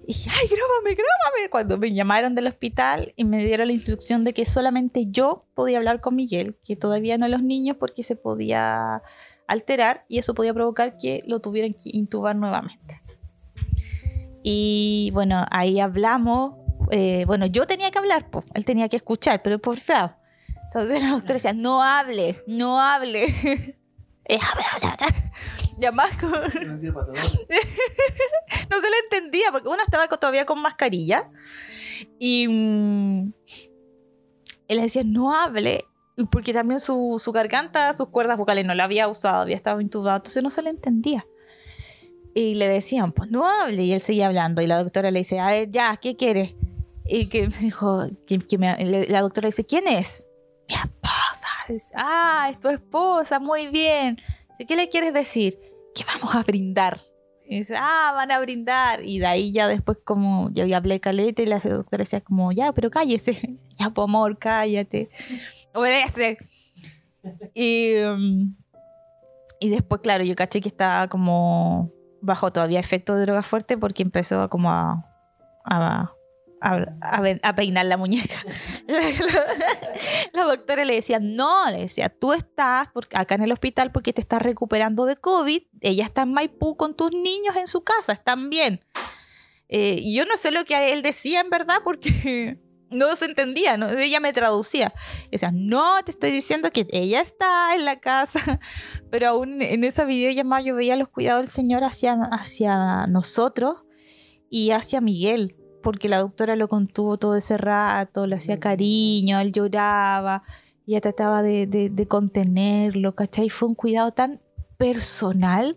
Y 0.04 0.14
dije, 0.14 0.30
ay, 0.30 0.48
grábame, 0.48 0.94
grábame. 0.94 1.50
Cuando 1.50 1.76
me 1.76 1.92
llamaron 1.92 2.34
del 2.34 2.46
hospital 2.46 3.12
y 3.16 3.24
me 3.24 3.44
dieron 3.44 3.66
la 3.66 3.74
instrucción 3.74 4.24
de 4.24 4.32
que 4.32 4.46
solamente 4.46 5.06
yo 5.10 5.46
podía 5.54 5.78
hablar 5.78 6.00
con 6.00 6.16
Miguel, 6.16 6.56
que 6.64 6.76
todavía 6.76 7.18
no 7.18 7.28
los 7.28 7.42
niños 7.42 7.76
porque 7.76 8.02
se 8.02 8.16
podía 8.16 9.02
alterar 9.46 10.04
y 10.08 10.18
eso 10.18 10.34
podía 10.34 10.54
provocar 10.54 10.96
que 10.96 11.22
lo 11.26 11.40
tuvieran 11.40 11.74
que 11.74 11.90
intubar 11.92 12.36
nuevamente. 12.36 13.02
Y 14.42 15.10
bueno, 15.12 15.44
ahí 15.50 15.80
hablamos. 15.80 16.54
eh, 16.90 17.24
bueno, 17.26 17.44
yo 17.44 17.66
tenía 17.66 17.90
que 17.90 17.98
hablar, 17.98 18.30
pues, 18.30 18.46
él 18.54 18.64
tenía 18.64 18.88
que 18.88 18.96
escuchar, 18.96 19.42
pero 19.42 19.58
por 19.58 19.78
favor. 19.78 20.16
Entonces 20.64 21.02
la 21.02 21.10
doctora 21.10 21.34
decía, 21.34 21.52
no 21.52 21.82
hable, 21.82 22.42
no 22.46 22.80
hable. 22.80 23.26
Eh, 24.28 24.38
Ya 25.78 25.92
más 25.92 26.10
con- 26.16 26.30
no 26.32 26.40
se 28.80 28.90
le 28.90 28.96
entendía 29.04 29.52
porque 29.52 29.68
uno 29.68 29.78
estaba 29.84 30.08
todavía 30.08 30.44
con 30.44 30.60
mascarilla 30.60 31.30
y 32.18 32.48
mm, 32.48 33.32
él 34.68 34.76
le 34.76 34.82
decía 34.82 35.02
no 35.04 35.32
hable 35.32 35.84
porque 36.32 36.52
también 36.52 36.80
su, 36.80 37.20
su 37.22 37.30
garganta, 37.30 37.92
sus 37.92 38.08
cuerdas 38.08 38.36
vocales 38.38 38.66
no 38.66 38.74
la 38.74 38.84
había 38.84 39.06
usado, 39.06 39.42
había 39.42 39.54
estado 39.54 39.80
intubado, 39.80 40.16
entonces 40.16 40.42
no 40.42 40.50
se 40.50 40.62
le 40.62 40.70
entendía. 40.70 41.24
Y 42.34 42.56
le 42.56 42.66
decían, 42.66 43.12
pues 43.12 43.30
no 43.30 43.46
hable, 43.48 43.80
y 43.84 43.92
él 43.92 44.00
seguía 44.00 44.26
hablando, 44.26 44.60
y 44.60 44.66
la 44.66 44.82
doctora 44.82 45.12
le 45.12 45.20
dice, 45.20 45.38
a 45.38 45.46
ver, 45.46 45.70
ya, 45.70 45.96
¿qué 45.96 46.16
quieres? 46.16 46.56
Y 47.06 47.26
que 47.26 47.48
me 47.48 47.56
dijo, 47.58 48.08
que, 48.26 48.38
que 48.38 48.58
me- 48.58 48.84
le- 48.84 49.06
la 49.08 49.20
doctora 49.22 49.46
le 49.46 49.50
dice, 49.50 49.64
¿quién 49.64 49.86
es? 49.86 50.24
Mi 50.68 50.74
ah, 51.94 52.48
es 52.50 52.60
tu 52.60 52.68
esposa, 52.68 53.38
muy 53.38 53.68
bien. 53.68 54.18
¿Qué 54.66 54.76
le 54.76 54.88
quieres 54.88 55.12
decir? 55.12 55.58
Que 55.94 56.04
vamos 56.04 56.34
a 56.34 56.42
brindar. 56.42 57.00
Ah, 57.76 58.12
van 58.14 58.30
a 58.30 58.40
brindar. 58.40 59.04
Y 59.04 59.18
de 59.20 59.26
ahí 59.26 59.52
ya 59.52 59.68
después 59.68 59.98
como 60.04 60.50
yo 60.50 60.64
hablé 60.76 61.00
caleta 61.00 61.42
y 61.42 61.46
la 61.46 61.58
doctora 61.60 62.02
decía 62.02 62.20
como, 62.20 62.52
ya, 62.52 62.72
pero 62.72 62.90
cállese. 62.90 63.56
Ya, 63.78 63.90
por 63.90 64.04
amor, 64.08 64.38
cállate. 64.38 65.08
Obedece. 65.72 66.36
Y, 67.54 67.94
um, 68.02 68.56
y 69.60 69.68
después, 69.68 70.00
claro, 70.00 70.24
yo 70.24 70.34
caché 70.34 70.60
que 70.60 70.68
estaba 70.68 71.06
como 71.06 71.92
bajo 72.20 72.52
todavía 72.52 72.80
efecto 72.80 73.14
de 73.14 73.22
droga 73.22 73.44
fuerte 73.44 73.78
porque 73.78 74.02
empezó 74.02 74.42
a 74.42 74.48
como 74.48 74.68
a, 74.70 75.04
a, 75.64 76.12
a 76.60 77.54
peinar 77.54 77.86
la 77.86 77.96
muñeca. 77.96 78.34
Doctora 80.48 80.84
le 80.84 80.94
decía, 80.94 81.18
no, 81.20 81.70
le 81.70 81.82
decía, 81.82 82.08
tú 82.08 82.32
estás 82.32 82.90
acá 83.14 83.34
en 83.34 83.42
el 83.42 83.52
hospital 83.52 83.92
porque 83.92 84.12
te 84.12 84.20
estás 84.20 84.42
recuperando 84.42 85.04
de 85.06 85.16
COVID, 85.16 85.62
ella 85.80 86.04
está 86.04 86.22
en 86.22 86.32
Maipú 86.32 86.76
con 86.76 86.96
tus 86.96 87.12
niños 87.12 87.56
en 87.56 87.68
su 87.68 87.82
casa, 87.82 88.12
están 88.12 88.50
bien. 88.50 88.80
Eh, 89.68 90.02
yo 90.12 90.24
no 90.24 90.36
sé 90.36 90.50
lo 90.50 90.64
que 90.64 90.92
él 90.92 91.02
decía 91.02 91.40
en 91.40 91.50
verdad 91.50 91.76
porque 91.84 92.58
no 92.90 93.14
se 93.16 93.26
entendía, 93.26 93.76
¿no? 93.76 93.88
ella 93.90 94.20
me 94.20 94.32
traducía. 94.32 94.92
Decía, 95.30 95.50
no, 95.52 96.02
te 96.04 96.10
estoy 96.10 96.30
diciendo 96.30 96.70
que 96.70 96.86
ella 96.90 97.20
está 97.20 97.74
en 97.74 97.84
la 97.84 98.00
casa, 98.00 98.60
pero 99.10 99.28
aún 99.28 99.62
en 99.62 99.84
esa 99.84 100.04
videollamada 100.04 100.62
yo 100.62 100.74
veía 100.74 100.96
los 100.96 101.08
cuidados 101.08 101.42
del 101.42 101.50
Señor 101.50 101.84
hacia, 101.84 102.14
hacia 102.32 103.06
nosotros 103.06 103.84
y 104.50 104.70
hacia 104.70 105.00
Miguel, 105.00 105.56
porque 105.82 106.08
la 106.08 106.18
doctora 106.18 106.56
lo 106.56 106.68
contuvo 106.68 107.16
todo 107.18 107.36
ese 107.36 107.56
rato, 107.56 108.26
le 108.26 108.36
hacía 108.36 108.58
cariño, 108.58 109.38
él 109.40 109.52
lloraba, 109.52 110.42
ella 110.86 111.00
trataba 111.00 111.42
de, 111.42 111.66
de- 111.66 111.90
de 111.90 112.06
contenerlo, 112.08 113.14
¿cachai? 113.14 113.48
Fue 113.50 113.68
un 113.68 113.74
cuidado 113.74 114.12
tan 114.12 114.40
personal 114.76 115.76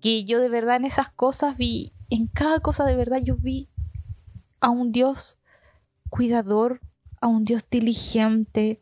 que 0.00 0.24
yo 0.24 0.40
de 0.40 0.48
verdad 0.48 0.76
en 0.76 0.84
esas 0.84 1.10
cosas 1.10 1.56
vi, 1.56 1.92
en 2.10 2.26
cada 2.26 2.60
cosa 2.60 2.84
de 2.84 2.94
verdad 2.96 3.20
yo 3.22 3.34
vi 3.36 3.68
a 4.60 4.70
un 4.70 4.92
Dios 4.92 5.38
cuidador, 6.08 6.80
a 7.20 7.26
un 7.26 7.44
Dios 7.44 7.64
diligente. 7.70 8.80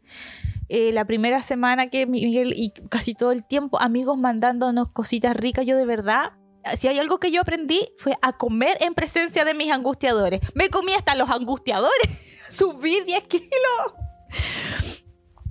Eh, 0.68 0.92
la 0.92 1.04
primera 1.06 1.40
semana 1.42 1.88
que 1.88 2.06
Miguel 2.06 2.52
y 2.54 2.70
casi 2.88 3.14
todo 3.14 3.32
el 3.32 3.44
tiempo 3.44 3.80
amigos 3.80 4.18
mandándonos 4.18 4.90
cositas 4.90 5.36
ricas, 5.36 5.66
yo 5.66 5.76
de 5.76 5.86
verdad, 5.86 6.32
si 6.76 6.88
hay 6.88 6.98
algo 6.98 7.18
que 7.18 7.30
yo 7.30 7.40
aprendí 7.40 7.88
fue 7.96 8.16
a 8.22 8.36
comer 8.36 8.76
en 8.80 8.94
presencia 8.94 9.44
de 9.44 9.54
mis 9.54 9.72
angustiadores. 9.72 10.40
Me 10.54 10.68
comí 10.68 10.92
hasta 10.92 11.14
los 11.14 11.30
angustiadores, 11.30 12.08
subí 12.48 13.00
10 13.04 13.24
kilos. 13.28 13.48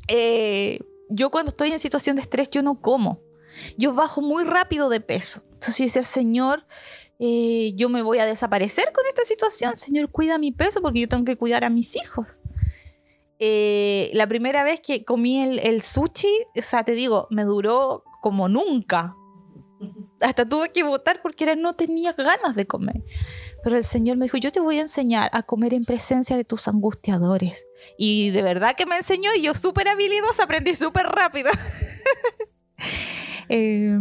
Eh, 0.07 0.79
yo 1.09 1.29
cuando 1.31 1.49
estoy 1.49 1.71
en 1.71 1.79
situación 1.79 2.15
de 2.15 2.21
estrés, 2.21 2.49
yo 2.49 2.61
no 2.63 2.81
como. 2.81 3.21
Yo 3.77 3.93
bajo 3.93 4.21
muy 4.21 4.43
rápido 4.43 4.89
de 4.89 4.99
peso. 4.99 5.43
Entonces 5.53 5.77
yo 5.77 5.85
decía, 5.85 6.03
Señor, 6.03 6.65
eh, 7.19 7.73
yo 7.75 7.89
me 7.89 8.01
voy 8.01 8.19
a 8.19 8.25
desaparecer 8.25 8.91
con 8.93 9.05
esta 9.07 9.23
situación. 9.25 9.75
Señor, 9.75 10.09
cuida 10.11 10.37
mi 10.37 10.51
peso 10.51 10.81
porque 10.81 11.01
yo 11.01 11.07
tengo 11.07 11.25
que 11.25 11.37
cuidar 11.37 11.63
a 11.63 11.69
mis 11.69 11.95
hijos. 11.95 12.41
Eh, 13.39 14.09
la 14.13 14.27
primera 14.27 14.63
vez 14.63 14.79
que 14.81 15.03
comí 15.03 15.41
el, 15.41 15.59
el 15.59 15.81
sushi, 15.81 16.31
o 16.57 16.61
sea, 16.61 16.83
te 16.83 16.93
digo, 16.93 17.27
me 17.29 17.43
duró 17.43 18.03
como 18.21 18.49
nunca. 18.49 19.15
Hasta 20.21 20.47
tuve 20.47 20.71
que 20.71 20.83
votar 20.83 21.21
porque 21.21 21.43
era, 21.43 21.55
no 21.55 21.73
tenía 21.73 22.13
ganas 22.13 22.55
de 22.55 22.65
comer. 22.65 23.03
Pero 23.63 23.77
el 23.77 23.83
Señor 23.83 24.17
me 24.17 24.25
dijo, 24.25 24.37
yo 24.37 24.51
te 24.51 24.59
voy 24.59 24.77
a 24.77 24.81
enseñar 24.81 25.29
a 25.33 25.43
comer 25.43 25.73
en 25.73 25.83
presencia 25.83 26.37
de 26.37 26.43
tus 26.43 26.67
angustiadores. 26.67 27.65
Y 27.97 28.29
de 28.31 28.41
verdad 28.41 28.75
que 28.75 28.85
me 28.85 28.97
enseñó 28.97 29.31
y 29.35 29.41
yo 29.41 29.53
súper 29.53 29.87
habilidosa, 29.87 30.43
aprendí 30.43 30.75
súper 30.75 31.05
rápido. 31.05 31.49
Eh, 33.49 33.97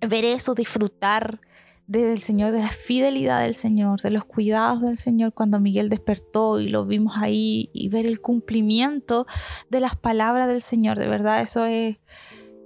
ver 0.00 0.24
eso, 0.24 0.56
disfrutar 0.56 1.40
del 1.86 2.20
Señor, 2.20 2.52
de 2.52 2.60
la 2.60 2.68
fidelidad 2.68 3.40
del 3.40 3.54
Señor, 3.54 4.00
de 4.00 4.10
los 4.10 4.24
cuidados 4.24 4.82
del 4.82 4.96
Señor 4.96 5.32
cuando 5.32 5.60
Miguel 5.60 5.88
despertó 5.88 6.58
y 6.60 6.68
lo 6.68 6.84
vimos 6.84 7.14
ahí 7.16 7.70
y 7.72 7.88
ver 7.88 8.06
el 8.06 8.20
cumplimiento 8.20 9.26
de 9.70 9.80
las 9.80 9.96
palabras 9.96 10.48
del 10.48 10.62
Señor, 10.62 10.98
de 10.98 11.06
verdad 11.06 11.42
eso 11.42 11.64
es 11.64 12.00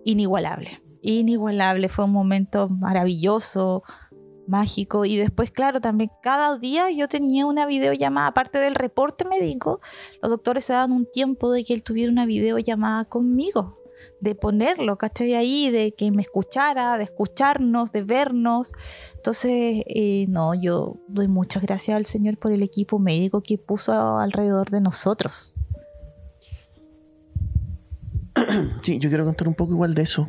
inigualable, 0.04 0.82
inigualable, 1.02 1.88
fue 1.88 2.04
un 2.04 2.12
momento 2.12 2.68
maravilloso, 2.68 3.82
mágico 4.46 5.04
y 5.04 5.16
después 5.16 5.50
claro, 5.50 5.80
también 5.80 6.10
cada 6.22 6.58
día 6.58 6.90
yo 6.90 7.08
tenía 7.08 7.46
una 7.46 7.66
videollamada, 7.66 8.26
aparte 8.26 8.58
del 8.58 8.74
reporte 8.74 9.24
médico, 9.24 9.80
los 10.20 10.30
doctores 10.30 10.64
se 10.64 10.72
daban 10.72 10.92
un 10.92 11.06
tiempo 11.10 11.52
de 11.52 11.64
que 11.64 11.72
él 11.72 11.82
tuviera 11.82 12.10
una 12.10 12.26
videollamada 12.26 13.04
conmigo 13.04 13.80
de 14.20 14.34
ponerlo, 14.34 14.96
¿cachai? 14.96 15.34
Ahí, 15.34 15.70
de 15.70 15.92
que 15.92 16.10
me 16.10 16.22
escuchara, 16.22 16.98
de 16.98 17.04
escucharnos, 17.04 17.92
de 17.92 18.02
vernos. 18.02 18.72
Entonces, 19.16 19.82
eh, 19.86 20.26
no, 20.28 20.54
yo 20.54 20.96
doy 21.08 21.28
muchas 21.28 21.62
gracias 21.62 21.96
al 21.96 22.06
Señor 22.06 22.38
por 22.38 22.52
el 22.52 22.62
equipo 22.62 22.98
médico 22.98 23.42
que 23.42 23.58
puso 23.58 24.18
alrededor 24.18 24.70
de 24.70 24.80
nosotros. 24.80 25.54
Sí, 28.82 28.98
yo 28.98 29.08
quiero 29.10 29.24
contar 29.24 29.48
un 29.48 29.54
poco 29.54 29.72
igual 29.72 29.94
de 29.94 30.02
eso. 30.02 30.28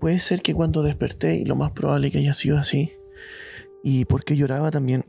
Puede 0.00 0.18
ser 0.18 0.40
que 0.42 0.54
cuando 0.54 0.82
desperté, 0.82 1.36
y 1.36 1.44
lo 1.44 1.54
más 1.56 1.72
probable 1.72 2.10
que 2.10 2.18
haya 2.18 2.32
sido 2.32 2.58
así, 2.58 2.90
y 3.84 4.06
porque 4.06 4.36
lloraba 4.36 4.70
también, 4.70 5.04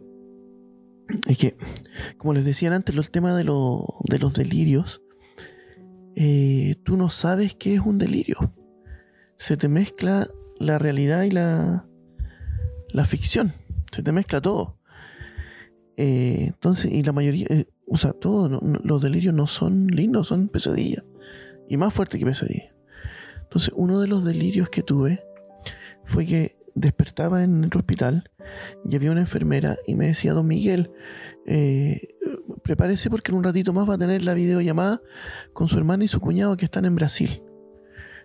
es 1.28 1.38
que, 1.38 1.56
como 2.18 2.34
les 2.34 2.46
decía 2.46 2.74
antes, 2.74 2.96
el 2.96 3.10
tema 3.12 3.36
de, 3.36 3.44
lo- 3.46 3.96
de 4.10 4.20
los 4.20 4.34
delirios, 4.34 5.02
eh, 6.16 6.76
tú 6.84 6.98
no 6.98 7.10
sabes 7.10 7.56
qué 7.56 7.74
es 7.76 7.80
un 7.82 7.98
delirio. 7.98 8.54
Se 9.38 9.58
te 9.58 9.68
mezcla 9.70 10.28
la 10.60 10.78
realidad 10.78 11.24
y 11.24 11.32
la, 11.32 11.88
la 12.94 13.06
ficción. 13.06 13.54
Se 13.92 14.04
te 14.04 14.12
mezcla 14.12 14.42
todo. 14.42 14.78
Eh, 15.98 16.46
entonces, 16.48 16.92
y 16.92 17.04
la 17.04 17.12
mayoría, 17.14 17.48
eh, 17.50 17.66
o 17.88 17.98
sea, 17.98 18.12
todos 18.14 18.62
los 18.62 19.02
delirios 19.02 19.34
no 19.34 19.48
son 19.48 19.88
lindos, 19.88 20.28
son 20.28 20.48
pesadillas. 20.48 21.04
Y 21.70 21.78
más 21.78 21.94
fuerte 21.94 22.20
que 22.20 22.26
pesadillas. 22.26 22.74
Entonces, 23.52 23.74
uno 23.76 24.00
de 24.00 24.08
los 24.08 24.24
delirios 24.24 24.70
que 24.70 24.82
tuve 24.82 25.26
fue 26.06 26.26
que 26.26 26.56
despertaba 26.74 27.44
en 27.44 27.66
el 27.66 27.72
hospital 27.78 28.32
y 28.86 28.96
había 28.96 29.12
una 29.12 29.20
enfermera 29.20 29.76
y 29.86 29.96
me 29.96 30.08
decía, 30.08 30.32
don 30.32 30.48
Miguel, 30.48 30.90
eh, 31.46 32.00
prepárese 32.64 33.10
porque 33.10 33.34
en 33.34 33.40
un 33.40 33.44
ratito 33.44 33.74
más 33.74 33.90
va 33.90 33.96
a 33.96 33.98
tener 33.98 34.24
la 34.24 34.36
videollamada 34.36 35.02
con 35.52 35.68
su 35.68 35.78
hermana 35.78 36.06
y 36.06 36.08
su 36.08 36.22
cuñado 36.22 36.56
que 36.56 36.64
están 36.64 36.86
en 36.86 36.96
Brasil. 36.96 37.44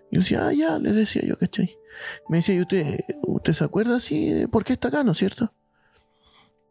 Y 0.09 0.15
yo 0.15 0.21
decía, 0.21 0.47
ah, 0.47 0.53
ya, 0.53 0.79
les 0.79 0.95
decía 0.95 1.21
yo, 1.25 1.37
¿cachai? 1.37 1.77
Me 2.29 2.37
decía, 2.37 2.55
¿y 2.55 2.61
usted, 2.61 2.97
usted 3.23 3.51
se 3.51 3.65
acuerda 3.65 3.97
así 3.97 4.31
de 4.31 4.47
por 4.47 4.63
qué 4.63 4.71
está 4.71 4.87
acá, 4.87 5.03
no 5.03 5.11
es 5.11 5.17
cierto? 5.17 5.53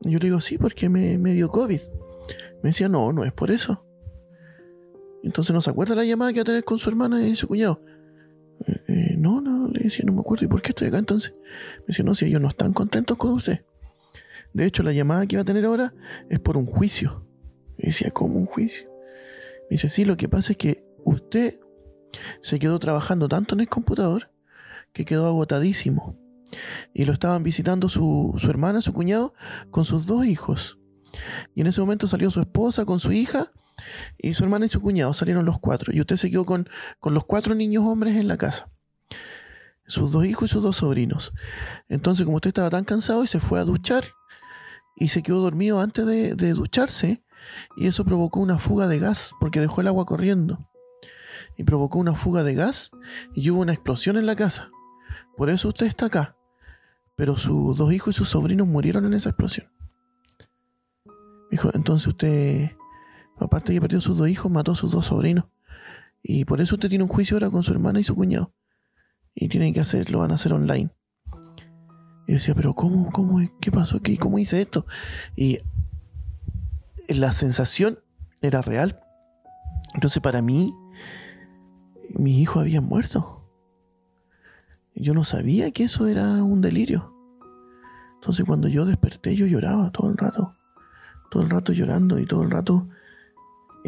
Y 0.00 0.12
yo 0.12 0.18
le 0.18 0.28
digo, 0.28 0.40
sí, 0.40 0.56
porque 0.56 0.88
me, 0.88 1.18
me 1.18 1.34
dio 1.34 1.50
COVID. 1.50 1.80
Me 2.62 2.70
decía, 2.70 2.88
no, 2.88 3.12
no 3.12 3.22
es 3.22 3.34
por 3.34 3.50
eso. 3.50 3.84
Entonces 5.22 5.52
no 5.52 5.60
se 5.60 5.68
acuerda 5.68 5.94
la 5.94 6.04
llamada 6.04 6.32
que 6.32 6.38
va 6.38 6.42
a 6.42 6.46
tener 6.46 6.64
con 6.64 6.78
su 6.78 6.88
hermana 6.88 7.22
y 7.22 7.36
su 7.36 7.48
cuñado. 7.48 7.82
Eh, 8.66 9.16
no, 9.18 9.40
no, 9.40 9.68
le 9.68 9.84
decía, 9.84 10.04
no 10.06 10.12
me 10.12 10.20
acuerdo. 10.20 10.44
¿Y 10.44 10.48
por 10.48 10.62
qué 10.62 10.70
estoy 10.70 10.88
acá 10.88 10.98
entonces? 10.98 11.34
Me 11.80 11.86
decía, 11.88 12.04
no, 12.04 12.14
si 12.14 12.26
ellos 12.26 12.40
no 12.40 12.48
están 12.48 12.72
contentos 12.72 13.16
con 13.16 13.32
usted. 13.32 13.64
De 14.52 14.64
hecho, 14.64 14.82
la 14.82 14.92
llamada 14.92 15.26
que 15.26 15.36
va 15.36 15.42
a 15.42 15.44
tener 15.44 15.64
ahora 15.64 15.94
es 16.30 16.40
por 16.40 16.56
un 16.56 16.66
juicio. 16.66 17.26
Me 17.76 17.88
decía, 17.88 18.10
¿cómo 18.10 18.38
un 18.38 18.46
juicio? 18.46 18.88
Me 19.62 19.74
dice, 19.74 19.88
sí, 19.88 20.04
lo 20.04 20.16
que 20.16 20.28
pasa 20.28 20.52
es 20.52 20.58
que 20.58 20.84
usted 21.04 21.60
se 22.40 22.58
quedó 22.58 22.78
trabajando 22.78 23.28
tanto 23.28 23.54
en 23.54 23.60
el 23.60 23.68
computador 23.68 24.30
que 24.92 25.04
quedó 25.04 25.26
agotadísimo. 25.26 26.16
y 26.94 27.04
lo 27.04 27.12
estaban 27.12 27.42
visitando 27.42 27.88
su, 27.88 28.34
su 28.38 28.48
hermana, 28.48 28.80
su 28.80 28.94
cuñado, 28.94 29.34
con 29.70 29.84
sus 29.84 30.06
dos 30.06 30.24
hijos. 30.24 30.78
Y 31.54 31.60
en 31.60 31.66
ese 31.66 31.80
momento 31.80 32.06
salió 32.06 32.30
su 32.30 32.40
esposa 32.40 32.86
con 32.86 32.98
su 32.98 33.12
hija 33.12 33.50
y 34.18 34.34
su 34.34 34.44
hermana 34.44 34.66
y 34.66 34.68
su 34.68 34.80
cuñado, 34.80 35.12
salieron 35.12 35.44
los 35.44 35.58
cuatro. 35.58 35.92
Y 35.94 36.00
usted 36.00 36.16
se 36.16 36.30
quedó 36.30 36.44
con, 36.44 36.68
con 37.00 37.14
los 37.14 37.24
cuatro 37.24 37.54
niños 37.54 37.84
hombres 37.84 38.16
en 38.16 38.28
la 38.28 38.36
casa. 38.36 38.70
Sus 39.86 40.10
dos 40.10 40.26
hijos 40.26 40.50
y 40.50 40.52
sus 40.52 40.62
dos 40.62 40.76
sobrinos. 40.76 41.32
Entonces, 41.88 42.24
como 42.24 42.36
usted 42.36 42.48
estaba 42.48 42.70
tan 42.70 42.84
cansado 42.84 43.22
y 43.22 43.26
se 43.26 43.40
fue 43.40 43.60
a 43.60 43.64
duchar 43.64 44.04
y 44.96 45.08
se 45.08 45.22
quedó 45.22 45.40
dormido 45.40 45.80
antes 45.80 46.06
de, 46.06 46.34
de 46.34 46.52
ducharse, 46.52 47.22
y 47.76 47.86
eso 47.86 48.04
provocó 48.04 48.40
una 48.40 48.58
fuga 48.58 48.88
de 48.88 48.98
gas 48.98 49.32
porque 49.38 49.60
dejó 49.60 49.80
el 49.80 49.88
agua 49.88 50.06
corriendo. 50.06 50.68
Y 51.56 51.64
provocó 51.64 51.98
una 51.98 52.14
fuga 52.14 52.42
de 52.42 52.54
gas 52.54 52.90
y 53.34 53.50
hubo 53.50 53.60
una 53.60 53.72
explosión 53.72 54.16
en 54.16 54.26
la 54.26 54.36
casa. 54.36 54.70
Por 55.36 55.50
eso 55.50 55.68
usted 55.68 55.86
está 55.86 56.06
acá. 56.06 56.36
Pero 57.14 57.36
sus 57.36 57.76
dos 57.76 57.92
hijos 57.92 58.14
y 58.14 58.18
sus 58.18 58.28
sobrinos 58.28 58.66
murieron 58.66 59.06
en 59.06 59.14
esa 59.14 59.30
explosión. 59.30 59.70
Dijo, 61.50 61.70
entonces 61.74 62.08
usted, 62.08 62.72
aparte 63.38 63.72
que 63.72 63.80
perdió 63.80 64.00
sus 64.00 64.18
dos 64.18 64.28
hijos, 64.28 64.50
mató 64.50 64.72
a 64.72 64.76
sus 64.76 64.90
dos 64.90 65.06
sobrinos. 65.06 65.44
Y 66.22 66.44
por 66.44 66.60
eso 66.60 66.74
usted 66.74 66.88
tiene 66.88 67.04
un 67.04 67.10
juicio 67.10 67.36
ahora 67.36 67.50
con 67.50 67.62
su 67.62 67.72
hermana 67.72 68.00
y 68.00 68.04
su 68.04 68.14
cuñado. 68.14 68.52
Y 69.34 69.48
tienen 69.48 69.72
que 69.72 69.80
hacerlo, 69.80 70.20
van 70.20 70.32
a 70.32 70.34
hacer 70.34 70.52
online. 70.52 70.90
Y 72.26 72.32
yo 72.32 72.34
decía, 72.34 72.54
pero 72.54 72.72
¿cómo, 72.72 73.10
cómo, 73.12 73.40
qué 73.60 73.70
pasó? 73.70 74.00
¿Qué, 74.00 74.16
¿Cómo 74.16 74.38
hice 74.38 74.60
esto? 74.60 74.86
Y 75.36 75.60
la 77.08 77.32
sensación 77.32 78.00
era 78.40 78.62
real. 78.62 79.00
Entonces 79.94 80.20
para 80.20 80.42
mí, 80.42 80.74
mis 82.10 82.38
hijos 82.38 82.62
habían 82.62 82.84
muerto. 82.84 83.48
Yo 84.94 85.14
no 85.14 85.24
sabía 85.24 85.70
que 85.70 85.84
eso 85.84 86.06
era 86.06 86.42
un 86.42 86.60
delirio. 86.60 87.14
Entonces 88.14 88.44
cuando 88.44 88.66
yo 88.66 88.86
desperté 88.86 89.36
yo 89.36 89.46
lloraba 89.46 89.92
todo 89.92 90.10
el 90.10 90.16
rato. 90.16 90.56
Todo 91.30 91.42
el 91.42 91.50
rato 91.50 91.72
llorando 91.72 92.18
y 92.18 92.26
todo 92.26 92.42
el 92.42 92.50
rato 92.50 92.88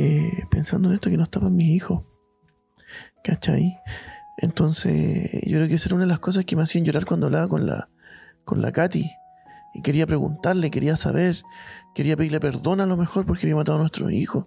eh, 0.00 0.44
pensando 0.48 0.88
en 0.88 0.94
esto 0.94 1.10
que 1.10 1.16
no 1.16 1.24
estaban 1.24 1.56
mis 1.56 1.70
hijos. 1.70 2.04
¿Cachai? 3.24 3.76
Entonces 4.36 5.28
yo 5.44 5.56
creo 5.56 5.66
que 5.66 5.74
esa 5.74 5.88
era 5.88 5.96
una 5.96 6.04
de 6.04 6.10
las 6.10 6.20
cosas 6.20 6.44
que 6.44 6.54
me 6.54 6.62
hacían 6.62 6.84
llorar 6.84 7.04
cuando 7.04 7.26
hablaba 7.26 7.48
con 7.48 7.66
la, 7.66 7.90
con 8.44 8.62
la 8.62 8.70
Katy. 8.70 9.10
Y 9.74 9.82
quería 9.82 10.06
preguntarle, 10.06 10.70
quería 10.70 10.94
saber, 10.94 11.42
quería 11.96 12.16
pedirle 12.16 12.38
perdón 12.38 12.80
a 12.80 12.86
lo 12.86 12.96
mejor 12.96 13.26
porque 13.26 13.46
había 13.46 13.56
matado 13.56 13.78
a 13.78 13.80
nuestros 13.80 14.12
hijos. 14.12 14.46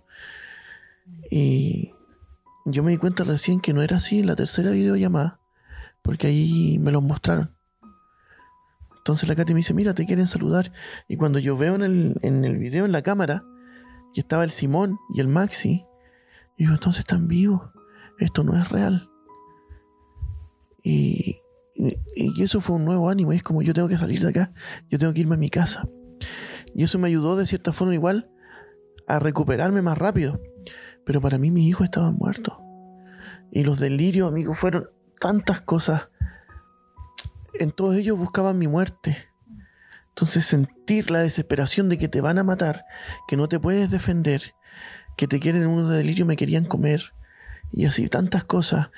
Y 1.29 1.91
yo 2.65 2.81
me 2.81 2.91
di 2.91 2.97
cuenta 2.97 3.25
recién 3.25 3.59
que 3.59 3.73
no 3.73 3.81
era 3.81 3.97
así 3.97 4.19
en 4.19 4.27
la 4.27 4.37
tercera 4.37 4.71
videollamada, 4.71 5.41
porque 6.01 6.27
ahí 6.27 6.79
me 6.79 6.93
los 6.93 7.03
mostraron. 7.03 7.53
Entonces 8.99 9.27
la 9.27 9.35
Katy 9.35 9.51
me 9.53 9.57
dice, 9.57 9.73
mira, 9.73 9.93
te 9.93 10.05
quieren 10.05 10.27
saludar. 10.27 10.71
Y 11.09 11.17
cuando 11.17 11.39
yo 11.39 11.57
veo 11.57 11.75
en 11.75 11.81
el, 11.81 12.19
en 12.21 12.45
el 12.45 12.57
video, 12.57 12.85
en 12.85 12.93
la 12.93 13.01
cámara, 13.01 13.43
que 14.13 14.21
estaba 14.21 14.43
el 14.43 14.51
Simón 14.51 14.99
y 15.13 15.19
el 15.19 15.27
Maxi, 15.27 15.85
digo, 16.57 16.73
entonces 16.73 16.99
están 16.99 17.27
vivos. 17.27 17.61
Esto 18.19 18.43
no 18.43 18.55
es 18.57 18.69
real. 18.69 19.09
Y, 20.83 21.37
y, 21.75 21.97
y 22.15 22.43
eso 22.43 22.61
fue 22.61 22.75
un 22.75 22.85
nuevo 22.85 23.09
ánimo. 23.09 23.31
Es 23.31 23.43
como 23.43 23.61
yo 23.61 23.73
tengo 23.73 23.87
que 23.87 23.97
salir 23.97 24.21
de 24.21 24.29
acá, 24.29 24.53
yo 24.89 24.99
tengo 24.99 25.13
que 25.13 25.21
irme 25.21 25.35
a 25.35 25.39
mi 25.39 25.49
casa. 25.49 25.87
Y 26.73 26.83
eso 26.83 26.99
me 26.99 27.07
ayudó 27.07 27.35
de 27.35 27.45
cierta 27.45 27.73
forma 27.73 27.93
igual 27.93 28.29
a 29.07 29.19
recuperarme 29.19 29.81
más 29.81 29.97
rápido. 29.97 30.39
Pero 31.05 31.21
para 31.21 31.37
mí 31.37 31.51
mis 31.51 31.67
hijos 31.67 31.85
estaban 31.85 32.15
muertos. 32.15 32.55
Y 33.51 33.63
los 33.63 33.79
delirios, 33.79 34.29
amigos, 34.29 34.57
fueron 34.57 34.89
tantas 35.19 35.61
cosas. 35.61 36.09
En 37.53 37.71
todos 37.71 37.95
ellos 37.95 38.17
buscaban 38.17 38.57
mi 38.57 38.67
muerte. 38.67 39.17
Entonces 40.11 40.45
sentir 40.45 41.09
la 41.09 41.19
desesperación 41.19 41.89
de 41.89 41.97
que 41.97 42.07
te 42.07 42.21
van 42.21 42.37
a 42.37 42.43
matar, 42.43 42.85
que 43.27 43.37
no 43.37 43.47
te 43.47 43.59
puedes 43.59 43.91
defender, 43.91 44.53
que 45.17 45.27
te 45.27 45.39
quieren 45.39 45.63
en 45.63 45.69
un 45.69 45.89
delirio, 45.89 46.25
me 46.25 46.35
querían 46.35 46.65
comer. 46.65 47.13
Y 47.73 47.85
así 47.85 48.07
tantas 48.09 48.43
cosas. 48.43 48.89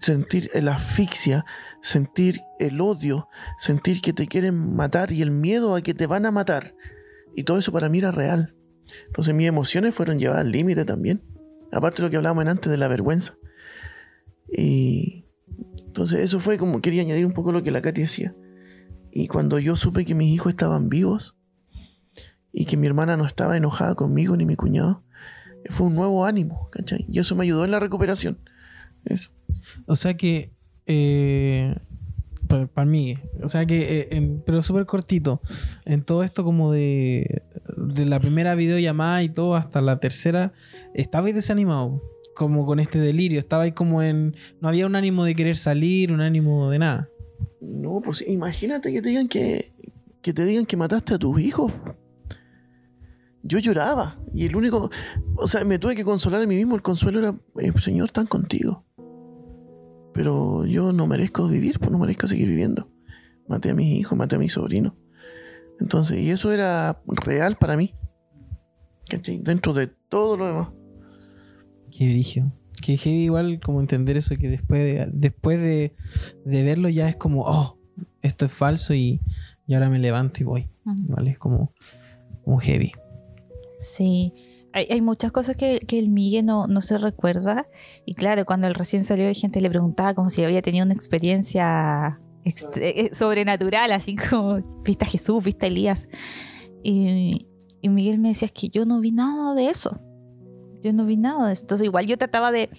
Sentir 0.00 0.50
la 0.54 0.76
asfixia, 0.76 1.44
sentir 1.80 2.40
el 2.60 2.80
odio, 2.80 3.28
sentir 3.58 4.00
que 4.00 4.12
te 4.12 4.28
quieren 4.28 4.76
matar 4.76 5.10
y 5.10 5.22
el 5.22 5.32
miedo 5.32 5.74
a 5.74 5.82
que 5.82 5.94
te 5.94 6.06
van 6.06 6.26
a 6.26 6.30
matar. 6.30 6.76
Y 7.34 7.42
todo 7.42 7.58
eso 7.58 7.72
para 7.72 7.88
mí 7.88 7.98
era 7.98 8.12
real. 8.12 8.54
Entonces 9.06 9.34
mis 9.34 9.48
emociones 9.48 9.94
fueron 9.94 10.20
llevadas 10.20 10.42
al 10.42 10.52
límite 10.52 10.84
también. 10.84 11.22
Aparte 11.72 11.96
de 11.96 12.06
lo 12.06 12.10
que 12.10 12.16
hablábamos 12.16 12.46
antes 12.46 12.70
de 12.70 12.76
la 12.76 12.86
vergüenza. 12.86 13.34
Y 14.48 15.24
entonces 15.86 16.20
eso 16.20 16.38
fue 16.38 16.58
como 16.58 16.80
quería 16.80 17.02
añadir 17.02 17.26
un 17.26 17.32
poco 17.32 17.50
lo 17.50 17.62
que 17.62 17.70
la 17.70 17.82
Katy 17.82 18.02
decía. 18.02 18.36
Y 19.12 19.28
cuando 19.28 19.58
yo 19.58 19.76
supe 19.76 20.04
que 20.04 20.14
mis 20.14 20.32
hijos 20.34 20.50
estaban 20.50 20.88
vivos 20.88 21.36
y 22.52 22.64
que 22.64 22.76
mi 22.76 22.86
hermana 22.86 23.16
no 23.16 23.26
estaba 23.26 23.56
enojada 23.56 23.94
conmigo 23.94 24.36
ni 24.36 24.46
mi 24.46 24.56
cuñado, 24.56 25.02
fue 25.70 25.86
un 25.86 25.94
nuevo 25.94 26.24
ánimo, 26.24 26.68
¿cachai? 26.70 27.06
Y 27.10 27.18
eso 27.18 27.36
me 27.36 27.44
ayudó 27.44 27.64
en 27.64 27.70
la 27.70 27.80
recuperación. 27.80 28.38
Eso. 29.04 29.30
O 29.86 29.96
sea 29.96 30.14
que. 30.16 30.52
Eh, 30.86 31.76
para, 32.48 32.84
mí. 32.86 33.14
O 33.42 33.48
sea 33.48 33.64
que. 33.66 34.00
eh, 34.00 34.08
en- 34.12 34.42
pero 34.44 34.62
súper 34.62 34.86
cortito. 34.86 35.40
En 35.84 36.02
todo 36.02 36.22
esto, 36.24 36.42
como 36.44 36.72
de. 36.72 37.42
De 37.76 38.06
la 38.06 38.18
primera 38.20 38.54
videollamada 38.54 39.22
y 39.22 39.28
todo 39.28 39.54
hasta 39.54 39.80
la 39.80 40.00
tercera. 40.00 40.52
Estabais 40.94 41.34
desanimado. 41.34 42.02
Como 42.34 42.64
con 42.66 42.80
este 42.80 42.98
delirio. 42.98 43.38
Estabais 43.38 43.72
como 43.74 44.02
en. 44.02 44.34
No 44.60 44.68
había 44.68 44.86
un 44.86 44.96
ánimo 44.96 45.24
de 45.24 45.34
querer 45.34 45.56
salir, 45.56 46.12
un 46.12 46.20
ánimo 46.20 46.70
de 46.70 46.78
nada. 46.78 47.08
No, 47.62 48.00
pues 48.00 48.24
imagínate 48.26 48.92
que 48.92 49.00
te 49.00 49.10
digan 49.10 49.28
que, 49.28 49.72
que 50.20 50.32
te 50.32 50.44
digan 50.44 50.66
que 50.66 50.76
mataste 50.76 51.14
a 51.14 51.18
tus 51.18 51.40
hijos. 51.40 51.72
Yo 53.44 53.60
lloraba 53.60 54.18
y 54.34 54.46
el 54.46 54.56
único, 54.56 54.90
o 55.36 55.46
sea, 55.46 55.64
me 55.64 55.78
tuve 55.78 55.94
que 55.94 56.04
consolar 56.04 56.42
a 56.42 56.46
mí 56.46 56.56
mismo. 56.56 56.74
El 56.74 56.82
consuelo 56.82 57.20
era, 57.20 57.38
eh, 57.60 57.72
Señor, 57.78 58.06
están 58.06 58.26
contigo. 58.26 58.84
Pero 60.12 60.66
yo 60.66 60.92
no 60.92 61.06
merezco 61.06 61.46
vivir, 61.46 61.78
pues 61.78 61.92
no 61.92 61.98
merezco 61.98 62.26
seguir 62.26 62.48
viviendo. 62.48 62.90
Maté 63.46 63.70
a 63.70 63.74
mis 63.74 63.96
hijos, 63.96 64.18
maté 64.18 64.36
a 64.36 64.40
mis 64.40 64.52
sobrinos. 64.52 64.94
Entonces, 65.78 66.18
y 66.18 66.30
eso 66.30 66.52
era 66.52 67.00
real 67.06 67.56
para 67.56 67.76
mí. 67.76 67.94
Dentro 69.08 69.72
de 69.72 69.86
todo 69.86 70.36
lo 70.36 70.46
demás. 70.46 70.68
Qué 71.96 72.06
brillo. 72.06 72.52
Que 72.80 72.96
heavy 72.96 73.24
igual 73.24 73.60
como 73.60 73.80
entender 73.80 74.16
eso 74.16 74.34
que 74.36 74.48
después 74.48 74.80
de, 74.80 75.08
después 75.12 75.60
de, 75.60 75.94
de 76.44 76.62
verlo 76.64 76.88
ya 76.88 77.08
es 77.08 77.16
como, 77.16 77.42
oh, 77.46 77.78
esto 78.22 78.46
es 78.46 78.52
falso 78.52 78.94
y, 78.94 79.20
y 79.66 79.74
ahora 79.74 79.90
me 79.90 79.98
levanto 79.98 80.42
y 80.42 80.44
voy. 80.44 80.68
¿Vale? 80.84 81.30
Es 81.30 81.38
como, 81.38 81.72
como 82.44 82.58
heavy. 82.58 82.90
Sí, 83.78 84.32
hay, 84.72 84.86
hay 84.90 85.00
muchas 85.00 85.30
cosas 85.30 85.56
que, 85.56 85.78
que 85.80 85.98
el 85.98 86.08
Miguel 86.08 86.46
no, 86.46 86.66
no 86.66 86.80
se 86.80 86.98
recuerda. 86.98 87.68
Y 88.04 88.14
claro, 88.14 88.44
cuando 88.44 88.66
él 88.66 88.74
recién 88.74 89.04
salió, 89.04 89.28
hay 89.28 89.34
gente 89.34 89.60
le 89.60 89.70
preguntaba 89.70 90.14
como 90.14 90.30
si 90.30 90.42
había 90.42 90.62
tenido 90.62 90.84
una 90.84 90.94
experiencia 90.94 92.18
ext- 92.44 92.76
eh, 92.78 93.10
sobrenatural, 93.12 93.92
así 93.92 94.16
como 94.16 94.60
viste 94.82 95.04
a 95.04 95.08
Jesús, 95.08 95.44
viste 95.44 95.66
a 95.66 95.68
Elías. 95.68 96.08
Y, 96.82 97.46
y 97.80 97.88
Miguel 97.88 98.18
me 98.18 98.28
decía, 98.28 98.46
es 98.46 98.52
que 98.52 98.68
yo 98.70 98.86
no 98.86 99.00
vi 99.00 99.12
nada 99.12 99.54
de 99.54 99.68
eso. 99.68 100.00
Yo 100.82 100.92
no 100.92 101.04
vi 101.04 101.16
nada. 101.16 101.52
Entonces 101.52 101.84
igual 101.84 102.06
yo 102.06 102.18
trataba 102.18 102.52
de, 102.52 102.70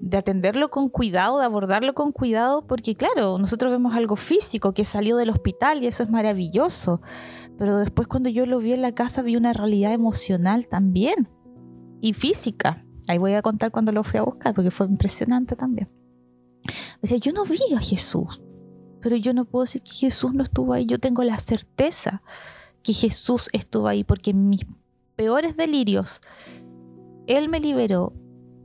de 0.00 0.16
atenderlo 0.16 0.70
con 0.70 0.88
cuidado, 0.88 1.38
de 1.38 1.44
abordarlo 1.44 1.94
con 1.94 2.12
cuidado, 2.12 2.66
porque 2.66 2.94
claro, 2.94 3.38
nosotros 3.38 3.72
vemos 3.72 3.94
algo 3.94 4.16
físico 4.16 4.74
que 4.74 4.84
salió 4.84 5.16
del 5.16 5.30
hospital 5.30 5.82
y 5.82 5.86
eso 5.86 6.02
es 6.02 6.10
maravilloso. 6.10 7.00
Pero 7.56 7.78
después 7.78 8.08
cuando 8.08 8.28
yo 8.28 8.46
lo 8.46 8.58
vi 8.58 8.72
en 8.72 8.82
la 8.82 8.92
casa 8.92 9.22
vi 9.22 9.36
una 9.36 9.52
realidad 9.52 9.92
emocional 9.92 10.66
también 10.68 11.28
y 12.00 12.12
física. 12.12 12.84
Ahí 13.08 13.18
voy 13.18 13.34
a 13.34 13.42
contar 13.42 13.70
cuando 13.70 13.92
lo 13.92 14.02
fui 14.02 14.18
a 14.18 14.22
buscar 14.22 14.54
porque 14.54 14.70
fue 14.70 14.86
impresionante 14.86 15.56
también. 15.56 15.88
O 17.02 17.06
sea, 17.06 17.18
yo 17.18 17.32
no 17.32 17.44
vi 17.44 17.58
a 17.76 17.80
Jesús, 17.80 18.42
pero 19.00 19.16
yo 19.16 19.34
no 19.34 19.44
puedo 19.44 19.64
decir 19.64 19.82
que 19.82 19.92
Jesús 19.92 20.32
no 20.32 20.42
estuvo 20.42 20.72
ahí. 20.72 20.86
Yo 20.86 20.98
tengo 20.98 21.22
la 21.22 21.38
certeza 21.38 22.22
que 22.82 22.92
Jesús 22.92 23.48
estuvo 23.52 23.88
ahí 23.88 24.04
porque 24.04 24.30
en 24.30 24.48
mis 24.48 24.64
peores 25.16 25.56
delirios, 25.56 26.20
Él 27.26 27.48
me 27.48 27.60
liberó 27.60 28.12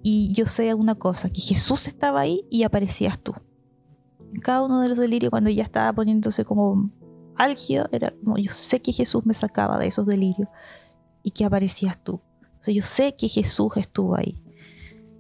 y 0.04 0.32
yo 0.34 0.46
sé 0.46 0.74
una 0.74 0.96
cosa, 0.96 1.30
que 1.30 1.42
Jesús 1.42 1.88
estaba 1.88 2.22
ahí 2.22 2.46
y 2.50 2.64
aparecías 2.64 3.20
tú. 3.20 3.34
Cada 4.42 4.64
uno 4.64 4.82
de 4.82 4.90
los 4.90 4.98
delirios 4.98 5.32
cuando 5.32 5.50
ya 5.50 5.64
estaba 5.64 5.92
poniéndose 5.94 6.46
como 6.46 6.92
álgido, 7.36 7.88
era 7.92 8.14
como 8.24 8.38
yo 8.38 8.52
sé 8.52 8.82
que 8.82 8.92
Jesús 8.92 9.26
me 9.26 9.34
sacaba 9.34 9.78
de 9.80 9.88
esos 9.88 10.06
delirios 10.06 10.48
y 11.24 11.32
que 11.32 11.46
aparecías 11.46 12.02
tú. 12.04 12.16
O 12.16 12.64
sea, 12.64 12.74
yo 12.74 12.82
sé 12.82 13.16
que 13.16 13.28
Jesús 13.28 13.78
estuvo 13.78 14.16
ahí. 14.16 14.42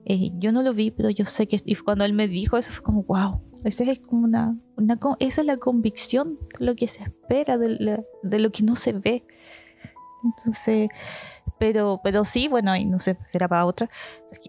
Eh, 0.05 0.31
yo 0.39 0.51
no 0.51 0.61
lo 0.61 0.73
vi, 0.73 0.91
pero 0.91 1.09
yo 1.09 1.25
sé 1.25 1.47
que... 1.47 1.61
Y 1.65 1.75
cuando 1.75 2.03
él 2.03 2.13
me 2.13 2.27
dijo 2.27 2.57
eso 2.57 2.71
fue 2.71 2.83
como, 2.83 3.03
wow, 3.03 3.41
esa 3.63 3.83
es 3.83 3.99
como 3.99 4.23
una, 4.23 4.57
una 4.77 4.97
esa 5.19 5.41
es 5.41 5.47
la 5.47 5.57
convicción 5.57 6.37
de 6.59 6.65
lo 6.65 6.75
que 6.75 6.87
se 6.87 7.03
espera, 7.03 7.57
de, 7.57 7.77
la- 7.79 8.03
de 8.23 8.39
lo 8.39 8.51
que 8.51 8.63
no 8.63 8.75
se 8.75 8.93
ve. 8.93 9.25
Entonces, 10.23 10.89
pero, 11.59 11.99
pero 12.03 12.25
sí, 12.25 12.47
bueno, 12.47 12.75
y 12.75 12.85
no 12.85 12.99
sé, 12.99 13.17
será 13.25 13.47
para 13.47 13.65
otra. 13.65 13.89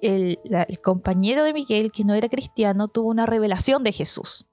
El, 0.00 0.38
compañero 0.82 1.44
de 1.44 1.52
Miguel, 1.52 1.90
que 1.92 2.04
no 2.04 2.14
era 2.14 2.28
cristiano, 2.28 2.88
tuvo 2.88 3.08
una 3.08 3.26
revelación 3.26 3.82
de 3.82 3.92
Jesús, 3.92 4.46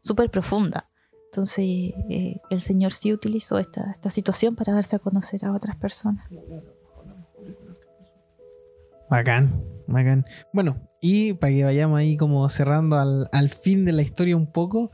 súper 0.00 0.30
profunda. 0.30 0.88
Entonces 1.26 1.64
eh, 1.64 2.40
el 2.50 2.60
Señor 2.60 2.92
sí 2.92 3.12
utilizó 3.12 3.58
esta, 3.58 3.90
esta 3.92 4.10
situación 4.10 4.54
para 4.54 4.74
darse 4.74 4.96
a 4.96 4.98
conocer 4.98 5.44
a 5.44 5.52
otras 5.52 5.76
personas. 5.76 6.28
Bacán, 9.08 9.64
bacán. 9.86 10.26
Bueno, 10.52 10.88
y 11.00 11.34
para 11.34 11.52
que 11.52 11.64
vayamos 11.64 11.98
ahí 11.98 12.16
como 12.16 12.48
cerrando 12.48 12.98
al, 12.98 13.28
al 13.32 13.48
fin 13.48 13.84
de 13.84 13.92
la 13.92 14.02
historia 14.02 14.36
un 14.36 14.50
poco, 14.50 14.90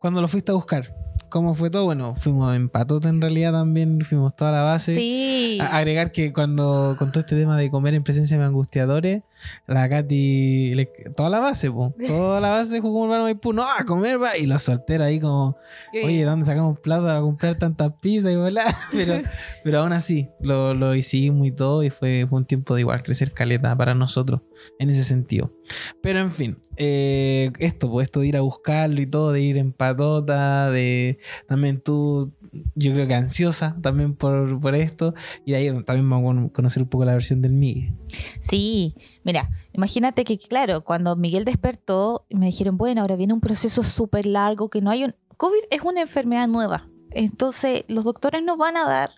cuando 0.00 0.20
lo 0.20 0.28
fuiste 0.28 0.52
a 0.52 0.54
buscar, 0.54 0.95
¿Cómo 1.36 1.54
fue 1.54 1.68
todo? 1.68 1.84
Bueno, 1.84 2.14
fuimos 2.16 2.56
en 2.56 2.70
patota 2.70 3.10
en 3.10 3.20
realidad 3.20 3.52
también, 3.52 4.00
fuimos 4.00 4.34
toda 4.34 4.52
la 4.52 4.62
base. 4.62 4.94
Sí. 4.94 5.58
A- 5.60 5.76
agregar 5.76 6.10
que 6.10 6.32
cuando 6.32 6.96
con 6.98 7.12
todo 7.12 7.20
este 7.20 7.36
tema 7.38 7.58
de 7.58 7.70
comer 7.70 7.94
en 7.94 8.02
presencia 8.04 8.38
de 8.38 8.44
angustiadores, 8.44 9.22
la 9.66 9.88
Katy, 9.88 10.74
le- 10.74 10.86
toda 11.16 11.30
la 11.30 11.40
base, 11.40 11.70
po, 11.70 11.94
toda 12.06 12.40
la 12.40 12.50
base 12.50 12.80
jugó 12.80 13.02
un 13.04 13.08
Maipú, 13.08 13.52
no, 13.52 13.62
a 13.64 13.84
comer, 13.84 14.22
va, 14.22 14.36
y 14.36 14.46
los 14.46 14.62
solteros 14.62 15.06
ahí 15.06 15.20
como, 15.20 15.56
oye, 16.04 16.24
¿dónde 16.24 16.46
sacamos 16.46 16.78
plata 16.80 17.02
para 17.02 17.20
comprar 17.20 17.54
tantas 17.56 17.92
pizzas 18.00 18.32
y 18.32 18.36
bla? 18.36 18.74
Pero, 18.92 19.20
pero 19.64 19.80
aún 19.80 19.92
así, 19.92 20.28
lo, 20.40 20.74
lo 20.74 20.94
hicimos 20.94 21.46
y 21.46 21.52
todo, 21.52 21.82
y 21.82 21.90
fue, 21.90 22.26
fue 22.28 22.38
un 22.38 22.44
tiempo 22.46 22.74
de 22.74 22.80
igual 22.82 23.02
crecer 23.02 23.32
caleta 23.32 23.76
para 23.76 23.94
nosotros, 23.94 24.40
en 24.78 24.90
ese 24.90 25.04
sentido. 25.04 25.52
Pero 26.00 26.20
en 26.20 26.30
fin, 26.32 26.58
eh, 26.76 27.50
esto, 27.58 27.90
pues 27.90 28.06
esto 28.06 28.20
de 28.20 28.28
ir 28.28 28.36
a 28.36 28.40
buscarlo 28.42 29.00
y 29.00 29.06
todo, 29.06 29.32
de 29.32 29.40
ir 29.40 29.58
en 29.58 29.72
patota, 29.72 30.70
de 30.70 31.18
también 31.46 31.80
tú, 31.80 32.32
yo 32.74 32.92
creo 32.94 33.06
que 33.06 33.14
ansiosa 33.14 33.76
también 33.82 34.14
por, 34.14 34.58
por 34.60 34.74
esto, 34.74 35.14
y 35.44 35.52
de 35.52 35.56
ahí 35.58 35.82
también 35.84 36.08
vamos 36.08 36.50
a 36.50 36.52
conocer 36.52 36.82
un 36.82 36.88
poco 36.88 37.04
la 37.04 37.12
versión 37.12 37.42
del 37.42 37.52
Miguel. 37.52 37.92
Sí, 38.40 38.94
mira, 39.26 39.50
imagínate 39.72 40.22
que, 40.24 40.38
claro, 40.38 40.82
cuando 40.82 41.16
Miguel 41.16 41.44
despertó, 41.44 42.26
me 42.30 42.46
dijeron, 42.46 42.78
bueno, 42.78 43.00
ahora 43.00 43.16
viene 43.16 43.34
un 43.34 43.40
proceso 43.40 43.82
súper 43.82 44.24
largo, 44.24 44.70
que 44.70 44.80
no 44.80 44.90
hay 44.90 45.02
un... 45.02 45.16
COVID 45.36 45.64
es 45.70 45.82
una 45.82 46.00
enfermedad 46.00 46.46
nueva, 46.46 46.88
entonces 47.10 47.84
los 47.88 48.04
doctores 48.04 48.44
no 48.44 48.56
van 48.56 48.76
a 48.76 48.86
dar 48.86 49.10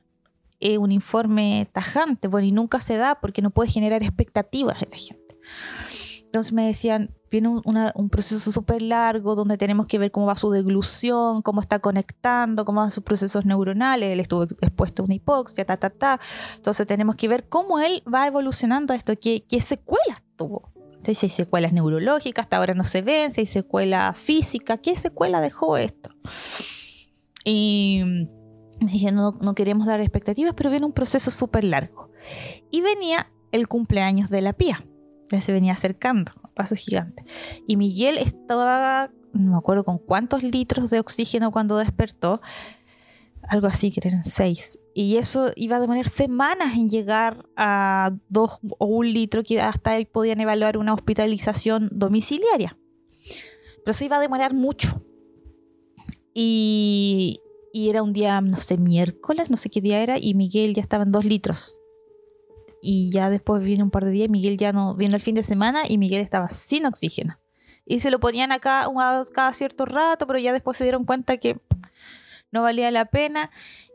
eh, 0.61 0.79
un 0.79 0.93
informe 0.93 1.69
tajante, 1.73 2.27
bueno, 2.27 2.47
y 2.47 2.53
nunca 2.53 2.81
se 2.81 2.97
da 2.97 3.21
porque 3.21 3.43
no 3.43 3.51
puede 3.51 3.71
generar 3.71 4.03
expectativas 4.03 4.83
en 4.83 4.91
la 4.91 4.97
gente. 4.97 5.37
Entonces 6.25 6.55
me 6.55 6.67
decían, 6.67 7.15
viene 7.31 7.49
un, 7.49 7.63
una- 7.65 7.93
un 7.95 8.09
proceso 8.11 8.51
súper 8.53 8.83
largo 8.83 9.35
donde 9.35 9.57
tenemos 9.59 9.87
que 9.87 9.99
ver 9.99 10.11
cómo 10.11 10.27
va 10.27 10.35
su 10.35 10.51
deglución, 10.51 11.43
cómo 11.43 11.61
está 11.61 11.79
conectando, 11.79 12.65
cómo 12.65 12.81
van 12.81 12.91
sus 12.91 13.05
procesos 13.05 13.45
neuronales. 13.47 14.11
Él 14.13 14.21
estuvo 14.21 14.45
expuesto 14.45 15.03
a 15.03 15.05
una 15.07 15.15
hipoxia, 15.15 15.65
ta, 15.65 15.77
ta, 15.77 15.91
ta. 15.91 16.21
Entonces 16.57 16.87
tenemos 16.87 17.17
que 17.17 17.29
ver 17.29 17.49
cómo 17.49 17.79
él 17.81 18.03
va 18.13 18.27
evolucionando 18.27 18.95
esto, 18.95 19.15
qué, 19.21 19.45
qué 19.49 19.61
secuelas 19.61 20.23
tuvo. 20.37 20.73
Entonces, 20.91 21.19
si 21.19 21.27
hay 21.27 21.31
secuelas 21.31 21.73
neurológicas, 21.73 22.45
hasta 22.45 22.57
ahora 22.57 22.75
no 22.75 22.83
se 22.85 23.03
ven, 23.03 23.31
si 23.33 23.43
hay 23.43 23.47
secuela 23.47 24.15
física, 24.17 24.79
¿qué 24.79 24.97
secuela 24.97 25.41
dejó 25.41 25.77
esto? 25.77 26.11
Y 27.45 28.03
me 28.81 28.91
dijeron, 28.93 29.17
no, 29.17 29.33
no 29.41 29.55
queremos 29.55 29.87
dar 29.87 30.01
expectativas, 30.01 30.55
pero 30.57 30.71
viene 30.71 30.87
un 30.87 30.93
proceso 30.93 31.31
súper 31.31 31.65
largo. 31.65 32.11
Y 32.71 32.81
venía 32.81 33.31
el 33.53 33.69
cumpleaños 33.69 34.29
de 34.29 34.41
la 34.43 34.53
pía, 34.53 34.85
ya 35.31 35.41
se 35.41 35.53
venía 35.53 35.73
acercando, 35.73 36.33
a 36.59 36.63
paso 36.63 36.75
gigante. 36.75 37.25
Y 37.67 37.77
Miguel 37.77 38.19
estaba, 38.19 39.11
no 39.33 39.53
me 39.53 39.57
acuerdo 39.57 39.85
con 39.85 39.99
cuántos 39.99 40.43
litros 40.43 40.91
de 40.91 41.01
oxígeno 41.01 41.51
cuando 41.51 41.79
despertó, 41.79 42.41
algo 43.49 43.67
así, 43.67 43.91
que 43.91 44.07
eran 44.07 44.25
seis. 44.25 44.79
Y 44.95 45.17
eso 45.17 45.51
iba 45.57 45.77
a 45.77 45.81
demorar 45.81 46.09
semanas 46.09 46.75
en 46.75 46.89
llegar 46.89 47.47
a 47.57 48.13
dos 48.29 48.59
o 48.79 48.87
un 48.87 49.11
litro, 49.11 49.43
que 49.43 49.61
hasta 49.61 49.93
ahí 49.93 50.05
podían 50.05 50.41
evaluar 50.41 50.77
una 50.77 50.93
hospitalización 50.93 51.89
domiciliaria. 51.93 52.77
Pero 53.85 53.93
se 53.95 54.05
iba 54.05 54.17
a 54.17 54.21
demorar 54.21 54.53
mucho. 54.53 55.03
Y, 56.35 57.41
y 57.73 57.89
era 57.89 58.03
un 58.03 58.13
día, 58.13 58.41
no 58.41 58.57
sé, 58.57 58.77
miércoles, 58.77 59.51
no 59.51 59.57
sé 59.57 59.71
qué 59.71 59.81
día 59.81 60.03
era, 60.03 60.19
y 60.21 60.35
Miguel 60.35 60.75
ya 60.75 60.83
estaba 60.83 61.05
en 61.05 61.13
dos 61.13 61.25
litros. 61.25 61.78
Y 62.81 63.11
ya 63.11 63.31
después 63.31 63.63
viene 63.63 63.83
un 63.83 63.91
par 63.91 64.05
de 64.05 64.13
días, 64.13 64.29
Miguel 64.29 64.57
ya 64.57 64.73
no 64.73 64.95
vino 64.95 65.15
el 65.15 65.21
fin 65.21 65.35
de 65.35 65.43
semana 65.43 65.83
y 65.89 65.99
Miguel 65.99 66.21
estaba 66.21 66.49
sin 66.49 66.87
oxígeno. 66.87 67.39
Y 67.85 68.01
se 68.01 68.11
lo 68.11 68.21
ponían 68.21 68.53
acá 68.53 68.85
a 68.85 69.25
cada 69.33 69.53
cierto 69.53 69.87
rato, 69.87 70.27
pero 70.27 70.39
ya 70.39 70.53
después 70.53 70.77
se 70.77 70.85
dieron 70.85 71.05
cuenta 71.05 71.39
que 71.39 71.59
no 72.51 72.63
valía 72.63 72.91
la 72.91 73.07
pena. 73.07 73.51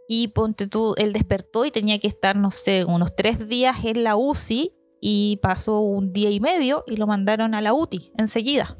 Y 0.08 0.30
ponte 0.30 0.68
tú, 0.68 0.96
él 0.98 1.14
despertó 1.14 1.64
y 1.66 1.72
tenía 1.72 2.00
que 2.00 2.08
estar, 2.08 2.36
no 2.36 2.52
sé, 2.52 2.86
unos 2.86 3.16
tres 3.16 3.48
días 3.48 3.86
en 3.86 4.04
la 4.04 4.16
UCI 4.16 4.74
y 5.00 5.38
pasó 5.42 5.80
un 5.80 6.12
día 6.12 6.30
y 6.30 6.40
medio 6.40 6.84
y 6.88 6.98
lo 6.98 7.08
mandaron 7.08 7.54
a 7.56 7.62
la 7.62 7.74
UTI 7.74 8.12
enseguida. 8.18 8.78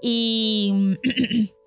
Y, 0.00 0.96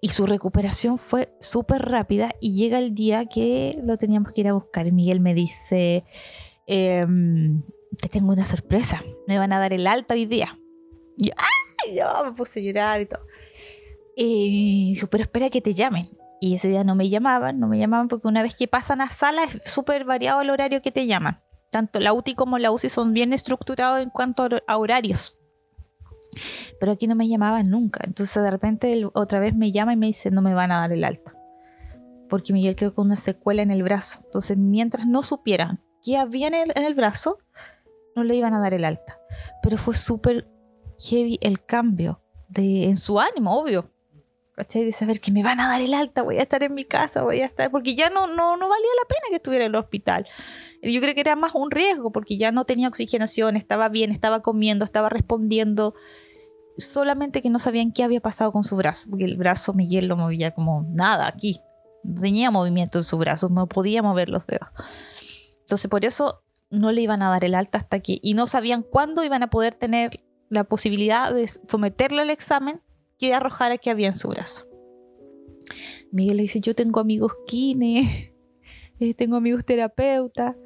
y 0.00 0.10
su 0.10 0.26
recuperación 0.26 0.98
fue 0.98 1.34
súper 1.40 1.82
rápida 1.82 2.34
y 2.40 2.54
llega 2.54 2.78
el 2.78 2.94
día 2.94 3.26
que 3.26 3.78
lo 3.82 3.96
teníamos 3.96 4.32
que 4.32 4.42
ir 4.42 4.48
a 4.48 4.52
buscar. 4.52 4.90
Miguel 4.92 5.20
me 5.20 5.34
dice, 5.34 6.04
em, 6.66 7.62
te 8.00 8.08
tengo 8.08 8.32
una 8.32 8.44
sorpresa, 8.44 9.02
me 9.26 9.38
van 9.38 9.52
a 9.52 9.58
dar 9.58 9.72
el 9.72 9.86
alta 9.86 10.14
hoy 10.14 10.26
día. 10.26 10.58
Y 11.16 11.28
yo. 11.28 11.34
Yo 11.96 12.24
me 12.24 12.32
puse 12.32 12.60
a 12.60 12.62
llorar 12.62 13.00
y 13.00 13.06
todo. 13.06 13.24
Y 14.14 15.00
pero 15.10 15.22
espera 15.22 15.48
que 15.48 15.60
te 15.60 15.72
llamen. 15.72 16.08
Y 16.40 16.54
ese 16.54 16.68
día 16.68 16.84
no 16.84 16.94
me 16.94 17.08
llamaban, 17.08 17.58
no 17.58 17.66
me 17.66 17.78
llamaban 17.78 18.08
porque 18.08 18.28
una 18.28 18.42
vez 18.42 18.54
que 18.54 18.68
pasan 18.68 19.00
a 19.00 19.10
sala 19.10 19.44
es 19.44 19.60
súper 19.64 20.04
variado 20.04 20.40
el 20.40 20.50
horario 20.50 20.82
que 20.82 20.92
te 20.92 21.06
llaman. 21.06 21.42
Tanto 21.70 22.00
la 22.00 22.12
UTI 22.12 22.34
como 22.34 22.58
la 22.58 22.70
UCI 22.70 22.88
son 22.88 23.12
bien 23.12 23.32
estructurados 23.32 24.00
en 24.00 24.10
cuanto 24.10 24.48
a 24.66 24.76
horarios. 24.76 25.37
Pero 26.80 26.92
aquí 26.92 27.06
no 27.06 27.14
me 27.14 27.28
llamaban 27.28 27.70
nunca. 27.70 28.00
Entonces 28.04 28.42
de 28.42 28.50
repente 28.50 29.08
otra 29.14 29.40
vez 29.40 29.54
me 29.54 29.72
llama 29.72 29.92
y 29.92 29.96
me 29.96 30.06
dice, 30.06 30.30
no 30.30 30.42
me 30.42 30.54
van 30.54 30.72
a 30.72 30.80
dar 30.80 30.92
el 30.92 31.04
alta. 31.04 31.34
Porque 32.28 32.52
Miguel 32.52 32.76
quedó 32.76 32.94
con 32.94 33.06
una 33.06 33.16
secuela 33.16 33.62
en 33.62 33.70
el 33.70 33.82
brazo. 33.82 34.20
Entonces 34.24 34.56
mientras 34.56 35.06
no 35.06 35.22
supieran 35.22 35.82
qué 36.02 36.16
había 36.16 36.48
en 36.48 36.54
el, 36.54 36.72
en 36.74 36.84
el 36.84 36.94
brazo, 36.94 37.38
no 38.14 38.24
le 38.24 38.36
iban 38.36 38.54
a 38.54 38.60
dar 38.60 38.74
el 38.74 38.84
alta. 38.84 39.18
Pero 39.62 39.76
fue 39.76 39.94
súper 39.94 40.48
heavy 40.98 41.38
el 41.40 41.64
cambio 41.64 42.20
de, 42.48 42.84
en 42.84 42.96
su 42.96 43.20
ánimo, 43.20 43.58
obvio. 43.58 43.90
¿Cachai? 44.54 44.84
De 44.84 44.92
saber 44.92 45.20
que 45.20 45.30
me 45.30 45.44
van 45.44 45.60
a 45.60 45.68
dar 45.68 45.80
el 45.80 45.94
alta, 45.94 46.22
voy 46.22 46.38
a 46.38 46.42
estar 46.42 46.64
en 46.64 46.74
mi 46.74 46.84
casa, 46.84 47.22
voy 47.22 47.40
a 47.40 47.46
estar. 47.46 47.70
Porque 47.70 47.94
ya 47.94 48.10
no, 48.10 48.26
no, 48.26 48.56
no 48.56 48.68
valía 48.68 48.88
la 49.00 49.08
pena 49.08 49.20
que 49.30 49.36
estuviera 49.36 49.64
en 49.64 49.70
el 49.70 49.76
hospital. 49.76 50.26
Yo 50.82 51.00
creo 51.00 51.14
que 51.14 51.20
era 51.20 51.36
más 51.36 51.54
un 51.54 51.70
riesgo, 51.70 52.10
porque 52.10 52.36
ya 52.36 52.50
no 52.50 52.64
tenía 52.64 52.88
oxigenación, 52.88 53.54
estaba 53.54 53.88
bien, 53.88 54.10
estaba 54.10 54.42
comiendo, 54.42 54.84
estaba 54.84 55.08
respondiendo. 55.10 55.94
Solamente 56.78 57.42
que 57.42 57.50
no 57.50 57.58
sabían 57.58 57.92
qué 57.92 58.04
había 58.04 58.20
pasado 58.20 58.52
con 58.52 58.64
su 58.64 58.76
brazo, 58.76 59.10
porque 59.10 59.24
el 59.24 59.36
brazo 59.36 59.74
Miguel 59.74 60.06
lo 60.06 60.16
movía 60.16 60.54
como 60.54 60.86
nada 60.88 61.26
aquí. 61.26 61.60
No 62.04 62.20
tenía 62.20 62.50
movimiento 62.50 62.98
en 62.98 63.04
su 63.04 63.18
brazo, 63.18 63.48
no 63.48 63.66
podía 63.68 64.02
mover 64.02 64.28
los 64.28 64.46
dedos. 64.46 64.68
Entonces, 65.60 65.90
por 65.90 66.04
eso 66.04 66.42
no 66.70 66.92
le 66.92 67.02
iban 67.02 67.20
a 67.22 67.30
dar 67.30 67.44
el 67.44 67.54
alta 67.54 67.78
hasta 67.78 67.96
aquí. 67.96 68.20
Y 68.22 68.34
no 68.34 68.46
sabían 68.46 68.82
cuándo 68.82 69.24
iban 69.24 69.42
a 69.42 69.50
poder 69.50 69.74
tener 69.74 70.24
la 70.48 70.64
posibilidad 70.64 71.34
de 71.34 71.46
someterlo 71.46 72.22
al 72.22 72.30
examen 72.30 72.80
que 73.18 73.34
arrojara 73.34 73.78
que 73.78 73.90
había 73.90 74.06
en 74.06 74.14
su 74.14 74.28
brazo. 74.28 74.66
Miguel 76.10 76.36
le 76.36 76.44
dice, 76.44 76.60
yo 76.60 76.74
tengo 76.74 77.00
amigos 77.00 77.32
kine, 77.46 78.34
eh, 79.00 79.14
tengo 79.14 79.36
amigos 79.36 79.64
terapeutas. 79.64 80.56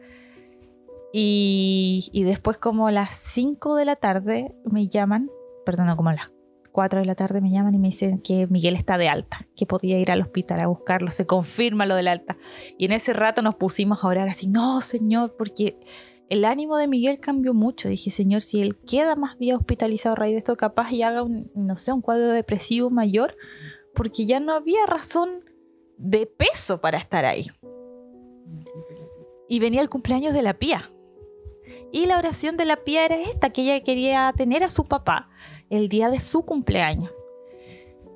Y, 1.15 2.09
y 2.13 2.23
después 2.25 2.59
como 2.59 2.87
a 2.87 2.93
las 2.93 3.15
5 3.15 3.77
de 3.77 3.85
la 3.85 3.97
tarde 3.97 4.55
me 4.65 4.89
llaman, 4.89 5.31
perdón, 5.65 5.95
como 5.97 6.11
a 6.11 6.15
las 6.15 6.33
4 6.73 7.01
de 7.01 7.07
la 7.07 7.15
tarde 7.15 7.41
me 7.41 7.51
llaman 7.51 7.75
y 7.75 7.79
me 7.79 7.89
dicen 7.89 8.21
que 8.21 8.47
Miguel 8.49 8.75
está 8.75 8.99
de 8.99 9.09
alta, 9.09 9.47
que 9.55 9.67
podía 9.67 9.99
ir 9.99 10.11
al 10.11 10.23
hospital 10.23 10.61
a 10.61 10.67
buscarlo, 10.67 11.11
se 11.11 11.27
confirma 11.27 11.87
lo 11.87 11.95
del 11.95 12.09
alta. 12.09 12.37
Y 12.79 12.87
en 12.87 12.93
ese 12.93 13.13
rato 13.13 13.43
nos 13.43 13.55
pusimos 13.55 14.03
a 14.03 14.09
orar 14.09 14.29
así, 14.29 14.49
no, 14.49 14.81
Señor, 14.81 15.37
porque 15.37 15.79
el 16.29 16.45
ánimo 16.45 16.79
de 16.79 16.89
Miguel 16.89 17.21
cambió 17.21 17.53
mucho. 17.53 17.89
Dije, 17.89 18.11
Señor, 18.11 18.43
si 18.43 18.63
él 18.63 18.79
queda 18.79 19.17
más 19.17 19.39
bien 19.39 19.57
hospitalizado 19.57 20.15
a 20.15 20.17
raíz 20.17 20.33
de 20.33 20.39
esto, 20.39 20.57
capaz 20.57 20.91
y 20.93 21.03
haga 21.03 21.23
un, 21.23 21.51
no 21.55 21.77
sé, 21.77 21.93
un 21.93 22.01
cuadro 22.01 22.33
depresivo 22.33 22.89
mayor, 22.89 23.37
porque 23.95 24.25
ya 24.25 24.41
no 24.41 24.55
había 24.55 24.87
razón 24.87 25.45
de 25.99 26.27
peso 26.27 26.81
para 26.81 26.97
estar 26.97 27.27
ahí. 27.27 27.47
Y 29.47 29.61
venía 29.61 29.83
el 29.83 29.91
cumpleaños 29.91 30.33
de 30.33 30.43
la 30.43 30.55
pía. 30.55 30.83
Y 31.93 32.07
la 32.07 32.17
oración 32.17 32.57
de 32.57 32.65
la 32.65 32.77
pía 32.79 33.05
era 33.05 33.21
esta, 33.21 33.51
que 33.51 33.63
ella 33.63 33.85
quería 33.85 34.33
tener 34.35 34.65
a 34.65 34.71
su 34.71 34.87
papá 34.87 35.29
el 35.73 35.89
día 35.89 36.09
de 36.11 36.21
su 36.21 36.45
cumpleaños. 36.45 37.11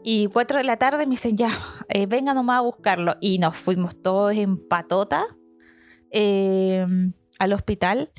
Y 0.04 0.28
4 0.28 0.58
de 0.58 0.64
la 0.64 0.76
tarde 0.76 1.04
me 1.06 1.12
dicen, 1.12 1.36
ya, 1.36 1.50
eh, 1.88 2.06
venga 2.06 2.32
nomás 2.32 2.58
a 2.58 2.62
buscarlo. 2.62 3.16
Y 3.20 3.38
nos 3.38 3.56
fuimos 3.56 4.00
todos 4.00 4.36
en 4.36 4.56
patota 4.68 5.26
eh, 6.10 6.86
al 7.38 7.52
hospital. 7.52 8.12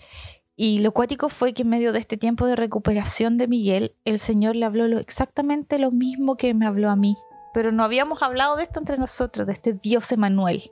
Y 0.55 0.80
lo 0.80 0.91
cuático 0.91 1.30
fue 1.30 1.53
que 1.53 1.61
en 1.61 1.69
medio 1.69 1.93
de 1.93 1.99
este 1.99 2.18
tiempo 2.18 2.45
de 2.47 2.55
recuperación 2.55 3.38
de 3.38 3.47
Miguel, 3.47 3.95
el 4.05 4.19
Señor 4.19 4.55
le 4.55 4.65
habló 4.65 4.88
lo- 4.88 4.99
exactamente 4.99 5.77
lo 5.80 5.91
mismo 5.91 6.35
que 6.35 6.53
me 6.53 6.65
habló 6.65 6.89
a 6.89 6.95
mí. 6.95 7.15
Pero 7.53 7.72
no 7.72 7.84
habíamos 7.84 8.22
hablado 8.22 8.55
de 8.57 8.64
esto 8.64 8.80
entre 8.80 8.97
nosotros, 8.97 9.47
de 9.47 9.53
este 9.53 9.73
Dios 9.73 10.11
Emanuel. 10.11 10.64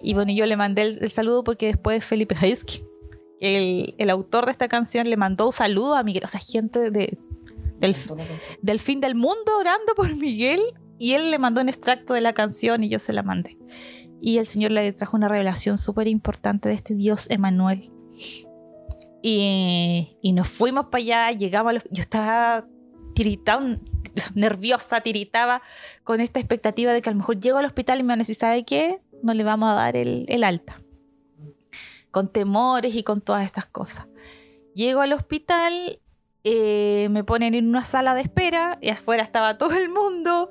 Y 0.00 0.14
bueno, 0.14 0.30
yo 0.32 0.46
le 0.46 0.56
mandé 0.56 0.82
el, 0.82 1.10
saludo 1.10 1.42
porque 1.42 1.66
después 1.66 2.04
Felipe 2.04 2.36
Heiski, 2.40 2.84
el, 3.40 3.94
el 3.98 4.10
autor 4.10 4.44
de 4.44 4.52
esta 4.52 4.68
canción, 4.68 5.08
le 5.08 5.16
mandó 5.16 5.46
un 5.46 5.52
saludo 5.52 5.94
a 5.96 6.02
Miguel. 6.04 6.22
O 6.24 6.28
sea, 6.28 6.38
gente 6.38 6.90
de, 6.90 7.18
del, 7.78 7.96
del 8.62 8.80
fin 8.80 9.00
del 9.00 9.14
mundo 9.14 9.58
orando 9.58 9.94
por 9.94 10.14
Miguel 10.14 10.60
y 10.98 11.12
él 11.12 11.30
le 11.30 11.38
mandó 11.38 11.60
un 11.60 11.68
extracto 11.68 12.14
de 12.14 12.20
la 12.20 12.32
canción 12.32 12.82
y 12.84 12.88
yo 12.88 12.98
se 12.98 13.12
la 13.12 13.22
mandé. 13.22 13.58
Y 14.20 14.38
el 14.38 14.46
Señor 14.46 14.72
le 14.72 14.92
trajo 14.92 15.16
una 15.16 15.28
revelación 15.28 15.76
súper 15.78 16.06
importante 16.06 16.68
de 16.68 16.74
este 16.74 16.94
Dios 16.94 17.26
Emanuel. 17.30 17.92
Y, 19.22 20.16
y, 20.22 20.32
nos 20.32 20.48
fuimos 20.48 20.86
para 20.86 21.02
allá, 21.02 21.32
llegamos 21.32 21.70
a 21.70 21.72
los, 21.74 21.84
Yo 21.90 22.00
estaba 22.00 22.66
tiritando, 23.14 23.80
nerviosa, 24.34 25.00
tiritaba 25.00 25.62
con 26.04 26.20
esta 26.20 26.38
expectativa 26.38 26.92
de 26.92 27.02
que 27.02 27.10
a 27.10 27.12
lo 27.12 27.18
mejor 27.18 27.40
llego 27.40 27.58
al 27.58 27.64
hospital 27.64 27.98
y 27.98 28.02
me 28.02 28.08
van 28.08 28.20
a 28.20 28.22
decir, 28.22 28.36
¿sabe 28.36 28.64
qué? 28.64 29.00
No 29.22 29.34
le 29.34 29.44
vamos 29.44 29.70
a 29.70 29.74
dar 29.74 29.96
el, 29.96 30.26
el 30.28 30.44
alta. 30.44 30.80
Con 32.10 32.32
temores 32.32 32.94
y 32.94 33.02
con 33.02 33.20
todas 33.20 33.44
estas 33.44 33.66
cosas. 33.66 34.08
Llego 34.74 35.00
al 35.00 35.12
hospital, 35.12 36.00
eh, 36.48 37.08
me 37.10 37.24
ponen 37.24 37.54
en 37.54 37.68
una 37.68 37.84
sala 37.84 38.14
de 38.14 38.20
espera 38.20 38.78
y 38.80 38.90
afuera 38.90 39.24
estaba 39.24 39.58
todo 39.58 39.76
el 39.76 39.88
mundo. 39.88 40.48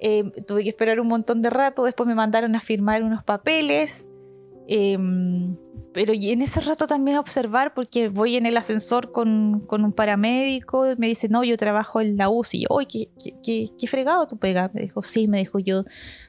Eh, 0.00 0.24
tuve 0.46 0.62
que 0.62 0.70
esperar 0.70 0.98
un 0.98 1.08
montón 1.08 1.42
de 1.42 1.50
rato, 1.50 1.84
después 1.84 2.06
me 2.06 2.14
mandaron 2.14 2.56
a 2.56 2.60
firmar 2.60 3.02
unos 3.02 3.22
papeles. 3.22 4.08
Eh, 4.66 4.96
pero 5.92 6.12
en 6.14 6.40
ese 6.40 6.60
rato 6.60 6.86
también 6.86 7.16
observar, 7.18 7.74
porque 7.74 8.08
voy 8.08 8.36
en 8.36 8.46
el 8.46 8.56
ascensor 8.56 9.10
con, 9.10 9.60
con, 9.66 9.84
un 9.84 9.92
paramédico 9.92 10.90
y 10.90 10.96
me 10.96 11.08
dice, 11.08 11.28
no, 11.28 11.42
yo 11.42 11.56
trabajo 11.56 12.00
en 12.00 12.16
la 12.16 12.28
UCI. 12.28 12.58
Y 12.58 12.62
yo, 12.62 12.78
¿qué, 12.88 13.08
qué, 13.42 13.70
qué, 13.76 13.86
fregado 13.88 14.26
tú 14.26 14.38
pegas? 14.38 14.72
Me 14.72 14.82
dijo, 14.82 15.02
sí, 15.02 15.26
me 15.26 15.38
dijo, 15.38 15.58
yo 15.58 15.84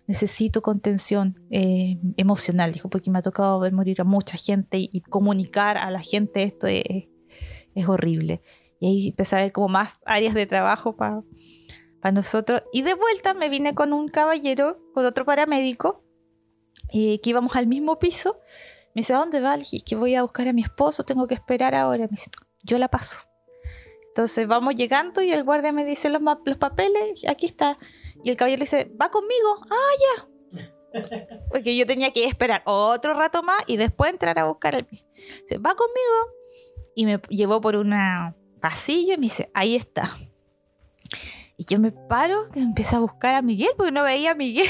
necesito 0.07 0.61
contención 0.61 1.39
eh, 1.51 1.97
emocional, 2.18 2.72
dijo, 2.73 2.89
porque 2.89 3.11
me 3.11 3.19
ha 3.19 3.22
tocado 3.22 3.59
ver 3.59 3.72
morir 3.72 4.01
a 4.01 4.03
mucha 4.03 4.38
gente 4.38 4.80
y, 4.80 4.89
y 4.91 5.01
comunicar 5.01 5.77
a 5.77 5.91
la 5.91 5.99
gente 5.99 6.43
esto 6.43 6.65
es, 6.68 6.84
es, 7.76 7.88
horrible. 7.88 8.41
Y 8.81 8.87
ahí 8.87 9.07
empecé 9.07 9.37
a 9.37 9.39
ver 9.39 9.53
como 9.53 9.69
más 9.69 10.01
áreas 10.05 10.33
de 10.33 10.45
trabajo 10.45 10.97
para 10.97 11.21
para 12.01 12.11
nosotros. 12.11 12.63
Y 12.73 12.81
de 12.81 12.95
vuelta 12.95 13.33
me 13.33 13.47
vine 13.47 13.73
con 13.73 13.93
un 13.93 14.09
caballero, 14.09 14.79
con 14.93 15.05
otro 15.05 15.23
paramédico, 15.23 16.03
eh, 16.91 17.21
que 17.21 17.29
íbamos 17.29 17.55
al 17.55 17.67
mismo 17.67 17.99
piso. 17.99 18.39
Me 18.93 19.01
dice, 19.01 19.13
¿a 19.13 19.17
dónde 19.17 19.39
va? 19.39 19.55
Le 19.55 19.63
dije, 19.63 19.79
que 19.85 19.95
voy 19.95 20.15
a 20.15 20.23
buscar 20.23 20.47
a 20.47 20.53
mi 20.53 20.63
esposo, 20.63 21.03
tengo 21.03 21.27
que 21.27 21.35
esperar 21.35 21.75
ahora. 21.75 22.03
Me 22.03 22.11
dice, 22.11 22.31
yo 22.63 22.77
la 22.77 22.89
paso. 22.89 23.19
Entonces 24.07 24.45
vamos 24.45 24.75
llegando 24.75 25.21
y 25.21 25.31
el 25.31 25.45
guardia 25.45 25.71
me 25.71 25.85
dice 25.85 26.09
los, 26.09 26.21
los 26.21 26.57
papeles, 26.57 27.23
aquí 27.29 27.45
está. 27.45 27.77
Y 28.23 28.29
el 28.29 28.35
caballero 28.35 28.59
le 28.59 28.65
dice, 28.65 28.91
va 28.99 29.09
conmigo. 29.09 29.61
Ah, 29.69 29.93
ya. 30.01 30.27
Porque 31.49 31.77
yo 31.77 31.85
tenía 31.85 32.11
que 32.11 32.25
esperar 32.25 32.63
otro 32.65 33.13
rato 33.13 33.43
más 33.43 33.63
y 33.67 33.77
después 33.77 34.11
entrar 34.11 34.37
a 34.39 34.45
buscar 34.45 34.75
al 34.75 34.87
mío. 34.91 35.05
Dice, 35.43 35.59
va 35.59 35.75
conmigo. 35.75 36.35
Y 36.93 37.05
me 37.05 37.21
llevó 37.29 37.61
por 37.61 37.77
un 37.77 37.93
pasillo 38.61 39.15
y 39.15 39.17
me 39.17 39.23
dice, 39.23 39.51
ahí 39.53 39.75
está. 39.75 40.17
Y 41.57 41.65
yo 41.65 41.79
me 41.79 41.91
paro 41.91 42.45
y 42.55 42.59
empiezo 42.59 42.97
a 42.97 42.99
buscar 42.99 43.35
a 43.35 43.41
Miguel 43.41 43.69
porque 43.75 43.91
no 43.91 44.03
veía 44.03 44.31
a 44.31 44.35
Miguel. 44.35 44.69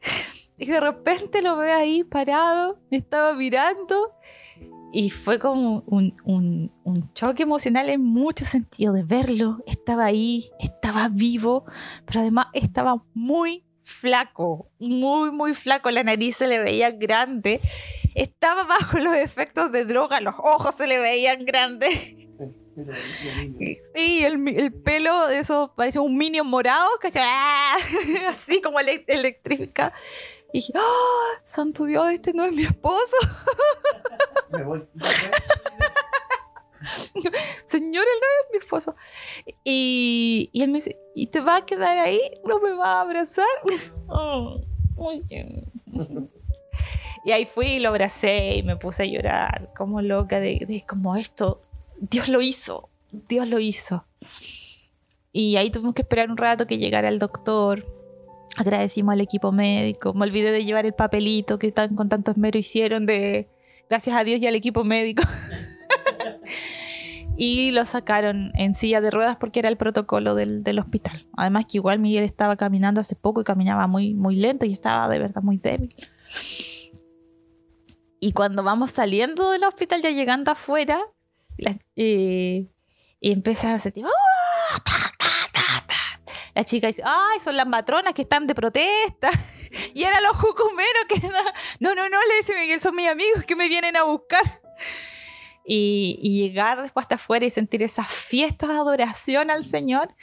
Y 0.58 0.64
de 0.64 0.80
repente 0.80 1.42
lo 1.42 1.58
veo 1.58 1.76
ahí 1.76 2.02
parado, 2.02 2.78
me 2.90 2.96
estaba 2.96 3.34
mirando 3.34 4.14
y 4.90 5.10
fue 5.10 5.38
como 5.38 5.82
un, 5.86 6.16
un, 6.24 6.72
un, 6.84 7.12
choque 7.12 7.42
emocional 7.42 7.90
en 7.90 8.02
mucho 8.02 8.46
sentido 8.46 8.94
de 8.94 9.02
verlo. 9.02 9.62
Estaba 9.66 10.06
ahí, 10.06 10.50
estaba 10.58 11.10
vivo, 11.10 11.66
pero 12.06 12.20
además 12.20 12.46
estaba 12.54 13.04
muy 13.12 13.66
flaco, 13.82 14.70
muy, 14.78 15.30
muy 15.32 15.52
flaco. 15.52 15.90
La 15.90 16.02
nariz 16.02 16.36
se 16.36 16.48
le 16.48 16.60
veía 16.60 16.90
grande. 16.92 17.60
Estaba 18.14 18.64
bajo 18.64 18.98
los 18.98 19.14
efectos 19.14 19.70
de 19.70 19.84
droga, 19.84 20.22
los 20.22 20.34
ojos 20.38 20.74
se 20.76 20.86
le 20.86 20.98
veían 20.98 21.44
grandes. 21.44 22.14
Sí, 23.94 24.24
el, 24.24 24.48
el, 24.48 24.72
pelo 24.72 25.28
de 25.28 25.38
eso 25.38 25.72
parece 25.74 25.98
un 25.98 26.14
minion 26.16 26.46
morado, 26.46 26.88
que 27.00 27.08
así 28.28 28.60
como 28.60 28.78
eléctrica. 28.80 29.94
Y 30.52 30.58
dije, 30.58 30.74
¡Oh, 30.76 31.38
santo 31.42 31.86
Dios, 31.86 32.12
este 32.12 32.34
no 32.34 32.44
es 32.44 32.52
mi 32.52 32.64
esposo! 32.64 33.16
Me 34.50 34.62
voy. 34.62 34.86
Señor, 37.66 38.04
él 38.04 38.20
no 38.20 38.26
es 38.44 38.52
mi 38.52 38.58
esposo. 38.58 38.94
Y, 39.64 40.50
y, 40.52 40.62
él 40.62 40.70
me 40.70 40.78
dice, 40.78 40.98
¿y 41.14 41.28
te 41.28 41.40
va 41.40 41.56
a 41.56 41.66
quedar 41.66 41.98
ahí? 41.98 42.20
¿No 42.44 42.60
me 42.60 42.74
va 42.74 42.98
a 42.98 43.00
abrazar? 43.00 43.46
Oh, 44.06 44.60
y 47.24 47.32
ahí 47.32 47.44
fui 47.44 47.66
y 47.66 47.80
lo 47.80 47.88
abracé 47.88 48.56
y 48.56 48.62
me 48.62 48.76
puse 48.76 49.02
a 49.02 49.06
llorar 49.06 49.72
como 49.76 50.00
loca 50.00 50.38
de, 50.38 50.64
de 50.66 50.84
como 50.86 51.16
esto, 51.16 51.60
Dios 52.00 52.28
lo 52.28 52.40
hizo, 52.40 52.88
Dios 53.10 53.48
lo 53.48 53.58
hizo. 53.58 54.04
Y 55.32 55.56
ahí 55.56 55.70
tuvimos 55.70 55.94
que 55.94 56.02
esperar 56.02 56.30
un 56.30 56.36
rato 56.36 56.66
que 56.66 56.78
llegara 56.78 57.08
el 57.08 57.18
doctor. 57.18 57.86
Agradecimos 58.56 59.12
al 59.12 59.20
equipo 59.20 59.52
médico. 59.52 60.14
Me 60.14 60.24
olvidé 60.24 60.50
de 60.50 60.64
llevar 60.64 60.86
el 60.86 60.94
papelito 60.94 61.58
que 61.58 61.66
están 61.66 61.94
con 61.94 62.08
tanto 62.08 62.30
esmero 62.30 62.58
hicieron 62.58 63.04
de 63.04 63.48
gracias 63.88 64.16
a 64.16 64.24
Dios 64.24 64.40
y 64.40 64.46
al 64.46 64.54
equipo 64.54 64.82
médico. 64.82 65.22
y 67.36 67.70
lo 67.72 67.84
sacaron 67.84 68.50
en 68.54 68.74
silla 68.74 69.00
de 69.00 69.10
ruedas 69.10 69.36
porque 69.36 69.60
era 69.60 69.68
el 69.68 69.76
protocolo 69.76 70.34
del, 70.34 70.64
del, 70.64 70.78
hospital. 70.78 71.26
Además 71.36 71.66
que 71.66 71.78
igual 71.78 71.98
Miguel 71.98 72.24
estaba 72.24 72.56
caminando 72.56 73.00
hace 73.00 73.14
poco 73.14 73.42
y 73.42 73.44
caminaba 73.44 73.86
muy, 73.86 74.14
muy 74.14 74.36
lento 74.36 74.64
y 74.64 74.72
estaba 74.72 75.08
de 75.08 75.18
verdad 75.18 75.42
muy 75.42 75.58
débil. 75.58 75.94
Y 78.20 78.32
cuando 78.32 78.62
vamos 78.62 78.90
saliendo 78.90 79.50
del 79.50 79.64
hospital, 79.64 80.00
ya 80.00 80.10
llegando 80.10 80.50
afuera, 80.50 80.98
eh, 81.96 82.66
y 83.20 83.32
empiezan 83.32 83.72
a 83.72 83.78
sentir. 83.78 84.04
¡Oh! 84.04 84.10
La 86.56 86.64
chica 86.64 86.86
dice: 86.86 87.02
¡Ay, 87.04 87.38
son 87.38 87.54
las 87.54 87.66
matronas 87.66 88.14
que 88.14 88.22
están 88.22 88.46
de 88.46 88.54
protesta! 88.54 89.28
y 89.94 90.04
eran 90.04 90.22
los 90.22 90.36
jucumeros 90.38 91.04
que. 91.06 91.20
No, 91.80 91.94
no, 91.94 92.08
no, 92.08 92.18
le 92.28 92.36
dice 92.38 92.54
Miguel, 92.54 92.80
son 92.80 92.96
mis 92.96 93.08
amigos 93.08 93.44
que 93.44 93.54
me 93.54 93.68
vienen 93.68 93.94
a 93.94 94.04
buscar. 94.04 94.62
Y, 95.66 96.18
y 96.22 96.40
llegar 96.40 96.80
después 96.80 97.04
hasta 97.04 97.16
afuera 97.16 97.44
y 97.44 97.50
sentir 97.50 97.82
esa 97.82 98.04
fiesta 98.04 98.68
de 98.68 98.74
adoración 98.74 99.50
al 99.50 99.66
Señor. 99.66 100.14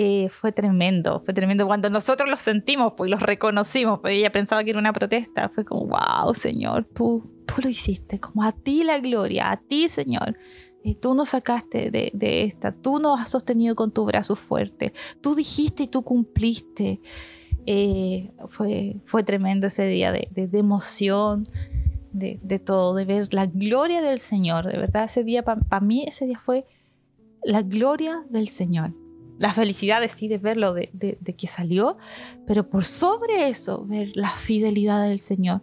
Eh, 0.00 0.28
fue 0.28 0.52
tremendo, 0.52 1.20
fue 1.24 1.34
tremendo 1.34 1.66
cuando 1.66 1.90
nosotros 1.90 2.30
los 2.30 2.40
sentimos, 2.40 2.92
pues 2.96 3.10
los 3.10 3.20
reconocimos, 3.20 3.98
pues 3.98 4.14
ella 4.14 4.30
pensaba 4.30 4.62
que 4.62 4.70
era 4.70 4.78
una 4.78 4.92
protesta, 4.92 5.48
fue 5.48 5.64
como, 5.64 5.88
wow, 5.88 6.32
Señor, 6.34 6.84
tú, 6.94 7.28
tú 7.44 7.62
lo 7.64 7.68
hiciste, 7.68 8.20
como 8.20 8.44
a 8.44 8.52
ti 8.52 8.84
la 8.84 9.00
gloria, 9.00 9.50
a 9.50 9.56
ti, 9.56 9.88
Señor. 9.88 10.38
Y 10.84 10.94
tú 10.94 11.16
nos 11.16 11.30
sacaste 11.30 11.90
de, 11.90 12.12
de, 12.14 12.44
esta, 12.44 12.70
tú 12.70 13.00
nos 13.00 13.20
has 13.20 13.30
sostenido 13.30 13.74
con 13.74 13.90
tu 13.90 14.04
brazo 14.04 14.36
fuerte, 14.36 14.92
tú 15.20 15.34
dijiste 15.34 15.82
y 15.82 15.88
tú 15.88 16.04
cumpliste. 16.04 17.00
Eh, 17.66 18.30
fue, 18.46 19.00
fue 19.04 19.24
tremendo 19.24 19.66
ese 19.66 19.88
día 19.88 20.12
de, 20.12 20.28
de, 20.30 20.46
de 20.46 20.58
emoción, 20.60 21.48
de, 22.12 22.60
todo, 22.60 22.94
de 22.94 23.04
ver 23.04 23.34
la 23.34 23.46
gloria 23.46 24.00
del 24.00 24.20
Señor. 24.20 24.68
De 24.68 24.78
verdad, 24.78 25.02
ese 25.06 25.24
día, 25.24 25.42
para 25.42 25.60
pa 25.60 25.80
mí, 25.80 26.04
ese 26.06 26.24
día 26.26 26.38
fue 26.38 26.66
la 27.42 27.62
gloria 27.62 28.24
del 28.30 28.48
Señor 28.48 28.94
la 29.38 29.52
felicidad 29.52 30.00
de 30.00 30.08
sí 30.08 30.28
de 30.28 30.38
verlo, 30.38 30.74
de, 30.74 30.90
de, 30.92 31.36
que 31.36 31.46
salió, 31.46 31.96
pero 32.46 32.68
por 32.68 32.84
sobre 32.84 33.48
eso, 33.48 33.84
ver 33.86 34.10
la 34.14 34.30
fidelidad 34.30 35.08
del 35.08 35.20
Señor, 35.20 35.62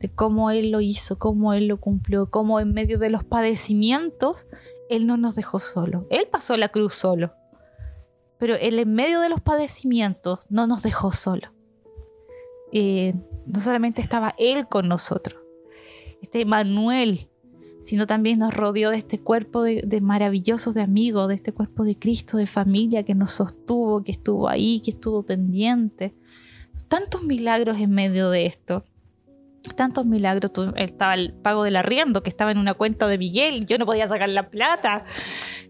de 0.00 0.12
cómo 0.12 0.50
Él 0.50 0.70
lo 0.70 0.80
hizo, 0.80 1.18
cómo 1.18 1.54
Él 1.54 1.68
lo 1.68 1.80
cumplió, 1.80 2.30
cómo 2.30 2.58
en 2.58 2.72
medio 2.72 2.98
de 2.98 3.10
los 3.10 3.24
padecimientos, 3.24 4.46
Él 4.90 5.06
no 5.06 5.16
nos 5.16 5.36
dejó 5.36 5.60
solo. 5.60 6.06
Él 6.10 6.26
pasó 6.30 6.56
la 6.56 6.68
cruz 6.68 6.94
solo, 6.94 7.32
pero 8.38 8.56
Él 8.56 8.78
en 8.78 8.92
medio 8.92 9.20
de 9.20 9.28
los 9.28 9.40
padecimientos 9.40 10.40
no 10.50 10.66
nos 10.66 10.82
dejó 10.82 11.12
solo. 11.12 11.52
Eh, 12.72 13.14
no 13.46 13.60
solamente 13.60 14.02
estaba 14.02 14.34
Él 14.38 14.66
con 14.66 14.88
nosotros, 14.88 15.40
este 16.20 16.44
Manuel 16.44 17.28
sino 17.82 18.06
también 18.06 18.38
nos 18.38 18.54
rodeó 18.54 18.90
de 18.90 18.96
este 18.96 19.20
cuerpo 19.20 19.62
de, 19.62 19.82
de, 19.86 20.00
maravillosos 20.00 20.74
de 20.74 20.82
amigos, 20.82 21.28
de 21.28 21.34
este 21.34 21.52
cuerpo 21.52 21.84
de 21.84 21.98
Cristo, 21.98 22.36
de 22.36 22.46
familia 22.46 23.04
que 23.04 23.14
nos 23.14 23.32
sostuvo, 23.32 24.02
que 24.02 24.12
estuvo 24.12 24.48
ahí, 24.48 24.80
que 24.80 24.90
estuvo 24.90 25.22
pendiente. 25.22 26.14
Tantos 26.88 27.22
milagros 27.22 27.78
en 27.78 27.90
medio 27.90 28.30
de 28.30 28.46
esto. 28.46 28.84
Tantos 29.76 30.04
milagros. 30.04 30.50
Estaba 30.76 31.14
el 31.14 31.32
pago 31.32 31.64
del 31.64 31.76
arriendo 31.76 32.22
que 32.22 32.28
estaba 32.28 32.50
en 32.50 32.58
una 32.58 32.74
cuenta 32.74 33.06
de 33.06 33.16
Miguel. 33.16 33.64
Yo 33.66 33.78
no 33.78 33.86
podía 33.86 34.08
sacar 34.08 34.28
la 34.28 34.50
plata. 34.50 35.04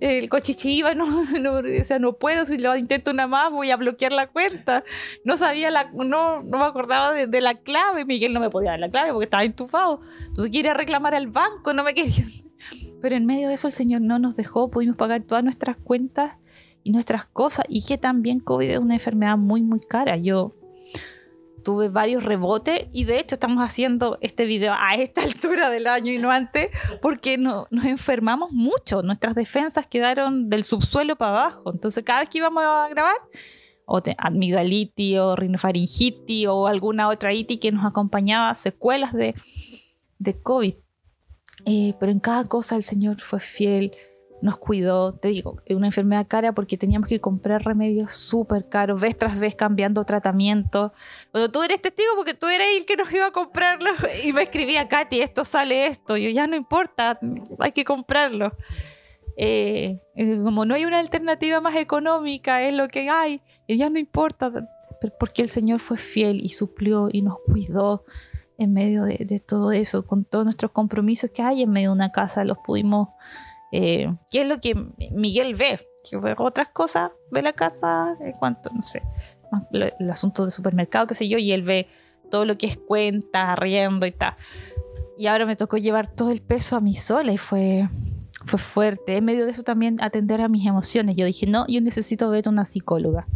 El 0.01 0.29
cochichi 0.29 0.73
iba, 0.73 0.95
no, 0.95 1.07
no, 1.41 1.59
o 1.59 1.85
sea, 1.85 1.99
no 1.99 2.15
puedo. 2.15 2.45
Si 2.45 2.59
lo 2.59 2.75
intento 2.77 3.11
una 3.11 3.27
más, 3.27 3.51
voy 3.51 3.71
a 3.71 3.77
bloquear 3.77 4.13
la 4.13 4.29
cuenta. 4.29 4.83
No 5.25 5.37
sabía 5.37 5.71
la, 5.71 5.91
no, 5.93 6.43
no 6.43 6.59
me 6.59 6.65
acordaba 6.65 7.13
de, 7.13 7.27
de 7.27 7.41
la 7.41 7.55
clave. 7.55 8.05
Miguel 8.05 8.33
no 8.33 8.41
me 8.41 8.51
podía 8.51 8.71
dar 8.71 8.81
la 8.81 8.91
clave 8.91 9.13
porque 9.13 9.25
estaba 9.25 9.45
entufado. 9.45 10.01
Tuve 10.35 10.51
que 10.51 10.59
ir 10.59 10.69
a 10.69 10.75
reclamar 10.75 11.15
al 11.15 11.29
banco, 11.29 11.73
no 11.75 11.85
me 11.85 11.95
querían. 11.95 12.29
Pero 13.03 13.17
en 13.17 13.27
medio 13.27 13.49
de 13.49 13.55
eso 13.55 13.67
el 13.67 13.73
Señor 13.73 14.01
no 14.01 14.19
nos 14.19 14.37
dejó. 14.37 14.71
Pudimos 14.71 14.97
pagar 14.97 15.23
todas 15.23 15.45
nuestras 15.45 15.77
cuentas 15.77 16.37
y 16.83 16.93
nuestras 16.93 17.27
cosas. 17.27 17.67
Y 17.69 17.85
que 17.85 17.99
también 17.99 18.41
COVID 18.41 18.71
es 18.71 18.79
una 18.79 18.95
enfermedad 18.95 19.37
muy, 19.37 19.63
muy 19.63 19.81
cara. 19.81 20.17
Yo 20.17 20.55
tuve 21.63 21.89
varios 21.89 22.25
rebotes 22.25 22.87
y 22.93 23.05
de 23.05 23.19
hecho 23.19 23.37
estamos 23.37 23.65
haciendo 23.65 24.19
este 24.21 24.45
video 24.45 24.75
a 24.77 24.95
esta 24.95 25.23
altura 25.25 25.71
del 25.71 25.87
año 25.87 26.13
y 26.13 26.19
no 26.19 26.31
antes 26.31 26.71
porque 27.01 27.39
no, 27.39 27.67
nos 27.71 27.85
enfermamos 27.87 28.53
mucho, 28.53 29.03
nuestras 29.03 29.35
defensas 29.35 29.87
quedaron 29.87 30.49
del 30.49 30.65
subsuelo 30.65 31.17
para 31.17 31.31
abajo, 31.31 31.73
entonces 31.73 32.05
cada 32.05 32.21
vez 32.21 32.29
que 32.29 32.39
íbamos 32.39 32.65
a 32.65 32.89
grabar 32.89 33.17
o 33.87 34.01
amigdalitis 34.19 35.19
o 35.19 35.37
rinofaringitis 35.37 36.47
o 36.49 36.67
alguna 36.67 37.09
otra 37.09 37.33
itis 37.33 37.59
que 37.59 37.73
nos 37.73 37.85
acompañaba, 37.85 38.55
secuelas 38.55 39.13
de, 39.13 39.35
de 40.19 40.41
COVID. 40.41 40.75
Eh, 41.65 41.95
pero 42.01 42.11
en 42.11 42.19
cada 42.19 42.45
cosa 42.45 42.77
el 42.77 42.85
Señor 42.85 43.21
fue 43.21 43.41
fiel, 43.41 43.93
nos 44.43 44.59
cuidó, 44.59 45.15
te 45.15 45.29
digo, 45.29 45.63
una 45.71 45.87
enfermedad 45.87 46.27
cara 46.29 46.53
porque 46.53 46.77
teníamos 46.77 47.09
que 47.09 47.21
comprar 47.21 47.65
remedios 47.65 48.13
súper 48.13 48.69
caros, 48.69 49.01
vez 49.01 49.17
tras 49.17 49.39
vez 49.39 49.55
cambiando 49.55 50.05
tratamiento. 50.05 50.93
Bueno, 51.33 51.51
tú 51.51 51.63
eres 51.63 51.81
testigo 51.81 52.11
porque 52.17 52.35
tú 52.35 52.49
eres 52.49 52.67
el 52.77 52.85
que 52.85 52.97
nos 52.97 53.11
iba 53.13 53.27
a 53.27 53.31
comprarlo 53.31 53.91
y 54.25 54.33
me 54.33 54.43
escribía, 54.43 54.89
Katy, 54.89 55.21
esto 55.21 55.45
sale 55.45 55.87
esto, 55.87 56.17
yo 56.17 56.29
ya 56.31 56.47
no 56.47 56.57
importa, 56.57 57.19
hay 57.61 57.73
que 57.73 57.85
comprarlo. 57.85 58.53
Eh, 59.37 60.01
eh, 60.15 60.41
como 60.43 60.67
no 60.67 60.75
hay 60.75 60.85
una 60.85 60.99
alternativa 60.99 61.61
más 61.61 61.77
económica, 61.77 62.63
es 62.63 62.75
lo 62.75 62.89
que 62.89 63.09
hay, 63.09 63.41
y 63.67 63.79
ya 63.79 63.89
no 63.89 63.99
importa, 63.99 64.53
porque 65.19 65.43
el 65.43 65.49
Señor 65.49 65.81
fue 65.81 65.97
fiel 65.99 66.41
y 66.43 66.51
suplió 66.51 67.09
y 67.11 67.23
nos 67.23 67.39
cuidó 67.47 68.05
en 68.59 68.73
medio 68.73 69.05
de, 69.05 69.43
todo 69.45 69.73
eso, 69.73 70.07
con 70.07 70.25
todos 70.25 70.45
nuestros 70.45 70.71
compromisos 70.73 71.31
que 71.31 71.43
hay 71.43 71.63
en 71.63 71.71
medio 71.71 71.91
de 71.91 71.95
una 71.95 72.13
casa, 72.13 72.45
los 72.45 72.59
pudimos, 72.59 73.09
eh, 73.73 74.15
¿qué 74.31 74.43
es 74.43 74.49
lo 74.49 74.61
que 74.61 74.75
Miguel 75.11 75.55
ve? 75.55 75.81
otras 76.39 76.69
cosas 76.69 77.13
de 77.31 77.43
la 77.43 77.53
casa, 77.53 78.17
en 78.21 78.33
cuanto, 78.33 78.71
no 78.75 78.83
sé, 78.83 79.03
el 79.73 80.11
asunto 80.11 80.45
de 80.45 80.51
supermercado, 80.51 81.07
qué 81.07 81.15
sé 81.15 81.29
yo, 81.29 81.39
y 81.39 81.53
él 81.53 81.63
ve 81.63 81.87
todo 82.31 82.45
lo 82.45 82.59
que 82.59 82.67
es 82.67 82.77
cuenta, 82.77 83.55
riendo 83.57 84.07
y 84.07 84.11
tal. 84.13 84.35
Y 85.17 85.27
ahora 85.27 85.47
me 85.47 85.57
tocó 85.57 85.77
llevar 85.77 86.09
todo 86.09 86.31
el 86.31 86.41
peso 86.41 86.77
a 86.77 86.81
mí 86.81 86.95
sola 86.95 87.33
y 87.33 87.39
fue, 87.39 87.89
fue 88.47 88.59
fuerte. 88.59 89.17
En 89.17 89.25
medio 89.25 89.45
de 89.45 89.51
eso 89.51 89.63
también 89.63 90.01
atender 90.01 90.41
a 90.41 90.49
mis 90.49 90.67
emociones. 90.67 91.17
Yo 91.17 91.27
dije, 91.27 91.47
no, 91.47 91.67
yo 91.69 91.81
necesito 91.81 92.31
ver 92.31 92.49
a 92.49 92.51
una 92.51 92.65
psicóloga. 92.65 93.27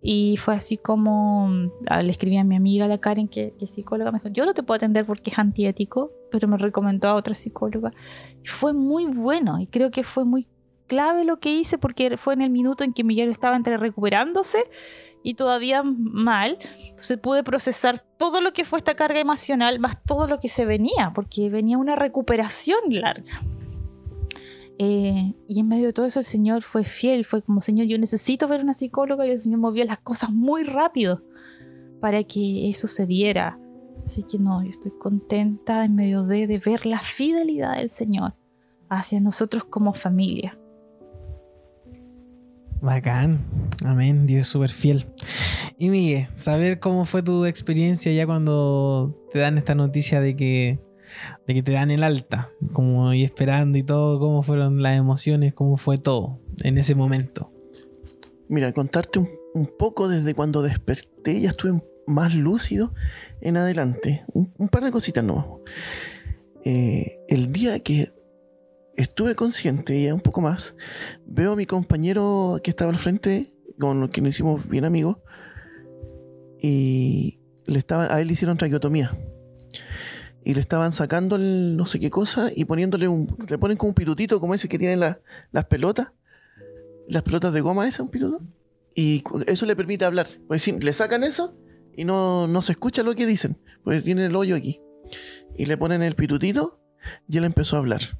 Y 0.00 0.36
fue 0.36 0.54
así 0.54 0.76
como 0.76 1.50
ah, 1.88 2.02
le 2.02 2.10
escribí 2.10 2.36
a 2.36 2.44
mi 2.44 2.56
amiga, 2.56 2.86
la 2.86 2.98
Karen, 2.98 3.26
que, 3.26 3.54
es 3.58 3.70
psicóloga, 3.70 4.12
me 4.12 4.18
dijo, 4.18 4.28
yo 4.28 4.44
no 4.44 4.54
te 4.54 4.62
puedo 4.62 4.76
atender 4.76 5.06
porque 5.06 5.30
es 5.30 5.38
antiético, 5.38 6.12
pero 6.34 6.48
me 6.48 6.58
recomendó 6.58 7.06
a 7.06 7.14
otra 7.14 7.32
psicóloga. 7.36 7.92
Fue 8.44 8.72
muy 8.72 9.04
bueno 9.04 9.60
y 9.60 9.68
creo 9.68 9.92
que 9.92 10.02
fue 10.02 10.24
muy 10.24 10.48
clave 10.88 11.22
lo 11.22 11.38
que 11.38 11.54
hice 11.54 11.78
porque 11.78 12.16
fue 12.16 12.34
en 12.34 12.42
el 12.42 12.50
minuto 12.50 12.82
en 12.82 12.92
que 12.92 13.04
Miguel 13.04 13.30
estaba 13.30 13.54
entre 13.54 13.76
recuperándose 13.76 14.68
y 15.22 15.34
todavía 15.34 15.84
mal. 15.84 16.58
Entonces 16.88 17.18
pude 17.18 17.44
procesar 17.44 18.00
todo 18.18 18.40
lo 18.40 18.52
que 18.52 18.64
fue 18.64 18.80
esta 18.80 18.96
carga 18.96 19.20
emocional, 19.20 19.78
más 19.78 20.02
todo 20.02 20.26
lo 20.26 20.40
que 20.40 20.48
se 20.48 20.66
venía, 20.66 21.12
porque 21.14 21.50
venía 21.50 21.78
una 21.78 21.94
recuperación 21.94 22.80
larga. 22.88 23.40
Eh, 24.80 25.34
y 25.46 25.60
en 25.60 25.68
medio 25.68 25.86
de 25.86 25.92
todo 25.92 26.06
eso 26.06 26.18
el 26.18 26.26
Señor 26.26 26.62
fue 26.62 26.84
fiel, 26.84 27.24
fue 27.24 27.42
como, 27.42 27.60
Señor, 27.60 27.86
yo 27.86 27.96
necesito 27.96 28.48
ver 28.48 28.60
una 28.60 28.74
psicóloga 28.74 29.24
y 29.24 29.30
el 29.30 29.38
Señor 29.38 29.60
movió 29.60 29.84
las 29.84 29.98
cosas 29.98 30.30
muy 30.30 30.64
rápido 30.64 31.22
para 32.00 32.24
que 32.24 32.68
eso 32.68 32.88
se 32.88 33.06
viera. 33.06 33.56
Así 34.04 34.22
que 34.24 34.38
no, 34.38 34.62
yo 34.62 34.70
estoy 34.70 34.92
contenta 34.98 35.84
en 35.84 35.94
medio 35.94 36.24
de, 36.24 36.46
de 36.46 36.58
ver 36.58 36.86
la 36.86 36.98
fidelidad 36.98 37.76
del 37.76 37.90
Señor 37.90 38.34
hacia 38.88 39.20
nosotros 39.20 39.64
como 39.64 39.94
familia. 39.94 40.58
Bacán, 42.80 43.40
amén, 43.84 44.26
Dios 44.26 44.42
es 44.42 44.48
súper 44.48 44.70
fiel. 44.70 45.06
Y 45.78 45.88
Miguel, 45.88 46.26
saber 46.34 46.80
cómo 46.80 47.06
fue 47.06 47.22
tu 47.22 47.46
experiencia 47.46 48.12
ya 48.12 48.26
cuando 48.26 49.18
te 49.32 49.38
dan 49.38 49.56
esta 49.56 49.74
noticia 49.74 50.20
de 50.20 50.36
que 50.36 50.78
de 51.46 51.54
que 51.54 51.62
te 51.62 51.72
dan 51.72 51.90
el 51.90 52.02
alta, 52.02 52.50
como 52.72 53.12
y 53.14 53.24
esperando 53.24 53.78
y 53.78 53.82
todo, 53.82 54.18
cómo 54.18 54.42
fueron 54.42 54.82
las 54.82 54.98
emociones, 54.98 55.54
cómo 55.54 55.76
fue 55.76 55.98
todo 55.98 56.40
en 56.58 56.78
ese 56.78 56.94
momento. 56.94 57.52
Mira, 58.48 58.72
contarte 58.72 59.18
un, 59.18 59.70
poco 59.78 60.08
desde 60.08 60.34
cuando 60.34 60.62
desperté, 60.62 61.40
ya 61.40 61.50
estuve 61.50 61.82
más 62.06 62.34
lúcido 62.34 62.94
en 63.40 63.56
adelante. 63.56 64.24
Un, 64.32 64.68
par 64.68 64.84
de 64.84 64.90
cositas 64.90 65.24
no. 65.24 65.60
Eh, 66.64 67.20
el 67.28 67.52
día 67.52 67.78
que 67.80 68.12
estuve 68.96 69.34
consciente, 69.34 70.02
ya 70.02 70.14
un 70.14 70.20
poco 70.20 70.40
más, 70.40 70.76
veo 71.26 71.52
a 71.52 71.56
mi 71.56 71.66
compañero 71.66 72.60
que 72.62 72.70
estaba 72.70 72.90
al 72.90 72.96
frente, 72.96 73.54
con 73.78 74.02
el 74.04 74.10
que 74.10 74.20
nos 74.20 74.30
hicimos 74.30 74.68
bien 74.68 74.84
amigos, 74.84 75.18
y 76.60 77.40
le 77.66 77.78
estaba, 77.78 78.14
a 78.14 78.20
él 78.20 78.28
le 78.28 78.32
hicieron 78.32 78.56
traqueotomía 78.56 79.16
y 80.44 80.54
le 80.54 80.60
estaban 80.60 80.92
sacando 80.92 81.36
el 81.36 81.76
no 81.76 81.86
sé 81.86 81.98
qué 81.98 82.10
cosa 82.10 82.50
y 82.54 82.66
poniéndole 82.66 83.08
un. 83.08 83.34
Le 83.48 83.58
ponen 83.58 83.78
como 83.78 83.88
un 83.88 83.94
pitutito 83.94 84.40
como 84.40 84.54
ese 84.54 84.68
que 84.68 84.78
tienen 84.78 85.00
las 85.00 85.64
pelotas. 85.68 86.12
Las 87.08 87.22
pelotas 87.22 87.52
de 87.52 87.60
goma, 87.62 87.88
esa, 87.88 88.02
un 88.02 88.10
pituto. 88.10 88.40
Y 88.94 89.24
eso 89.46 89.66
le 89.66 89.74
permite 89.74 90.04
hablar. 90.04 90.26
Pues 90.46 90.66
le 90.68 90.92
sacan 90.92 91.24
eso 91.24 91.56
y 91.96 92.04
no, 92.04 92.46
no 92.46 92.62
se 92.62 92.72
escucha 92.72 93.02
lo 93.02 93.14
que 93.14 93.26
dicen. 93.26 93.58
Porque 93.82 94.00
tiene 94.00 94.26
el 94.26 94.36
hoyo 94.36 94.56
aquí. 94.56 94.80
Y 95.56 95.66
le 95.66 95.76
ponen 95.76 96.02
el 96.02 96.14
pitutito 96.14 96.80
y 97.28 97.36
él 97.36 97.44
empezó 97.44 97.76
a 97.76 97.80
hablar. 97.80 98.18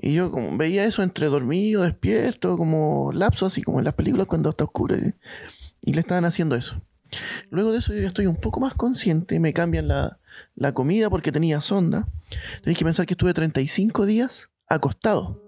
Y 0.00 0.12
yo 0.12 0.30
veía 0.52 0.84
eso 0.84 1.02
entre 1.02 1.28
dormido, 1.28 1.82
despierto, 1.82 2.58
como 2.58 3.10
lapso, 3.12 3.46
así 3.46 3.62
como 3.62 3.78
en 3.78 3.86
las 3.86 3.94
películas 3.94 4.26
cuando 4.26 4.50
está 4.50 4.64
oscuro. 4.64 4.96
Y 5.80 5.94
le 5.94 6.00
estaban 6.00 6.26
haciendo 6.26 6.56
eso. 6.56 6.82
Luego 7.48 7.72
de 7.72 7.78
eso 7.78 7.94
yo 7.94 8.00
ya 8.02 8.08
estoy 8.08 8.26
un 8.26 8.36
poco 8.36 8.60
más 8.60 8.74
consciente, 8.74 9.40
me 9.40 9.52
cambian 9.52 9.88
la, 9.88 10.18
la 10.56 10.72
comida 10.72 11.08
porque 11.08 11.32
tenía 11.32 11.60
sonda. 11.60 12.08
Tenéis 12.62 12.78
que 12.78 12.84
pensar 12.84 13.06
que 13.06 13.14
estuve 13.14 13.32
35 13.32 14.04
días 14.04 14.50
acostado 14.68 15.42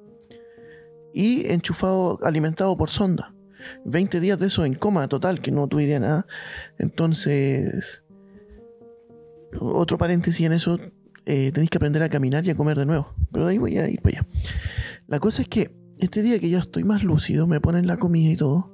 y 1.13 1.51
enchufado, 1.51 2.19
alimentado 2.23 2.77
por 2.77 2.89
sonda. 2.89 3.36
20 3.85 4.21
días 4.21 4.39
de 4.39 4.47
eso 4.47 4.65
en 4.65 4.75
coma 4.75 5.09
total, 5.09 5.41
que 5.41 5.51
no 5.51 5.69
tuve 5.69 5.99
nada. 5.99 6.27
Entonces, 6.79 8.05
otro 9.61 9.99
paréntesis 9.99 10.47
en 10.47 10.53
eso, 10.53 10.79
eh, 11.25 11.51
tenéis 11.53 11.71
que 11.71 11.79
aprender 11.79 12.03
a 12.03 12.09
caminar 12.09 12.45
y 12.47 12.51
a 12.51 12.55
comer 12.55 12.79
de 12.79 12.87
nuevo. 12.87 13.15
Pero 13.33 13.47
de 13.47 13.53
ahí 13.53 13.59
voy 13.59 13.79
a 13.79 13.89
ir 13.89 14.01
para 14.01 14.19
allá. 14.19 14.29
La 15.07 15.21
cosa 15.21 15.43
es 15.43 15.49
que 15.49 15.75
este 15.99 16.23
día 16.23 16.39
que 16.39 16.51
ya 16.51 16.59
estoy 16.59 16.85
más 16.85 17.03
lúcido, 17.03 17.47
me 17.47 17.61
ponen 17.61 17.87
la 17.87 17.97
comida 17.97 18.31
y 18.31 18.37
todo. 18.37 18.73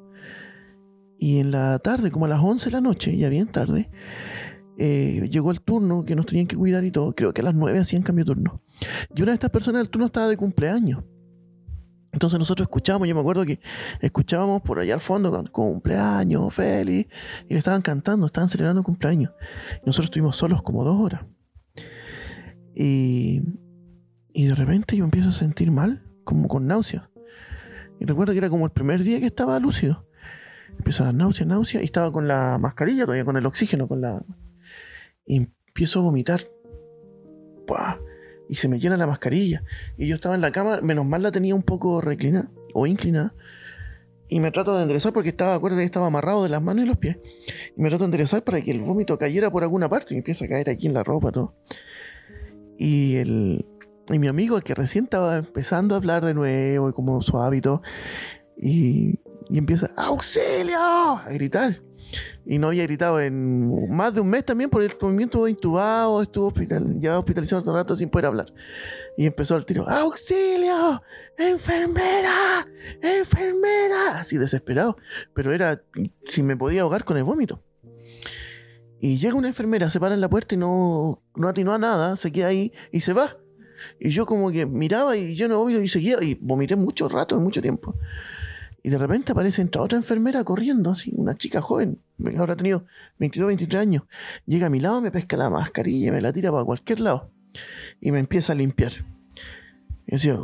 Y 1.19 1.39
en 1.39 1.53
la 1.53 1.79
tarde, 1.79 2.11
como 2.11 2.25
a 2.25 2.29
las 2.29 2.41
11 2.41 2.67
de 2.67 2.73
la 2.73 2.81
noche, 2.81 3.17
ya 3.17 3.29
bien 3.29 3.47
tarde, 3.47 3.91
eh, 4.79 5.29
llegó 5.31 5.53
el 5.53 5.61
turno 5.61 6.05
que 6.05 6.17
nos 6.17 6.27
tenían 6.27 6.47
que 6.47 6.57
cuidar 6.57 6.85
y 6.85 6.91
todo. 6.91 7.15
Creo 7.15 7.33
que 7.33 7.43
a 7.43 7.45
las 7.45 7.55
9 7.55 7.79
hacían 7.79 8.03
cambio 8.03 8.25
de 8.25 8.35
turno. 8.35 8.63
Y 9.15 9.23
una 9.23 9.31
de 9.31 9.35
estas 9.35 9.51
personas 9.51 9.83
del 9.83 9.91
turno 9.91 10.07
estaba 10.07 10.29
de 10.29 10.37
cumpleaños. 10.37 11.05
Entonces 12.13 12.39
nosotros 12.39 12.67
escuchábamos, 12.67 13.09
yo 13.09 13.15
me 13.15 13.23
acuerdo 13.23 13.45
que 13.47 13.59
escuchábamos 14.01 14.61
por 14.63 14.79
allá 14.79 14.95
al 14.95 15.01
fondo 15.01 15.45
cumpleaños, 15.51 16.53
feliz, 16.53 17.07
y 17.49 17.55
le 17.55 17.59
estaban 17.59 17.81
cantando, 17.81 18.27
estaban 18.27 18.51
celebrando 18.51 18.83
cumpleaños. 18.83 19.33
Y 19.83 19.87
nosotros 19.87 20.07
estuvimos 20.07 20.37
solos 20.37 20.63
como 20.63 20.85
dos 20.85 21.01
horas. 21.01 21.23
Y, 22.75 23.43
y 24.33 24.47
de 24.47 24.55
repente 24.55 24.97
yo 24.97 25.05
empiezo 25.05 25.31
a 25.31 25.33
sentir 25.33 25.71
mal, 25.71 26.07
como 26.25 26.49
con 26.49 26.67
náuseas. 26.67 27.09
Y 27.99 28.05
recuerdo 28.05 28.33
que 28.33 28.39
era 28.39 28.51
como 28.51 28.67
el 28.67 28.73
primer 28.73 29.03
día 29.03 29.19
que 29.19 29.27
estaba 29.27 29.59
lúcido. 29.59 30.07
Empezó 30.77 31.05
a 31.05 31.07
dar 31.07 31.15
náusea, 31.15 31.47
náusea, 31.47 31.81
y 31.81 31.85
estaba 31.85 32.13
con 32.13 32.29
la 32.29 32.59
mascarilla 32.59 33.05
todavía, 33.05 33.25
con 33.25 33.37
el 33.37 33.47
oxígeno, 33.47 33.89
con 33.89 34.01
la, 34.01 34.23
y 35.27 35.37
empiezo 35.37 36.01
a 36.01 36.03
vomitar. 36.03 36.43
Y 38.53 38.57
se 38.57 38.69
me 38.69 38.79
llena 38.79 38.99
la 38.99 39.07
mascarilla. 39.07 39.65
Y 39.97 40.09
yo 40.09 40.15
estaba 40.15 40.35
en 40.35 40.43
la 40.43 40.53
cama, 40.53 40.83
menos 40.83 41.07
mal 41.07 41.23
la 41.23 41.33
tenía 41.33 41.55
un 41.55 41.63
poco 41.63 42.03
reclinada 42.03 42.51
o 42.75 42.87
inclinada. 42.87 43.35
Y 44.29 44.41
me 44.41 44.51
trato 44.51 44.77
de 44.77 44.83
enderezar 44.83 45.15
porque 45.15 45.31
estaba, 45.31 45.55
acuérdate 45.55 45.85
estaba 45.85 46.09
amarrado 46.09 46.43
de 46.43 46.51
las 46.51 46.61
manos 46.61 46.85
y 46.85 46.87
los 46.87 46.99
pies. 46.99 47.17
Y 47.75 47.81
me 47.81 47.89
trato 47.89 48.05
de 48.05 48.09
enderezar 48.09 48.45
para 48.45 48.61
que 48.61 48.71
el 48.71 48.83
vómito 48.83 49.17
cayera 49.17 49.51
por 49.51 49.63
alguna 49.63 49.89
parte 49.89 50.13
y 50.13 50.19
empieza 50.19 50.45
a 50.45 50.49
caer 50.49 50.69
aquí 50.69 50.87
en 50.87 50.93
la 50.93 51.03
ropa, 51.03 51.33
todo. 51.33 51.55
Y 52.77 53.17
el, 53.17 53.65
y 54.11 54.19
mi 54.19 54.29
amigo, 54.29 54.59
el 54.59 54.65
que 54.65 54.75
recién 54.75 55.05
estaba 55.05 55.39
empezando 55.39 55.95
a 55.95 55.99
hablar 55.99 56.23
de 56.23 56.35
nuevo 56.35 56.91
y 56.91 56.93
como 56.93 57.23
su 57.23 57.39
hábito, 57.39 57.81
y, 58.59 59.19
y 59.49 59.57
empieza, 59.57 59.89
¡auxilio! 59.97 60.77
a 60.79 61.25
gritar 61.31 61.81
y 62.45 62.59
no 62.59 62.69
había 62.69 62.85
gritado 62.85 63.21
en 63.21 63.91
más 63.91 64.15
de 64.15 64.21
un 64.21 64.31
mes 64.31 64.45
también 64.45 64.71
por 64.71 64.83
el 64.83 64.91
movimiento 65.01 65.47
intubado, 65.49 66.23
estuvo 66.23 66.49
hospital, 66.49 66.99
ya 66.99 67.19
hospitalizado 67.19 67.63
todo 67.63 67.73
el 67.73 67.81
rato 67.81 67.97
sin 67.97 68.09
poder 68.09 68.27
hablar. 68.27 68.47
Y 69.17 69.27
empezó 69.27 69.57
el 69.57 69.67
tiro, 69.67 69.89
¡auxilio! 69.89 71.03
¡Enfermera! 71.37 72.67
¡Enfermera! 73.03 74.19
Así 74.19 74.39
desesperado. 74.39 74.97
Pero 75.35 75.53
era 75.53 75.83
si 76.29 76.43
me 76.43 76.57
podía 76.57 76.83
ahogar 76.83 77.05
con 77.05 77.17
el 77.17 77.25
vómito. 77.25 77.63
Y 79.01 79.19
llega 79.19 79.35
una 79.35 79.49
enfermera, 79.49 79.91
se 79.91 79.99
para 79.99 80.15
en 80.15 80.21
la 80.21 80.31
puerta 80.31 80.55
y 80.55 80.59
no, 80.59 81.23
no 81.35 81.49
atinó 81.49 81.73
a 81.73 81.79
nada, 81.79 82.17
se 82.17 82.31
queda 82.31 82.47
ahí 82.47 82.73
y 82.93 83.01
se 83.01 83.13
va. 83.13 83.37
Y 83.99 84.11
yo 84.11 84.27
como 84.27 84.51
que 84.51 84.65
miraba 84.65 85.17
y 85.17 85.35
yo 85.35 85.49
no 85.49 85.59
vomito 85.59 85.81
y 85.81 85.89
seguía 85.89 86.23
y 86.23 86.39
vomité 86.41 86.77
mucho 86.77 87.09
rato, 87.09 87.39
mucho 87.41 87.61
tiempo. 87.61 87.97
Y 88.83 88.91
de 88.91 88.99
repente 88.99 89.33
aparece 89.33 89.63
entra 89.63 89.81
otra 89.83 89.97
enfermera 89.97 90.43
corriendo, 90.43 90.91
así, 90.91 91.13
una 91.15 91.37
chica 91.37 91.61
joven, 91.61 92.01
habrá 92.37 92.57
tenido 92.57 92.85
22, 93.19 93.49
23 93.49 93.81
años. 93.81 94.03
Llega 94.45 94.67
a 94.67 94.71
mi 94.71 94.81
lado, 94.81 95.01
me 95.01 95.13
pesca 95.13 95.37
la 95.37 95.51
mascarilla, 95.51 96.11
me 96.11 96.21
la 96.21 96.33
tira 96.33 96.51
para 96.51 96.65
cualquier 96.65 97.01
lado 97.01 97.31
y 98.01 98.11
me 98.11 98.19
empieza 98.19 98.53
a 98.53 98.57
limpiar. 98.57 98.93
Y 100.07 100.13
decía, 100.13 100.37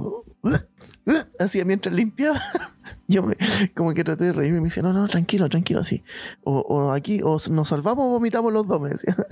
hacía 1.39 1.65
mientras 1.65 1.95
limpiaba. 1.95 2.41
Yo 3.09 3.23
me, 3.23 3.37
como 3.75 3.93
que 3.93 4.05
traté 4.05 4.25
de 4.25 4.33
reírme 4.33 4.59
y 4.59 4.61
me 4.61 4.69
decía, 4.69 4.83
no, 4.83 4.93
no, 4.93 5.09
tranquilo, 5.09 5.49
tranquilo, 5.49 5.81
así. 5.81 6.05
O, 6.45 6.59
o 6.61 6.93
aquí, 6.93 7.21
o 7.23 7.39
nos 7.51 7.69
salvamos 7.69 8.05
o 8.05 8.11
vomitamos 8.11 8.53
los 8.53 8.67
dos, 8.67 8.81
me 8.81 8.91
decía. 8.91 9.17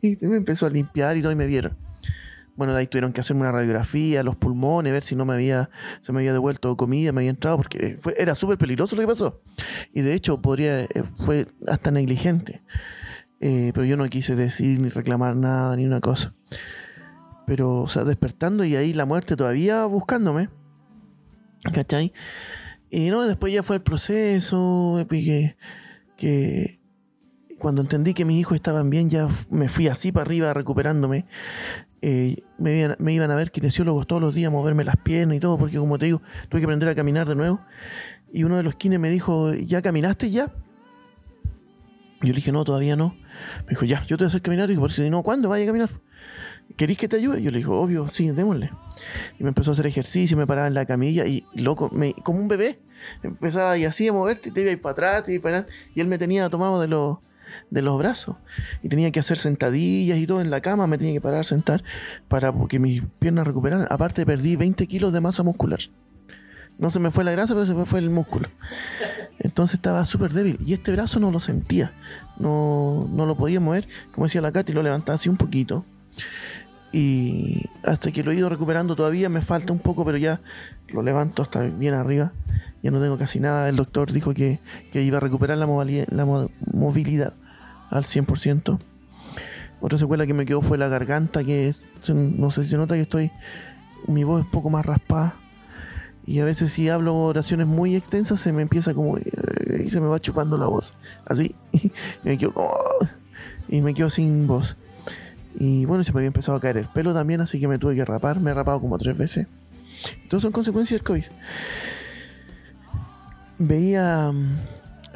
Y 0.00 0.16
me 0.20 0.36
empezó 0.36 0.66
a 0.66 0.70
limpiar 0.70 1.16
y 1.16 1.22
todo 1.22 1.32
y 1.32 1.36
me 1.36 1.46
vieron. 1.46 1.76
Bueno, 2.56 2.72
de 2.72 2.80
ahí 2.80 2.86
tuvieron 2.86 3.12
que 3.12 3.20
hacerme 3.20 3.42
una 3.42 3.52
radiografía, 3.52 4.22
los 4.22 4.36
pulmones, 4.36 4.92
ver 4.92 5.02
si 5.02 5.14
no 5.14 5.24
me 5.24 5.34
había, 5.34 5.70
se 6.00 6.12
me 6.12 6.20
había 6.20 6.32
devuelto 6.32 6.76
comida, 6.76 7.12
me 7.12 7.20
había 7.20 7.30
entrado, 7.30 7.58
porque 7.58 7.98
fue, 8.00 8.14
era 8.18 8.34
súper 8.34 8.56
peligroso 8.58 8.96
lo 8.96 9.02
que 9.02 9.08
pasó. 9.08 9.42
Y 9.92 10.00
de 10.00 10.14
hecho, 10.14 10.40
podría, 10.40 10.82
eh, 10.82 10.88
fue 11.24 11.48
hasta 11.68 11.90
negligente. 11.90 12.62
Eh, 13.40 13.72
pero 13.74 13.84
yo 13.84 13.96
no 13.96 14.06
quise 14.08 14.34
decir 14.34 14.80
ni 14.80 14.88
reclamar 14.88 15.36
nada, 15.36 15.76
ni 15.76 15.84
una 15.84 16.00
cosa. 16.00 16.34
Pero, 17.46 17.82
o 17.82 17.88
sea, 17.88 18.04
despertando 18.04 18.64
y 18.64 18.74
ahí 18.74 18.92
la 18.92 19.04
muerte 19.04 19.36
todavía 19.36 19.84
buscándome. 19.84 20.48
¿Cachai? 21.72 22.12
Y 22.90 23.10
no, 23.10 23.22
después 23.22 23.52
ya 23.52 23.62
fue 23.62 23.76
el 23.76 23.82
proceso, 23.82 25.04
que, 25.08 25.56
que 26.16 26.80
cuando 27.58 27.82
entendí 27.82 28.14
que 28.14 28.24
mis 28.24 28.38
hijos 28.38 28.54
estaban 28.54 28.90
bien, 28.90 29.10
ya 29.10 29.28
me 29.50 29.68
fui 29.68 29.88
así 29.88 30.12
para 30.12 30.26
arriba 30.26 30.54
recuperándome. 30.54 31.26
Eh, 32.08 32.44
me, 32.58 32.78
iban, 32.78 32.96
me, 33.00 33.14
iban, 33.14 33.32
a 33.32 33.34
ver 33.34 33.50
kinesiólogos 33.50 34.06
todos 34.06 34.22
los 34.22 34.32
días, 34.32 34.52
moverme 34.52 34.84
las 34.84 34.96
piernas 34.96 35.38
y 35.38 35.40
todo, 35.40 35.58
porque 35.58 35.76
como 35.76 35.98
te 35.98 36.06
digo, 36.06 36.22
tuve 36.48 36.60
que 36.60 36.64
aprender 36.64 36.88
a 36.88 36.94
caminar 36.94 37.26
de 37.26 37.34
nuevo. 37.34 37.60
Y 38.32 38.44
uno 38.44 38.56
de 38.56 38.62
los 38.62 38.76
kines 38.76 39.00
me 39.00 39.10
dijo, 39.10 39.52
¿ya 39.54 39.82
caminaste 39.82 40.30
ya? 40.30 40.52
Yo 42.22 42.28
le 42.28 42.34
dije, 42.34 42.52
no, 42.52 42.62
todavía 42.62 42.94
no. 42.94 43.16
Me 43.64 43.70
dijo, 43.70 43.86
ya, 43.86 44.06
yo 44.06 44.16
te 44.16 44.22
voy 44.22 44.26
a 44.26 44.28
hacer 44.28 44.40
caminar. 44.40 44.66
Y 44.66 44.74
dije, 44.74 44.80
por 44.80 44.92
si 44.92 45.10
no, 45.10 45.24
¿cuándo 45.24 45.48
vaya 45.48 45.64
a 45.64 45.66
caminar? 45.66 45.90
¿Queréis 46.76 46.96
que 46.96 47.08
te 47.08 47.16
ayude? 47.16 47.42
Yo 47.42 47.50
le 47.50 47.58
dije, 47.58 47.70
obvio, 47.70 48.06
sí, 48.06 48.30
démosle. 48.30 48.70
Y 49.40 49.42
me 49.42 49.48
empezó 49.48 49.72
a 49.72 49.74
hacer 49.74 49.88
ejercicio, 49.88 50.36
me 50.36 50.46
paraba 50.46 50.68
en 50.68 50.74
la 50.74 50.86
camilla 50.86 51.26
y, 51.26 51.44
loco, 51.54 51.90
me, 51.92 52.14
como 52.22 52.38
un 52.38 52.46
bebé, 52.46 52.78
empezaba 53.24 53.76
y 53.78 53.84
así 53.84 54.06
a 54.06 54.12
moverte, 54.12 54.52
te 54.52 54.60
iba 54.60 54.70
a 54.70 54.74
ir 54.74 54.80
para 54.80 54.92
atrás, 54.92 55.24
te 55.24 55.34
iba 55.34 55.42
para 55.42 55.58
atrás, 55.58 55.74
y 55.92 56.00
él 56.00 56.06
me 56.06 56.18
tenía 56.18 56.48
tomado 56.50 56.80
de 56.80 56.86
los 56.86 57.18
de 57.70 57.82
los 57.82 57.98
brazos. 57.98 58.36
Y 58.82 58.88
tenía 58.88 59.10
que 59.10 59.20
hacer 59.20 59.38
sentadillas 59.38 60.18
y 60.18 60.26
todo 60.26 60.40
en 60.40 60.50
la 60.50 60.60
cama, 60.60 60.86
me 60.86 60.98
tenía 60.98 61.14
que 61.14 61.20
parar 61.20 61.40
a 61.40 61.44
sentar 61.44 61.82
para 62.28 62.52
que 62.68 62.78
mis 62.78 63.02
piernas 63.18 63.46
recuperaran. 63.46 63.86
Aparte 63.90 64.24
perdí 64.26 64.56
20 64.56 64.86
kilos 64.86 65.12
de 65.12 65.20
masa 65.20 65.42
muscular. 65.42 65.80
No 66.78 66.90
se 66.90 67.00
me 67.00 67.10
fue 67.10 67.24
la 67.24 67.32
grasa, 67.32 67.54
pero 67.54 67.64
se 67.64 67.74
me 67.74 67.86
fue 67.86 68.00
el 68.00 68.10
músculo. 68.10 68.48
Entonces 69.38 69.74
estaba 69.74 70.04
súper 70.04 70.32
débil. 70.32 70.58
Y 70.64 70.74
este 70.74 70.92
brazo 70.92 71.20
no 71.20 71.30
lo 71.30 71.40
sentía. 71.40 71.94
No, 72.38 73.08
no 73.10 73.24
lo 73.24 73.36
podía 73.36 73.60
mover. 73.60 73.88
Como 74.12 74.26
decía 74.26 74.42
la 74.42 74.52
Katy, 74.52 74.72
lo 74.72 74.82
levantaba 74.82 75.16
así 75.16 75.28
un 75.28 75.38
poquito. 75.38 75.86
Y 76.92 77.64
hasta 77.82 78.10
que 78.12 78.22
lo 78.22 78.30
he 78.30 78.36
ido 78.36 78.48
recuperando 78.48 78.94
todavía 78.94 79.28
me 79.28 79.42
falta 79.42 79.72
un 79.72 79.78
poco, 79.78 80.04
pero 80.04 80.18
ya 80.18 80.40
lo 80.88 81.02
levanto 81.02 81.42
hasta 81.42 81.62
bien 81.62 81.94
arriba. 81.94 82.32
Ya 82.82 82.90
no 82.90 83.00
tengo 83.00 83.16
casi 83.16 83.40
nada. 83.40 83.68
El 83.68 83.76
doctor 83.76 84.12
dijo 84.12 84.34
que, 84.34 84.60
que 84.92 85.02
iba 85.02 85.16
a 85.16 85.20
recuperar 85.20 85.56
la, 85.56 85.66
la 85.66 86.48
movilidad 86.72 87.34
al 87.90 88.04
100%. 88.04 88.78
Otra 89.80 89.98
secuela 89.98 90.26
que 90.26 90.34
me 90.34 90.46
quedó 90.46 90.62
fue 90.62 90.78
la 90.78 90.88
garganta, 90.88 91.44
que 91.44 91.74
no 92.12 92.50
sé 92.50 92.64
si 92.64 92.70
se 92.70 92.76
nota 92.76 92.94
que 92.94 93.02
estoy, 93.02 93.30
mi 94.06 94.24
voz 94.24 94.40
es 94.40 94.46
un 94.46 94.50
poco 94.50 94.70
más 94.70 94.84
raspada. 94.86 95.36
Y 96.24 96.40
a 96.40 96.44
veces 96.44 96.72
si 96.72 96.88
hablo 96.88 97.14
oraciones 97.14 97.68
muy 97.68 97.94
extensas 97.94 98.40
se 98.40 98.52
me 98.52 98.62
empieza 98.62 98.94
como 98.94 99.16
eh, 99.16 99.22
y 99.84 99.88
se 99.88 100.00
me 100.00 100.08
va 100.08 100.18
chupando 100.18 100.58
la 100.58 100.66
voz. 100.66 100.94
Así. 101.24 101.54
y 101.72 101.92
me 102.24 102.36
quedo 102.36 102.52
como, 102.52 102.74
y 103.68 103.80
me 103.80 103.94
quedo 103.94 104.10
sin 104.10 104.46
voz. 104.46 104.76
Y 105.54 105.84
bueno, 105.86 106.02
se 106.04 106.12
me 106.12 106.18
había 106.18 106.26
empezado 106.26 106.58
a 106.58 106.60
caer 106.60 106.78
el 106.78 106.88
pelo 106.88 107.14
también, 107.14 107.40
así 107.40 107.60
que 107.60 107.68
me 107.68 107.78
tuve 107.78 107.94
que 107.94 108.04
rapar. 108.04 108.40
Me 108.40 108.50
he 108.50 108.54
rapado 108.54 108.80
como 108.80 108.98
tres 108.98 109.16
veces. 109.16 109.46
Entonces 110.22 110.42
son 110.42 110.52
consecuencias 110.52 111.00
del 111.00 111.06
COVID. 111.06 111.24
Veía 113.58 114.32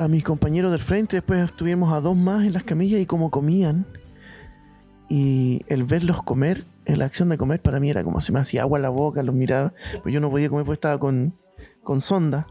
a 0.00 0.08
mis 0.08 0.24
compañeros 0.24 0.72
del 0.72 0.80
frente, 0.80 1.16
después 1.16 1.44
estuvimos 1.44 1.92
a 1.92 2.00
dos 2.00 2.16
más 2.16 2.46
en 2.46 2.54
las 2.54 2.64
camillas 2.64 2.98
y 3.02 3.04
cómo 3.04 3.30
comían. 3.30 3.86
Y 5.10 5.60
el 5.68 5.84
verlos 5.84 6.22
comer, 6.22 6.64
la 6.86 7.04
acción 7.04 7.28
de 7.28 7.36
comer 7.36 7.60
para 7.60 7.80
mí 7.80 7.90
era 7.90 8.02
como 8.02 8.22
se 8.22 8.32
me 8.32 8.38
hacía 8.38 8.62
agua 8.62 8.78
en 8.78 8.82
la 8.82 8.88
boca, 8.88 9.22
los 9.22 9.34
miraba. 9.34 9.74
Pues 10.02 10.14
yo 10.14 10.20
no 10.20 10.30
podía 10.30 10.48
comer 10.48 10.64
porque 10.64 10.76
estaba 10.76 10.98
con, 10.98 11.34
con 11.82 12.00
sonda. 12.00 12.46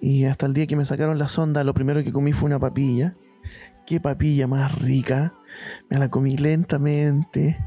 Y 0.00 0.24
hasta 0.24 0.46
el 0.46 0.54
día 0.54 0.66
que 0.66 0.74
me 0.74 0.86
sacaron 0.86 1.18
la 1.18 1.28
sonda, 1.28 1.64
lo 1.64 1.74
primero 1.74 2.02
que 2.02 2.12
comí 2.12 2.32
fue 2.32 2.46
una 2.46 2.58
papilla. 2.58 3.14
Qué 3.86 4.00
papilla 4.00 4.46
más 4.46 4.80
rica. 4.80 5.34
Me 5.90 5.98
la 5.98 6.08
comí 6.08 6.38
lentamente. 6.38 7.58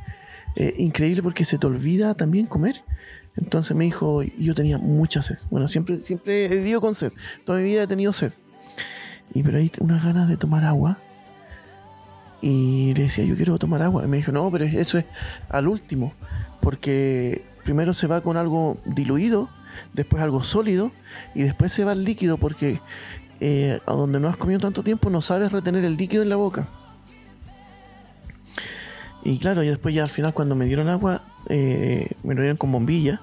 Eh, 0.56 0.74
increíble 0.80 1.22
porque 1.22 1.45
se 1.45 1.60
te 1.60 1.68
olvida 1.68 2.16
también 2.16 2.48
comer. 2.48 2.84
Entonces 3.36 3.78
me 3.78 3.84
dijo, 3.84 4.24
yo 4.24 4.56
tenía 4.56 4.80
mucha 4.80 5.22
sed. 5.22 5.38
Bueno, 5.52 5.68
siempre, 5.68 6.02
siempre 6.02 6.45
he 6.45 6.48
vivido 6.48 6.82
con 6.82 6.95
sed. 6.95 7.14
Toda 7.45 7.60
mi 7.60 7.66
vida 7.66 7.84
he 7.84 7.88
tenido 7.88 8.12
sed. 8.12 8.34
Y 9.34 9.44
pero 9.44 9.58
hay 9.58 9.72
unas 9.80 10.03
ganas 10.03 10.28
de 10.28 10.38
tomar 10.38 10.66
agua. 10.66 10.98
Y 12.41 12.94
le 12.95 13.03
decía, 13.03 13.24
yo 13.24 13.36
quiero 13.36 13.58
tomar 13.58 13.82
agua. 13.82 14.03
Y 14.03 14.08
me 14.08 14.18
dijo, 14.18 14.32
no, 14.32 14.49
pero 14.52 14.66
eso 14.66 14.98
es 14.98 15.06
al 15.49 15.68
último. 15.68 16.14
Porque 16.60 17.45
primero 17.64 17.94
se 17.94 18.08
va 18.08 18.22
con 18.22 18.38
algo 18.38 18.78
diluido, 18.86 19.49
después 19.94 20.22
algo 20.22 20.44
sólido, 20.44 20.91
y 21.36 21.44
después 21.44 21.72
se 21.72 21.84
va 21.84 21.91
al 21.91 22.03
líquido 22.03 22.38
porque 22.38 22.82
eh, 23.40 23.80
a 23.86 23.94
donde 23.94 24.20
no 24.20 24.28
has 24.28 24.38
comido 24.38 24.60
tanto 24.60 24.84
tiempo 24.84 25.10
no 25.10 25.22
sabes 25.22 25.52
retener 25.52 25.84
el 25.86 25.98
líquido 25.98 26.24
en 26.24 26.30
la 26.30 26.36
boca. 26.36 26.68
Y 29.24 29.38
claro, 29.38 29.64
y 29.64 29.68
después 29.68 29.94
ya 29.94 30.03
al 30.03 30.10
final 30.10 30.34
cuando 30.34 30.56
me 30.56 30.66
dieron 30.66 30.90
agua, 30.90 31.22
eh, 31.48 32.08
me 32.24 32.34
lo 32.34 32.41
dieron 32.41 32.58
con 32.58 32.72
bombilla 32.72 33.22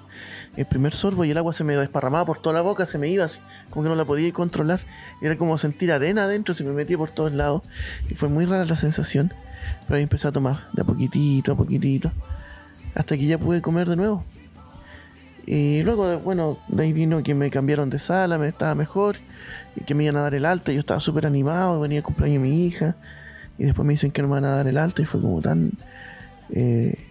el 0.58 0.66
primer 0.66 0.92
sorbo 0.92 1.24
y 1.24 1.30
el 1.30 1.38
agua 1.38 1.52
se 1.52 1.62
me 1.62 1.76
desparramaba 1.76 2.26
por 2.26 2.38
toda 2.38 2.52
la 2.52 2.62
boca, 2.62 2.84
se 2.84 2.98
me 2.98 3.06
iba 3.06 3.24
así, 3.24 3.38
como 3.70 3.84
que 3.84 3.90
no 3.90 3.94
la 3.94 4.04
podía 4.04 4.32
controlar. 4.32 4.80
Era 5.22 5.38
como 5.38 5.56
sentir 5.56 5.92
arena 5.92 6.24
adentro, 6.24 6.52
se 6.52 6.64
me 6.64 6.72
metía 6.72 6.98
por 6.98 7.10
todos 7.10 7.32
lados. 7.32 7.62
Y 8.10 8.16
fue 8.16 8.28
muy 8.28 8.44
rara 8.44 8.64
la 8.64 8.74
sensación. 8.74 9.32
Pero 9.86 9.96
ahí 9.96 10.02
empecé 10.02 10.26
a 10.26 10.32
tomar, 10.32 10.68
de 10.72 10.82
a 10.82 10.84
poquitito, 10.84 11.52
a 11.52 11.56
poquitito. 11.56 12.10
Hasta 12.96 13.16
que 13.16 13.24
ya 13.24 13.38
pude 13.38 13.62
comer 13.62 13.88
de 13.88 13.94
nuevo. 13.94 14.24
Y 15.46 15.84
luego, 15.84 16.18
bueno, 16.18 16.58
de 16.66 16.82
ahí 16.82 16.92
vino 16.92 17.22
que 17.22 17.36
me 17.36 17.50
cambiaron 17.50 17.88
de 17.88 18.00
sala, 18.00 18.36
me 18.36 18.48
estaba 18.48 18.74
mejor. 18.74 19.18
Y 19.76 19.84
que 19.84 19.94
me 19.94 20.02
iban 20.02 20.16
a 20.16 20.22
dar 20.22 20.34
el 20.34 20.44
alta. 20.44 20.72
Yo 20.72 20.80
estaba 20.80 20.98
súper 20.98 21.24
animado, 21.24 21.78
venía 21.80 22.00
a 22.00 22.02
cumpleaños 22.02 22.42
mi 22.42 22.66
hija. 22.66 22.96
Y 23.58 23.64
después 23.64 23.86
me 23.86 23.92
dicen 23.92 24.10
que 24.10 24.22
no 24.22 24.28
me 24.28 24.34
van 24.34 24.44
a 24.44 24.56
dar 24.56 24.66
el 24.66 24.76
alta. 24.76 25.02
Y 25.02 25.04
fue 25.04 25.20
como 25.20 25.40
tan... 25.40 25.70
Eh, 26.50 27.07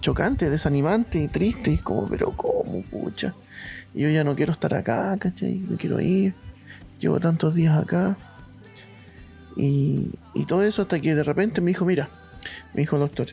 chocante, 0.00 0.50
desanimante 0.50 1.18
y 1.18 1.28
triste. 1.28 1.80
Como, 1.82 2.06
pero 2.06 2.36
¿cómo, 2.36 2.82
pucha? 2.82 3.34
Yo 3.94 4.08
ya 4.08 4.24
no 4.24 4.36
quiero 4.36 4.52
estar 4.52 4.74
acá, 4.74 5.16
¿cachai? 5.18 5.54
No 5.68 5.76
quiero 5.76 6.00
ir. 6.00 6.34
Llevo 6.98 7.18
tantos 7.20 7.54
días 7.54 7.76
acá. 7.76 8.18
Y, 9.56 10.10
y 10.34 10.46
todo 10.46 10.62
eso 10.62 10.82
hasta 10.82 11.00
que 11.00 11.14
de 11.14 11.24
repente 11.24 11.60
me 11.60 11.68
dijo, 11.68 11.84
mira, 11.84 12.08
me 12.72 12.82
dijo 12.82 12.96
el 12.96 13.00
doctor, 13.00 13.28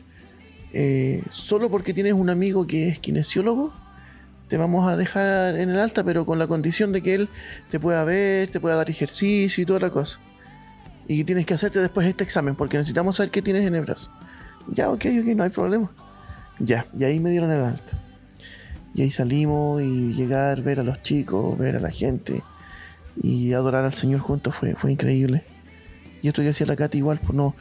eh, 0.72 1.22
solo 1.30 1.70
porque 1.70 1.94
tienes 1.94 2.12
un 2.12 2.28
amigo 2.28 2.66
que 2.66 2.88
es 2.88 2.98
kinesiólogo, 2.98 3.72
te 4.48 4.56
vamos 4.56 4.88
a 4.88 4.96
dejar 4.96 5.56
en 5.56 5.70
el 5.70 5.78
alta, 5.78 6.04
pero 6.04 6.26
con 6.26 6.38
la 6.38 6.46
condición 6.46 6.92
de 6.92 7.02
que 7.02 7.14
él 7.14 7.28
te 7.70 7.78
pueda 7.78 8.04
ver, 8.04 8.50
te 8.50 8.60
pueda 8.60 8.76
dar 8.76 8.90
ejercicio 8.90 9.62
y 9.62 9.66
toda 9.66 9.80
la 9.80 9.90
cosa. 9.90 10.20
Y 11.06 11.24
tienes 11.24 11.46
que 11.46 11.54
hacerte 11.54 11.80
después 11.80 12.06
este 12.06 12.24
examen, 12.24 12.54
porque 12.54 12.76
necesitamos 12.76 13.16
saber 13.16 13.30
qué 13.30 13.42
tienes 13.42 13.64
en 13.66 13.74
el 13.74 13.84
brazo. 13.84 14.10
Ya, 14.68 14.90
ok, 14.90 15.06
ok, 15.20 15.26
no 15.36 15.44
hay 15.44 15.50
problema. 15.50 15.90
Ya, 16.58 16.86
y 16.96 17.04
ahí 17.04 17.20
me 17.20 17.30
dieron 17.30 17.50
el 17.50 17.62
alta. 17.62 17.98
Y 18.94 19.02
ahí 19.02 19.10
salimos 19.10 19.80
y 19.80 20.12
llegar, 20.12 20.62
ver 20.62 20.80
a 20.80 20.82
los 20.82 21.02
chicos, 21.02 21.56
ver 21.56 21.76
a 21.76 21.80
la 21.80 21.90
gente 21.90 22.42
y 23.20 23.52
adorar 23.52 23.84
al 23.84 23.92
Señor 23.92 24.20
juntos 24.20 24.54
fue, 24.54 24.74
fue 24.74 24.92
increíble. 24.92 25.44
Y 26.22 26.28
esto 26.28 26.42
yo 26.42 26.50
hacía 26.50 26.66
la 26.66 26.76
Cata 26.76 26.96
igual, 26.96 27.20
pues 27.20 27.34
no. 27.34 27.54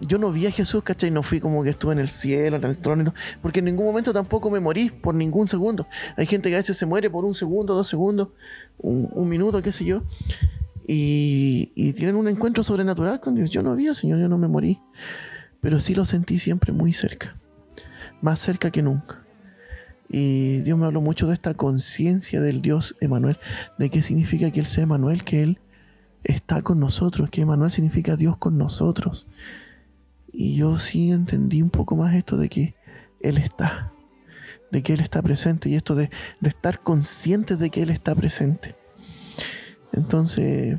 Yo 0.00 0.18
no 0.18 0.30
vi 0.30 0.46
a 0.46 0.50
Jesús, 0.50 0.82
¿cachai? 0.82 1.10
No 1.10 1.22
fui 1.22 1.40
como 1.40 1.64
que 1.64 1.70
estuve 1.70 1.94
en 1.94 1.98
el 1.98 2.10
cielo, 2.10 2.56
en 2.56 2.64
el 2.64 2.76
trono, 2.76 3.14
porque 3.40 3.60
en 3.60 3.64
ningún 3.64 3.86
momento 3.86 4.12
tampoco 4.12 4.50
me 4.50 4.60
morí 4.60 4.90
por 4.90 5.14
ningún 5.14 5.48
segundo. 5.48 5.88
Hay 6.16 6.26
gente 6.26 6.50
que 6.50 6.54
a 6.54 6.58
veces 6.58 6.76
se 6.76 6.84
muere 6.84 7.08
por 7.08 7.24
un 7.24 7.34
segundo, 7.34 7.74
dos 7.74 7.88
segundos, 7.88 8.28
un, 8.78 9.28
minuto, 9.28 9.62
qué 9.62 9.72
sé 9.72 9.84
yo. 9.86 10.02
Y, 10.86 11.72
y, 11.74 11.94
tienen 11.94 12.14
un 12.14 12.28
encuentro 12.28 12.62
sobrenatural 12.62 13.20
con 13.20 13.34
Dios. 13.34 13.50
Yo 13.50 13.62
no 13.62 13.74
vi 13.74 13.88
al 13.88 13.96
Señor, 13.96 14.20
yo 14.20 14.28
no 14.28 14.38
me 14.38 14.48
morí. 14.48 14.80
Pero 15.60 15.80
sí 15.80 15.94
lo 15.94 16.04
sentí 16.04 16.38
siempre 16.38 16.72
muy 16.72 16.92
cerca 16.92 17.34
más 18.20 18.40
cerca 18.40 18.70
que 18.70 18.82
nunca. 18.82 19.22
Y 20.08 20.58
Dios 20.58 20.78
me 20.78 20.86
habló 20.86 21.00
mucho 21.00 21.26
de 21.26 21.34
esta 21.34 21.54
conciencia 21.54 22.40
del 22.40 22.62
Dios 22.62 22.96
Emanuel, 23.00 23.38
de 23.78 23.90
qué 23.90 24.02
significa 24.02 24.50
que 24.50 24.60
Él 24.60 24.66
sea 24.66 24.84
Emanuel, 24.84 25.24
que 25.24 25.42
Él 25.42 25.60
está 26.22 26.62
con 26.62 26.78
nosotros, 26.78 27.30
que 27.30 27.42
Emanuel 27.42 27.72
significa 27.72 28.16
Dios 28.16 28.36
con 28.36 28.56
nosotros. 28.56 29.26
Y 30.32 30.56
yo 30.56 30.78
sí 30.78 31.10
entendí 31.10 31.62
un 31.62 31.70
poco 31.70 31.96
más 31.96 32.14
esto 32.14 32.36
de 32.36 32.48
que 32.48 32.76
Él 33.20 33.38
está, 33.38 33.92
de 34.70 34.82
que 34.82 34.92
Él 34.92 35.00
está 35.00 35.22
presente 35.22 35.68
y 35.68 35.74
esto 35.74 35.94
de, 35.94 36.10
de 36.40 36.48
estar 36.48 36.82
conscientes 36.82 37.58
de 37.58 37.70
que 37.70 37.82
Él 37.82 37.90
está 37.90 38.14
presente. 38.14 38.76
Entonces, 39.92 40.78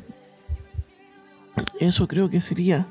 eso 1.80 2.08
creo 2.08 2.30
que 2.30 2.40
sería. 2.40 2.88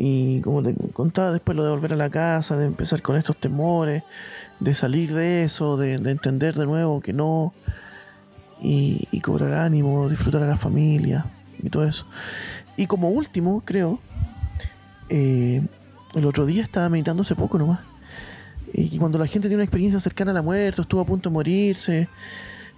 Y 0.00 0.42
como 0.42 0.62
te 0.62 0.76
contaba, 0.92 1.32
después 1.32 1.56
lo 1.56 1.64
de 1.64 1.70
volver 1.72 1.92
a 1.92 1.96
la 1.96 2.08
casa, 2.08 2.56
de 2.56 2.66
empezar 2.66 3.02
con 3.02 3.16
estos 3.16 3.36
temores, 3.36 4.04
de 4.60 4.72
salir 4.76 5.12
de 5.12 5.42
eso, 5.42 5.76
de, 5.76 5.94
entender 5.94 6.54
de 6.54 6.66
nuevo 6.66 7.00
que 7.00 7.12
no, 7.12 7.52
y, 8.62 9.20
cobrar 9.22 9.54
ánimo, 9.54 10.08
disfrutar 10.08 10.40
a 10.44 10.46
la 10.46 10.56
familia 10.56 11.26
y 11.60 11.68
todo 11.68 11.84
eso. 11.84 12.06
Y 12.76 12.86
como 12.86 13.10
último, 13.10 13.64
creo, 13.64 13.98
eh, 15.08 15.66
el 16.14 16.24
otro 16.26 16.46
día 16.46 16.62
estaba 16.62 16.88
meditando 16.88 17.22
hace 17.22 17.34
poco 17.34 17.58
nomás, 17.58 17.80
y 18.72 18.98
cuando 18.98 19.18
la 19.18 19.26
gente 19.26 19.48
tiene 19.48 19.56
una 19.56 19.64
experiencia 19.64 19.98
cercana 19.98 20.30
a 20.30 20.34
la 20.34 20.42
muerte, 20.42 20.80
estuvo 20.80 21.00
a 21.00 21.06
punto 21.06 21.28
de 21.28 21.34
morirse, 21.34 22.08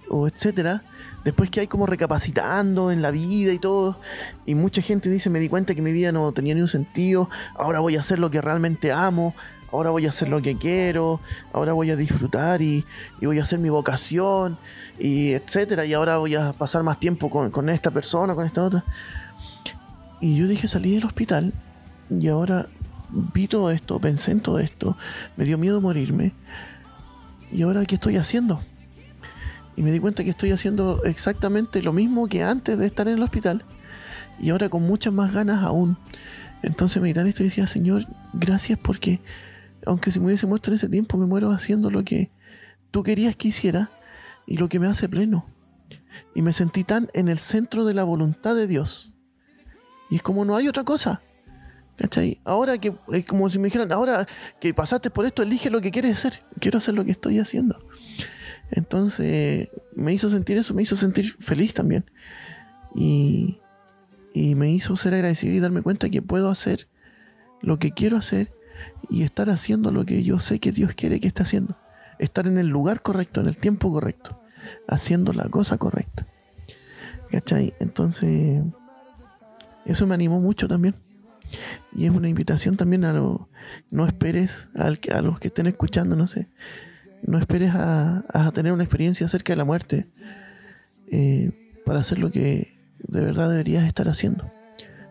o 0.09 0.27
etcétera, 0.27 0.83
después 1.23 1.49
que 1.49 1.61
hay 1.61 1.67
como 1.67 1.85
recapacitando 1.85 2.91
en 2.91 3.01
la 3.01 3.11
vida 3.11 3.53
y 3.53 3.59
todo, 3.59 3.99
y 4.45 4.55
mucha 4.55 4.81
gente 4.81 5.09
dice, 5.09 5.29
me 5.29 5.39
di 5.39 5.49
cuenta 5.49 5.75
que 5.75 5.81
mi 5.81 5.91
vida 5.91 6.11
no 6.11 6.31
tenía 6.31 6.55
ni 6.55 6.61
un 6.61 6.67
sentido, 6.67 7.29
ahora 7.55 7.79
voy 7.79 7.95
a 7.95 7.99
hacer 7.99 8.19
lo 8.19 8.29
que 8.29 8.41
realmente 8.41 8.91
amo, 8.91 9.35
ahora 9.71 9.91
voy 9.91 10.05
a 10.05 10.09
hacer 10.09 10.29
lo 10.29 10.41
que 10.41 10.57
quiero, 10.57 11.19
ahora 11.53 11.73
voy 11.73 11.89
a 11.91 11.95
disfrutar 11.95 12.61
y, 12.61 12.85
voy 13.21 13.39
a 13.39 13.43
hacer 13.43 13.59
mi 13.59 13.69
vocación, 13.69 14.57
y 14.99 15.31
etcétera, 15.31 15.85
y 15.85 15.93
ahora 15.93 16.17
voy 16.17 16.35
a 16.35 16.53
pasar 16.53 16.83
más 16.83 16.99
tiempo 16.99 17.29
con, 17.29 17.51
con 17.51 17.69
esta 17.69 17.91
persona, 17.91 18.35
con 18.35 18.45
esta 18.45 18.63
otra. 18.63 18.83
Y 20.19 20.37
yo 20.37 20.47
dije, 20.47 20.67
salí 20.67 20.93
del 20.93 21.05
hospital 21.05 21.53
y 22.09 22.27
ahora 22.27 22.67
vi 23.09 23.47
todo 23.47 23.71
esto, 23.71 23.99
pensé 23.99 24.31
en 24.31 24.41
todo 24.41 24.59
esto, 24.59 24.97
me 25.35 25.45
dio 25.45 25.57
miedo 25.57 25.81
morirme. 25.81 26.33
¿Y 27.51 27.63
ahora 27.63 27.83
qué 27.85 27.95
estoy 27.95 28.17
haciendo? 28.17 28.61
Y 29.81 29.83
me 29.83 29.91
di 29.91 29.97
cuenta 29.97 30.23
que 30.23 30.29
estoy 30.29 30.51
haciendo 30.51 31.01
exactamente 31.05 31.81
lo 31.81 31.91
mismo 31.91 32.27
que 32.27 32.43
antes 32.43 32.77
de 32.77 32.85
estar 32.85 33.07
en 33.07 33.15
el 33.15 33.23
hospital. 33.23 33.65
Y 34.37 34.51
ahora 34.51 34.69
con 34.69 34.83
muchas 34.83 35.11
más 35.11 35.33
ganas 35.33 35.63
aún. 35.63 35.97
Entonces 36.61 37.01
meditaba 37.01 37.27
esto 37.27 37.41
y 37.41 37.47
decía, 37.47 37.65
Señor, 37.65 38.05
gracias 38.31 38.77
porque 38.77 39.21
aunque 39.87 40.11
si 40.11 40.19
me 40.19 40.27
hubiese 40.27 40.45
muerto 40.45 40.69
en 40.69 40.75
ese 40.75 40.87
tiempo, 40.87 41.17
me 41.17 41.25
muero 41.25 41.49
haciendo 41.49 41.89
lo 41.89 42.03
que 42.03 42.29
tú 42.91 43.01
querías 43.01 43.35
que 43.35 43.47
hiciera 43.47 43.89
y 44.45 44.57
lo 44.57 44.69
que 44.69 44.79
me 44.79 44.85
hace 44.85 45.09
pleno. 45.09 45.47
Y 46.35 46.43
me 46.43 46.53
sentí 46.53 46.83
tan 46.83 47.09
en 47.15 47.27
el 47.27 47.39
centro 47.39 47.83
de 47.83 47.95
la 47.95 48.03
voluntad 48.03 48.53
de 48.53 48.67
Dios. 48.67 49.15
Y 50.11 50.17
es 50.17 50.21
como 50.21 50.45
no 50.45 50.55
hay 50.55 50.67
otra 50.67 50.83
cosa. 50.83 51.23
¿Cachai? 51.97 52.39
Ahora 52.43 52.77
que 52.77 52.95
es 53.13 53.25
como 53.25 53.49
si 53.49 53.57
me 53.57 53.65
dijeran, 53.65 53.91
ahora 53.91 54.27
que 54.59 54.75
pasaste 54.75 55.09
por 55.09 55.25
esto, 55.25 55.41
elige 55.41 55.71
lo 55.71 55.81
que 55.81 55.89
quieres 55.89 56.19
hacer. 56.19 56.43
Quiero 56.59 56.77
hacer 56.77 56.93
lo 56.93 57.03
que 57.03 57.09
estoy 57.09 57.39
haciendo. 57.39 57.79
Entonces 58.71 59.69
me 59.95 60.13
hizo 60.13 60.29
sentir 60.29 60.57
eso, 60.57 60.73
me 60.73 60.81
hizo 60.81 60.95
sentir 60.95 61.35
feliz 61.39 61.73
también. 61.73 62.05
Y, 62.95 63.59
y 64.33 64.55
me 64.55 64.69
hizo 64.71 64.95
ser 64.95 65.13
agradecido 65.13 65.53
y 65.53 65.59
darme 65.59 65.81
cuenta 65.81 66.09
que 66.09 66.21
puedo 66.21 66.49
hacer 66.49 66.87
lo 67.61 67.79
que 67.79 67.91
quiero 67.91 68.17
hacer 68.17 68.53
y 69.09 69.23
estar 69.23 69.49
haciendo 69.49 69.91
lo 69.91 70.05
que 70.05 70.23
yo 70.23 70.39
sé 70.39 70.59
que 70.59 70.71
Dios 70.71 70.93
quiere 70.95 71.19
que 71.19 71.27
esté 71.27 71.43
haciendo. 71.43 71.77
Estar 72.19 72.47
en 72.47 72.57
el 72.57 72.67
lugar 72.67 73.01
correcto, 73.01 73.41
en 73.41 73.47
el 73.47 73.57
tiempo 73.57 73.91
correcto, 73.91 74.41
haciendo 74.87 75.33
la 75.33 75.49
cosa 75.49 75.77
correcta. 75.77 76.27
¿Cachai? 77.29 77.73
Entonces, 77.79 78.61
eso 79.85 80.07
me 80.07 80.15
animó 80.15 80.39
mucho 80.39 80.67
también. 80.67 80.95
Y 81.93 82.05
es 82.05 82.11
una 82.11 82.29
invitación 82.29 82.77
también 82.77 83.03
a 83.03 83.13
lo, 83.13 83.49
no 83.89 84.05
esperes 84.05 84.69
a 84.75 85.21
los 85.21 85.39
que 85.39 85.47
estén 85.47 85.67
escuchando, 85.67 86.15
no 86.15 86.27
sé, 86.27 86.49
no 87.23 87.37
esperes 87.37 87.71
a, 87.73 88.51
tener 88.53 88.71
una 88.73 88.83
experiencia 88.83 89.25
acerca 89.25 89.53
de 89.53 89.57
la 89.57 89.65
muerte 89.65 90.07
eh, 91.11 91.51
para 91.85 91.99
hacer 91.99 92.19
lo 92.19 92.31
que 92.31 92.73
de 93.07 93.21
verdad 93.21 93.49
deberías 93.49 93.85
estar 93.85 94.07
haciendo. 94.07 94.51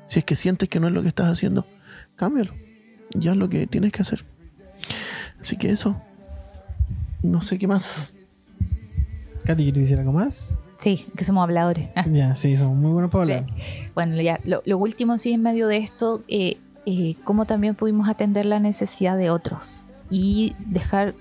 Si 0.06 0.18
es 0.18 0.24
que 0.24 0.36
sientes 0.36 0.68
que 0.68 0.80
no 0.80 0.88
es 0.88 0.92
lo 0.92 1.02
que 1.02 1.08
estás 1.08 1.28
haciendo, 1.28 1.66
cámbialo. 2.16 2.52
Ya 3.14 3.32
es 3.32 3.36
lo 3.36 3.48
que 3.48 3.66
tienes 3.66 3.92
que 3.92 4.02
hacer. 4.02 4.24
Así 5.40 5.56
que 5.56 5.70
eso. 5.70 6.00
No 7.22 7.40
sé 7.40 7.58
qué 7.58 7.66
más. 7.66 8.14
Katy, 9.44 9.64
¿quieres 9.64 9.82
decir 9.82 9.98
algo 9.98 10.12
más? 10.12 10.58
Sí, 10.78 11.06
que 11.16 11.24
somos 11.24 11.42
habladores. 11.42 11.90
Ya, 12.12 12.34
sí, 12.34 12.56
somos 12.56 12.76
muy 12.76 12.90
buenos 12.90 13.10
para 13.10 13.22
hablar. 13.22 13.46
Bueno, 13.94 14.20
ya, 14.20 14.40
lo, 14.44 14.78
último 14.78 15.18
sí 15.18 15.32
en 15.32 15.42
medio 15.42 15.68
de 15.68 15.76
esto, 15.78 16.22
eh, 16.28 16.58
eh, 16.86 17.14
cómo 17.24 17.44
también 17.44 17.74
pudimos 17.74 18.08
atender 18.08 18.46
la 18.46 18.58
necesidad 18.58 19.16
de 19.16 19.30
otros 19.30 19.84
y 20.08 20.54
dejar 20.58 21.14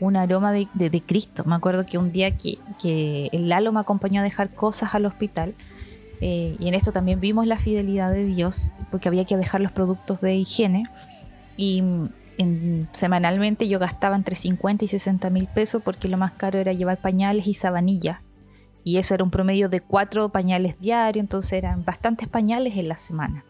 un 0.00 0.16
aroma 0.16 0.52
de, 0.52 1.02
Cristo. 1.06 1.44
Me 1.44 1.54
acuerdo 1.54 1.86
que 1.86 1.98
un 1.98 2.10
día 2.10 2.36
que, 2.36 2.58
que, 2.80 3.28
el 3.32 3.48
Lalo 3.48 3.72
me 3.72 3.80
acompañó 3.80 4.20
a 4.20 4.24
dejar 4.24 4.54
cosas 4.54 4.94
al 4.94 5.06
hospital 5.06 5.54
eh, 6.20 6.56
y 6.58 6.68
en 6.68 6.74
esto 6.74 6.92
también 6.92 7.20
vimos 7.20 7.46
la 7.46 7.58
fidelidad 7.58 8.10
de 8.10 8.24
Dios 8.24 8.70
porque 8.90 9.08
había 9.08 9.24
que 9.24 9.36
dejar 9.36 9.60
los 9.60 9.72
productos 9.72 10.20
de 10.20 10.34
higiene 10.34 10.84
y 11.56 11.82
semanalmente 12.92 13.68
yo 13.68 13.78
gastaba 13.78 14.16
entre 14.16 14.34
50 14.34 14.86
y 14.86 14.88
60 14.88 15.28
mil 15.28 15.46
pesos 15.46 15.82
porque 15.82 16.08
lo 16.08 16.16
más 16.16 16.32
caro 16.32 16.58
era 16.58 16.72
llevar 16.72 16.98
pañales 16.98 17.46
y 17.46 17.52
sabanillas 17.52 18.20
y 18.82 18.96
eso 18.96 19.14
era 19.14 19.24
un 19.24 19.30
promedio 19.30 19.68
de 19.68 19.82
cuatro 19.82 20.30
pañales 20.30 20.78
diarios, 20.80 21.22
entonces 21.22 21.52
eran 21.52 21.84
bastantes 21.84 22.28
pañales 22.28 22.76
en 22.76 22.88
la 22.88 22.96
semana 22.96 23.44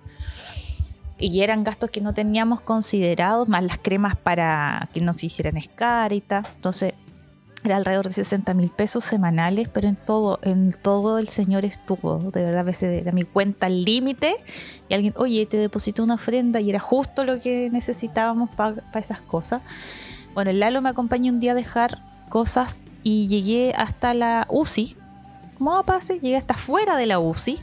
y 1.21 1.43
eran 1.43 1.65
gastos 1.65 1.91
que 1.91 2.01
no 2.01 2.15
teníamos 2.15 2.61
considerados, 2.63 3.49
más 3.49 3.63
las 3.63 3.79
cremas 3.79 4.17
para 4.17 4.89
que 4.93 5.01
no 5.01 5.13
se 5.13 5.27
hicieran 5.27 5.61
tal. 5.77 6.13
Entonces, 6.57 6.95
era 7.63 7.77
alrededor 7.77 8.07
de 8.07 8.13
60 8.13 8.55
mil 8.55 8.71
pesos 8.71 9.05
semanales, 9.05 9.69
pero 9.69 9.87
en 9.87 9.97
todo, 9.97 10.39
en 10.43 10.73
todo 10.73 11.19
el 11.19 11.29
Señor 11.29 11.67
estuvo. 11.67 12.31
De 12.31 12.43
verdad, 12.43 12.61
a 12.61 12.63
veces 12.63 12.99
era 13.01 13.13
mi 13.13 13.25
cuenta 13.25 13.67
al 13.67 13.85
límite 13.85 14.35
y 14.89 14.95
alguien, 14.95 15.13
oye, 15.17 15.45
te 15.45 15.59
deposité 15.59 16.01
una 16.01 16.15
ofrenda 16.15 16.61
y 16.61 16.71
era 16.71 16.81
justo 16.81 17.25
lo 17.25 17.39
que 17.39 17.69
necesitábamos 17.71 18.49
para 18.51 18.83
esas 18.95 19.21
cosas. 19.21 19.61
Bueno, 20.33 20.51
el 20.51 20.61
Lalo 20.61 20.81
me 20.81 20.89
acompañó 20.89 21.33
un 21.33 21.41
día 21.41 21.53
a 21.53 21.55
dejar 21.55 21.99
cosas 22.31 22.83
y 23.03 23.29
llegué 23.29 23.75
hasta 23.77 24.15
la 24.15 24.47
UCI. 24.49 24.97
¿Cómo 25.59 25.83
pase? 25.85 26.19
Llegué 26.19 26.39
hasta 26.39 26.55
fuera 26.55 26.97
de 26.97 27.07
la 27.07 27.19
UCI 27.19 27.61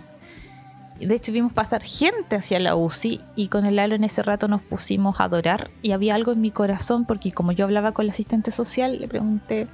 de 1.06 1.16
hecho, 1.16 1.32
vimos 1.32 1.54
pasar 1.54 1.84
gente 1.84 2.36
hacia 2.36 2.60
la 2.60 2.76
UCI 2.76 3.22
y 3.36 3.50
con 3.50 3.66
el 3.66 3.76
Lalo 3.76 3.96
en 3.96 4.04
ese 4.04 4.24
rato 4.24 4.48
nos 4.48 4.62
pusimos 4.62 5.20
a 5.20 5.26
adorar 5.26 5.70
y 5.82 5.92
había 5.92 6.16
algo 6.16 6.32
en 6.32 6.42
mi 6.42 6.50
corazón 6.50 7.06
porque 7.06 7.32
como 7.32 7.52
yo 7.52 7.66
hablaba 7.66 7.92
con 7.92 8.08
la 8.08 8.12
asistente 8.12 8.50
social, 8.52 9.00
le 9.00 9.08
pregunté, 9.08 9.68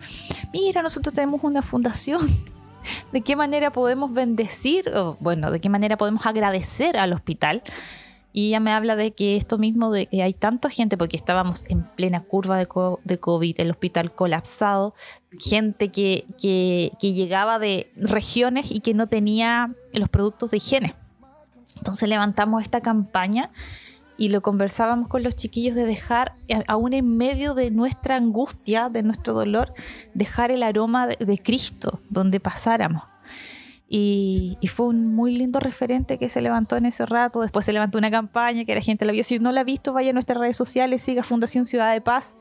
mira, 0.51 0.81
nosotros 0.81 1.15
tenemos 1.15 1.41
una 1.43 1.61
fundación, 1.61 2.21
¿de 3.13 3.21
qué 3.21 3.35
manera 3.35 3.71
podemos 3.71 4.11
bendecir, 4.11 4.89
o 4.93 5.17
bueno, 5.21 5.49
de 5.49 5.61
qué 5.61 5.69
manera 5.69 5.97
podemos 5.97 6.25
agradecer 6.25 6.97
al 6.97 7.13
hospital? 7.13 7.63
Y 8.35 8.47
ella 8.47 8.59
me 8.59 8.73
habla 8.73 8.95
de 8.95 9.11
que 9.11 9.37
esto 9.37 9.59
mismo, 9.59 9.91
de 9.91 10.07
que 10.07 10.23
hay 10.23 10.33
tanta 10.33 10.71
gente, 10.71 10.97
porque 10.97 11.15
estábamos 11.15 11.65
en 11.69 11.83
plena 11.83 12.23
curva 12.23 12.57
de, 12.57 12.65
COVID, 12.65 13.59
el 13.59 13.69
hospital 13.69 14.13
colapsado, 14.13 14.95
gente 15.39 15.89
que, 15.89 16.25
que 16.41 17.13
llegaba 17.13 17.59
de 17.59 17.91
regiones 17.95 18.71
y 18.71 18.79
que 18.79 18.95
no 18.95 19.05
tenía 19.05 19.75
los 19.93 20.09
productos 20.09 20.49
de 20.49 20.57
higiene. 20.57 20.95
Entonces 21.77 22.07
levantamos 22.07 22.61
esta 22.61 22.81
campaña 22.81 23.51
y 24.17 24.29
lo 24.29 24.41
conversábamos 24.41 25.07
con 25.07 25.23
los 25.23 25.35
chiquillos 25.35 25.75
de 25.75 25.85
dejar, 25.85 26.35
aún 26.67 26.93
en 26.93 27.17
medio 27.17 27.55
de 27.55 27.71
nuestra 27.71 28.15
angustia, 28.15 28.89
de 28.89 29.03
nuestro 29.03 29.33
dolor, 29.33 29.73
dejar 30.13 30.51
el 30.51 30.63
aroma 30.63 31.07
de, 31.07 31.37
Cristo 31.39 31.99
donde 32.09 32.39
pasáramos. 32.39 33.03
Y, 33.89 34.57
fue 34.67 34.87
un 34.87 35.13
muy 35.13 35.35
lindo 35.35 35.59
referente 35.59 36.17
que 36.17 36.29
se 36.29 36.41
levantó 36.41 36.77
en 36.77 36.85
ese 36.85 37.05
rato. 37.05 37.41
Después 37.41 37.65
se 37.65 37.73
levantó 37.73 37.97
una 37.97 38.09
campaña 38.09 38.65
que 38.65 38.73
la 38.73 38.81
gente 38.81 39.05
la 39.05 39.11
vio. 39.11 39.23
Si 39.23 39.39
no 39.39 39.51
la 39.51 39.61
ha 39.61 39.63
visto, 39.63 39.93
vaya 39.93 40.11
a 40.11 40.13
nuestras 40.13 40.39
redes 40.39 40.57
sociales, 40.57 41.01
siga 41.01 41.21
Fundación 41.21 41.65
Ciudad 41.65 41.91
de 41.93 42.01
Paz. 42.01 42.37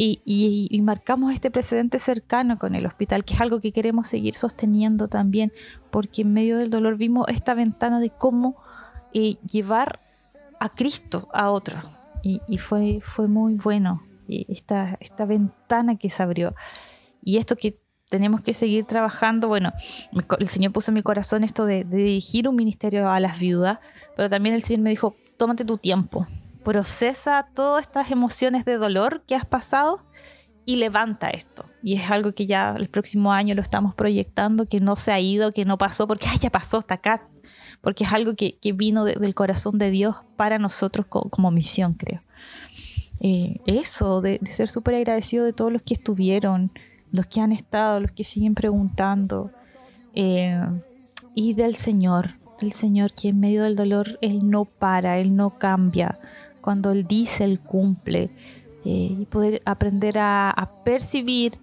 Y, 0.00 0.68
y, 0.70 0.80
marcamos 0.82 1.34
este 1.34 1.50
precedente 1.50 1.98
cercano 1.98 2.56
con 2.56 2.76
el 2.76 2.86
hospital, 2.86 3.24
que 3.24 3.34
es 3.34 3.40
algo 3.40 3.58
que 3.58 3.72
queremos 3.72 4.06
seguir 4.06 4.36
sosteniendo 4.36 5.08
también, 5.08 5.52
porque 5.90 6.22
en 6.22 6.32
medio 6.32 6.56
del 6.56 6.70
dolor 6.70 6.96
vimos 6.96 7.26
esta 7.26 7.52
ventana 7.54 7.98
de 7.98 8.10
cómo 8.10 8.54
eh, 9.12 9.38
llevar 9.50 9.98
a 10.60 10.68
Cristo 10.68 11.26
a 11.32 11.50
otro. 11.50 11.78
Y, 12.22 12.58
fue, 12.58 13.00
fue 13.02 13.26
muy 13.26 13.54
bueno 13.54 14.00
esta, 14.28 14.96
esta 15.00 15.24
ventana 15.24 15.96
que 15.96 16.10
se 16.10 16.22
abrió. 16.22 16.54
Y 17.20 17.38
esto 17.38 17.56
que 17.56 17.80
tenemos 18.08 18.40
que 18.42 18.54
seguir 18.54 18.84
trabajando, 18.84 19.48
bueno, 19.48 19.72
el 20.38 20.48
Señor 20.48 20.72
puso 20.72 20.92
en 20.92 20.94
mi 20.94 21.02
corazón 21.02 21.42
esto 21.42 21.64
de, 21.64 21.82
de 21.82 21.96
dirigir 21.96 22.46
un 22.46 22.54
ministerio 22.54 23.10
a 23.10 23.18
las 23.18 23.40
viudas, 23.40 23.80
pero 24.14 24.30
también 24.30 24.54
el 24.54 24.62
Señor 24.62 24.82
me 24.82 24.90
dijo, 24.90 25.16
tómate 25.38 25.64
tu 25.64 25.76
tiempo, 25.76 26.28
procesa 26.68 27.48
todas 27.54 27.80
estas 27.80 28.10
emociones 28.10 28.66
de 28.66 28.76
dolor 28.76 29.22
que 29.26 29.34
has 29.34 29.46
pasado 29.46 30.02
y 30.66 30.76
levanta 30.76 31.28
esto. 31.28 31.64
Y 31.82 31.94
es 31.94 32.10
algo 32.10 32.34
que 32.34 32.46
ya 32.46 32.74
el 32.76 32.90
próximo 32.90 33.32
año 33.32 33.54
lo 33.54 33.62
estamos 33.62 33.94
proyectando, 33.94 34.66
que 34.66 34.78
no 34.78 34.94
se 34.94 35.10
ha 35.10 35.18
ido, 35.18 35.50
que 35.50 35.64
no 35.64 35.78
pasó, 35.78 36.06
porque 36.06 36.26
ya 36.38 36.50
pasó, 36.50 36.76
hasta 36.76 36.92
acá, 36.92 37.26
porque 37.80 38.04
es 38.04 38.12
algo 38.12 38.34
que, 38.36 38.58
vino 38.74 39.06
del 39.06 39.34
corazón 39.34 39.78
de 39.78 39.90
Dios 39.90 40.16
para 40.36 40.58
nosotros 40.58 41.06
como, 41.08 41.50
misión, 41.50 41.94
creo. 41.94 42.20
Eh, 43.20 43.62
eso, 43.64 44.20
de, 44.20 44.38
ser 44.50 44.68
súper 44.68 44.96
agradecido 44.96 45.46
de 45.46 45.54
todos 45.54 45.72
los 45.72 45.80
que 45.80 45.94
estuvieron, 45.94 46.70
los 47.12 47.24
que 47.24 47.40
han 47.40 47.52
estado, 47.52 47.98
los 48.00 48.12
que 48.12 48.24
siguen 48.24 48.54
preguntando. 48.54 49.50
Eh, 50.12 50.60
y 51.34 51.54
del 51.54 51.76
Señor, 51.76 52.34
del 52.60 52.72
Señor 52.72 53.14
que 53.14 53.28
en 53.28 53.40
medio 53.40 53.62
del 53.62 53.74
dolor 53.74 54.18
Él 54.20 54.40
no 54.50 54.66
para, 54.66 55.18
Él 55.18 55.34
no 55.34 55.58
cambia. 55.58 56.18
Cuando 56.68 56.90
Él 56.92 57.06
dice, 57.06 57.44
Él 57.44 57.60
cumple. 57.60 58.28
Eh, 58.84 59.16
y 59.20 59.24
poder 59.24 59.62
aprender 59.64 60.18
a, 60.18 60.50
a 60.50 60.84
percibir 60.84 61.54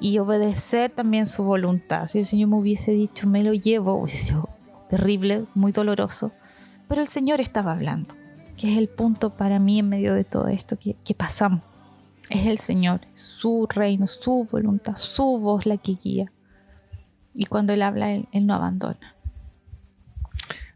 y 0.00 0.18
obedecer 0.18 0.90
también 0.90 1.26
su 1.26 1.44
voluntad. 1.44 2.08
Si 2.08 2.18
el 2.18 2.26
Señor 2.26 2.48
me 2.48 2.56
hubiese 2.56 2.90
dicho, 2.90 3.28
me 3.28 3.44
lo 3.44 3.54
llevo, 3.54 3.94
hubiese 3.94 4.24
sido 4.24 4.48
terrible, 4.88 5.44
muy 5.54 5.70
doloroso. 5.70 6.32
Pero 6.88 7.00
el 7.00 7.06
Señor 7.06 7.40
estaba 7.40 7.70
hablando, 7.70 8.16
que 8.56 8.72
es 8.72 8.76
el 8.76 8.88
punto 8.88 9.36
para 9.36 9.60
mí 9.60 9.78
en 9.78 9.88
medio 9.88 10.14
de 10.14 10.24
todo 10.24 10.48
esto 10.48 10.76
que, 10.76 10.96
que 11.04 11.14
pasamos. 11.14 11.62
Es 12.28 12.46
el 12.46 12.58
Señor, 12.58 13.02
su 13.14 13.68
reino, 13.70 14.08
su 14.08 14.48
voluntad, 14.50 14.96
su 14.96 15.38
voz 15.38 15.64
la 15.64 15.76
que 15.76 15.94
guía. 15.94 16.32
Y 17.36 17.44
cuando 17.44 17.72
Él 17.72 17.82
habla, 17.82 18.10
Él, 18.10 18.26
él 18.32 18.46
no 18.48 18.54
abandona. 18.54 19.14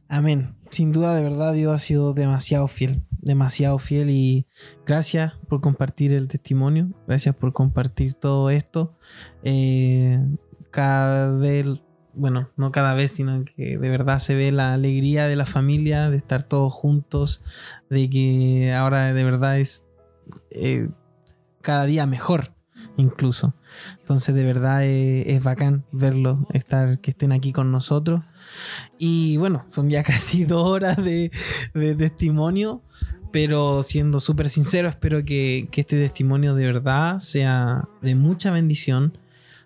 Amén. 0.07 0.55
Sin 0.71 0.93
duda, 0.93 1.13
de 1.17 1.25
verdad, 1.25 1.55
Dios 1.55 1.75
ha 1.75 1.81
sido 1.81 2.15
demasiado 2.15 2.69
fiel, 2.69 3.03
demasiado 3.25 3.79
fiel 3.79 4.11
y 4.11 4.47
gracias 4.87 5.33
por 5.49 5.61
compartir 5.61 6.13
el 6.13 6.29
testimonio, 6.29 6.91
gracias 7.07 7.35
por 7.35 7.53
compartir 7.53 8.15
todo 8.15 8.51
esto. 8.51 8.95
Eh, 9.43 10.21
cada 10.71 11.33
vez, 11.33 11.67
bueno, 12.13 12.51
no 12.57 12.71
cada 12.71 12.95
vez, 12.95 13.13
sino 13.13 13.45
que 13.45 13.79
de 13.79 13.89
verdad 13.89 14.19
se 14.19 14.35
ve 14.35 14.53
la 14.53 14.75
alegría 14.75 15.27
de 15.27 15.37
la 15.37 15.47
familia, 15.47 16.11
de 16.11 16.19
estar 16.19 16.43
todos 16.43 16.73
juntos, 16.73 17.43
de 17.89 18.11
que 18.11 18.75
ahora 18.75 19.13
de 19.13 19.25
verdad 19.25 19.59
es 19.59 19.87
eh, 20.51 20.89
cada 21.63 21.87
día 21.87 22.07
mejor 22.07 22.53
incluso. 22.97 23.55
Entonces 23.99 24.35
de 24.35 24.45
verdad 24.45 24.85
es, 24.85 25.27
es 25.27 25.43
bacán 25.43 25.85
verlo, 25.91 26.47
estar, 26.53 27.01
que 27.01 27.11
estén 27.11 27.33
aquí 27.33 27.53
con 27.53 27.73
nosotros. 27.73 28.23
Y 28.99 29.37
bueno, 29.37 29.65
son 29.69 29.91
ya 29.91 30.03
casi 30.05 30.45
dos 30.45 30.67
horas 30.67 30.97
de 30.97 31.31
testimonio, 31.97 32.83
pero 33.35 33.83
siendo 33.83 34.21
súper 34.21 34.49
sincero, 34.49 34.89
espero 34.89 35.25
que, 35.25 35.69
este 35.73 35.97
testimonio 35.97 36.55
de 36.55 36.67
verdad 36.67 37.19
sea 37.19 37.89
de 38.01 38.15
mucha 38.15 38.53
bendición. 38.53 39.19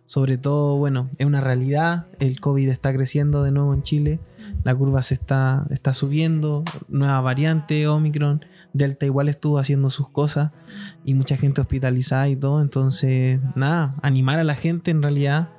Sobre 0.06 0.38
todo, 0.38 0.78
bueno, 0.78 1.10
es 1.18 1.26
una 1.26 1.42
realidad, 1.42 2.06
el 2.18 2.40
COVID 2.40 2.66
está 2.70 2.94
creciendo 2.94 3.42
de 3.42 3.50
nuevo 3.50 3.74
en 3.74 3.82
Chile, 3.82 4.20
la 4.64 4.74
curva 4.74 5.02
se 5.02 5.12
está, 5.12 5.66
subiendo, 5.92 6.64
nueva 6.88 7.20
variante, 7.20 7.86
Omicron, 7.86 8.42
Delta 8.72 9.04
igual 9.04 9.28
estuvo 9.28 9.58
haciendo 9.58 9.90
sus 9.90 10.08
cosas 10.08 10.50
y 11.04 11.12
mucha 11.12 11.36
gente 11.36 11.60
hospitalizada 11.60 12.26
y 12.30 12.36
todo. 12.36 12.62
Entonces, 12.62 13.38
nada, 13.54 13.96
animar 14.00 14.38
a 14.38 14.44
la 14.44 14.54
gente 14.54 14.90
en 14.90 15.02
realidad, 15.02 15.50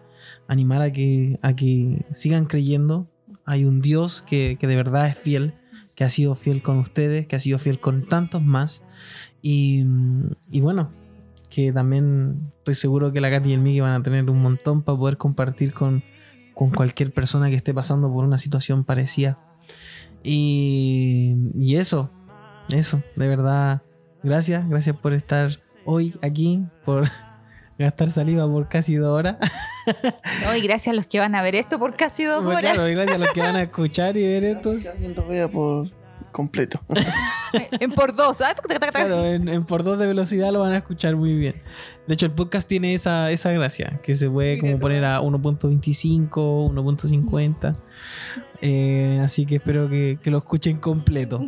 animar 0.47 0.81
a 0.81 0.91
que, 0.91 1.37
a 1.43 1.55
que 1.55 2.07
sigan 2.15 2.47
creyendo. 2.47 3.07
Hay 3.45 3.65
un 3.65 3.81
Dios 3.81 4.23
que 4.27 4.57
de 4.59 4.75
verdad 4.75 5.05
es 5.05 5.15
fiel, 5.15 5.58
que 5.99 6.05
ha 6.05 6.09
sido 6.09 6.33
fiel 6.33 6.61
con 6.61 6.77
ustedes, 6.77 7.27
que 7.27 7.35
ha 7.35 7.41
sido 7.41 7.59
fiel 7.59 7.81
con 7.81 8.07
tantos 8.07 8.41
más. 8.41 8.85
Y, 9.41 9.83
y 10.49 10.61
bueno, 10.61 10.93
que 11.49 11.73
también 11.73 12.53
estoy 12.59 12.75
seguro 12.75 13.11
que 13.11 13.19
la 13.19 13.29
Katy 13.29 13.49
y 13.49 13.53
el 13.55 13.59
Miki 13.59 13.81
van 13.81 13.99
a 13.99 14.01
tener 14.01 14.29
un 14.29 14.41
montón 14.41 14.81
para 14.81 14.97
poder 14.97 15.17
compartir 15.17 15.73
con, 15.73 16.01
con 16.53 16.71
cualquier 16.71 17.11
persona 17.11 17.49
que 17.49 17.57
esté 17.57 17.73
pasando 17.73 18.09
por 18.13 18.23
una 18.23 18.37
situación 18.37 18.85
parecida. 18.85 19.39
Y, 20.23 21.35
y 21.53 21.75
eso, 21.75 22.09
eso, 22.71 23.03
de 23.17 23.27
verdad, 23.27 23.81
gracias, 24.23 24.69
gracias 24.69 24.95
por 24.95 25.11
estar 25.11 25.59
hoy 25.83 26.15
aquí, 26.21 26.63
por 26.85 27.09
gastar 27.77 28.09
saliva 28.09 28.49
por 28.49 28.69
casi 28.69 28.95
dos 28.95 29.09
horas. 29.09 29.35
No, 30.43 30.55
y 30.55 30.61
gracias 30.61 30.93
a 30.93 30.95
los 30.95 31.07
que 31.07 31.19
van 31.19 31.35
a 31.35 31.41
ver 31.41 31.55
esto 31.55 31.79
por 31.79 31.95
casi 31.95 32.23
dos 32.23 32.45
horas. 32.45 32.61
claro, 32.61 32.87
y 32.87 32.93
gracias 32.93 33.15
a 33.15 33.19
los 33.19 33.31
que 33.31 33.41
van 33.41 33.55
a 33.55 33.61
escuchar 33.63 34.17
y 34.17 34.23
ver 34.23 34.45
esto. 34.45 34.79
Que 34.79 34.89
alguien 34.89 35.15
lo 35.15 35.27
vea 35.27 35.47
por 35.47 35.89
completo. 36.31 36.79
En 37.79 37.91
por 37.91 38.15
dos. 38.15 38.37
Ah. 38.41 38.53
Claro, 38.91 39.25
en 39.25 39.65
por 39.65 39.83
dos 39.83 39.97
de 39.97 40.05
velocidad 40.05 40.51
lo 40.51 40.59
van 40.59 40.73
a 40.73 40.77
escuchar 40.77 41.15
muy 41.15 41.33
bien. 41.33 41.55
De 42.05 42.13
hecho, 42.13 42.27
el 42.27 42.31
podcast 42.31 42.67
tiene 42.67 42.93
esa, 42.93 43.31
esa 43.31 43.51
gracia, 43.51 43.99
que 44.03 44.13
se 44.13 44.29
puede 44.29 44.59
como 44.59 44.79
poner 44.79 45.03
a 45.03 45.19
1.25, 45.21 46.29
1.50. 46.29 47.75
Eh, 48.61 49.19
así 49.23 49.47
que 49.47 49.55
espero 49.55 49.89
que, 49.89 50.19
que 50.21 50.29
lo 50.29 50.37
escuchen 50.37 50.77
completo. 50.77 51.41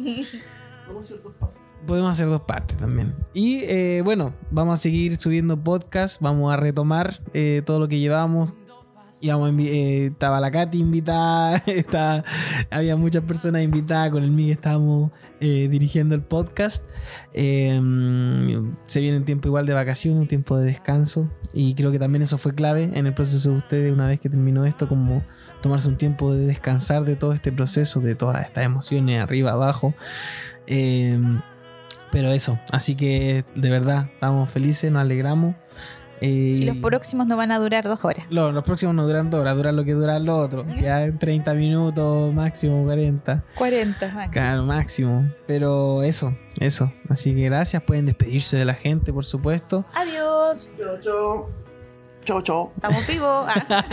Podemos 1.88 2.12
hacer 2.12 2.28
dos 2.28 2.42
partes 2.42 2.78
también. 2.78 3.14
Y 3.34 3.60
eh, 3.64 4.02
bueno, 4.04 4.34
vamos 4.52 4.76
a 4.76 4.78
seguir 4.78 5.18
subiendo 5.18 5.58
podcast, 5.58 6.22
vamos 6.22 6.54
a 6.54 6.58
retomar 6.58 7.22
eh, 7.34 7.62
todo 7.66 7.80
lo 7.80 7.88
que 7.88 8.00
llevamos. 8.00 8.56
Invi- 9.24 9.68
eh, 9.68 10.06
estaba 10.08 10.40
la 10.40 10.50
Katy 10.50 10.80
invitada, 10.80 11.58
estaba- 11.68 12.24
había 12.72 12.96
muchas 12.96 13.24
personas 13.24 13.62
invitadas, 13.62 14.10
con 14.12 14.24
el 14.24 14.32
Miguel 14.32 14.54
estábamos 14.54 15.12
eh, 15.40 15.68
dirigiendo 15.70 16.16
el 16.16 16.22
podcast. 16.24 16.84
Eh, 17.34 17.80
se 18.88 19.00
viene 19.00 19.18
un 19.18 19.26
tiempo 19.26 19.48
igual 19.48 19.66
de 19.68 19.74
vacaciones, 19.74 20.20
un 20.22 20.28
tiempo 20.28 20.58
de 20.58 20.66
descanso. 20.66 21.30
Y 21.54 21.76
creo 21.76 21.92
que 21.92 22.00
también 22.00 22.24
eso 22.24 22.38
fue 22.40 22.56
clave 22.56 22.90
en 22.94 23.06
el 23.06 23.14
proceso 23.14 23.52
de 23.52 23.58
ustedes 23.58 23.94
una 23.94 24.08
vez 24.08 24.20
que 24.20 24.30
terminó 24.30 24.66
esto, 24.66 24.88
como 24.88 25.24
tomarse 25.62 25.88
un 25.88 25.98
tiempo 25.98 26.34
de 26.34 26.48
descansar 26.48 27.06
de 27.06 27.16
todo 27.16 27.34
este 27.34 27.52
proceso, 27.52 28.00
de 28.00 28.16
todas 28.16 28.46
estas 28.48 28.66
emociones 28.66 29.22
arriba, 29.22 29.52
abajo. 29.52 29.94
Eh, 30.66 31.20
pero 32.12 32.32
eso, 32.32 32.60
así 32.72 32.96
que 32.96 33.46
de 33.56 33.70
verdad 33.70 34.08
estamos 34.14 34.50
felices, 34.50 34.92
nos 34.92 35.02
alegramos. 35.02 35.56
Eh, 36.24 36.60
Y 36.62 36.66
los 36.66 36.78
próximos 36.78 37.26
no 37.26 37.36
van 37.36 37.52
a 37.52 37.58
durar 37.58 37.84
dos 37.84 38.06
horas. 38.06 38.28
lo- 38.30 38.52
los 38.52 38.64
próximos 38.64 38.94
no 38.94 39.08
duran 39.08 39.32
dos 39.32 39.40
horas, 39.42 39.56
duran 39.56 39.76
lo 39.76 39.84
que 39.84 39.94
duran 39.94 40.24
los 40.24 40.36
otros. 40.38 40.68
Ya 40.80 41.12
30 41.18 41.56
minutos, 41.56 42.32
máximo 42.32 42.84
40. 42.84 43.44
40, 43.56 44.30
Claro, 44.32 44.64
máximo. 44.64 45.28
Pero 45.48 46.04
eso, 46.04 46.32
eso. 46.60 46.94
Así 47.10 47.34
que 47.34 47.42
gracias. 47.46 47.82
Pueden 47.82 48.06
despedirse 48.06 48.56
de 48.56 48.66
la 48.66 48.76
gente, 48.76 49.12
por 49.12 49.26
supuesto. 49.26 49.84
Adiós. 49.96 50.76
Chao, 50.78 51.00
chao. 51.00 51.61
Estamos 52.40 53.08
vivos. 53.08 53.48
Ah. 53.48 53.84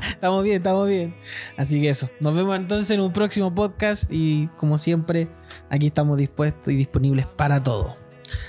Estamos 0.08 0.44
bien, 0.44 0.56
estamos 0.56 0.88
bien. 0.88 1.14
Así 1.56 1.80
que 1.80 1.90
eso. 1.90 2.08
Nos 2.20 2.34
vemos 2.34 2.56
entonces 2.56 2.90
en 2.90 3.00
un 3.00 3.12
próximo 3.12 3.54
podcast 3.54 4.10
y 4.10 4.48
como 4.56 4.78
siempre, 4.78 5.28
aquí 5.68 5.88
estamos 5.88 6.16
dispuestos 6.18 6.72
y 6.72 6.76
disponibles 6.76 7.26
para 7.26 7.62
todo. 7.62 7.96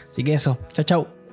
Así 0.10 0.24
que 0.24 0.34
eso. 0.34 0.58
Chao, 0.74 0.86
chao. 0.86 1.24